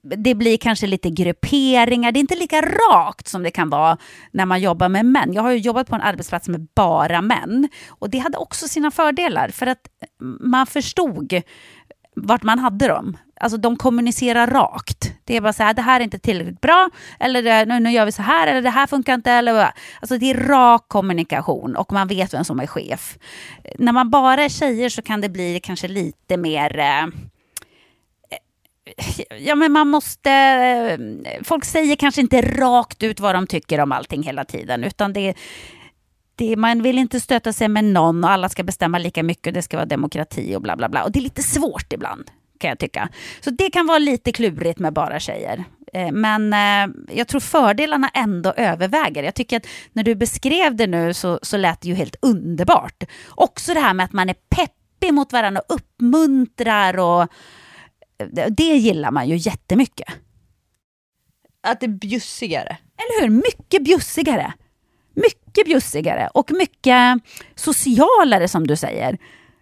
det 0.02 0.34
blir 0.34 0.56
kanske 0.56 0.86
lite 0.86 1.10
grupperingar. 1.10 2.12
Det 2.12 2.18
är 2.18 2.20
inte 2.20 2.36
lika 2.36 2.60
rakt 2.62 3.28
som 3.28 3.42
det 3.42 3.50
kan 3.50 3.70
vara 3.70 3.98
när 4.30 4.46
man 4.46 4.60
jobbar 4.60 4.88
med 4.88 5.06
män. 5.06 5.32
Jag 5.32 5.42
har 5.42 5.50
ju 5.50 5.58
jobbat 5.58 5.88
på 5.88 5.94
en 5.94 6.00
arbetsplats 6.00 6.48
med 6.48 6.68
bara 6.74 7.22
män. 7.22 7.68
Och 7.88 8.10
det 8.10 8.18
hade 8.18 8.38
också 8.38 8.68
sina 8.68 8.90
fördelar, 8.90 9.48
för 9.48 9.66
att 9.66 9.80
man 10.40 10.66
förstod 10.66 11.42
vart 12.16 12.42
man 12.42 12.58
hade 12.58 12.88
dem. 12.88 13.16
Alltså 13.40 13.58
de 13.58 13.76
kommunicerar 13.76 14.46
rakt. 14.46 15.12
Det 15.24 15.36
är 15.36 15.40
bara 15.40 15.52
så 15.52 15.62
här, 15.62 15.74
det 15.74 15.82
här 15.82 16.00
är 16.00 16.04
inte 16.04 16.18
tillräckligt 16.18 16.60
bra, 16.60 16.90
eller 17.20 17.66
nu, 17.66 17.80
nu 17.80 17.90
gör 17.90 18.04
vi 18.04 18.12
så 18.12 18.22
här, 18.22 18.46
eller 18.46 18.62
det 18.62 18.70
här 18.70 18.86
funkar 18.86 19.14
inte. 19.14 19.32
Eller, 19.32 19.70
alltså 20.00 20.18
det 20.18 20.30
är 20.30 20.34
rak 20.34 20.84
kommunikation 20.88 21.76
och 21.76 21.92
man 21.92 22.08
vet 22.08 22.34
vem 22.34 22.44
som 22.44 22.60
är 22.60 22.66
chef. 22.66 23.18
När 23.78 23.92
man 23.92 24.10
bara 24.10 24.44
är 24.44 24.48
tjejer 24.48 24.88
så 24.88 25.02
kan 25.02 25.20
det 25.20 25.28
bli 25.28 25.60
kanske 25.62 25.88
lite 25.88 26.36
mer 26.36 26.78
eh, 26.78 27.06
ja, 29.38 29.54
men 29.54 29.72
man 29.72 29.88
måste... 29.88 30.30
Eh, 30.30 30.98
folk 31.44 31.64
säger 31.64 31.96
kanske 31.96 32.20
inte 32.20 32.40
rakt 32.40 33.02
ut 33.02 33.20
vad 33.20 33.34
de 33.34 33.46
tycker 33.46 33.80
om 33.80 33.92
allting 33.92 34.22
hela 34.22 34.44
tiden, 34.44 34.84
utan 34.84 35.12
det, 35.12 35.34
det, 36.36 36.56
man 36.56 36.82
vill 36.82 36.98
inte 36.98 37.20
stöta 37.20 37.52
sig 37.52 37.68
med 37.68 37.84
någon 37.84 38.24
och 38.24 38.30
alla 38.30 38.48
ska 38.48 38.62
bestämma 38.62 38.98
lika 38.98 39.22
mycket 39.22 39.46
och 39.46 39.52
det 39.52 39.62
ska 39.62 39.76
vara 39.76 39.86
demokrati 39.86 40.56
och 40.56 40.62
bla 40.62 40.76
bla 40.76 40.88
bla. 40.88 41.04
Och 41.04 41.12
det 41.12 41.18
är 41.18 41.22
lite 41.22 41.42
svårt 41.42 41.92
ibland, 41.92 42.30
kan 42.58 42.68
jag 42.68 42.78
tycka. 42.78 43.08
Så 43.40 43.50
det 43.50 43.70
kan 43.70 43.86
vara 43.86 43.98
lite 43.98 44.32
klurigt 44.32 44.78
med 44.78 44.92
bara 44.92 45.20
tjejer. 45.20 45.64
Eh, 45.92 46.12
men 46.12 46.52
eh, 46.52 46.94
jag 47.16 47.28
tror 47.28 47.40
fördelarna 47.40 48.08
ändå 48.08 48.52
överväger. 48.52 49.22
Jag 49.22 49.34
tycker 49.34 49.56
att 49.56 49.66
när 49.92 50.02
du 50.02 50.14
beskrev 50.14 50.76
det 50.76 50.86
nu 50.86 51.14
så, 51.14 51.38
så 51.42 51.56
lät 51.56 51.80
det 51.80 51.88
ju 51.88 51.94
helt 51.94 52.16
underbart. 52.22 53.04
Också 53.28 53.74
det 53.74 53.80
här 53.80 53.94
med 53.94 54.04
att 54.04 54.12
man 54.12 54.28
är 54.28 54.36
peppig 54.48 55.14
mot 55.14 55.32
varandra 55.32 55.60
och 55.68 55.74
uppmuntrar 55.74 56.98
och 56.98 57.28
det 58.50 58.76
gillar 58.76 59.10
man 59.10 59.28
ju 59.28 59.36
jättemycket. 59.36 60.08
Att 61.66 61.80
det 61.80 61.86
är 61.86 61.90
bjussigare. 61.90 62.76
Eller 62.96 63.20
hur? 63.20 63.28
Mycket 63.28 63.84
bjussigare. 63.84 64.52
Mycket 65.14 65.66
bjussigare 65.66 66.30
och 66.34 66.50
mycket 66.52 67.18
socialare 67.54 68.48
som 68.48 68.66
du 68.66 68.76
säger. 68.76 69.18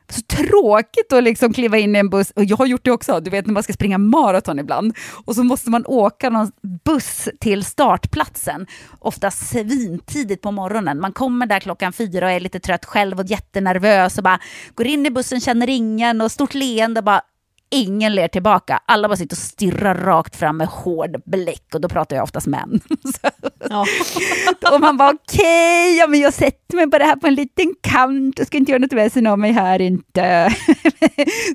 Så 0.08 0.20
tråkigt 0.22 1.12
att 1.12 1.24
liksom 1.24 1.52
kliva 1.52 1.78
in 1.78 1.96
i 1.96 1.98
en 1.98 2.10
buss, 2.10 2.30
och 2.30 2.44
jag 2.44 2.56
har 2.56 2.66
gjort 2.66 2.84
det 2.84 2.90
också, 2.90 3.20
du 3.20 3.30
vet 3.30 3.46
när 3.46 3.52
man 3.52 3.62
ska 3.62 3.72
springa 3.72 3.98
maraton 3.98 4.58
ibland, 4.58 4.96
och 5.24 5.34
så 5.34 5.44
måste 5.44 5.70
man 5.70 5.86
åka 5.86 6.30
någon 6.30 6.52
buss 6.84 7.28
till 7.40 7.64
startplatsen, 7.64 8.66
ofta 8.98 9.30
svintidigt 9.30 10.42
på 10.42 10.50
morgonen. 10.50 11.00
Man 11.00 11.12
kommer 11.12 11.46
där 11.46 11.60
klockan 11.60 11.92
fyra 11.92 12.26
och 12.26 12.32
är 12.32 12.40
lite 12.40 12.60
trött 12.60 12.84
själv 12.84 13.20
och 13.20 13.26
jättenervös 13.26 14.18
och 14.18 14.24
bara 14.24 14.40
går 14.74 14.86
in 14.86 15.06
i 15.06 15.10
bussen, 15.10 15.40
känner 15.40 15.70
ingen 15.70 16.20
och 16.20 16.32
stort 16.32 16.54
leende 16.54 17.00
och 17.00 17.04
bara 17.04 17.22
ingen 17.72 18.14
ler 18.14 18.28
tillbaka. 18.28 18.82
Alla 18.86 19.08
bara 19.08 19.16
sitter 19.16 19.34
och 19.34 19.38
stirrar 19.38 19.94
rakt 19.94 20.36
fram 20.36 20.56
med 20.56 20.68
hård 20.68 21.22
blick 21.24 21.74
och 21.74 21.80
då 21.80 21.88
pratar 21.88 22.16
jag 22.16 22.22
oftast 22.22 22.46
män. 22.46 22.80
Ja. 23.70 23.86
och 24.72 24.80
man 24.80 24.96
bara 24.96 25.10
okej, 25.10 25.86
okay, 25.86 25.98
ja, 25.98 26.06
men 26.06 26.20
jag 26.20 26.34
sätter 26.34 26.76
mig 26.76 26.86
bara 26.86 27.04
här 27.04 27.16
på 27.16 27.26
en 27.26 27.34
liten 27.34 27.74
kant 27.80 28.38
och 28.38 28.46
ska 28.46 28.56
inte 28.56 28.72
göra 28.72 28.80
något 28.80 28.92
väsen 28.92 29.26
av 29.26 29.38
mig 29.38 29.52
här 29.52 29.80
inte. 29.80 30.20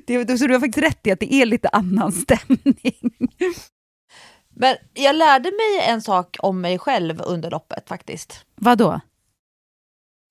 det, 0.06 0.38
så 0.38 0.46
du 0.46 0.52
har 0.52 0.60
faktiskt 0.60 0.86
rätt 0.86 1.06
i 1.06 1.10
att 1.10 1.20
det 1.20 1.34
är 1.34 1.46
lite 1.46 1.68
annan 1.68 2.12
stämning. 2.12 3.28
Men 4.56 4.76
jag 4.94 5.16
lärde 5.16 5.50
mig 5.50 5.88
en 5.88 6.02
sak 6.02 6.36
om 6.38 6.60
mig 6.60 6.78
själv 6.78 7.22
under 7.24 7.50
loppet 7.50 7.88
faktiskt. 7.88 8.44
Vad 8.54 8.78
då? 8.78 9.00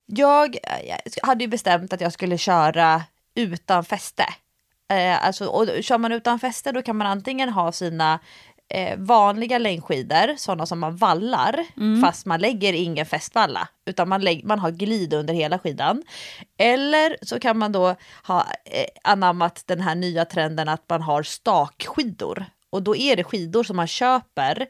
Jag, 0.06 0.56
jag 0.84 1.26
hade 1.26 1.44
ju 1.44 1.48
bestämt 1.48 1.92
att 1.92 2.00
jag 2.00 2.12
skulle 2.12 2.38
köra 2.38 3.02
utan 3.34 3.84
fäste. 3.84 4.24
Eh, 4.88 5.26
alltså, 5.26 5.46
och 5.46 5.66
kör 5.82 5.98
man 5.98 6.12
utan 6.12 6.38
fäste 6.38 6.72
då 6.72 6.82
kan 6.82 6.96
man 6.96 7.06
antingen 7.06 7.48
ha 7.48 7.72
sina 7.72 8.20
eh, 8.68 8.98
vanliga 8.98 9.58
längdskidor, 9.58 10.36
sådana 10.36 10.66
som 10.66 10.78
man 10.78 10.96
vallar, 10.96 11.66
mm. 11.76 12.00
fast 12.02 12.26
man 12.26 12.40
lägger 12.40 12.72
ingen 12.72 13.06
fästvalla, 13.06 13.68
utan 13.86 14.08
man, 14.08 14.20
lägger, 14.20 14.46
man 14.46 14.58
har 14.58 14.70
glid 14.70 15.14
under 15.14 15.34
hela 15.34 15.58
skidan. 15.58 16.02
Eller 16.58 17.16
så 17.22 17.40
kan 17.40 17.58
man 17.58 17.72
då 17.72 17.94
ha 18.22 18.46
eh, 18.64 18.86
anammat 19.04 19.62
den 19.66 19.80
här 19.80 19.94
nya 19.94 20.24
trenden 20.24 20.68
att 20.68 20.84
man 20.88 21.02
har 21.02 21.22
stakskidor. 21.22 22.46
Och 22.70 22.82
då 22.82 22.96
är 22.96 23.16
det 23.16 23.24
skidor 23.24 23.64
som 23.64 23.76
man 23.76 23.86
köper 23.86 24.66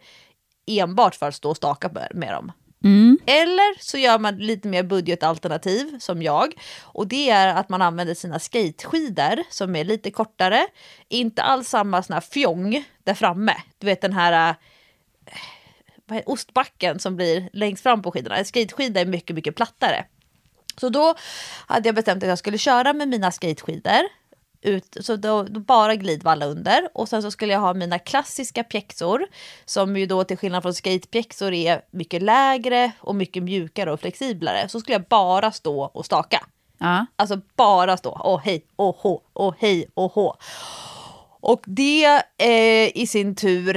enbart 0.67 1.15
för 1.15 1.29
att 1.29 1.35
stå 1.35 1.51
och 1.51 1.57
staka 1.57 1.91
med 2.15 2.33
dem. 2.33 2.53
Mm. 2.85 3.19
Eller 3.27 3.83
så 3.83 3.99
gör 3.99 4.19
man 4.19 4.37
lite 4.37 4.69
mer 4.69 4.83
budgetalternativ 4.83 5.99
som 5.99 6.23
jag. 6.23 6.55
Och 6.83 7.07
det 7.07 7.31
är 7.31 7.55
att 7.55 7.69
man 7.69 7.83
använder 7.83 8.15
sina 8.15 8.39
skateskidor 8.39 9.43
som 9.51 9.77
är 9.77 9.85
lite 9.85 10.11
kortare. 10.11 10.67
Inte 11.09 11.43
alls 11.43 11.69
samma 11.69 12.03
sån 12.03 12.15
här 12.15 12.21
fjong 12.21 12.85
där 13.05 13.15
framme. 13.15 13.57
Du 13.79 13.87
vet 13.87 14.01
den 14.01 14.13
här 14.13 14.55
äh, 16.11 16.23
ostbacken 16.27 16.99
som 16.99 17.17
blir 17.17 17.49
längst 17.53 17.83
fram 17.83 18.03
på 18.03 18.11
skidorna. 18.11 18.37
En 18.37 18.45
skateskida 18.45 19.01
är 19.01 19.07
mycket, 19.07 19.37
mycket 19.37 19.57
plattare. 19.57 20.05
Så 20.81 20.89
då 20.89 21.15
hade 21.67 21.89
jag 21.89 21.95
bestämt 21.95 22.23
att 22.23 22.29
jag 22.29 22.39
skulle 22.39 22.59
köra 22.59 22.93
med 22.93 23.09
mina 23.09 23.33
skateskidor 23.33 24.03
ut, 24.61 24.97
så 25.01 25.17
då, 25.17 25.43
då 25.43 25.61
bara 25.61 25.95
glidvalla 25.95 26.47
under 26.47 26.89
och 26.95 27.09
sen 27.09 27.23
så 27.23 27.31
skulle 27.31 27.53
jag 27.53 27.61
ha 27.61 27.75
mina 27.75 27.99
klassiska 27.99 28.65
pjäxor 28.65 29.27
som 29.65 29.97
ju 29.97 30.07
då 30.07 30.25
till 30.25 30.37
skillnad 30.37 30.63
från 30.63 30.75
skatepjäxor 30.75 31.53
är 31.53 31.83
mycket 31.91 32.23
lägre 32.23 32.93
och 33.01 33.15
mycket 33.15 33.43
mjukare 33.43 33.93
och 33.93 34.01
flexiblare. 34.01 34.69
Så 34.69 34.81
skulle 34.81 34.95
jag 34.95 35.05
bara 35.05 35.53
stå 35.53 35.83
och 35.83 36.07
staka. 36.07 36.47
Ja. 36.79 37.07
Alltså 37.17 37.41
bara 37.57 37.97
stå, 37.97 38.21
åh 38.25 38.41
hej, 38.45 38.65
åh 38.77 38.95
hå, 38.99 39.23
åh 39.33 39.55
hej, 39.59 39.87
åh 39.95 40.13
hå. 40.15 40.37
Och 41.41 41.63
det 41.67 42.23
eh, 42.39 42.97
i 42.97 43.07
sin 43.07 43.35
tur 43.35 43.77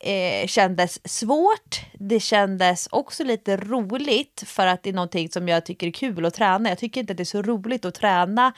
eh, 0.00 0.46
kändes 0.46 1.08
svårt. 1.08 1.80
Det 1.92 2.20
kändes 2.20 2.88
också 2.90 3.24
lite 3.24 3.56
roligt 3.56 4.42
för 4.46 4.66
att 4.66 4.82
det 4.82 4.90
är 4.90 4.94
någonting 4.94 5.28
som 5.28 5.48
jag 5.48 5.66
tycker 5.66 5.86
är 5.86 5.90
kul 5.90 6.26
att 6.26 6.34
träna. 6.34 6.68
Jag 6.68 6.78
tycker 6.78 7.00
inte 7.00 7.12
att 7.12 7.16
det 7.16 7.22
är 7.22 7.24
så 7.24 7.42
roligt 7.42 7.84
att 7.84 7.94
träna 7.94 8.52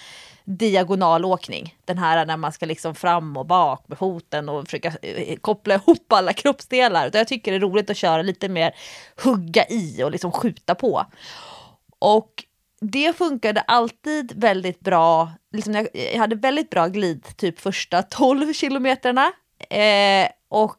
diagonalåkning. 0.44 1.76
Den 1.84 1.98
här 1.98 2.26
när 2.26 2.36
man 2.36 2.52
ska 2.52 2.66
liksom 2.66 2.94
fram 2.94 3.36
och 3.36 3.46
bak 3.46 3.84
med 3.88 3.98
foten 3.98 4.48
och 4.48 4.64
försöka 4.64 4.92
eh, 5.02 5.36
koppla 5.36 5.74
ihop 5.74 6.12
alla 6.12 6.32
kroppsdelar. 6.32 7.10
Jag 7.12 7.28
tycker 7.28 7.50
det 7.50 7.56
är 7.56 7.60
roligt 7.60 7.90
att 7.90 7.96
köra 7.96 8.22
lite 8.22 8.48
mer 8.48 8.74
hugga 9.24 9.64
i 9.68 10.02
och 10.02 10.10
liksom 10.10 10.32
skjuta 10.32 10.74
på. 10.74 11.06
Och 11.98 12.44
det 12.90 13.16
funkade 13.16 13.61
alltid 13.61 14.32
väldigt 14.36 14.81
bra. 14.81 15.32
Liksom 15.52 15.74
jag, 15.74 16.19
hade 16.19 16.36
väldigt 16.36 16.70
bra 16.70 16.86
glid 16.86 17.36
typ 17.36 17.61
första 17.61 18.02
12 18.02 18.52
kilometerna. 18.52 19.32
Eh, 19.70 20.28
och 20.48 20.78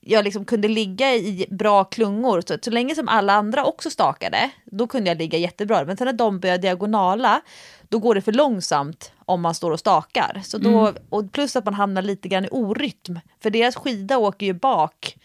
jag 0.00 0.24
liksom 0.24 0.44
kunde 0.44 0.68
ligga 0.68 1.14
i 1.14 1.46
bra 1.50 1.84
klungor. 1.84 2.40
Så, 2.46 2.58
så 2.62 2.70
länge 2.70 2.94
som 2.94 3.08
alla 3.08 3.32
andra 3.32 3.64
också 3.64 3.90
stakade, 3.90 4.50
då 4.64 4.86
kunde 4.86 5.10
jag 5.10 5.18
ligga 5.18 5.38
jättebra. 5.38 5.84
Men 5.84 5.96
sen 5.96 6.04
när 6.04 6.12
de 6.12 6.40
börjar 6.40 6.58
diagonala, 6.58 7.40
då 7.88 7.98
går 7.98 8.14
det 8.14 8.20
för 8.20 8.32
långsamt 8.32 9.12
om 9.24 9.40
man 9.40 9.54
står 9.54 9.70
och 9.70 9.80
stakar. 9.80 10.40
Så 10.44 10.58
då, 10.58 10.78
Mm. 10.78 10.94
och 11.10 11.32
plus 11.32 11.56
att 11.56 11.64
man 11.64 11.74
hamnar 11.74 12.02
lite 12.02 12.28
grann 12.28 12.44
i 12.44 12.48
orytm. 12.50 13.20
För 13.42 13.50
deras 13.50 13.76
skida 13.76 14.18
åker 14.18 14.46
ju 14.46 14.52
bak. 14.52 15.16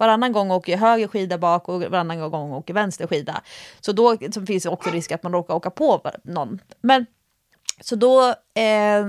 Varannan 0.00 0.32
gång 0.32 0.50
åker 0.50 0.72
jag 0.72 0.78
höger 0.78 1.08
skida 1.08 1.38
bak 1.38 1.68
och 1.68 1.82
varannan 1.82 2.30
gång 2.30 2.52
åker 2.52 2.74
vänster 2.74 3.06
skida. 3.06 3.42
Så 3.80 3.92
då 3.92 4.16
så 4.32 4.46
finns 4.46 4.62
det 4.62 4.68
också 4.68 4.90
risk 4.90 5.12
att 5.12 5.22
man 5.22 5.32
råkar 5.32 5.54
åka 5.54 5.70
på 5.70 6.10
någon. 6.22 6.58
Men 6.80 7.06
så 7.80 7.96
då, 7.96 8.28
eh, 8.60 9.06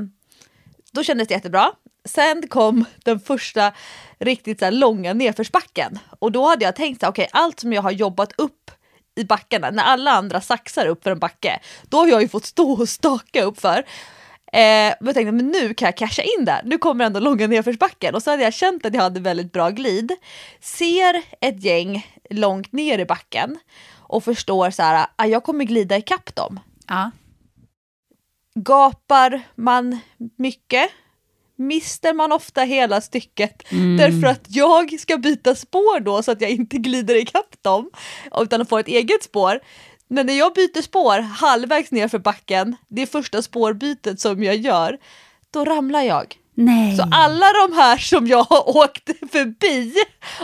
då 0.92 1.04
kändes 1.04 1.28
det 1.28 1.34
jättebra. 1.34 1.72
Sen 2.06 2.48
kom 2.48 2.86
den 3.04 3.20
första 3.20 3.74
riktigt 4.20 4.60
så 4.60 4.66
här, 4.66 4.72
långa 4.72 5.14
nedförsbacken 5.14 6.00
och 6.20 6.32
då 6.32 6.48
hade 6.48 6.66
jag 6.66 6.76
tänkt 6.76 7.04
att 7.04 7.18
här, 7.18 7.28
allt 7.32 7.60
som 7.60 7.74
jag 7.74 7.82
har 7.82 7.92
jobbat 7.92 8.34
upp 8.38 8.72
i 9.16 9.24
backarna, 9.24 9.70
när 9.70 9.84
alla 9.84 10.12
andra 10.12 10.42
saxar 10.42 10.86
upp 10.86 11.04
för 11.04 11.12
en 11.12 11.20
backe, 11.20 11.60
då 11.84 11.98
har 11.98 12.08
jag 12.08 12.22
ju 12.22 12.28
fått 12.28 12.46
stå 12.46 12.72
och 12.72 12.90
staka 12.90 13.44
upp 13.44 13.60
för. 13.60 13.86
Eh, 14.54 14.60
men 15.00 15.06
jag 15.06 15.14
tänkte 15.16 15.32
men 15.32 15.48
nu 15.48 15.74
kan 15.74 15.86
jag 15.86 15.98
casha 15.98 16.22
in 16.22 16.46
där, 16.46 16.62
nu 16.66 16.78
kommer 16.78 17.06
ändå 17.06 17.20
långa 17.20 17.48
nedförsbacken 17.48 18.16
och 18.16 18.24
så 18.24 18.30
hade 18.32 18.44
jag 18.44 18.54
känt 18.54 18.86
att 18.86 18.94
jag 18.94 19.02
hade 19.02 19.20
väldigt 19.20 19.52
bra 19.52 19.70
glid. 19.70 20.12
Ser 20.62 21.22
ett 21.42 21.64
gäng 21.64 22.08
långt 22.30 22.72
ner 22.72 23.00
i 23.00 23.06
backen 23.06 23.60
och 24.00 24.24
förstår 24.24 24.72
så 24.72 24.84
här, 24.84 25.08
ah, 25.16 25.26
jag 25.26 25.44
kommer 25.44 25.64
glida 25.66 25.98
ikapp 25.98 26.36
dem 26.36 26.60
Ja. 26.88 27.12
gapar 28.56 29.42
man 29.56 30.00
mycket 30.38 30.90
mister 31.56 32.14
man 32.14 32.32
ofta 32.32 32.62
hela 32.62 33.02
stycket 33.02 33.64
därför 33.98 34.28
att 34.28 34.46
jag 34.48 35.00
ska 35.00 35.18
byta 35.18 35.56
spår 35.56 36.00
då 36.00 36.24
så 36.24 36.32
att 36.32 36.42
jag 36.42 36.50
inte 36.50 36.78
glider 36.78 37.16
ikapp 37.16 37.56
dem 37.64 37.90
utan 38.38 38.66
får 38.66 38.80
ett 38.80 38.88
eget 38.88 39.24
spår. 39.24 39.60
Men 40.14 40.26
när 40.26 40.34
jag 40.34 40.54
byter 40.54 40.82
spår 40.82 41.20
halvvägs 41.20 41.92
ner 41.92 42.08
för 42.08 42.20
backen, 42.20 42.76
det 42.88 43.02
är 43.02 43.06
första 43.06 43.42
spårbytet 43.42 44.20
som 44.20 44.44
jag 44.44 44.56
gör, 44.56 44.98
då 45.52 45.66
ramlar 45.66 46.02
jag. 46.02 46.38
Nej. 46.56 46.98
Så 46.98 47.04
alla 47.12 47.46
de 47.68 47.76
här 47.76 47.98
som 47.98 48.28
jag 48.28 48.44
har 48.44 48.78
åkt 48.78 49.10
förbi 49.32 49.94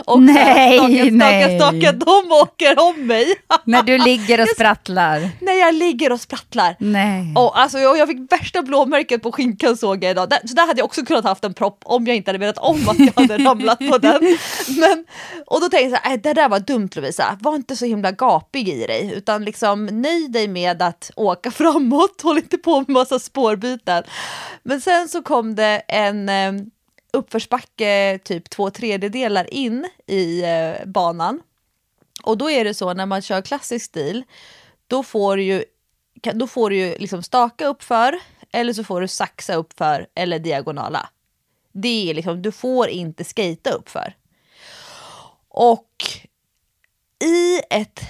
och 0.04 0.22
Nej, 0.22 0.78
stakat, 0.78 1.12
nej. 1.12 1.58
stakat, 1.60 2.00
de 2.00 2.32
åker 2.32 2.78
om 2.78 3.06
mig. 3.06 3.34
När 3.64 3.82
du 3.82 3.98
ligger 3.98 4.40
och 4.42 4.48
sprattlar. 4.48 5.30
när 5.40 5.52
jag 5.52 5.74
ligger 5.74 6.12
och 6.12 6.20
sprattlar. 6.20 6.76
Nej. 6.78 7.32
Och 7.36 7.60
alltså, 7.60 7.78
jag, 7.78 7.98
jag 7.98 8.08
fick 8.08 8.32
värsta 8.32 8.62
blåmärket 8.62 9.22
på 9.22 9.32
skinkan 9.32 9.76
såg 9.76 10.04
jag 10.04 10.10
idag. 10.10 10.32
Så 10.44 10.54
där 10.54 10.66
hade 10.66 10.80
jag 10.80 10.84
också 10.84 11.04
kunnat 11.04 11.24
haft 11.24 11.44
en 11.44 11.54
propp 11.54 11.78
om 11.84 12.06
jag 12.06 12.16
inte 12.16 12.28
hade 12.30 12.38
vetat 12.38 12.64
om 12.64 12.88
att 12.88 12.98
jag 12.98 13.12
hade 13.16 13.38
ramlat 13.44 13.78
på 13.78 13.98
den. 13.98 14.20
Men, 14.80 15.04
och 15.46 15.60
då 15.60 15.68
tänkte 15.68 15.78
jag 15.78 15.90
så 16.02 16.08
här, 16.08 16.14
"Äh, 16.16 16.20
det 16.22 16.32
där 16.34 16.48
var 16.48 16.60
dumt 16.60 16.88
Lovisa, 16.94 17.38
var 17.40 17.54
inte 17.54 17.76
så 17.76 17.84
himla 17.84 18.10
gapig 18.12 18.68
i 18.68 18.86
dig 18.86 19.12
utan 19.16 19.44
liksom 19.44 19.86
nöj 19.86 20.28
dig 20.28 20.48
med 20.48 20.82
att 20.82 21.10
åka 21.16 21.50
framåt, 21.60 22.20
håll 22.22 22.38
inte 22.38 22.58
på 22.58 22.78
med 22.80 22.88
massa 22.88 23.18
spårbyten. 23.18 24.02
Men 24.62 24.80
sen 24.80 25.08
så 25.08 25.22
kom 25.22 25.54
det 25.54 25.82
en 25.98 26.28
eh, 26.28 26.52
uppförsbacke 27.12 28.18
typ 28.24 28.50
två 28.50 28.70
tredjedelar 28.70 29.54
in 29.54 29.86
i 30.06 30.42
eh, 30.42 30.86
banan. 30.86 31.42
Och 32.22 32.38
då 32.38 32.50
är 32.50 32.64
det 32.64 32.74
så 32.74 32.94
när 32.94 33.06
man 33.06 33.22
kör 33.22 33.42
klassisk 33.42 33.86
stil, 33.86 34.24
då 34.86 35.02
får 35.02 35.36
du 35.36 35.42
ju, 35.42 35.64
då 36.34 36.46
får 36.46 36.70
du 36.70 36.76
ju 36.76 36.98
liksom 36.98 37.22
staka 37.22 37.66
upp 37.66 37.82
för 37.82 38.18
eller 38.52 38.72
så 38.72 38.84
får 38.84 39.00
du 39.00 39.08
saxa 39.08 39.54
upp 39.54 39.72
för 39.78 40.06
eller 40.14 40.38
diagonala. 40.38 41.08
Det 41.72 42.10
är 42.10 42.14
liksom, 42.14 42.42
du 42.42 42.52
får 42.52 42.88
inte 42.88 43.24
skata 43.24 43.70
upp 43.70 43.88
för. 43.88 44.16
Och 45.48 46.04
i 47.24 47.60
ett 47.70 48.00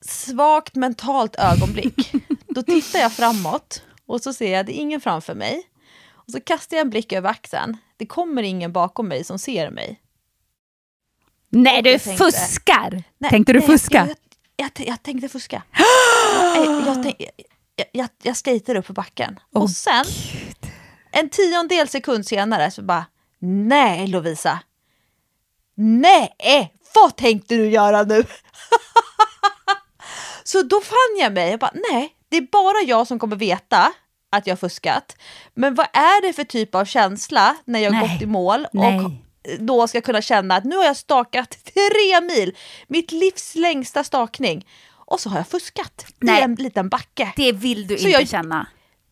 svagt 0.00 0.74
mentalt 0.74 1.36
ögonblick, 1.36 2.12
då 2.48 2.62
tittar 2.62 2.98
jag 2.98 3.12
framåt 3.12 3.82
och 4.06 4.20
så 4.20 4.32
ser 4.32 4.52
jag 4.52 4.60
att 4.60 4.66
det 4.66 4.78
är 4.78 4.82
ingen 4.82 5.00
framför 5.00 5.34
mig. 5.34 5.62
Och 6.28 6.32
så 6.32 6.40
kastar 6.40 6.76
jag 6.76 6.84
en 6.84 6.90
blick 6.90 7.12
över 7.12 7.30
axeln. 7.30 7.76
Det 7.96 8.06
kommer 8.06 8.42
ingen 8.42 8.72
bakom 8.72 9.08
mig 9.08 9.24
som 9.24 9.38
ser 9.38 9.70
mig. 9.70 10.00
Nej, 11.50 11.82
du 11.82 11.98
tänkte- 11.98 12.24
fuskar! 12.24 13.02
Nej, 13.18 13.30
Tänkte 13.30 13.52
du 13.52 13.58
nej, 13.58 13.68
fuska? 13.68 13.98
Jag, 13.98 14.08
jag, 14.56 14.70
jag, 14.76 14.88
jag 14.88 15.02
tänkte 15.02 15.28
fuska. 15.28 15.62
jag, 16.86 17.02
tänk, 17.02 17.22
jag, 17.92 18.08
jag, 18.22 18.36
skejtar 18.36 18.74
upp 18.74 18.86
på 18.86 18.92
backen. 18.92 19.40
Åh, 19.52 19.62
och 19.62 19.70
sen, 19.70 20.04
en 21.10 21.28
tiondel 21.28 21.88
sekund 21.88 22.26
senare, 22.26 22.70
så 22.70 22.82
bara 22.82 23.06
Nej 23.38 24.06
Lovisa. 24.06 24.58
Nej, 25.74 26.72
vad 26.94 27.16
tänkte 27.16 27.54
du 27.54 27.70
göra 27.70 28.02
nu? 28.02 28.24
så 30.44 30.62
då 30.62 30.80
fann 30.80 31.18
jag 31.20 31.32
mig, 31.32 31.50
jag 31.50 31.60
bara 31.60 31.74
nej, 31.90 32.14
det 32.28 32.36
är 32.36 32.46
bara 32.52 32.82
jag 32.86 33.06
som 33.06 33.18
kommer 33.18 33.36
veta 33.36 33.92
att 34.30 34.46
jag 34.46 34.60
fuskat. 34.60 35.16
Men 35.54 35.74
vad 35.74 35.86
är 35.92 36.22
det 36.26 36.32
för 36.32 36.44
typ 36.44 36.74
av 36.74 36.84
känsla 36.84 37.56
när 37.64 37.80
jag 37.80 37.92
Nej. 37.92 38.00
gått 38.00 38.22
i 38.22 38.26
mål 38.26 38.64
och 38.64 38.74
Nej. 38.74 39.22
då 39.58 39.88
ska 39.88 40.00
kunna 40.00 40.22
känna 40.22 40.56
att 40.56 40.64
nu 40.64 40.76
har 40.76 40.84
jag 40.84 40.96
stakat 40.96 41.50
tre 41.64 42.20
mil, 42.20 42.56
mitt 42.88 43.12
livs 43.12 43.54
längsta 43.54 44.04
stakning. 44.04 44.66
Och 44.90 45.20
så 45.20 45.30
har 45.30 45.36
jag 45.36 45.48
fuskat 45.48 46.06
Nej. 46.20 46.40
i 46.40 46.42
en 46.44 46.54
liten 46.54 46.88
backe. 46.88 47.32
Det 47.36 47.52
vill 47.52 47.86
du 47.86 47.98
Så 47.98 48.06
inte 48.06 48.20
jag- 48.20 48.28
känna. 48.28 48.66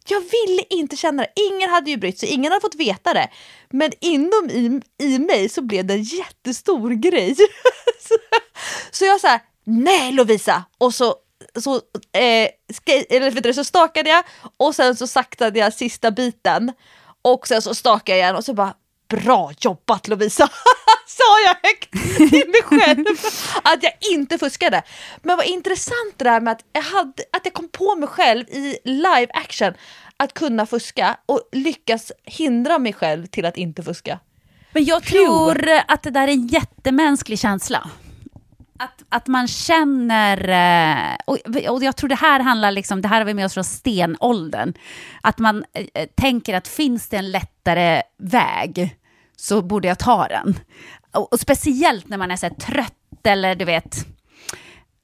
Jag 0.08 0.20
ville 0.20 0.62
inte 0.70 0.96
känna 0.96 1.22
det. 1.22 1.28
Ingen 1.50 1.70
hade 1.70 1.90
ju 1.90 1.96
brytt 1.96 2.18
sig, 2.18 2.28
ingen 2.28 2.52
hade 2.52 2.60
fått 2.60 2.74
veta 2.74 3.14
det. 3.14 3.28
Men 3.70 3.92
inom 4.00 4.50
i, 4.50 4.80
i 5.04 5.18
mig 5.18 5.48
så 5.48 5.62
blev 5.62 5.84
det 5.84 5.94
en 5.94 6.02
jättestor 6.02 6.90
grej. 6.90 7.34
så, 8.00 8.14
så 8.90 9.04
jag 9.04 9.20
sa 9.20 9.38
nej 9.64 10.12
Lovisa! 10.12 10.64
Och 10.78 10.94
så, 10.94 11.14
så, 11.62 11.74
eh, 12.12 12.48
eller 13.10 13.30
vet 13.30 13.44
du, 13.44 13.54
så 13.54 13.64
stakade 13.64 14.10
jag 14.10 14.24
och 14.56 14.74
sen 14.74 14.96
så 14.96 15.06
saktade 15.06 15.58
jag 15.58 15.72
sista 15.72 16.10
biten. 16.10 16.72
Och 17.22 17.48
sen 17.48 17.62
så 17.62 17.74
stakade 17.74 18.18
jag 18.18 18.24
igen 18.24 18.36
och 18.36 18.44
så 18.44 18.54
bara 18.54 18.74
bra 19.08 19.52
jobbat 19.60 20.08
Lovisa! 20.08 20.48
Sa 21.06 21.40
jag 21.46 21.56
högt 21.68 21.90
till 22.30 22.48
mig 22.48 22.62
själv 22.62 23.04
att 23.62 23.82
jag 23.82 23.92
inte 24.12 24.38
fuskade. 24.38 24.82
Men 25.22 25.36
vad 25.36 25.46
intressant 25.46 26.14
det 26.16 26.24
där 26.24 26.40
med 26.40 26.52
att 26.52 26.64
jag, 26.72 26.82
hade, 26.82 27.22
att 27.32 27.40
jag 27.44 27.52
kom 27.52 27.68
på 27.68 27.96
mig 27.96 28.08
själv 28.08 28.48
i 28.48 28.78
live 28.84 29.28
action 29.34 29.74
att 30.16 30.34
kunna 30.34 30.66
fuska 30.66 31.16
och 31.26 31.48
lyckas 31.52 32.12
hindra 32.24 32.78
mig 32.78 32.92
själv 32.92 33.26
till 33.26 33.44
att 33.46 33.56
inte 33.56 33.82
fuska. 33.82 34.18
Men 34.72 34.84
jag 34.84 35.04
tror 35.04 35.68
att 35.88 36.02
det 36.02 36.10
där 36.10 36.28
är 36.28 36.32
en 36.32 36.46
jättemänsklig 36.46 37.38
känsla. 37.38 37.90
Att, 38.78 39.04
att 39.08 39.26
man 39.26 39.48
känner, 39.48 40.48
eh, 40.48 41.16
och, 41.24 41.38
och 41.68 41.84
jag 41.84 41.96
tror 41.96 42.08
det 42.08 42.14
här 42.14 42.40
handlar 42.40 42.70
liksom, 42.70 43.02
det 43.02 43.08
här 43.08 43.18
har 43.18 43.24
vi 43.24 43.34
med 43.34 43.44
oss 43.44 43.54
från 43.54 43.64
stenåldern, 43.64 44.74
att 45.20 45.38
man 45.38 45.64
eh, 45.72 45.86
eh, 45.94 46.08
tänker 46.14 46.54
att 46.54 46.68
finns 46.68 47.08
det 47.08 47.16
en 47.16 47.30
lättare 47.30 48.02
väg 48.18 48.96
så 49.36 49.62
borde 49.62 49.88
jag 49.88 49.98
ta 49.98 50.28
den. 50.28 50.54
Och, 51.14 51.32
och 51.32 51.40
speciellt 51.40 52.08
när 52.08 52.18
man 52.18 52.30
är 52.30 52.36
så 52.36 52.46
här 52.46 52.54
trött 52.54 53.26
eller 53.26 53.54
du 53.54 53.64
vet, 53.64 54.06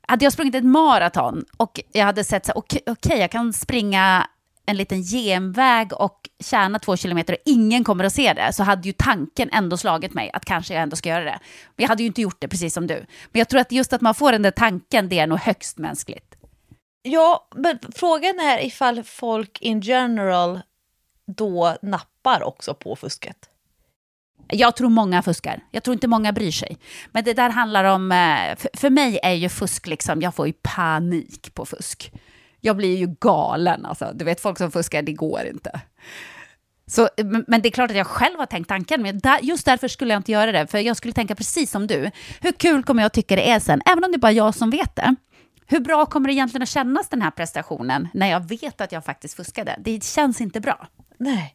hade 0.08 0.24
jag 0.24 0.32
sprungit 0.32 0.54
ett 0.54 0.64
maraton 0.64 1.44
och 1.56 1.80
jag 1.92 2.04
hade 2.04 2.24
sett 2.24 2.46
så 2.46 2.52
okej, 2.54 2.80
okay, 2.86 2.92
okay, 2.92 3.20
jag 3.20 3.30
kan 3.30 3.52
springa 3.52 4.26
en 4.66 4.76
liten 4.76 5.02
genväg 5.02 5.92
och 5.92 6.28
tjäna 6.44 6.78
två 6.78 6.96
kilometer 6.96 7.32
och 7.32 7.42
ingen 7.44 7.84
kommer 7.84 8.04
att 8.04 8.12
se 8.12 8.32
det, 8.32 8.52
så 8.52 8.62
hade 8.62 8.88
ju 8.88 8.92
tanken 8.92 9.48
ändå 9.52 9.76
slagit 9.76 10.14
mig 10.14 10.30
att 10.32 10.44
kanske 10.44 10.74
jag 10.74 10.82
ändå 10.82 10.96
ska 10.96 11.08
göra 11.08 11.24
det. 11.24 11.38
Men 11.76 11.82
jag 11.82 11.88
hade 11.88 12.02
ju 12.02 12.06
inte 12.06 12.20
gjort 12.20 12.40
det, 12.40 12.48
precis 12.48 12.74
som 12.74 12.86
du. 12.86 12.94
Men 13.32 13.38
jag 13.38 13.48
tror 13.48 13.60
att 13.60 13.72
just 13.72 13.92
att 13.92 14.00
man 14.00 14.14
får 14.14 14.32
den 14.32 14.42
där 14.42 14.50
tanken, 14.50 15.08
det 15.08 15.18
är 15.18 15.26
nog 15.26 15.38
högst 15.38 15.78
mänskligt. 15.78 16.34
Ja, 17.02 17.48
men 17.54 17.78
frågan 17.94 18.40
är 18.40 18.66
ifall 18.66 19.02
folk 19.02 19.60
in 19.60 19.80
general 19.80 20.60
då 21.36 21.76
nappar 21.82 22.42
också 22.42 22.74
på 22.74 22.96
fusket. 22.96 23.36
Jag 24.48 24.76
tror 24.76 24.88
många 24.88 25.22
fuskar. 25.22 25.60
Jag 25.70 25.82
tror 25.82 25.94
inte 25.94 26.08
många 26.08 26.32
bryr 26.32 26.50
sig. 26.50 26.78
Men 27.12 27.24
det 27.24 27.32
där 27.34 27.50
handlar 27.50 27.84
om... 27.84 28.12
eh, 28.12 28.56
För, 28.56 28.70
för 28.74 28.90
mig 28.90 29.18
är 29.22 29.32
ju 29.32 29.48
fusk 29.48 29.86
liksom... 29.86 30.22
Jag 30.22 30.34
får 30.34 30.46
ju 30.46 30.52
panik 30.62 31.54
på 31.54 31.66
fusk. 31.66 32.12
Jag 32.64 32.76
blir 32.76 32.96
ju 32.96 33.06
galen. 33.20 33.86
Alltså. 33.86 34.10
Du 34.14 34.24
vet, 34.24 34.40
folk 34.40 34.58
som 34.58 34.70
fuskar, 34.70 35.02
det 35.02 35.12
går 35.12 35.46
inte. 35.46 35.80
Så, 36.86 37.08
men 37.46 37.62
det 37.62 37.68
är 37.68 37.70
klart 37.70 37.90
att 37.90 37.96
jag 37.96 38.06
själv 38.06 38.38
har 38.38 38.46
tänkt 38.46 38.68
tanken, 38.68 39.02
men 39.02 39.20
just 39.42 39.64
därför 39.64 39.88
skulle 39.88 40.12
jag 40.12 40.18
inte 40.18 40.32
göra 40.32 40.52
det. 40.52 40.66
För 40.66 40.78
jag 40.78 40.96
skulle 40.96 41.12
tänka 41.12 41.34
precis 41.34 41.70
som 41.70 41.86
du. 41.86 42.10
Hur 42.40 42.52
kul 42.52 42.82
kommer 42.82 43.02
jag 43.02 43.12
tycka 43.12 43.36
det 43.36 43.50
är 43.50 43.60
sen, 43.60 43.82
även 43.86 44.04
om 44.04 44.10
det 44.10 44.16
är 44.16 44.18
bara 44.18 44.32
jag 44.32 44.54
som 44.54 44.70
vet 44.70 44.96
det? 44.96 45.14
Hur 45.66 45.80
bra 45.80 46.06
kommer 46.06 46.28
det 46.28 46.34
egentligen 46.34 46.62
att 46.62 46.68
kännas 46.68 47.08
den 47.08 47.22
här 47.22 47.30
prestationen 47.30 48.08
när 48.14 48.30
jag 48.30 48.48
vet 48.48 48.80
att 48.80 48.92
jag 48.92 49.04
faktiskt 49.04 49.34
fuskade? 49.34 49.76
Det 49.78 50.04
känns 50.04 50.40
inte 50.40 50.60
bra. 50.60 50.88
Nej. 51.18 51.54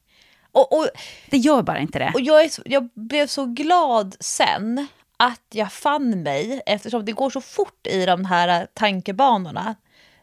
Och, 0.52 0.80
och, 0.80 0.88
Det 1.30 1.38
gör 1.38 1.62
bara 1.62 1.80
inte 1.80 2.00
det. 2.00 2.12
och 2.14 2.22
jag, 2.22 2.44
är 2.44 2.50
jag 2.66 2.90
blev 2.94 3.28
så 3.28 3.46
glad 3.46 4.16
sen 4.20 4.88
att 5.18 5.46
jag 5.54 5.72
fann 5.72 6.24
mig, 6.24 6.62
eftersom 6.66 7.06
det 7.06 7.12
går 7.12 7.30
så 7.30 7.42
fort 7.42 7.88
i 7.88 8.06
de 8.06 8.26
här 8.26 8.68
tankebanorna, 8.74 9.76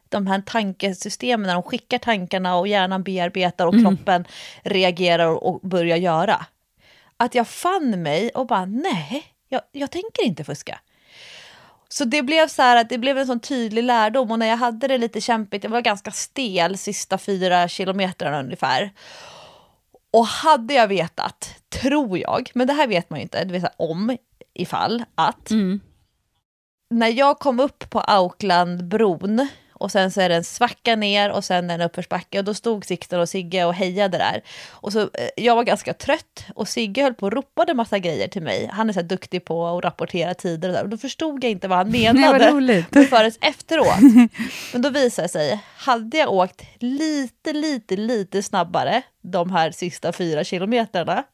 de 0.09 0.27
här 0.27 0.41
tankesystemen 0.41 1.47
när 1.47 1.55
de 1.55 1.63
skickar 1.63 1.99
tankarna 1.99 2.57
och 2.57 2.69
hjärnan 2.69 3.03
bearbetar 3.03 3.67
och 3.67 3.75
kroppen 3.75 4.25
reagerar 4.63 5.27
och, 5.27 5.61
börjar 5.61 5.97
göra. 5.97 6.47
Att 7.17 7.35
jag 7.35 7.49
fann 7.49 8.03
mig 8.03 8.31
och 8.31 8.47
bara 8.47 8.65
nej, 8.65 9.25
jag, 9.49 9.63
jag 9.73 9.91
tänker 9.91 10.25
inte 10.25 10.45
fuska. 10.45 10.81
Så 11.89 12.05
det 12.05 12.23
blev 12.23 12.49
så 12.49 12.63
här 12.63 12.77
att 12.77 12.89
det 12.89 12.99
blev 12.99 13.19
en 13.19 13.27
sån 13.27 13.41
tydlig 13.41 13.83
lärdom 13.83 14.31
och 14.31 14.39
när 14.39 14.47
jag 14.47 14.57
hade 14.57 14.89
det 14.89 14.99
lite 14.99 15.21
kämpigt, 15.21 15.65
jag 15.65 15.71
var 15.71 15.81
ganska 15.81 16.11
stel 16.11 16.79
sista 16.79 17.19
fyra 17.19 17.69
kilometrarna 17.69 18.41
ungefär. 18.41 18.93
Och 20.11 20.27
hade 20.27 20.75
jag 20.75 20.89
vetat, 20.89 21.55
tror 21.69 22.19
jag, 22.19 22.51
men 22.55 22.67
det 22.67 22.73
här 22.73 22.87
vet 22.87 23.11
man 23.11 23.19
ju 23.19 23.23
inte, 23.23 23.45
det 23.45 23.53
vill 23.53 23.61
säga 23.61 23.73
om 23.77 24.17
ifall 24.55 25.05
att 25.15 25.51
när 26.91 27.09
jag 27.09 27.39
kom 27.39 27.61
upp 27.61 27.91
på 27.91 28.01
Auklandbron 28.01 29.49
och 29.75 29.93
sen 29.93 30.11
så 30.11 30.21
är 30.21 30.29
det 30.29 30.35
en 30.35 30.45
svacka 30.45 30.97
ner 30.97 31.31
och 31.31 31.45
sen 31.45 31.71
en 31.71 31.81
uppförsbacke 31.81 32.39
och 32.39 32.45
då 32.45 32.55
stod 32.55 32.85
Sixten 32.85 33.21
och 33.21 33.29
Sigge 33.29 33.65
och 33.65 33.75
hejade 33.75 34.19
där. 34.19 34.43
Och 34.71 34.93
så, 34.93 35.01
eh, 35.01 35.29
jag 35.37 35.57
var 35.57 35.65
ganska 35.65 35.95
trött 35.95 36.45
och 36.55 36.69
Sigge 36.69 37.03
höll 37.03 37.15
på 37.15 37.27
och 37.27 37.33
ropade 37.33 37.75
massa 37.75 37.99
grejer 37.99 38.29
till 38.29 38.43
mig. 38.43 38.71
Han 38.73 38.89
är 38.89 38.93
så 38.93 39.03
duktig 39.03 39.45
på 39.45 39.67
att 39.67 39.85
rapportera 39.85 40.35
tider 40.35 40.69
och 40.69 40.75
där. 40.75 40.83
Och 40.83 40.89
då 40.89 40.97
förstod 40.97 41.45
jag 41.45 41.51
inte 41.51 41.69
vad 41.69 41.79
han 41.79 41.91
menade 42.15 42.51
roligt. 42.51 42.87
förrän 43.11 43.33
efteråt. 43.41 44.01
Men 44.73 44.83
då 44.83 44.91
visade 44.91 45.25
det 45.25 45.33
sig, 45.33 45.61
hade 45.77 46.19
jag 46.19 46.33
åkt 46.33 46.63
lite, 46.79 47.53
lite, 47.53 47.97
lite 47.97 48.43
snabbare 48.43 49.03
de 49.23 49.51
här 49.51 49.71
sista 49.71 50.13
fyra 50.13 50.45
kilometrarna, 50.45 51.25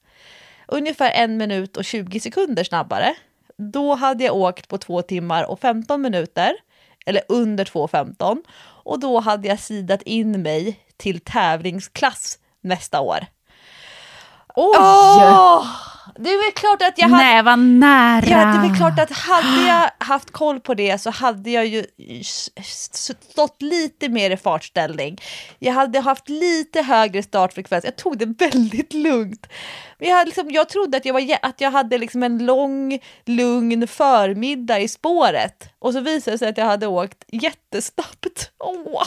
ungefär 0.68 1.10
en 1.10 1.36
minut 1.36 1.76
och 1.76 1.84
20 1.84 2.20
sekunder 2.20 2.64
snabbare, 2.64 3.14
då 3.56 3.94
hade 3.94 4.24
jag 4.24 4.36
åkt 4.36 4.68
på 4.68 4.78
två 4.78 5.02
timmar 5.02 5.44
och 5.44 5.60
15 5.60 6.02
minuter, 6.02 6.52
eller 7.10 7.22
under 7.28 7.64
2.15, 7.64 8.36
och 8.84 9.00
då 9.00 9.20
hade 9.20 9.48
jag 9.48 9.60
sidat 9.60 10.02
in 10.02 10.42
mig 10.42 10.80
till 10.96 11.20
tävlingsklass 11.20 12.38
nästa 12.60 13.00
år. 13.00 13.18
Oj! 14.54 14.76
Åh! 14.78 15.66
Det 16.18 16.30
är 16.30 16.44
väl 16.44 16.52
klart 16.52 16.82
att 16.82 16.98
jag 16.98 17.08
hade... 17.08 17.24
Nej, 17.24 17.42
vad 17.42 17.58
nära. 17.58 18.26
Ja, 18.26 18.36
det 18.38 18.58
är 18.58 18.68
väl 18.68 18.76
klart 18.76 19.00
att 19.00 19.10
hade 19.10 19.66
jag 19.66 19.90
haft 19.98 20.30
koll 20.30 20.60
på 20.60 20.74
det 20.74 20.98
så 20.98 21.10
hade 21.10 21.50
jag 21.50 21.66
ju 21.66 21.84
stått 22.62 23.62
lite 23.62 24.08
mer 24.08 24.30
i 24.30 24.36
fartställning. 24.36 25.20
Jag 25.58 25.72
hade 25.72 26.00
haft 26.00 26.28
lite 26.28 26.82
högre 26.82 27.22
startfrekvens. 27.22 27.84
Jag 27.84 27.96
tog 27.96 28.18
det 28.18 28.26
väldigt 28.26 28.94
lugnt. 28.94 29.46
Men 29.98 30.08
jag, 30.08 30.16
hade 30.16 30.26
liksom, 30.26 30.50
jag 30.50 30.68
trodde 30.68 30.96
att 30.96 31.04
jag, 31.04 31.14
var, 31.14 31.38
att 31.42 31.60
jag 31.60 31.70
hade 31.70 31.98
liksom 31.98 32.22
en 32.22 32.46
lång, 32.46 32.98
lugn 33.24 33.86
förmiddag 33.86 34.78
i 34.78 34.88
spåret. 34.88 35.68
Och 35.78 35.92
så 35.92 36.00
visade 36.00 36.34
det 36.34 36.38
sig 36.38 36.48
att 36.48 36.58
jag 36.58 36.66
hade 36.66 36.86
åkt 36.86 37.24
jättesnabbt. 37.28 38.50
Åh. 38.58 39.04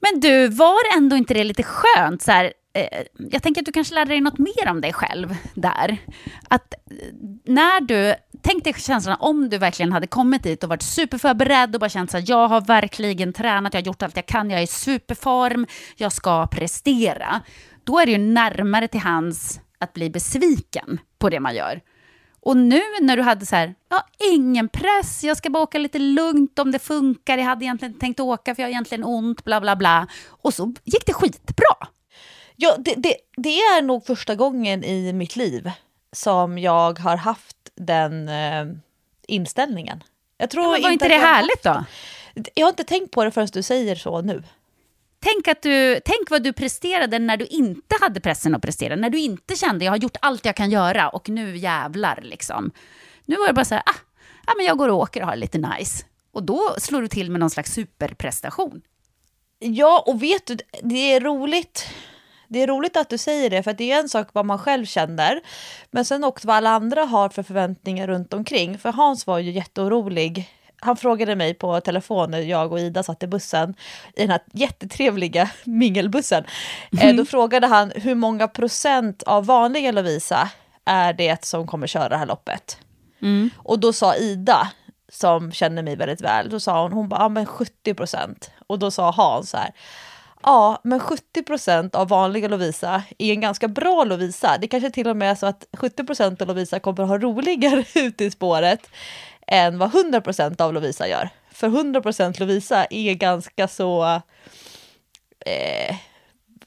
Men 0.00 0.20
du, 0.20 0.48
var 0.48 0.96
ändå 0.96 1.16
inte 1.16 1.34
det 1.34 1.44
lite 1.44 1.62
skönt? 1.62 2.22
Så 2.22 2.32
här, 2.32 2.52
Eh, 2.76 3.02
jag 3.30 3.42
tänker 3.42 3.60
att 3.60 3.66
du 3.66 3.72
kanske 3.72 3.94
lärde 3.94 4.10
dig 4.10 4.20
något 4.20 4.38
mer 4.38 4.68
om 4.70 4.80
dig 4.80 4.92
själv 4.92 5.36
där. 5.54 5.98
Att 6.48 6.74
eh, 6.74 6.78
när 7.44 7.80
du, 7.80 8.14
tänk 8.42 8.64
dig 8.64 8.74
känslan 8.74 9.16
om 9.20 9.48
du 9.48 9.58
verkligen 9.58 9.92
hade 9.92 10.06
kommit 10.06 10.42
dit 10.42 10.62
och 10.62 10.68
varit 10.68 10.82
superförberedd 10.82 11.74
och 11.74 11.80
bara 11.80 11.90
känt 11.90 12.14
att 12.14 12.28
jag 12.28 12.48
har 12.48 12.60
verkligen 12.60 13.32
tränat, 13.32 13.74
jag 13.74 13.80
har 13.80 13.86
gjort 13.86 14.02
allt 14.02 14.16
jag 14.16 14.26
kan, 14.26 14.50
jag 14.50 14.58
är 14.58 14.64
i 14.64 14.66
superform, 14.66 15.66
jag 15.96 16.12
ska 16.12 16.46
prestera. 16.46 17.40
Då 17.84 17.98
är 17.98 18.06
det 18.06 18.12
ju 18.12 18.18
närmare 18.18 18.88
till 18.88 19.00
hands 19.00 19.60
att 19.78 19.92
bli 19.92 20.10
besviken 20.10 21.00
på 21.18 21.30
det 21.30 21.40
man 21.40 21.54
gör. 21.54 21.80
Och 22.40 22.56
nu 22.56 22.80
när 23.00 23.16
du 23.16 23.22
hade 23.22 23.46
så 23.46 23.56
här, 23.56 23.74
ja, 23.88 24.06
ingen 24.32 24.68
press, 24.68 25.24
jag 25.24 25.36
ska 25.36 25.50
bara 25.50 25.62
åka 25.62 25.78
lite 25.78 25.98
lugnt 25.98 26.58
om 26.58 26.70
det 26.70 26.78
funkar, 26.78 27.38
jag 27.38 27.44
hade 27.44 27.64
egentligen 27.64 27.92
inte 27.92 28.00
tänkt 28.00 28.20
åka 28.20 28.54
för 28.54 28.62
jag 28.62 28.66
har 28.66 28.72
egentligen 28.72 29.04
ont, 29.04 29.44
bla 29.44 29.60
bla 29.60 29.76
bla. 29.76 30.06
Och 30.28 30.54
så 30.54 30.74
gick 30.84 31.06
det 31.06 31.12
skitbra. 31.12 31.88
Ja, 32.56 32.76
det, 32.78 32.94
det, 32.96 33.16
det 33.36 33.58
är 33.58 33.82
nog 33.82 34.06
första 34.06 34.34
gången 34.34 34.84
i 34.84 35.12
mitt 35.12 35.36
liv 35.36 35.70
som 36.12 36.58
jag 36.58 36.98
har 36.98 37.16
haft 37.16 37.56
den 37.74 38.28
eh, 38.28 38.66
inställningen. 39.28 40.02
Jag 40.38 40.50
tror 40.50 40.72
Men 40.72 40.82
var 40.82 40.90
inte 40.90 41.04
att 41.04 41.10
det 41.10 41.16
härligt 41.16 41.62
då? 41.62 41.84
Jag 42.54 42.66
har 42.66 42.70
inte 42.70 42.84
tänkt 42.84 43.10
på 43.10 43.24
det 43.24 43.30
förrän 43.30 43.48
du 43.52 43.62
säger 43.62 43.96
så 43.96 44.20
nu. 44.20 44.42
Tänk, 45.20 45.48
att 45.48 45.62
du, 45.62 46.00
tänk 46.04 46.30
vad 46.30 46.42
du 46.42 46.52
presterade 46.52 47.18
när 47.18 47.36
du 47.36 47.46
inte 47.46 47.96
hade 48.00 48.20
pressen 48.20 48.54
att 48.54 48.62
prestera, 48.62 48.96
när 48.96 49.10
du 49.10 49.18
inte 49.18 49.56
kände 49.56 49.84
jag 49.84 49.92
har 49.92 49.98
gjort 49.98 50.16
allt 50.20 50.44
jag 50.44 50.56
kan 50.56 50.70
göra 50.70 51.08
och 51.08 51.28
nu 51.28 51.56
jävlar 51.56 52.20
liksom. 52.22 52.70
Nu 53.24 53.36
var 53.36 53.46
det 53.46 53.52
bara 53.52 53.64
så 53.64 53.74
här, 53.74 53.82
ah, 53.86 53.94
ah, 54.46 54.52
men 54.56 54.66
jag 54.66 54.78
går 54.78 54.88
och 54.88 54.98
åker 54.98 55.22
och 55.22 55.28
har 55.28 55.36
lite 55.36 55.58
nice. 55.58 56.04
Och 56.32 56.42
då 56.42 56.74
slår 56.78 57.02
du 57.02 57.08
till 57.08 57.30
med 57.30 57.40
någon 57.40 57.50
slags 57.50 57.72
superprestation. 57.72 58.82
Ja, 59.58 60.04
och 60.06 60.22
vet 60.22 60.46
du, 60.46 60.56
det 60.82 61.12
är 61.12 61.20
roligt. 61.20 61.88
Det 62.48 62.62
är 62.62 62.66
roligt 62.66 62.96
att 62.96 63.10
du 63.10 63.18
säger 63.18 63.50
det, 63.50 63.62
för 63.62 63.72
det 63.72 63.92
är 63.92 64.00
en 64.00 64.08
sak 64.08 64.28
vad 64.32 64.46
man 64.46 64.58
själv 64.58 64.84
känner, 64.84 65.40
men 65.90 66.04
sen 66.04 66.24
också 66.24 66.48
vad 66.48 66.56
alla 66.56 66.70
andra 66.70 67.04
har 67.04 67.28
för 67.28 67.42
förväntningar 67.42 68.06
runt 68.06 68.34
omkring. 68.34 68.78
För 68.78 68.92
Hans 68.92 69.26
var 69.26 69.38
ju 69.38 69.50
jätteorolig. 69.50 70.50
Han 70.80 70.96
frågade 70.96 71.36
mig 71.36 71.54
på 71.54 71.80
telefon 71.80 72.30
när 72.30 72.40
jag 72.40 72.72
och 72.72 72.80
Ida 72.80 73.02
satt 73.02 73.22
i 73.22 73.26
bussen, 73.26 73.74
i 74.16 74.20
den 74.20 74.30
här 74.30 74.40
jättetrevliga 74.52 75.50
mingelbussen. 75.64 76.44
Eh, 77.00 77.14
då 77.14 77.24
frågade 77.24 77.66
han 77.66 77.92
hur 77.94 78.14
många 78.14 78.48
procent 78.48 79.22
av 79.22 79.46
vanliga 79.46 79.92
Lovisa 79.92 80.50
är 80.84 81.12
det 81.12 81.44
som 81.44 81.66
kommer 81.66 81.86
köra 81.86 82.08
det 82.08 82.16
här 82.16 82.26
loppet? 82.26 82.78
Och 83.56 83.78
då 83.78 83.92
sa 83.92 84.16
Ida, 84.16 84.70
som 85.08 85.52
känner 85.52 85.82
mig 85.82 85.96
väldigt 85.96 86.20
väl, 86.20 86.50
då 86.50 86.60
sa 86.60 86.82
hon, 86.82 86.92
hon 86.92 87.08
bara, 87.08 87.20
ja 87.20 87.28
men 87.28 87.46
70 87.46 87.94
procent. 87.94 88.50
Och 88.66 88.78
då 88.78 88.90
sa 88.90 89.10
Hans 89.10 89.50
så 89.50 89.56
här, 89.56 89.70
ja 90.46 90.80
men 90.84 91.00
70 91.00 91.42
procent 91.42 91.94
av 91.94 92.08
vanliga 92.08 92.48
Lovisa 92.48 93.02
är 93.18 93.32
en 93.32 93.40
ganska 93.40 93.68
bra 93.68 94.04
Lovisa. 94.04 94.58
Det 94.60 94.68
kanske 94.68 94.90
till 94.90 95.08
och 95.08 95.16
med 95.16 95.30
är 95.30 95.34
så 95.34 95.46
att 95.46 95.66
70 95.72 96.04
procent 96.04 96.42
av 96.42 96.48
Lovisa 96.48 96.80
kommer 96.80 97.02
att 97.02 97.08
ha 97.08 97.18
roligare 97.18 97.84
ute 97.94 98.24
i 98.24 98.30
spåret 98.30 98.90
än 99.46 99.78
vad 99.78 99.94
100 99.94 100.20
procent 100.20 100.60
av 100.60 100.74
Lovisa 100.74 101.08
gör. 101.08 101.28
För 101.52 101.66
100 101.66 102.00
procent 102.00 102.38
Lovisa 102.38 102.86
är 102.90 103.14
ganska 103.14 103.68
så 103.68 104.04
eh, 105.46 105.96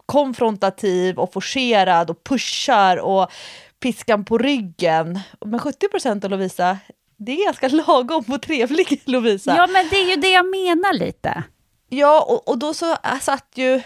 konfrontativ 0.05 1.19
och 1.19 1.33
forcerad 1.33 2.09
och 2.09 2.23
pushar 2.23 2.97
och 2.97 3.31
piskan 3.79 4.25
på 4.25 4.37
ryggen. 4.37 5.19
Men 5.45 5.59
70 5.59 5.87
procent 5.87 6.23
av 6.23 6.31
Lovisa, 6.31 6.77
det 7.17 7.31
är 7.31 7.45
ganska 7.45 7.67
lagom 7.87 8.23
och 8.27 8.41
trevlig 8.41 9.01
Lovisa. 9.05 9.55
Ja, 9.55 9.67
men 9.67 9.89
det 9.89 9.95
är 9.95 10.09
ju 10.09 10.15
det 10.15 10.31
jag 10.31 10.45
menar 10.45 10.93
lite. 10.93 11.43
Ja, 11.89 12.21
och, 12.21 12.47
och 12.47 12.57
då 12.57 12.73
så 12.73 12.91
äh, 12.91 13.19
satt 13.21 13.47
ju 13.55 13.81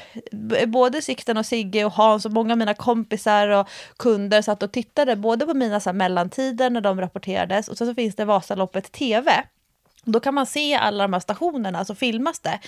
både 0.67 1.01
Sixten 1.01 1.37
och 1.37 1.45
Sigge 1.45 1.85
och 1.85 1.91
Hans 1.91 2.25
och 2.25 2.31
många 2.31 2.53
av 2.53 2.57
mina 2.57 2.73
kompisar 2.73 3.47
och 3.47 3.67
kunder 3.97 4.41
satt 4.41 4.63
och 4.63 4.71
tittade 4.71 5.15
både 5.15 5.45
på 5.45 5.53
mina 5.53 5.79
så 5.79 5.89
här, 5.89 5.93
mellantider 5.93 6.69
när 6.69 6.81
de 6.81 7.01
rapporterades 7.01 7.67
och 7.67 7.77
så, 7.77 7.85
så 7.85 7.95
finns 7.95 8.15
det 8.15 8.25
Vasaloppet 8.25 8.91
TV. 8.91 9.43
Då 10.03 10.19
kan 10.19 10.33
man 10.33 10.45
se 10.45 10.75
alla 10.75 11.03
de 11.03 11.13
här 11.13 11.19
stationerna, 11.19 11.85
så 11.85 11.95
filmas 11.95 12.39
det. 12.39 12.59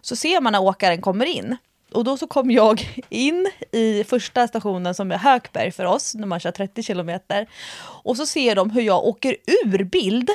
Så 0.00 0.16
ser 0.16 0.40
man 0.40 0.52
när 0.52 0.62
åkaren 0.62 1.02
kommer 1.02 1.26
in. 1.26 1.56
Och 1.92 2.04
då 2.04 2.16
så 2.16 2.26
kom 2.26 2.50
jag 2.50 3.04
in 3.08 3.50
i 3.72 4.04
första 4.04 4.48
stationen 4.48 4.94
som 4.94 5.12
är 5.12 5.16
Hökberg 5.16 5.70
för 5.70 5.84
oss, 5.84 6.14
när 6.14 6.26
man 6.26 6.40
kör 6.40 6.50
30 6.50 6.82
kilometer. 6.82 7.46
Och 8.02 8.16
så 8.16 8.26
ser 8.26 8.54
de 8.54 8.70
hur 8.70 8.82
jag 8.82 9.04
åker 9.04 9.36
ur 9.64 9.84
bild 9.84 10.30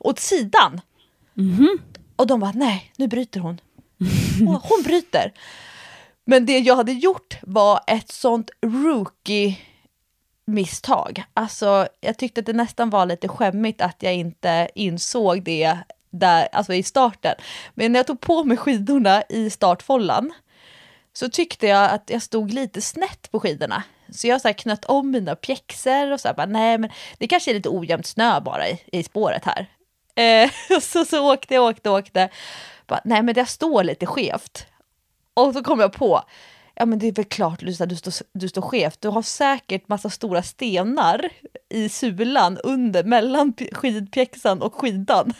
åt 0.00 0.18
sidan. 0.18 0.80
Mhm. 1.34 1.78
Och 2.22 2.28
de 2.28 2.40
bara, 2.40 2.52
nej, 2.54 2.92
nu 2.96 3.06
bryter 3.06 3.40
hon. 3.40 3.60
Hon, 4.38 4.60
hon 4.62 4.82
bryter. 4.84 5.32
Men 6.24 6.46
det 6.46 6.58
jag 6.58 6.76
hade 6.76 6.92
gjort 6.92 7.38
var 7.42 7.80
ett 7.86 8.08
sånt 8.08 8.50
rookie 8.66 9.58
misstag. 10.44 11.24
Alltså, 11.34 11.88
jag 12.00 12.18
tyckte 12.18 12.40
att 12.40 12.46
det 12.46 12.52
nästan 12.52 12.90
var 12.90 13.06
lite 13.06 13.28
skämmigt 13.28 13.80
att 13.80 13.96
jag 14.02 14.14
inte 14.14 14.68
insåg 14.74 15.42
det 15.42 15.78
där, 16.10 16.48
alltså 16.52 16.74
i 16.74 16.82
starten. 16.82 17.34
Men 17.74 17.92
när 17.92 17.98
jag 17.98 18.06
tog 18.06 18.20
på 18.20 18.44
mig 18.44 18.56
skidorna 18.56 19.22
i 19.28 19.50
startfållan 19.50 20.32
så 21.12 21.28
tyckte 21.28 21.66
jag 21.66 21.90
att 21.90 22.10
jag 22.10 22.22
stod 22.22 22.52
lite 22.52 22.80
snett 22.80 23.30
på 23.30 23.40
skidorna. 23.40 23.82
Så 24.10 24.26
jag 24.26 24.40
så 24.40 24.48
här 24.48 24.52
knöt 24.52 24.84
om 24.84 25.10
mina 25.10 25.36
pjäxor 25.36 26.12
och 26.12 26.20
så 26.20 26.28
här 26.28 26.34
bara, 26.34 26.46
nej 26.46 26.78
men 26.78 26.90
det 27.18 27.28
kanske 27.28 27.50
är 27.50 27.54
lite 27.54 27.68
ojämnt 27.68 28.06
snö 28.06 28.40
bara 28.40 28.68
i, 28.68 28.82
i 28.92 29.02
spåret 29.02 29.44
här. 29.44 29.68
Eh, 30.14 30.50
så, 30.80 31.04
så 31.04 31.32
åkte 31.32 31.54
jag, 31.54 31.64
åkte, 31.64 31.90
åkte. 31.90 32.28
Bara, 32.86 33.00
nej 33.04 33.22
men 33.22 33.34
jag 33.36 33.48
står 33.48 33.84
lite 33.84 34.06
skevt. 34.06 34.66
Och 35.34 35.52
så 35.54 35.62
kom 35.62 35.80
jag 35.80 35.92
på, 35.92 36.22
ja 36.74 36.86
men 36.86 36.98
det 36.98 37.06
är 37.06 37.12
väl 37.12 37.24
klart 37.24 37.62
Lisa, 37.62 37.86
du 37.86 37.96
står, 37.96 38.14
du 38.32 38.48
står 38.48 38.62
skevt. 38.62 39.00
Du 39.00 39.08
har 39.08 39.22
säkert 39.22 39.88
massa 39.88 40.10
stora 40.10 40.42
stenar 40.42 41.28
i 41.68 41.88
sulan 41.88 42.58
under, 42.58 43.04
mellan 43.04 43.54
skidpjäxan 43.72 44.62
och 44.62 44.74
skidan. 44.74 45.32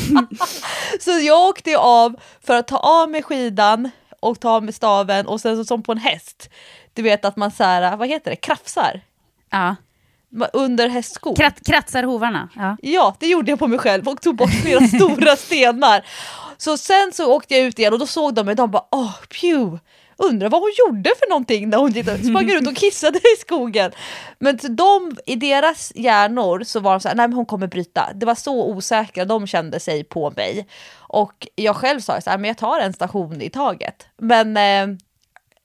så 1.00 1.10
jag 1.10 1.48
åkte 1.48 1.70
ju 1.70 1.76
av 1.76 2.16
för 2.40 2.56
att 2.56 2.68
ta 2.68 2.76
av 2.76 3.10
mig 3.10 3.22
skidan 3.22 3.90
och 4.20 4.40
ta 4.40 4.50
av 4.50 4.64
mig 4.64 4.74
staven 4.74 5.26
och 5.26 5.40
sen 5.40 5.56
så 5.56 5.64
som 5.64 5.82
på 5.82 5.92
en 5.92 5.98
häst. 5.98 6.50
Du 6.92 7.02
vet 7.02 7.24
att 7.24 7.36
man 7.36 7.50
så 7.50 7.64
här, 7.64 7.96
vad 7.96 8.08
heter 8.08 8.30
det, 8.30 8.36
krafsar 8.36 9.00
Ja 9.50 9.76
under 10.52 10.88
hästskor. 10.88 11.36
Krat, 11.36 11.60
kratsar 11.66 12.02
hovarna. 12.02 12.48
Ja. 12.56 12.76
Ja, 12.82 13.16
det 13.20 13.26
gjorde 13.26 13.50
jag 13.52 13.58
på 13.58 13.66
mig 13.66 13.78
själv 13.78 14.08
och 14.08 14.22
tog 14.22 14.36
bort 14.36 14.50
flera 14.62 14.86
stora 14.86 15.36
stenar. 15.36 16.06
Så 16.56 16.76
sen 16.76 17.12
så 17.12 17.34
åkte 17.34 17.54
jag 17.54 17.66
ut 17.66 17.78
igen 17.78 17.92
och 17.92 17.98
då 17.98 18.06
såg 18.06 18.34
de 18.34 18.46
mig 18.46 18.52
och 18.52 18.56
de 18.56 18.70
bara 18.70 18.84
åh, 18.90 19.14
pew. 19.40 19.78
undrar 20.16 20.48
vad 20.48 20.60
hon 20.60 20.72
gjorde 20.78 21.10
för 21.18 21.28
någonting 21.28 21.68
när 21.68 21.78
hon 21.78 21.92
sprang 22.30 22.50
ut 22.50 22.66
och 22.66 22.76
kissade 22.76 23.18
i 23.18 23.40
skogen. 23.40 23.92
Men 24.38 24.58
de, 24.62 25.16
i 25.26 25.36
deras 25.36 25.92
hjärnor 25.94 26.64
så 26.64 26.80
var 26.80 26.90
de 26.92 27.00
så 27.00 27.08
här, 27.08 27.14
nej 27.14 27.28
men 27.28 27.36
hon 27.36 27.46
kommer 27.46 27.66
bryta. 27.66 28.08
Det 28.14 28.26
var 28.26 28.34
så 28.34 28.64
osäkra 28.64 29.24
de 29.24 29.46
kände 29.46 29.80
sig 29.80 30.04
på 30.04 30.32
mig. 30.36 30.66
Och 30.96 31.46
jag 31.54 31.76
själv 31.76 32.00
sa 32.00 32.20
så 32.20 32.30
här, 32.30 32.38
men 32.38 32.48
jag 32.48 32.58
tar 32.58 32.80
en 32.80 32.92
station 32.92 33.42
i 33.42 33.50
taget. 33.50 34.06
Men 34.16 34.56
eh, 34.56 34.98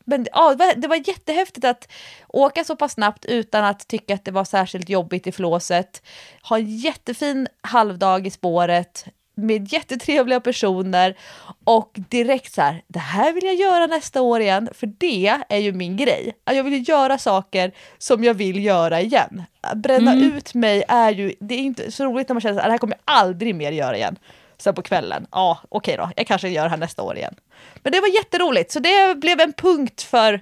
men 0.04 0.28
ja, 0.32 0.56
det 0.76 0.88
var 0.88 1.08
jättehäftigt 1.08 1.66
att 1.66 1.92
åka 2.28 2.64
så 2.64 2.76
pass 2.76 2.94
snabbt 2.94 3.26
utan 3.26 3.66
att 3.66 3.88
tycka 3.88 4.14
att 4.14 4.26
det 4.26 4.32
var 4.32 4.46
särskilt 4.46 4.90
jobbigt 4.90 5.28
i 5.28 5.32
flåset. 5.32 6.04
Ha 6.50 6.58
en 6.58 6.78
jättefin 6.78 7.48
halvdag 7.62 8.28
i 8.28 8.32
spåret 8.32 9.06
med 9.36 9.74
jättetrevliga 9.74 10.40
personer 10.40 11.18
och 11.64 11.92
direkt 12.10 12.54
så 12.54 12.62
här, 12.62 12.84
det 12.88 13.00
här 13.00 13.34
vill 13.34 13.44
jag 13.44 13.56
göra 13.56 13.88
nästa 13.88 14.22
år 14.22 14.42
igen, 14.42 14.70
för 14.74 14.88
det 14.88 15.40
är 15.50 15.58
ju 15.58 15.72
min 15.72 15.98
grej. 15.98 16.34
Jag 16.46 16.64
vill 16.64 16.90
göra 16.90 17.18
saker 17.18 17.72
som 17.98 18.24
jag 18.24 18.34
vill 18.34 18.66
göra 18.66 19.02
igen. 19.02 19.44
Bränna 19.76 20.14
mm. 20.14 20.34
ut 20.34 20.54
mig 20.54 20.84
är 20.88 21.12
ju, 21.12 21.34
det 21.40 21.56
är 21.56 21.60
inte 21.60 21.92
så 21.92 22.06
roligt 22.06 22.30
när 22.30 22.34
man 22.34 22.42
känner 22.42 22.60
att 22.60 22.66
det 22.66 22.72
här 22.72 22.78
kommer 22.78 22.98
jag 23.06 23.16
aldrig 23.16 23.56
mer 23.56 23.72
göra 23.72 23.98
igen. 23.98 24.18
Sen 24.58 24.76
på 24.76 24.82
kvällen, 24.82 25.28
ja 25.32 25.60
okej 25.70 25.94
okay 25.94 26.06
då, 26.06 26.12
jag 26.16 26.28
kanske 26.28 26.50
gör 26.50 26.64
det 26.64 26.70
här 26.70 26.78
nästa 26.78 27.02
år 27.04 27.18
igen. 27.18 27.36
Men 27.76 27.92
det 27.92 28.02
var 28.02 28.08
jätteroligt, 28.08 28.72
så 28.72 28.80
det 28.80 29.18
blev 29.18 29.40
en 29.40 29.54
punkt 29.54 30.02
för, 30.02 30.42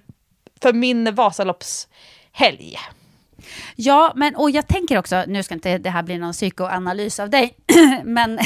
för 0.62 0.74
min 0.74 1.16
Vasaloppshelg. 1.16 2.78
Ja, 3.76 4.14
men 4.16 4.36
och 4.36 4.52
jag 4.52 4.68
tänker 4.68 4.98
också, 4.98 5.24
nu 5.28 5.44
ska 5.44 5.54
inte 5.54 5.78
det 5.78 5.90
här 5.90 6.04
bli 6.04 6.18
någon 6.18 6.34
psykoanalys 6.34 7.20
av 7.20 7.30
dig, 7.30 7.56
men 8.04 8.40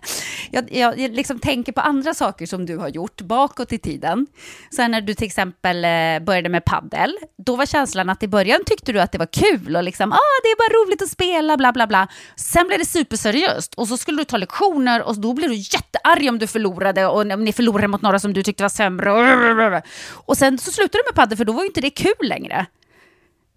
jag, 0.50 0.72
jag, 0.72 0.98
liksom 0.98 1.38
tänker 1.38 1.72
på 1.72 1.80
andra 1.80 2.14
saker 2.14 2.46
som 2.46 2.66
du 2.66 2.76
har 2.76 2.88
gjort 2.88 3.20
bakåt 3.20 3.72
i 3.72 3.78
tiden. 3.78 4.26
Så 4.70 4.88
när 4.88 5.00
du 5.00 5.14
till 5.14 5.26
exempel 5.26 5.84
eh, 5.84 6.24
började 6.26 6.48
med 6.48 6.64
paddel, 6.64 7.18
då 7.46 7.56
var 7.56 7.66
känslan 7.66 8.10
att 8.10 8.22
i 8.22 8.28
början 8.28 8.60
tyckte 8.66 8.92
du 8.92 9.00
att 9.00 9.12
det 9.12 9.18
var 9.18 9.32
kul 9.32 9.76
och 9.76 9.82
liksom, 9.82 10.12
ah, 10.12 10.38
det 10.42 10.48
är 10.48 10.56
bara 10.56 10.84
roligt 10.84 11.02
att 11.02 11.08
spela, 11.08 11.56
bla 11.56 11.72
bla 11.72 11.86
bla. 11.86 12.08
Sen 12.36 12.66
blev 12.66 12.78
det 12.78 12.84
superseriöst 12.84 13.74
och 13.74 13.88
så 13.88 13.96
skulle 13.96 14.18
du 14.18 14.24
ta 14.24 14.36
lektioner 14.36 15.02
och 15.02 15.20
då 15.20 15.32
blev 15.32 15.50
du 15.50 15.56
jättearg 15.56 16.28
om 16.28 16.38
du 16.38 16.46
förlorade 16.46 17.06
och 17.06 17.20
om 17.20 17.44
ni 17.44 17.52
förlorade 17.52 17.88
mot 17.88 18.02
några 18.02 18.18
som 18.18 18.32
du 18.32 18.42
tyckte 18.42 18.62
var 18.62 18.68
sämre. 18.68 19.82
Och 20.10 20.36
sen 20.36 20.58
så 20.58 20.70
slutade 20.70 21.02
du 21.02 21.08
med 21.08 21.14
paddel 21.14 21.38
för 21.38 21.44
då 21.44 21.52
var 21.52 21.62
ju 21.62 21.66
inte 21.66 21.80
det 21.80 21.90
kul 21.90 22.28
längre. 22.28 22.66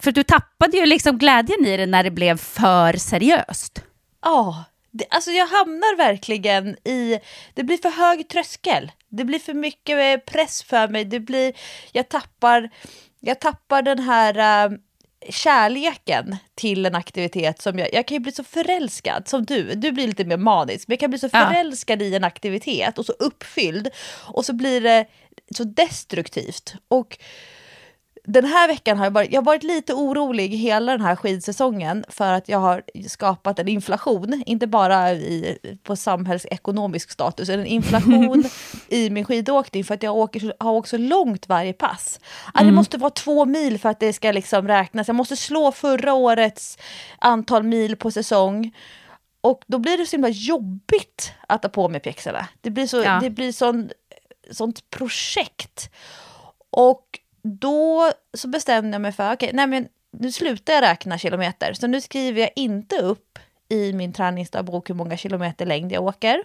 För 0.06 0.11
du 0.11 0.23
tappade 0.23 0.77
ju 0.77 0.86
liksom 0.86 1.18
glädjen 1.18 1.65
i 1.65 1.77
det 1.77 1.86
när 1.86 2.03
det 2.03 2.11
blev 2.11 2.38
för 2.38 2.94
seriöst. 2.94 3.84
Ja, 4.22 4.64
det, 4.91 5.06
alltså 5.10 5.32
jag 5.32 5.48
hamnar 5.48 5.98
verkligen 5.98 6.68
i, 6.68 7.19
det 7.53 7.64
blir 7.64 7.77
för 7.77 7.90
hög 7.90 8.27
tröskel. 8.30 8.91
Det 9.10 9.26
blir 9.26 9.40
för 9.40 9.53
mycket 9.53 9.98
eh, 9.98 10.34
press 10.34 10.64
för 10.64 10.88
mig. 10.88 11.06
Det 11.06 11.19
blir, 11.19 11.53
jag 11.91 12.10
tappar, 12.10 12.69
jag 13.19 13.40
tappar 13.40 13.82
den 13.82 13.99
här 13.99 14.68
uh, 14.68 14.77
kärleken 15.30 16.38
till 16.56 16.86
en 16.86 16.95
aktivitet 16.95 17.61
som 17.61 17.80
jag, 17.80 17.94
jag 17.94 18.07
kan 18.07 18.15
ju 18.15 18.19
bli 18.19 18.32
så 18.32 18.44
förälskad 18.44 19.27
som 19.27 19.45
du, 19.45 19.76
du 19.76 19.91
blir 19.91 20.07
lite 20.07 20.26
mer 20.26 20.38
manisk, 20.38 20.88
men 20.88 20.94
jag 20.94 20.99
kan 20.99 21.10
bli 21.10 21.19
så 21.19 21.30
förälskad 21.30 22.02
ja. 22.02 22.06
i 22.06 22.15
en 22.15 22.23
aktivitet 22.23 22.98
och 22.98 23.06
så 23.06 23.14
uppfylld 23.19 23.90
och 24.26 24.45
så 24.45 24.53
blir 24.53 24.82
det 24.82 25.06
så 25.56 25.64
destruktivt. 25.64 26.76
Och 26.88 27.18
den 28.27 28.45
här 28.45 28.68
veckan 28.68 28.97
har 28.97 29.06
jag 29.06 29.11
varit, 29.11 29.31
jag 29.31 29.41
har 29.41 29.45
varit 29.45 29.64
lite 29.64 29.93
orolig 29.93 30.49
hela 30.49 30.91
den 30.91 31.02
här 31.02 31.15
skidsäsongen 31.15 32.06
för 32.10 32.34
att 32.34 32.49
jag 32.49 32.60
har 32.60 32.84
skapat 33.07 33.60
en 33.60 33.68
inflation, 33.68 34.43
inte 34.45 34.68
bara 34.68 35.11
i, 35.14 35.57
på 35.84 35.95
samhällsekonomisk 35.95 37.11
status, 37.11 37.49
en 37.49 37.65
inflation 37.65 38.43
i 38.89 39.10
min 39.10 39.26
skidåkning 39.26 39.84
för 39.84 39.93
att 39.93 40.03
jag 40.03 40.15
åker, 40.15 40.53
har 40.60 40.72
åkt 40.72 40.89
så 40.89 40.97
långt 40.97 41.49
varje 41.49 41.73
pass. 41.73 42.19
Mm. 42.56 42.68
Det 42.68 42.73
måste 42.73 42.97
vara 42.97 43.10
två 43.10 43.45
mil 43.45 43.80
för 43.80 43.89
att 43.89 43.99
det 43.99 44.14
ska 44.14 44.31
liksom 44.31 44.68
räknas. 44.68 45.07
Jag 45.07 45.15
måste 45.15 45.35
slå 45.35 45.72
förra 45.72 46.14
årets 46.14 46.77
antal 47.19 47.64
mil 47.64 47.95
på 47.95 48.11
säsong. 48.11 48.76
Och 49.41 49.64
då 49.68 49.80
blir 49.80 49.97
det 49.97 50.06
så 50.06 50.11
himla 50.11 50.30
jobbigt 50.30 51.34
att 51.47 51.61
ta 51.61 51.69
på 51.69 51.89
mig 51.89 51.99
pjäxorna. 51.99 52.47
Det 52.61 52.69
blir, 52.69 52.88
så, 52.88 52.97
ja. 52.97 53.19
det 53.22 53.30
blir 53.30 53.52
sån, 53.52 53.89
sånt 54.52 54.89
projekt. 54.89 55.89
Och 56.69 57.19
då 57.45 58.11
så 58.34 58.47
bestämde 58.47 58.95
jag 58.95 59.01
mig 59.01 59.11
för, 59.11 59.34
okej, 59.34 59.47
okay, 59.47 59.55
nej 59.55 59.67
men 59.67 59.88
nu 60.11 60.31
slutar 60.31 60.73
jag 60.73 60.81
räkna 60.81 61.17
kilometer. 61.17 61.73
Så 61.73 61.88
nu 61.88 62.01
skriver 62.01 62.41
jag 62.41 62.51
inte 62.55 62.97
upp 62.97 63.39
i 63.69 63.93
min 63.93 64.13
träningsdagbok 64.13 64.89
hur 64.89 64.95
många 64.95 65.17
kilometer 65.17 65.65
längd 65.65 65.91
jag 65.91 66.03
åker. 66.03 66.43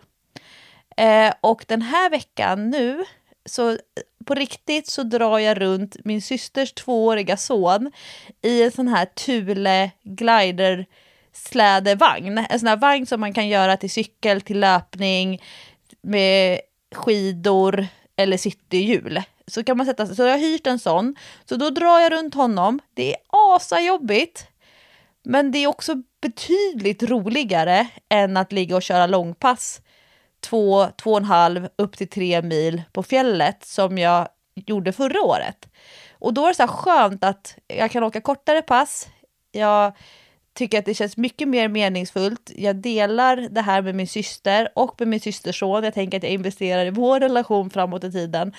Eh, 0.97 1.33
och 1.41 1.65
den 1.69 1.83
här 1.83 2.11
veckan 2.11 2.71
nu, 2.71 3.05
så 3.45 3.79
på 4.25 4.35
riktigt 4.35 4.87
så 4.87 5.03
drar 5.03 5.39
jag 5.39 5.61
runt 5.61 5.97
min 6.05 6.23
systers 6.23 6.73
tvååriga 6.73 7.37
son 7.37 7.93
i 8.43 8.63
en 8.63 8.73
sån 8.73 8.89
här 8.89 9.05
Thule 9.05 9.91
glider 10.03 10.87
slädevagn. 11.33 12.39
En 12.39 12.61
sån 12.61 12.69
här 12.69 12.77
vagn 12.77 13.07
som 13.07 13.21
man 13.21 13.33
kan 13.33 13.49
göra 13.49 13.77
till 13.77 13.91
cykel, 13.91 14.41
till 14.41 14.61
löpning, 14.61 15.43
med 16.03 16.61
skidor 16.95 17.87
eller 18.17 18.37
cityhjul 18.37 19.23
så 19.51 19.65
kan 19.65 19.77
man 19.77 19.87
sätta 19.87 20.07
sig. 20.07 20.17
Så 20.17 20.23
jag 20.23 20.31
har 20.31 20.39
hyrt 20.39 20.67
en 20.67 20.79
sån. 20.79 21.17
Så 21.45 21.57
då 21.57 21.71
drar 21.71 22.01
jag 22.01 22.13
runt 22.13 22.35
honom. 22.35 22.81
Det 22.95 23.15
är 23.15 23.21
asajobbigt. 23.29 24.47
Men 25.23 25.51
det 25.51 25.59
är 25.59 25.67
också 25.67 25.95
betydligt 26.21 27.03
roligare 27.03 27.89
än 28.09 28.37
att 28.37 28.53
ligga 28.53 28.77
och 28.77 28.83
köra 28.83 29.07
långpass 29.07 29.81
två, 30.41 30.87
två 31.03 31.11
och 31.11 31.17
en 31.17 31.25
halv 31.25 31.69
upp 31.77 31.97
till 31.97 32.09
tre 32.09 32.43
mil 32.43 32.83
på 32.93 33.03
fjället 33.03 33.65
som 33.65 33.99
jag 33.99 34.29
gjorde 34.55 34.93
förra 34.93 35.21
året. 35.21 35.69
Och 36.13 36.35
då 36.35 36.45
är 36.45 36.49
det 36.49 36.55
så 36.55 36.63
här 36.63 36.69
skönt 36.69 37.25
att 37.25 37.57
jag 37.67 37.91
kan 37.91 38.05
åka 38.05 38.21
kortare 38.21 38.63
pass. 38.63 39.09
Jag 39.53 39.93
tycker 40.55 40.79
att 40.79 40.85
det 40.85 40.95
känns 40.95 41.17
mycket 41.17 41.49
mer 41.49 41.69
meningsfullt. 41.69 42.53
Jag 42.57 42.77
delar 42.77 43.37
det 43.37 43.61
här 43.61 43.83
med 43.83 43.95
min 43.95 44.09
syster 44.09 44.69
och 44.75 44.95
med 44.99 45.09
min 45.09 45.21
systerson. 45.21 45.85
Jag 45.85 45.95
tänker 45.95 46.19
att 46.19 46.23
jag 46.23 46.33
investerar 46.33 46.87
i 46.87 46.91
vår 46.91 47.21
relation 47.21 47.71
framåt 47.71 48.05
i 48.05 48.13
tiden. 48.13 48.53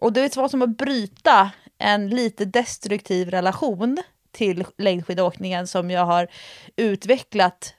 Och 0.00 0.12
det 0.12 0.36
var 0.36 0.48
som 0.48 0.62
att 0.62 0.76
bryta 0.76 1.50
en 1.78 2.08
lite 2.08 2.44
destruktiv 2.44 3.30
relation 3.30 3.98
till 4.32 4.64
längdskidåkningen 4.78 5.66
som 5.66 5.90
jag 5.90 6.06
har 6.06 6.28
utvecklat 6.76 7.74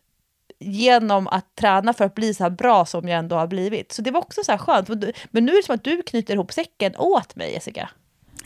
genom 0.59 1.27
att 1.27 1.55
träna 1.55 1.93
för 1.93 2.05
att 2.05 2.15
bli 2.15 2.33
så 2.33 2.43
här 2.43 2.49
bra 2.49 2.85
som 2.85 3.07
jag 3.07 3.19
ändå 3.19 3.35
har 3.35 3.47
blivit. 3.47 3.91
Så 3.91 4.01
det 4.01 4.11
var 4.11 4.19
också 4.19 4.43
så 4.43 4.51
här 4.51 4.59
skönt. 4.59 4.89
Men 5.31 5.45
nu 5.45 5.51
är 5.51 5.57
det 5.57 5.65
som 5.65 5.75
att 5.75 5.83
du 5.83 6.01
knyter 6.01 6.33
ihop 6.33 6.53
säcken 6.53 6.95
åt 6.95 7.35
mig, 7.35 7.53
Jessica. 7.53 7.89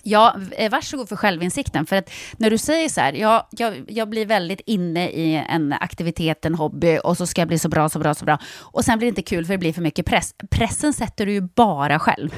Ja, 0.05 0.35
eh, 0.51 0.71
varsågod 0.71 1.09
för 1.09 1.15
självinsikten. 1.15 1.85
För 1.85 1.95
att 1.95 2.09
när 2.37 2.49
du 2.49 2.57
säger 2.57 2.89
så 2.89 3.01
här, 3.01 3.13
ja, 3.13 3.47
jag, 3.51 3.85
jag 3.87 4.09
blir 4.09 4.25
väldigt 4.25 4.61
inne 4.65 5.09
i 5.09 5.35
en 5.49 5.73
aktivitet, 5.73 6.45
en 6.45 6.55
hobby 6.55 6.99
och 7.03 7.17
så 7.17 7.27
ska 7.27 7.41
jag 7.41 7.47
bli 7.47 7.59
så 7.59 7.69
bra, 7.69 7.89
så 7.89 7.99
bra, 7.99 8.13
så 8.13 8.25
bra. 8.25 8.37
Och 8.59 8.85
sen 8.85 8.97
blir 8.97 9.05
det 9.05 9.09
inte 9.09 9.21
kul 9.21 9.45
för 9.45 9.53
det 9.53 9.57
blir 9.57 9.73
för 9.73 9.81
mycket 9.81 10.05
press. 10.05 10.35
Pressen 10.51 10.93
sätter 10.93 11.25
du 11.25 11.33
ju 11.33 11.41
bara 11.41 11.99
själv. 11.99 12.35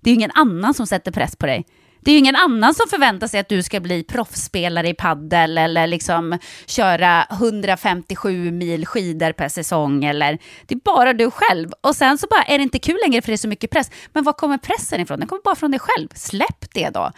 Det 0.00 0.10
är 0.10 0.12
ju 0.12 0.16
ingen 0.16 0.30
annan 0.34 0.74
som 0.74 0.86
sätter 0.86 1.12
press 1.12 1.36
på 1.36 1.46
dig. 1.46 1.66
Det 2.06 2.10
är 2.10 2.12
ju 2.12 2.18
ingen 2.18 2.36
annan 2.36 2.74
som 2.74 2.88
förväntar 2.88 3.26
sig 3.26 3.40
att 3.40 3.48
du 3.48 3.62
ska 3.62 3.80
bli 3.80 4.04
proffsspelare 4.04 4.88
i 4.88 4.94
paddel 4.94 5.58
eller 5.58 5.86
liksom 5.86 6.38
köra 6.66 7.26
157 7.30 8.50
mil 8.50 8.86
skidor 8.86 9.32
per 9.32 9.48
säsong. 9.48 10.04
Eller, 10.04 10.38
det 10.66 10.74
är 10.74 10.80
bara 10.84 11.12
du 11.12 11.30
själv. 11.30 11.70
Och 11.80 11.96
sen 11.96 12.18
så 12.18 12.26
bara 12.30 12.42
är 12.42 12.58
det 12.58 12.62
inte 12.62 12.78
kul 12.78 12.98
längre 13.06 13.22
för 13.22 13.28
det 13.28 13.34
är 13.34 13.36
så 13.36 13.48
mycket 13.48 13.70
press. 13.70 13.90
Men 14.12 14.24
var 14.24 14.32
kommer 14.32 14.58
pressen 14.58 15.00
ifrån? 15.00 15.18
Den 15.18 15.28
kommer 15.28 15.42
bara 15.42 15.54
från 15.54 15.70
dig 15.70 15.80
själv. 15.80 16.08
Släpp 16.14 16.74
det 16.74 16.90
då. 16.90 17.10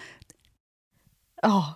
Ja, 1.43 1.49
oh. 1.49 1.69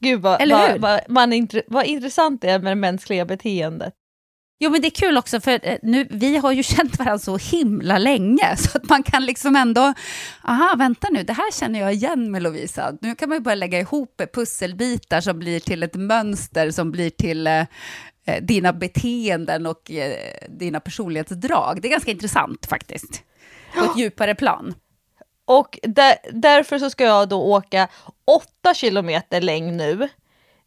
gud 0.00 0.20
vad, 0.20 0.48
vad, 0.48 0.80
vad, 0.80 1.00
man, 1.08 1.48
vad 1.66 1.86
intressant 1.86 2.42
det 2.42 2.50
är 2.50 2.58
med 2.58 2.70
det 2.70 2.80
mänskliga 2.80 3.24
beteendet. 3.24 3.94
Jo, 4.60 4.70
men 4.70 4.80
det 4.80 4.88
är 4.88 4.90
kul 4.90 5.18
också, 5.18 5.40
för 5.40 5.60
eh, 5.62 5.78
nu, 5.82 6.06
vi 6.10 6.36
har 6.36 6.52
ju 6.52 6.62
känt 6.76 6.98
varandra 6.98 7.18
så 7.18 7.36
himla 7.36 7.98
länge, 7.98 8.56
så 8.56 8.78
att 8.78 8.88
man 8.88 9.02
kan 9.02 9.24
liksom 9.24 9.56
ändå... 9.56 9.94
Aha, 10.42 10.74
vänta 10.78 11.08
nu, 11.10 11.22
det 11.22 11.32
här 11.32 11.52
känner 11.52 11.80
jag 11.80 11.92
igen 11.92 12.30
med 12.30 12.42
Lovisa. 12.42 12.96
Nu 13.00 13.14
kan 13.14 13.28
man 13.28 13.38
ju 13.38 13.42
börja 13.42 13.54
lägga 13.54 13.80
ihop 13.80 14.22
pusselbitar 14.34 15.20
som 15.20 15.38
blir 15.38 15.60
till 15.60 15.82
ett 15.82 15.94
mönster 15.94 16.70
som 16.70 16.90
blir 16.90 17.10
till 17.10 17.46
eh, 17.46 17.60
eh, 18.24 18.42
dina 18.42 18.72
beteenden 18.72 19.66
och 19.66 19.90
eh, 19.90 20.16
dina 20.48 20.80
personlighetsdrag. 20.80 21.82
Det 21.82 21.88
är 21.88 21.90
ganska 21.92 22.10
intressant 22.10 22.66
faktiskt, 22.66 23.22
på 23.74 23.84
ett 23.84 23.98
djupare 23.98 24.34
plan. 24.34 24.74
Och 25.44 25.78
där, 25.82 26.14
därför 26.32 26.78
så 26.78 26.90
ska 26.90 27.04
jag 27.04 27.28
då 27.28 27.42
åka 27.42 27.88
åtta 28.24 28.74
kilometer 28.74 29.40
längd 29.40 29.76
nu 29.76 30.08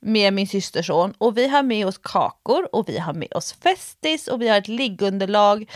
med 0.02 0.34
min 0.34 0.48
systerson 0.48 1.14
och 1.18 1.38
vi 1.38 1.48
har 1.48 1.64
med 1.64 1.88
oss 1.88 1.98
kakor 1.98 2.76
och 2.76 2.90
vi 2.90 2.98
har 2.98 3.14
med 3.14 3.34
oss 3.34 3.54
Festis 3.54 4.28
och 4.28 4.42
vi 4.42 4.48
har 4.48 4.58
ett 4.58 4.68
liggunderlag 4.68 5.72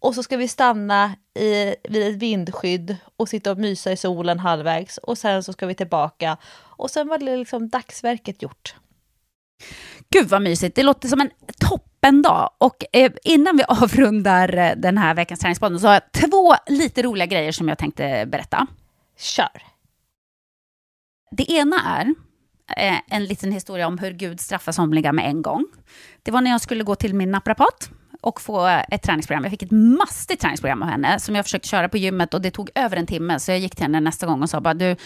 och 0.00 0.14
så 0.14 0.22
ska 0.22 0.36
vi 0.36 0.48
stanna 0.48 1.14
i, 1.38 1.74
vid 1.88 2.08
ett 2.08 2.16
vindskydd 2.16 2.96
och 3.16 3.28
sitta 3.28 3.50
och 3.50 3.58
mysa 3.58 3.92
i 3.92 3.96
solen 3.96 4.38
halvvägs 4.38 4.98
och 4.98 5.18
sen 5.18 5.44
så 5.44 5.52
ska 5.52 5.66
vi 5.66 5.74
tillbaka 5.74 6.36
och 6.56 6.90
sen 6.90 7.08
var 7.08 7.18
det 7.18 7.36
liksom 7.36 7.68
dagsverket 7.68 8.42
gjort. 8.42 8.74
Gud 10.10 10.28
vad 10.28 10.42
mysigt, 10.42 10.76
det 10.76 10.82
låter 10.82 11.08
som 11.08 11.20
en 11.20 11.30
toppendag. 11.58 12.50
Och 12.58 12.84
eh, 12.92 13.12
innan 13.24 13.56
vi 13.56 13.64
avrundar 13.68 14.56
eh, 14.56 14.72
den 14.76 14.98
här 14.98 15.14
veckans 15.14 15.40
träningspodd 15.40 15.80
så 15.80 15.86
har 15.86 15.94
jag 15.94 16.12
två 16.12 16.54
lite 16.66 17.02
roliga 17.02 17.26
grejer 17.26 17.52
som 17.52 17.68
jag 17.68 17.78
tänkte 17.78 18.26
berätta. 18.26 18.66
Kör! 19.18 19.62
Det 21.30 21.52
ena 21.52 21.76
är 21.98 22.14
Eh, 22.76 23.00
en 23.08 23.24
liten 23.24 23.52
historia 23.52 23.86
om 23.86 23.98
hur 23.98 24.10
Gud 24.10 24.40
straffar 24.40 24.72
somliga 24.72 25.12
med 25.12 25.26
en 25.26 25.42
gång. 25.42 25.66
Det 26.22 26.30
var 26.30 26.40
när 26.40 26.50
jag 26.50 26.60
skulle 26.60 26.84
gå 26.84 26.94
till 26.94 27.14
min 27.14 27.30
naprapat 27.30 27.90
och 28.20 28.40
få 28.40 28.82
ett 28.88 29.02
träningsprogram. 29.02 29.44
Jag 29.44 29.50
fick 29.50 29.62
ett 29.62 29.70
mastigt 29.70 30.40
träningsprogram 30.40 30.82
av 30.82 30.88
henne 30.88 31.20
som 31.20 31.34
jag 31.34 31.44
försökte 31.44 31.68
köra 31.68 31.88
på 31.88 31.96
gymmet 31.96 32.34
och 32.34 32.40
det 32.40 32.50
tog 32.50 32.70
över 32.74 32.96
en 32.96 33.06
timme. 33.06 33.40
Så 33.40 33.50
jag 33.50 33.58
gick 33.58 33.74
till 33.74 33.84
henne 33.84 34.00
nästa 34.00 34.26
gång 34.26 34.42
och 34.42 34.50
sa 34.50 34.60
bara 34.60 34.74
du, 34.74 34.96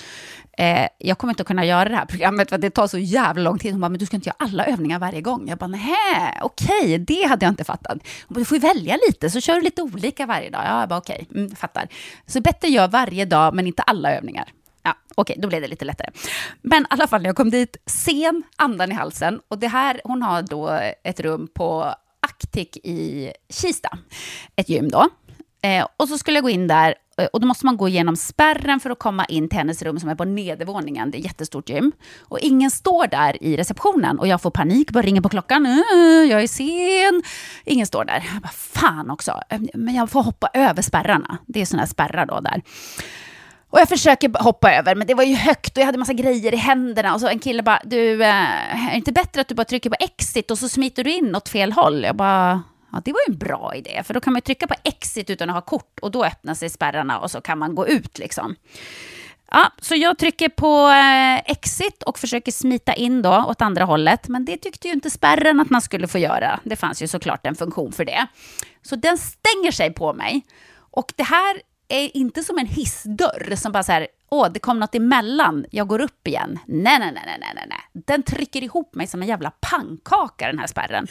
eh, 0.59 0.86
jag 0.99 1.19
kommer 1.19 1.32
inte 1.32 1.43
att 1.43 1.47
kunna 1.47 1.65
göra 1.65 1.89
det 1.89 1.97
här 1.97 2.07
programmet 2.07 2.51
för 2.51 2.59
det 2.59 2.70
tar 2.70 2.86
så 2.86 2.99
jävla 2.99 3.43
lång 3.43 3.59
tid. 3.59 3.73
Hon 3.73 3.81
bara, 3.81 3.89
men 3.89 3.99
du 3.99 4.07
ska 4.07 4.16
inte 4.16 4.28
göra 4.28 4.36
alla 4.39 4.66
övningar 4.66 4.99
varje 4.99 5.20
gång. 5.20 5.49
Jag 5.49 5.59
bara, 5.59 5.66
nej, 5.66 6.39
okej, 6.43 6.99
det 6.99 7.28
hade 7.28 7.47
jag 7.47 7.53
inte 7.53 7.65
fattat. 7.65 7.99
Hon 8.28 8.35
bara, 8.35 8.39
du 8.39 8.45
får 8.45 8.57
ju 8.57 8.62
välja 8.62 8.99
lite, 9.09 9.31
så 9.31 9.41
kör 9.41 9.55
du 9.55 9.61
lite 9.61 9.82
olika 9.82 10.27
varje 10.27 10.51
dag. 10.51 10.62
Ja, 10.66 10.81
jag 10.81 10.89
bara, 10.89 10.99
okej, 10.99 11.28
mm, 11.35 11.57
fattar. 11.57 11.89
Så 12.27 12.41
bättre 12.41 12.69
gör 12.69 12.89
varje 12.89 13.24
dag, 13.24 13.55
men 13.55 13.66
inte 13.66 13.82
alla 13.82 14.12
övningar. 14.12 14.49
Ja, 14.85 14.94
okej, 15.15 15.36
då 15.39 15.48
blev 15.48 15.62
det 15.62 15.69
lite 15.69 15.85
lättare. 15.85 16.11
Men 16.62 16.82
i 16.82 16.86
alla 16.90 17.06
fall, 17.06 17.23
när 17.23 17.28
jag 17.28 17.36
kom 17.36 17.51
dit, 17.51 17.77
sen, 17.86 18.43
andan 18.56 18.93
i 18.93 18.94
halsen. 18.94 19.40
Och 19.48 19.59
det 19.59 19.69
här, 19.69 20.01
hon 20.05 20.23
har 20.23 20.43
då 20.43 20.81
ett 21.05 21.20
rum 21.20 21.48
på 21.55 21.94
Actic 22.20 22.77
i 22.77 23.32
Kista, 23.48 23.98
ett 24.56 24.69
gym 24.69 24.90
då. 24.90 25.09
Eh, 25.65 25.86
och 25.97 26.09
så 26.09 26.19
skulle 26.19 26.36
jag 26.36 26.43
gå 26.44 26.51
in 26.51 26.66
där 26.66 26.94
eh, 27.19 27.27
och 27.27 27.40
då 27.40 27.47
måste 27.47 27.66
man 27.66 27.77
gå 27.77 27.89
igenom 27.89 28.16
spärren 28.16 28.81
för 28.81 28.90
att 28.90 28.98
komma 28.98 29.24
in 29.24 29.48
till 29.48 29.59
hennes 29.59 29.82
rum 29.82 30.01
som 30.01 30.09
är 30.09 30.15
på 30.15 30.24
nedervåningen. 30.24 31.11
Det 31.11 31.16
är 31.16 31.19
ett 31.19 31.24
jättestort 31.24 31.69
gym. 31.69 31.93
Och 32.20 32.39
ingen 32.39 32.70
står 32.70 33.06
där 33.06 33.43
i 33.43 33.56
receptionen 33.56 34.19
och 34.19 34.27
jag 34.27 34.43
får 34.43 34.51
panik, 34.51 34.90
bara 34.90 35.02
ringer 35.02 35.20
på 35.20 35.28
klockan. 35.28 35.66
Eh, 35.66 36.31
jag 36.31 36.43
är 36.43 36.47
sen. 36.47 37.23
Ingen 37.65 37.86
står 37.86 38.05
där. 38.05 38.28
Jag 38.32 38.43
bara, 38.43 38.52
fan 38.52 39.11
också. 39.11 39.40
Eh, 39.48 39.61
men 39.74 39.94
jag 39.94 40.11
får 40.11 40.23
hoppa 40.23 40.51
över 40.55 40.82
spärrarna. 40.82 41.39
Det 41.47 41.61
är 41.61 41.66
sådana 41.66 41.82
här 41.82 41.89
spärrar 41.89 42.27
då 42.27 42.40
där. 42.40 42.62
Och 43.75 43.81
jag 43.81 43.89
försöker 43.89 44.43
hoppa 44.43 44.75
över, 44.75 44.95
men 44.95 45.07
det 45.07 45.15
var 45.15 45.25
ju 45.25 45.35
högt 45.35 45.77
och 45.77 45.81
jag 45.81 45.87
hade 45.87 45.99
massa 45.99 46.13
grejer 46.13 46.55
i 46.55 46.57
händerna. 46.57 47.15
Och 47.15 47.21
så 47.21 47.29
en 47.29 47.39
kille 47.39 47.63
bara, 47.63 47.81
du, 47.85 48.23
eh, 48.23 48.87
är 48.87 48.91
det 48.91 48.97
inte 48.97 49.13
bättre 49.13 49.41
att 49.41 49.49
du 49.49 49.55
bara 49.55 49.65
trycker 49.65 49.91
på 49.91 49.97
exit 50.01 50.51
och 50.51 50.59
så 50.59 50.69
smiter 50.69 51.05
du 51.05 51.13
in 51.13 51.35
åt 51.35 51.49
fel 51.49 51.73
håll? 51.73 52.05
Jag 52.05 52.17
bara, 52.17 52.63
ja 52.93 53.03
det 53.05 53.13
var 53.13 53.21
ju 53.29 53.33
en 53.33 53.39
bra 53.39 53.73
idé, 53.77 54.03
för 54.05 54.15
då 54.15 54.21
kan 54.21 54.33
man 54.33 54.43
trycka 54.43 54.67
på 54.67 54.75
exit 54.85 55.31
utan 55.31 55.51
att 55.51 55.55
ha 55.55 55.61
kort 55.61 55.99
och 56.03 56.11
då 56.11 56.25
öppnar 56.25 56.55
sig 56.55 56.71
spärrarna 56.71 57.19
och 57.19 57.31
så 57.31 57.41
kan 57.41 57.59
man 57.59 57.75
gå 57.75 57.89
ut 57.89 58.19
liksom. 58.19 58.57
Ja, 59.51 59.73
så 59.81 59.95
jag 59.95 60.19
trycker 60.19 60.49
på 60.49 60.89
eh, 60.89 61.51
exit 61.51 62.03
och 62.03 62.19
försöker 62.19 62.53
smita 62.53 62.95
in 62.95 63.23
då 63.23 63.45
åt 63.49 63.63
andra 63.63 63.85
hållet, 63.85 64.29
men 64.29 64.45
det 64.45 64.57
tyckte 64.57 64.89
ju 64.89 64.95
inte 64.95 65.11
spärren 65.11 65.61
att 65.61 65.71
man 65.71 65.83
skulle 65.83 66.09
få 66.09 66.19
göra. 66.19 66.61
Det 66.65 66.77
fanns 66.77 67.03
ju 67.03 67.09
såklart 67.09 67.47
en 67.47 67.55
funktion 67.55 67.93
för 67.93 68.05
det. 68.05 68.27
Så 68.83 68.97
den 68.97 69.19
stänger 69.19 69.71
sig 69.71 69.95
på 69.95 70.13
mig. 70.13 70.43
Och 70.91 71.13
det 71.17 71.23
här 71.23 71.74
är 71.89 72.16
inte 72.16 72.43
som 72.43 72.59
en 72.59 72.66
hissdörr 72.66 73.56
som 73.56 73.73
bara 73.73 73.82
så 73.82 73.93
här, 73.93 74.06
åh, 74.31 74.48
det 74.52 74.59
kom 74.59 74.81
något 74.81 74.94
emellan, 74.94 75.65
jag 75.70 75.89
går 75.89 76.01
upp 76.01 76.28
igen. 76.28 76.59
Nej, 76.66 76.98
nej, 76.98 77.12
nej, 77.15 77.24
nej, 77.27 77.52
nej, 77.55 77.66
nej. 77.69 78.02
Den 78.06 78.23
trycker 78.23 78.62
ihop 78.62 78.94
mig 78.94 79.06
som 79.06 79.23
en 79.23 79.28
jävla 79.28 79.51
pannkaka, 79.51 80.47
den 80.47 80.59
här 80.59 80.66
spärren. 80.66 81.06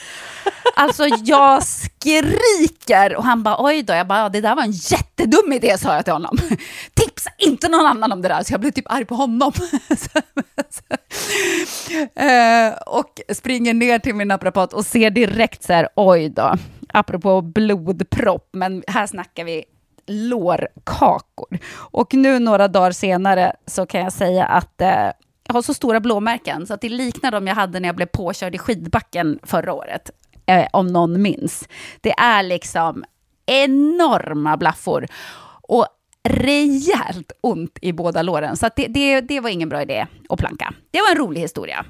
Alltså, 0.75 1.07
jag 1.07 1.63
skriker 1.63 3.15
och 3.15 3.23
han 3.23 3.43
bara, 3.43 3.55
oj 3.59 3.83
då, 3.83 3.93
jag 3.93 4.07
bara, 4.07 4.29
det 4.29 4.41
där 4.41 4.55
var 4.55 4.63
en 4.63 4.71
jättedum 4.71 5.53
idé, 5.53 5.77
sa 5.77 5.95
jag 5.95 6.03
till 6.03 6.13
honom. 6.13 6.37
Tipsa 6.93 7.29
inte 7.37 7.69
någon 7.69 7.85
annan 7.85 8.11
om 8.11 8.21
det 8.21 8.27
där, 8.27 8.43
så 8.43 8.53
jag 8.53 8.61
blev 8.61 8.71
typ 8.71 8.91
arg 8.91 9.05
på 9.05 9.15
honom. 9.15 9.51
Eh, 12.15 12.73
och 12.73 13.21
springer 13.33 13.73
ner 13.73 13.99
till 13.99 14.15
min 14.15 14.27
naprapat 14.27 14.73
och 14.73 14.85
ser 14.85 15.09
direkt 15.09 15.63
så 15.63 15.73
här, 15.73 15.87
oj 15.95 16.29
då, 16.29 16.55
apropå 16.93 17.41
blodpropp, 17.41 18.49
men 18.53 18.83
här 18.87 19.07
snackar 19.07 19.43
vi 19.43 19.63
lårkakor. 20.07 21.59
Och 21.75 22.13
nu 22.13 22.39
några 22.39 22.67
dagar 22.67 22.91
senare 22.91 23.55
så 23.65 23.85
kan 23.85 24.01
jag 24.01 24.13
säga 24.13 24.45
att 24.45 24.81
eh, 24.81 25.11
jag 25.47 25.53
har 25.53 25.61
så 25.61 25.73
stora 25.73 25.99
blåmärken 25.99 26.67
så 26.67 26.73
att 26.73 26.81
det 26.81 26.89
liknar 26.89 27.31
de 27.31 27.47
jag 27.47 27.55
hade 27.55 27.80
när 27.80 27.89
jag 27.89 27.95
blev 27.95 28.05
påkörd 28.05 28.55
i 28.55 28.57
skidbacken 28.57 29.39
förra 29.43 29.73
året, 29.73 30.11
eh, 30.45 30.67
om 30.73 30.88
någon 30.88 31.21
minns. 31.21 31.67
Det 32.01 32.11
är 32.11 32.43
liksom 32.43 33.03
enorma 33.45 34.57
blaffor 34.57 35.07
och 35.61 35.88
rejält 36.30 37.31
ont 37.41 37.77
i 37.81 37.93
båda 37.93 38.21
låren. 38.21 38.57
Så 38.57 38.69
det, 38.75 38.88
det, 38.88 39.21
det 39.21 39.39
var 39.39 39.49
ingen 39.49 39.69
bra 39.69 39.81
idé 39.81 40.07
att 40.30 40.39
planka. 40.39 40.73
Det 40.91 41.01
var 41.01 41.11
en 41.11 41.17
rolig 41.17 41.41
historia. 41.41 41.85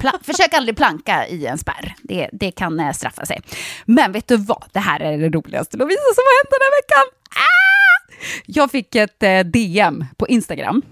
Pla 0.00 0.12
försök 0.22 0.54
aldrig 0.54 0.76
planka 0.76 1.26
i 1.26 1.46
en 1.46 1.58
spärr. 1.58 1.94
Det, 2.02 2.28
det 2.32 2.50
kan 2.50 2.80
eh, 2.80 2.92
straffa 2.92 3.26
sig. 3.26 3.40
Men 3.84 4.12
vet 4.12 4.28
du 4.28 4.36
vad? 4.36 4.64
Det 4.72 4.80
här 4.80 5.00
är 5.00 5.18
det 5.18 5.28
roligaste 5.28 5.76
Lovisa 5.76 6.00
som 6.14 6.22
har 6.26 6.42
hänt 6.42 6.50
den 6.50 6.60
här 6.62 6.82
veckan. 6.82 7.23
Ah! 7.34 8.12
Jag 8.46 8.70
fick 8.70 8.94
ett 8.94 9.22
eh, 9.22 9.40
DM 9.40 10.04
på 10.16 10.28
Instagram 10.28 10.82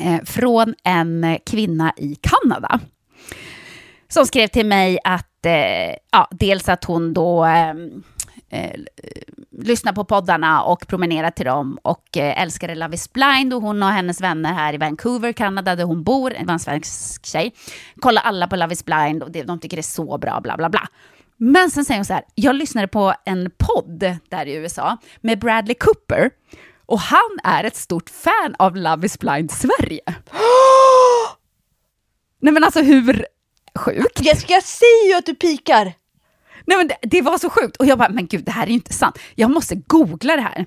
eh, 0.00 0.24
från 0.24 0.74
en 0.84 1.24
eh, 1.24 1.38
kvinna 1.46 1.92
i 1.96 2.14
Kanada 2.14 2.80
som 4.08 4.26
skrev 4.26 4.46
till 4.46 4.66
mig 4.66 4.98
att, 5.04 5.46
ja, 6.10 6.28
dels 6.30 6.68
att 6.68 6.84
hon 6.84 7.14
då 7.14 7.44
eh, 8.50 8.72
lyssnar 9.50 9.92
på 9.92 10.04
poddarna 10.04 10.62
och 10.62 10.86
promenerar 10.86 11.30
till 11.30 11.46
dem 11.46 11.78
och 11.82 12.16
eh, 12.16 12.42
älskade 12.42 12.74
Love 12.74 12.94
is 12.94 13.12
blind 13.12 13.54
och 13.54 13.62
hon 13.62 13.82
och 13.82 13.88
hennes 13.88 14.20
vänner 14.20 14.52
här 14.52 14.74
i 14.74 14.76
Vancouver, 14.76 15.32
Kanada, 15.32 15.76
där 15.76 15.84
hon 15.84 16.02
bor, 16.02 16.30
det 16.30 16.44
var 16.44 16.52
en 16.52 16.58
svensk 16.58 17.26
tjej, 17.26 17.54
kollar 18.00 18.22
alla 18.22 18.46
på 18.46 18.56
Love 18.56 18.72
is 18.72 18.84
blind 18.84 19.22
och 19.22 19.30
det, 19.30 19.42
de 19.42 19.60
tycker 19.60 19.76
det 19.76 19.80
är 19.80 19.82
så 19.82 20.18
bra, 20.18 20.40
bla 20.40 20.56
bla 20.56 20.68
bla. 20.68 20.88
Men 21.38 21.70
sen 21.70 21.84
säger 21.84 21.98
hon 21.98 22.04
så 22.04 22.12
här, 22.12 22.24
jag 22.34 22.56
lyssnade 22.56 22.88
på 22.88 23.14
en 23.24 23.50
podd 23.58 24.16
där 24.28 24.46
i 24.46 24.54
USA 24.54 24.96
med 25.20 25.38
Bradley 25.38 25.74
Cooper 25.74 26.30
och 26.86 27.00
han 27.00 27.38
är 27.44 27.64
ett 27.64 27.76
stort 27.76 28.10
fan 28.10 28.54
av 28.58 28.76
Love 28.76 29.06
is 29.06 29.18
blind 29.18 29.50
Sverige. 29.50 30.00
Nej 32.40 32.52
men 32.52 32.64
alltså 32.64 32.82
hur 32.82 33.26
sjukt? 33.74 34.20
Jessica, 34.20 34.52
jag 34.52 34.62
säger 34.62 35.08
ju 35.08 35.14
att 35.14 35.26
du 35.26 35.34
pikar! 35.34 35.92
Nej 36.66 36.76
men 36.76 36.88
det, 36.88 36.96
det, 37.02 37.22
var 37.22 37.38
så 37.38 37.50
sjukt 37.50 37.76
och 37.76 37.86
jag 37.86 37.98
bara, 37.98 38.08
men 38.08 38.26
gud 38.26 38.44
det 38.44 38.52
här 38.52 38.62
är 38.62 38.66
ju 38.66 38.74
inte 38.74 38.92
sant. 38.92 39.18
Jag 39.34 39.50
måste 39.50 39.74
googla 39.74 40.36
det 40.36 40.42
här. 40.42 40.66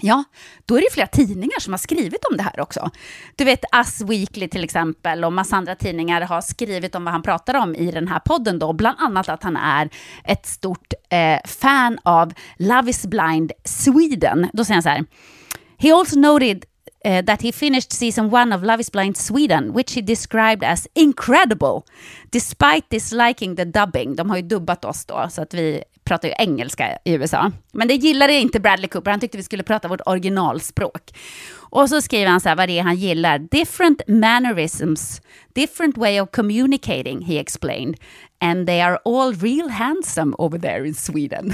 Ja, 0.00 0.24
då 0.66 0.76
är 0.76 0.80
det 0.80 0.92
flera 0.92 1.06
tidningar 1.06 1.60
som 1.60 1.72
har 1.72 1.78
skrivit 1.78 2.24
om 2.30 2.36
det 2.36 2.42
här 2.42 2.60
också. 2.60 2.90
Du 3.36 3.44
vet 3.44 3.64
Us 3.76 4.00
Weekly 4.00 4.48
till 4.48 4.64
exempel 4.64 5.24
och 5.24 5.32
massa 5.32 5.56
andra 5.56 5.74
tidningar 5.74 6.20
har 6.20 6.40
skrivit 6.40 6.94
om 6.94 7.04
vad 7.04 7.12
han 7.12 7.22
pratar 7.22 7.54
om 7.54 7.74
i 7.74 7.90
den 7.90 8.08
här 8.08 8.20
podden 8.20 8.58
då, 8.58 8.72
bland 8.72 8.98
annat 9.00 9.28
att 9.28 9.42
han 9.42 9.56
är 9.56 9.90
ett 10.24 10.46
stort 10.46 10.92
eh, 11.10 11.38
fan 11.44 11.98
av 12.02 12.32
Love 12.56 12.90
is 12.90 13.06
blind 13.06 13.52
Sweden. 13.64 14.50
Då 14.52 14.64
säger 14.64 14.74
han 14.74 14.82
så 14.82 14.88
här, 14.88 15.04
He 15.78 15.94
also 15.94 16.18
noted 16.18 16.64
uh, 17.04 17.22
that 17.22 17.42
he 17.42 17.52
finished 17.52 17.92
season 17.92 18.34
one 18.34 18.52
of 18.56 18.62
Love 18.62 18.80
is 18.80 18.90
Blind 18.90 19.16
Sweden, 19.16 19.72
which 19.72 19.94
he 19.94 20.02
described 20.02 20.64
as 20.64 20.88
incredible, 20.94 21.82
despite 22.30 22.88
disliking 22.88 23.56
the 23.56 23.64
dubbing. 23.64 24.16
De 24.16 24.30
har 24.30 24.36
ju 24.36 24.42
dubbat 24.42 24.84
oss 24.84 25.04
då, 25.04 25.26
så 25.30 25.42
att 25.42 25.54
vi 25.54 25.84
pratar 26.04 26.28
ju 26.28 26.34
engelska 26.38 26.98
i 27.04 27.12
USA. 27.12 27.52
Men 27.72 27.88
det 27.88 27.94
gillade 27.94 28.34
inte 28.34 28.60
Bradley 28.60 28.88
Cooper, 28.88 29.10
han 29.10 29.20
tyckte 29.20 29.36
vi 29.36 29.42
skulle 29.42 29.62
prata 29.62 29.88
vårt 29.88 30.00
originalspråk. 30.06 31.10
Och 31.56 31.88
så 31.88 32.02
skriver 32.02 32.26
han 32.26 32.40
så 32.40 32.48
här, 32.48 32.56
vad 32.56 32.68
det 32.68 32.78
är 32.78 32.82
han 32.82 32.96
gillar. 32.96 33.38
Different 33.38 34.02
mannerisms, 34.08 35.20
different 35.54 35.96
way 35.96 36.20
of 36.20 36.30
communicating, 36.30 37.22
he 37.22 37.38
explained. 37.38 37.96
And 38.40 38.66
they 38.66 38.80
are 38.80 38.98
all 39.04 39.34
real 39.34 39.68
handsome 39.68 40.34
over 40.38 40.58
there 40.58 40.86
in 40.86 40.94
Sweden. 40.94 41.52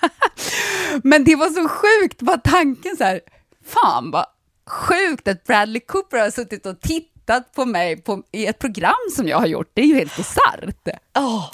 Men 1.02 1.24
det 1.24 1.36
var 1.36 1.50
så 1.50 1.68
sjukt, 1.68 2.22
bara 2.22 2.38
tanken 2.38 2.96
så 2.96 3.04
här, 3.04 3.20
fan 3.64 4.10
vad 4.10 4.26
sjukt 4.66 5.28
att 5.28 5.44
Bradley 5.44 5.80
Cooper 5.80 6.18
har 6.18 6.30
suttit 6.30 6.66
och 6.66 6.80
tittat 6.80 7.52
på 7.52 7.64
mig 7.64 7.96
på, 7.96 8.22
i 8.32 8.46
ett 8.46 8.58
program 8.58 9.10
som 9.16 9.28
jag 9.28 9.38
har 9.38 9.46
gjort. 9.46 9.70
Det 9.74 9.80
är 9.80 9.86
ju 9.86 9.94
helt 9.94 10.16
bisarrt. 10.16 10.88
Oh. 11.14 11.52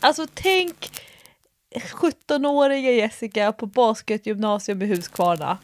Alltså 0.00 0.26
tänk 0.34 1.02
17-åriga 1.74 2.90
Jessica 2.90 3.52
på 3.52 3.66
basketgymnasium 3.66 4.82
i 4.82 4.86
Huskvarna. 4.86 5.58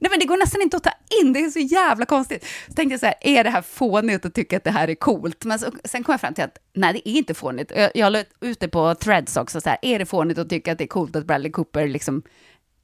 Nej 0.00 0.10
men 0.10 0.20
det 0.20 0.26
går 0.26 0.36
nästan 0.36 0.62
inte 0.62 0.76
att 0.76 0.82
ta 0.82 0.90
in, 1.22 1.32
det 1.32 1.40
är 1.40 1.50
så 1.50 1.58
jävla 1.58 2.06
konstigt. 2.06 2.44
Så 2.68 2.72
tänkte 2.72 2.92
jag 2.92 3.00
så 3.00 3.06
här, 3.06 3.14
är 3.20 3.44
det 3.44 3.50
här 3.50 3.62
fånigt 3.62 4.24
att 4.24 4.34
tycka 4.34 4.56
att 4.56 4.64
det 4.64 4.70
här 4.70 4.88
är 4.88 4.94
coolt? 4.94 5.44
Men 5.44 5.58
så, 5.58 5.66
sen 5.84 6.04
kom 6.04 6.12
jag 6.12 6.20
fram 6.20 6.34
till 6.34 6.44
att 6.44 6.58
nej, 6.72 6.92
det 6.92 7.08
är 7.08 7.12
inte 7.12 7.34
fånigt. 7.34 7.72
Jag, 7.76 7.90
jag 7.94 8.12
la 8.12 8.22
ut 8.40 8.60
det 8.60 8.68
på 8.68 8.94
threads 8.94 9.36
också, 9.36 9.60
så 9.60 9.68
här, 9.68 9.78
är 9.82 9.98
det 9.98 10.06
fånigt 10.06 10.38
att 10.38 10.48
tycka 10.48 10.72
att 10.72 10.78
det 10.78 10.84
är 10.84 10.88
coolt 10.88 11.16
att 11.16 11.26
Bradley 11.26 11.52
Cooper 11.52 11.88
liksom 11.88 12.22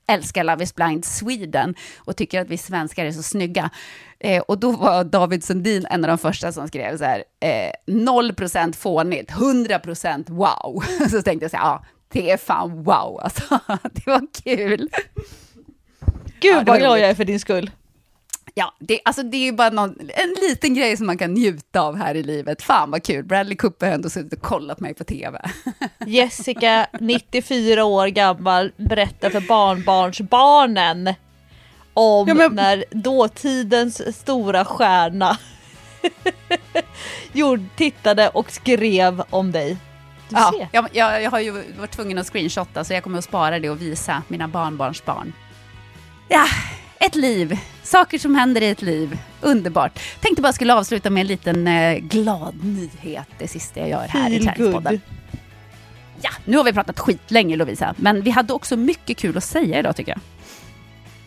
älskar 0.07 0.45
Love 0.45 0.65
is 0.65 0.74
blind 0.74 1.05
Sweden 1.05 1.74
och 1.99 2.16
tycker 2.16 2.41
att 2.41 2.49
vi 2.49 2.59
svenskar 2.59 3.05
är 3.05 3.12
så 3.12 3.23
snygga. 3.23 3.70
Eh, 4.19 4.43
och 4.43 4.59
då 4.59 4.73
var 4.73 5.05
David 5.05 5.45
Sundin 5.45 5.87
en 5.91 6.05
av 6.05 6.09
de 6.09 6.19
första 6.19 6.53
som 6.53 6.69
skrev 6.69 6.99
så 6.99 7.05
här, 7.05 7.24
eh, 7.41 7.73
0% 7.87 8.77
fånigt, 8.77 9.31
100% 9.31 10.31
wow. 10.31 10.85
så 11.11 11.23
tänkte 11.23 11.45
jag 11.45 11.51
så 11.51 11.57
här, 11.57 11.65
ja, 11.65 11.85
det 12.09 12.31
är 12.31 12.37
fan 12.37 12.83
wow 12.83 13.20
alltså. 13.23 13.61
det 13.93 14.07
var 14.07 14.27
kul. 14.45 14.89
Gud 16.41 16.55
ja, 16.55 16.62
vad 16.66 16.79
glad 16.79 16.99
jag 16.99 17.11
är 17.11 17.15
för 17.15 17.24
din 17.24 17.41
skull. 17.41 17.70
Ja, 18.55 18.74
det, 18.79 19.01
alltså 19.05 19.23
det 19.23 19.37
är 19.37 19.45
ju 19.45 19.53
bara 19.53 19.70
någon, 19.70 19.91
en 20.15 20.35
liten 20.49 20.74
grej 20.74 20.97
som 20.97 21.07
man 21.07 21.19
kan 21.19 21.35
njuta 21.35 21.81
av 21.81 21.97
här 21.97 22.15
i 22.15 22.23
livet. 22.23 22.62
Fan 22.62 22.91
vad 22.91 23.03
kul, 23.05 23.24
Bradley 23.24 23.57
Cooper 23.57 23.87
har 23.87 23.95
ändå 23.95 24.11
suttit 24.11 24.33
och 24.33 24.41
kollat 24.43 24.81
mig 24.81 24.95
på 24.95 25.05
TV. 25.05 25.41
Jessica, 26.07 26.87
94 27.01 27.85
år 27.85 28.07
gammal, 28.07 28.73
berättar 28.77 29.31
för 29.31 29.41
barnbarnsbarnen 29.41 31.15
om 31.95 32.29
Ja, 32.29 32.35
men- 32.35 32.55
när 32.55 32.85
dåtidens 32.91 34.16
stora 34.20 34.65
stjärna 34.65 35.39
gjorde, 37.33 37.65
tittade 37.77 38.29
och 38.29 38.51
skrev 38.53 39.23
om 39.31 39.53
dig. 39.53 39.77
Du 40.29 40.37
Ja, 40.37 40.53
jag, 40.73 40.89
jag, 40.93 41.23
jag 41.23 41.31
har 41.31 41.41
ju 41.41 41.51
varit 41.79 41.91
tvungen 41.91 42.19
att 42.19 42.27
screenshotta 42.33 42.85
så 42.85 42.93
jag 42.93 43.03
kommer 43.03 43.19
att 43.19 43.24
spara 43.24 43.59
det 43.59 43.70
och 43.70 43.83
visa 43.83 44.23
mina 44.29 44.49
barnbarns 44.49 45.05
barn. 45.05 45.33
Ja, 46.29 46.45
ett 47.07 47.15
liv. 47.15 47.59
Saker 47.83 48.19
som 48.19 48.35
händer 48.35 48.61
i 48.61 48.69
ett 48.69 48.83
liv. 48.83 49.19
Underbart. 49.41 49.99
Tänkte 50.20 50.43
bara 50.43 50.53
skulle 50.53 50.74
avsluta 50.74 51.11
med 51.11 51.20
en 51.20 51.27
liten 51.27 51.66
eh, 51.66 51.99
glad 51.99 52.65
nyhet 52.65 53.29
det 53.39 53.49
sista 53.49 53.81
jag 53.81 53.89
gör 53.89 54.07
här 54.09 54.31
i 54.31 54.33
Feel 54.33 54.45
Träningspodden. 54.45 54.93
good. 54.93 55.01
Ja, 56.23 56.31
nu 56.45 56.57
har 56.57 56.65
vi 56.65 56.73
pratat 56.73 57.01
skit 57.01 57.31
länge 57.31 57.57
Lovisa, 57.57 57.95
men 57.99 58.23
vi 58.23 58.31
hade 58.31 58.53
också 58.53 58.77
mycket 58.77 59.16
kul 59.16 59.37
att 59.37 59.45
säga 59.45 59.79
idag 59.79 59.97
tycker 59.97 60.12
jag. 60.12 60.20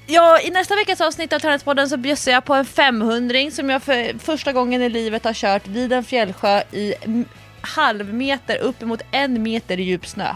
Ja, 0.08 0.40
i 0.42 0.50
nästa 0.50 0.76
veckas 0.76 1.02
avsnitt 1.02 1.34
av 1.34 1.40
Träningspodden 1.40 1.90
så 1.90 1.98
bjussar 1.98 2.32
jag 2.32 2.46
på 2.46 2.54
en 2.54 2.66
500 2.66 3.38
som 3.52 3.70
jag 3.70 3.84
för 3.84 4.20
första 4.20 4.54
gången 4.54 4.82
i 4.82 4.90
livet 4.90 5.24
har 5.24 5.34
kört 5.34 5.68
vid 5.68 5.94
en 5.94 6.04
fjällsjö 6.04 6.62
i 6.72 6.94
halvmeter 7.62 8.58
uppemot 8.58 9.02
en 9.12 9.44
meter 9.44 9.80
i 9.80 9.84
djup 9.84 10.08
snö. 10.08 10.28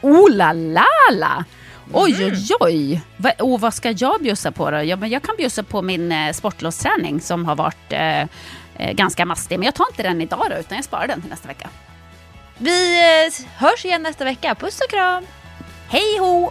Oh 0.00 0.30
la 0.30 0.52
la 0.52 0.86
la! 1.12 1.44
Oj 1.94 2.24
oj 2.24 2.56
oj! 2.60 3.00
Va, 3.16 3.32
och 3.38 3.60
vad 3.60 3.74
ska 3.74 3.90
jag 3.90 4.22
bjussa 4.22 4.52
på 4.52 4.70
då? 4.70 4.82
Ja, 4.82 4.96
men 4.96 5.10
jag 5.10 5.22
kan 5.22 5.36
bjussa 5.36 5.62
på 5.62 5.82
min 5.82 6.12
eh, 6.12 6.32
sportlovsträning 6.32 7.20
som 7.20 7.44
har 7.44 7.56
varit 7.56 7.92
eh, 7.92 8.20
eh, 8.20 8.92
ganska 8.92 9.26
mastig. 9.26 9.58
Men 9.58 9.66
jag 9.66 9.74
tar 9.74 9.86
inte 9.90 10.02
den 10.02 10.20
idag 10.20 10.46
då, 10.50 10.56
utan 10.56 10.76
jag 10.76 10.84
sparar 10.84 11.06
den 11.06 11.20
till 11.20 11.30
nästa 11.30 11.48
vecka. 11.48 11.68
Vi 12.58 13.00
eh, 13.00 13.46
hörs 13.56 13.84
igen 13.84 14.02
nästa 14.02 14.24
vecka. 14.24 14.54
Puss 14.54 14.80
och 14.80 14.90
kram! 14.90 15.24
Hej 15.88 16.18
ho! 16.18 16.50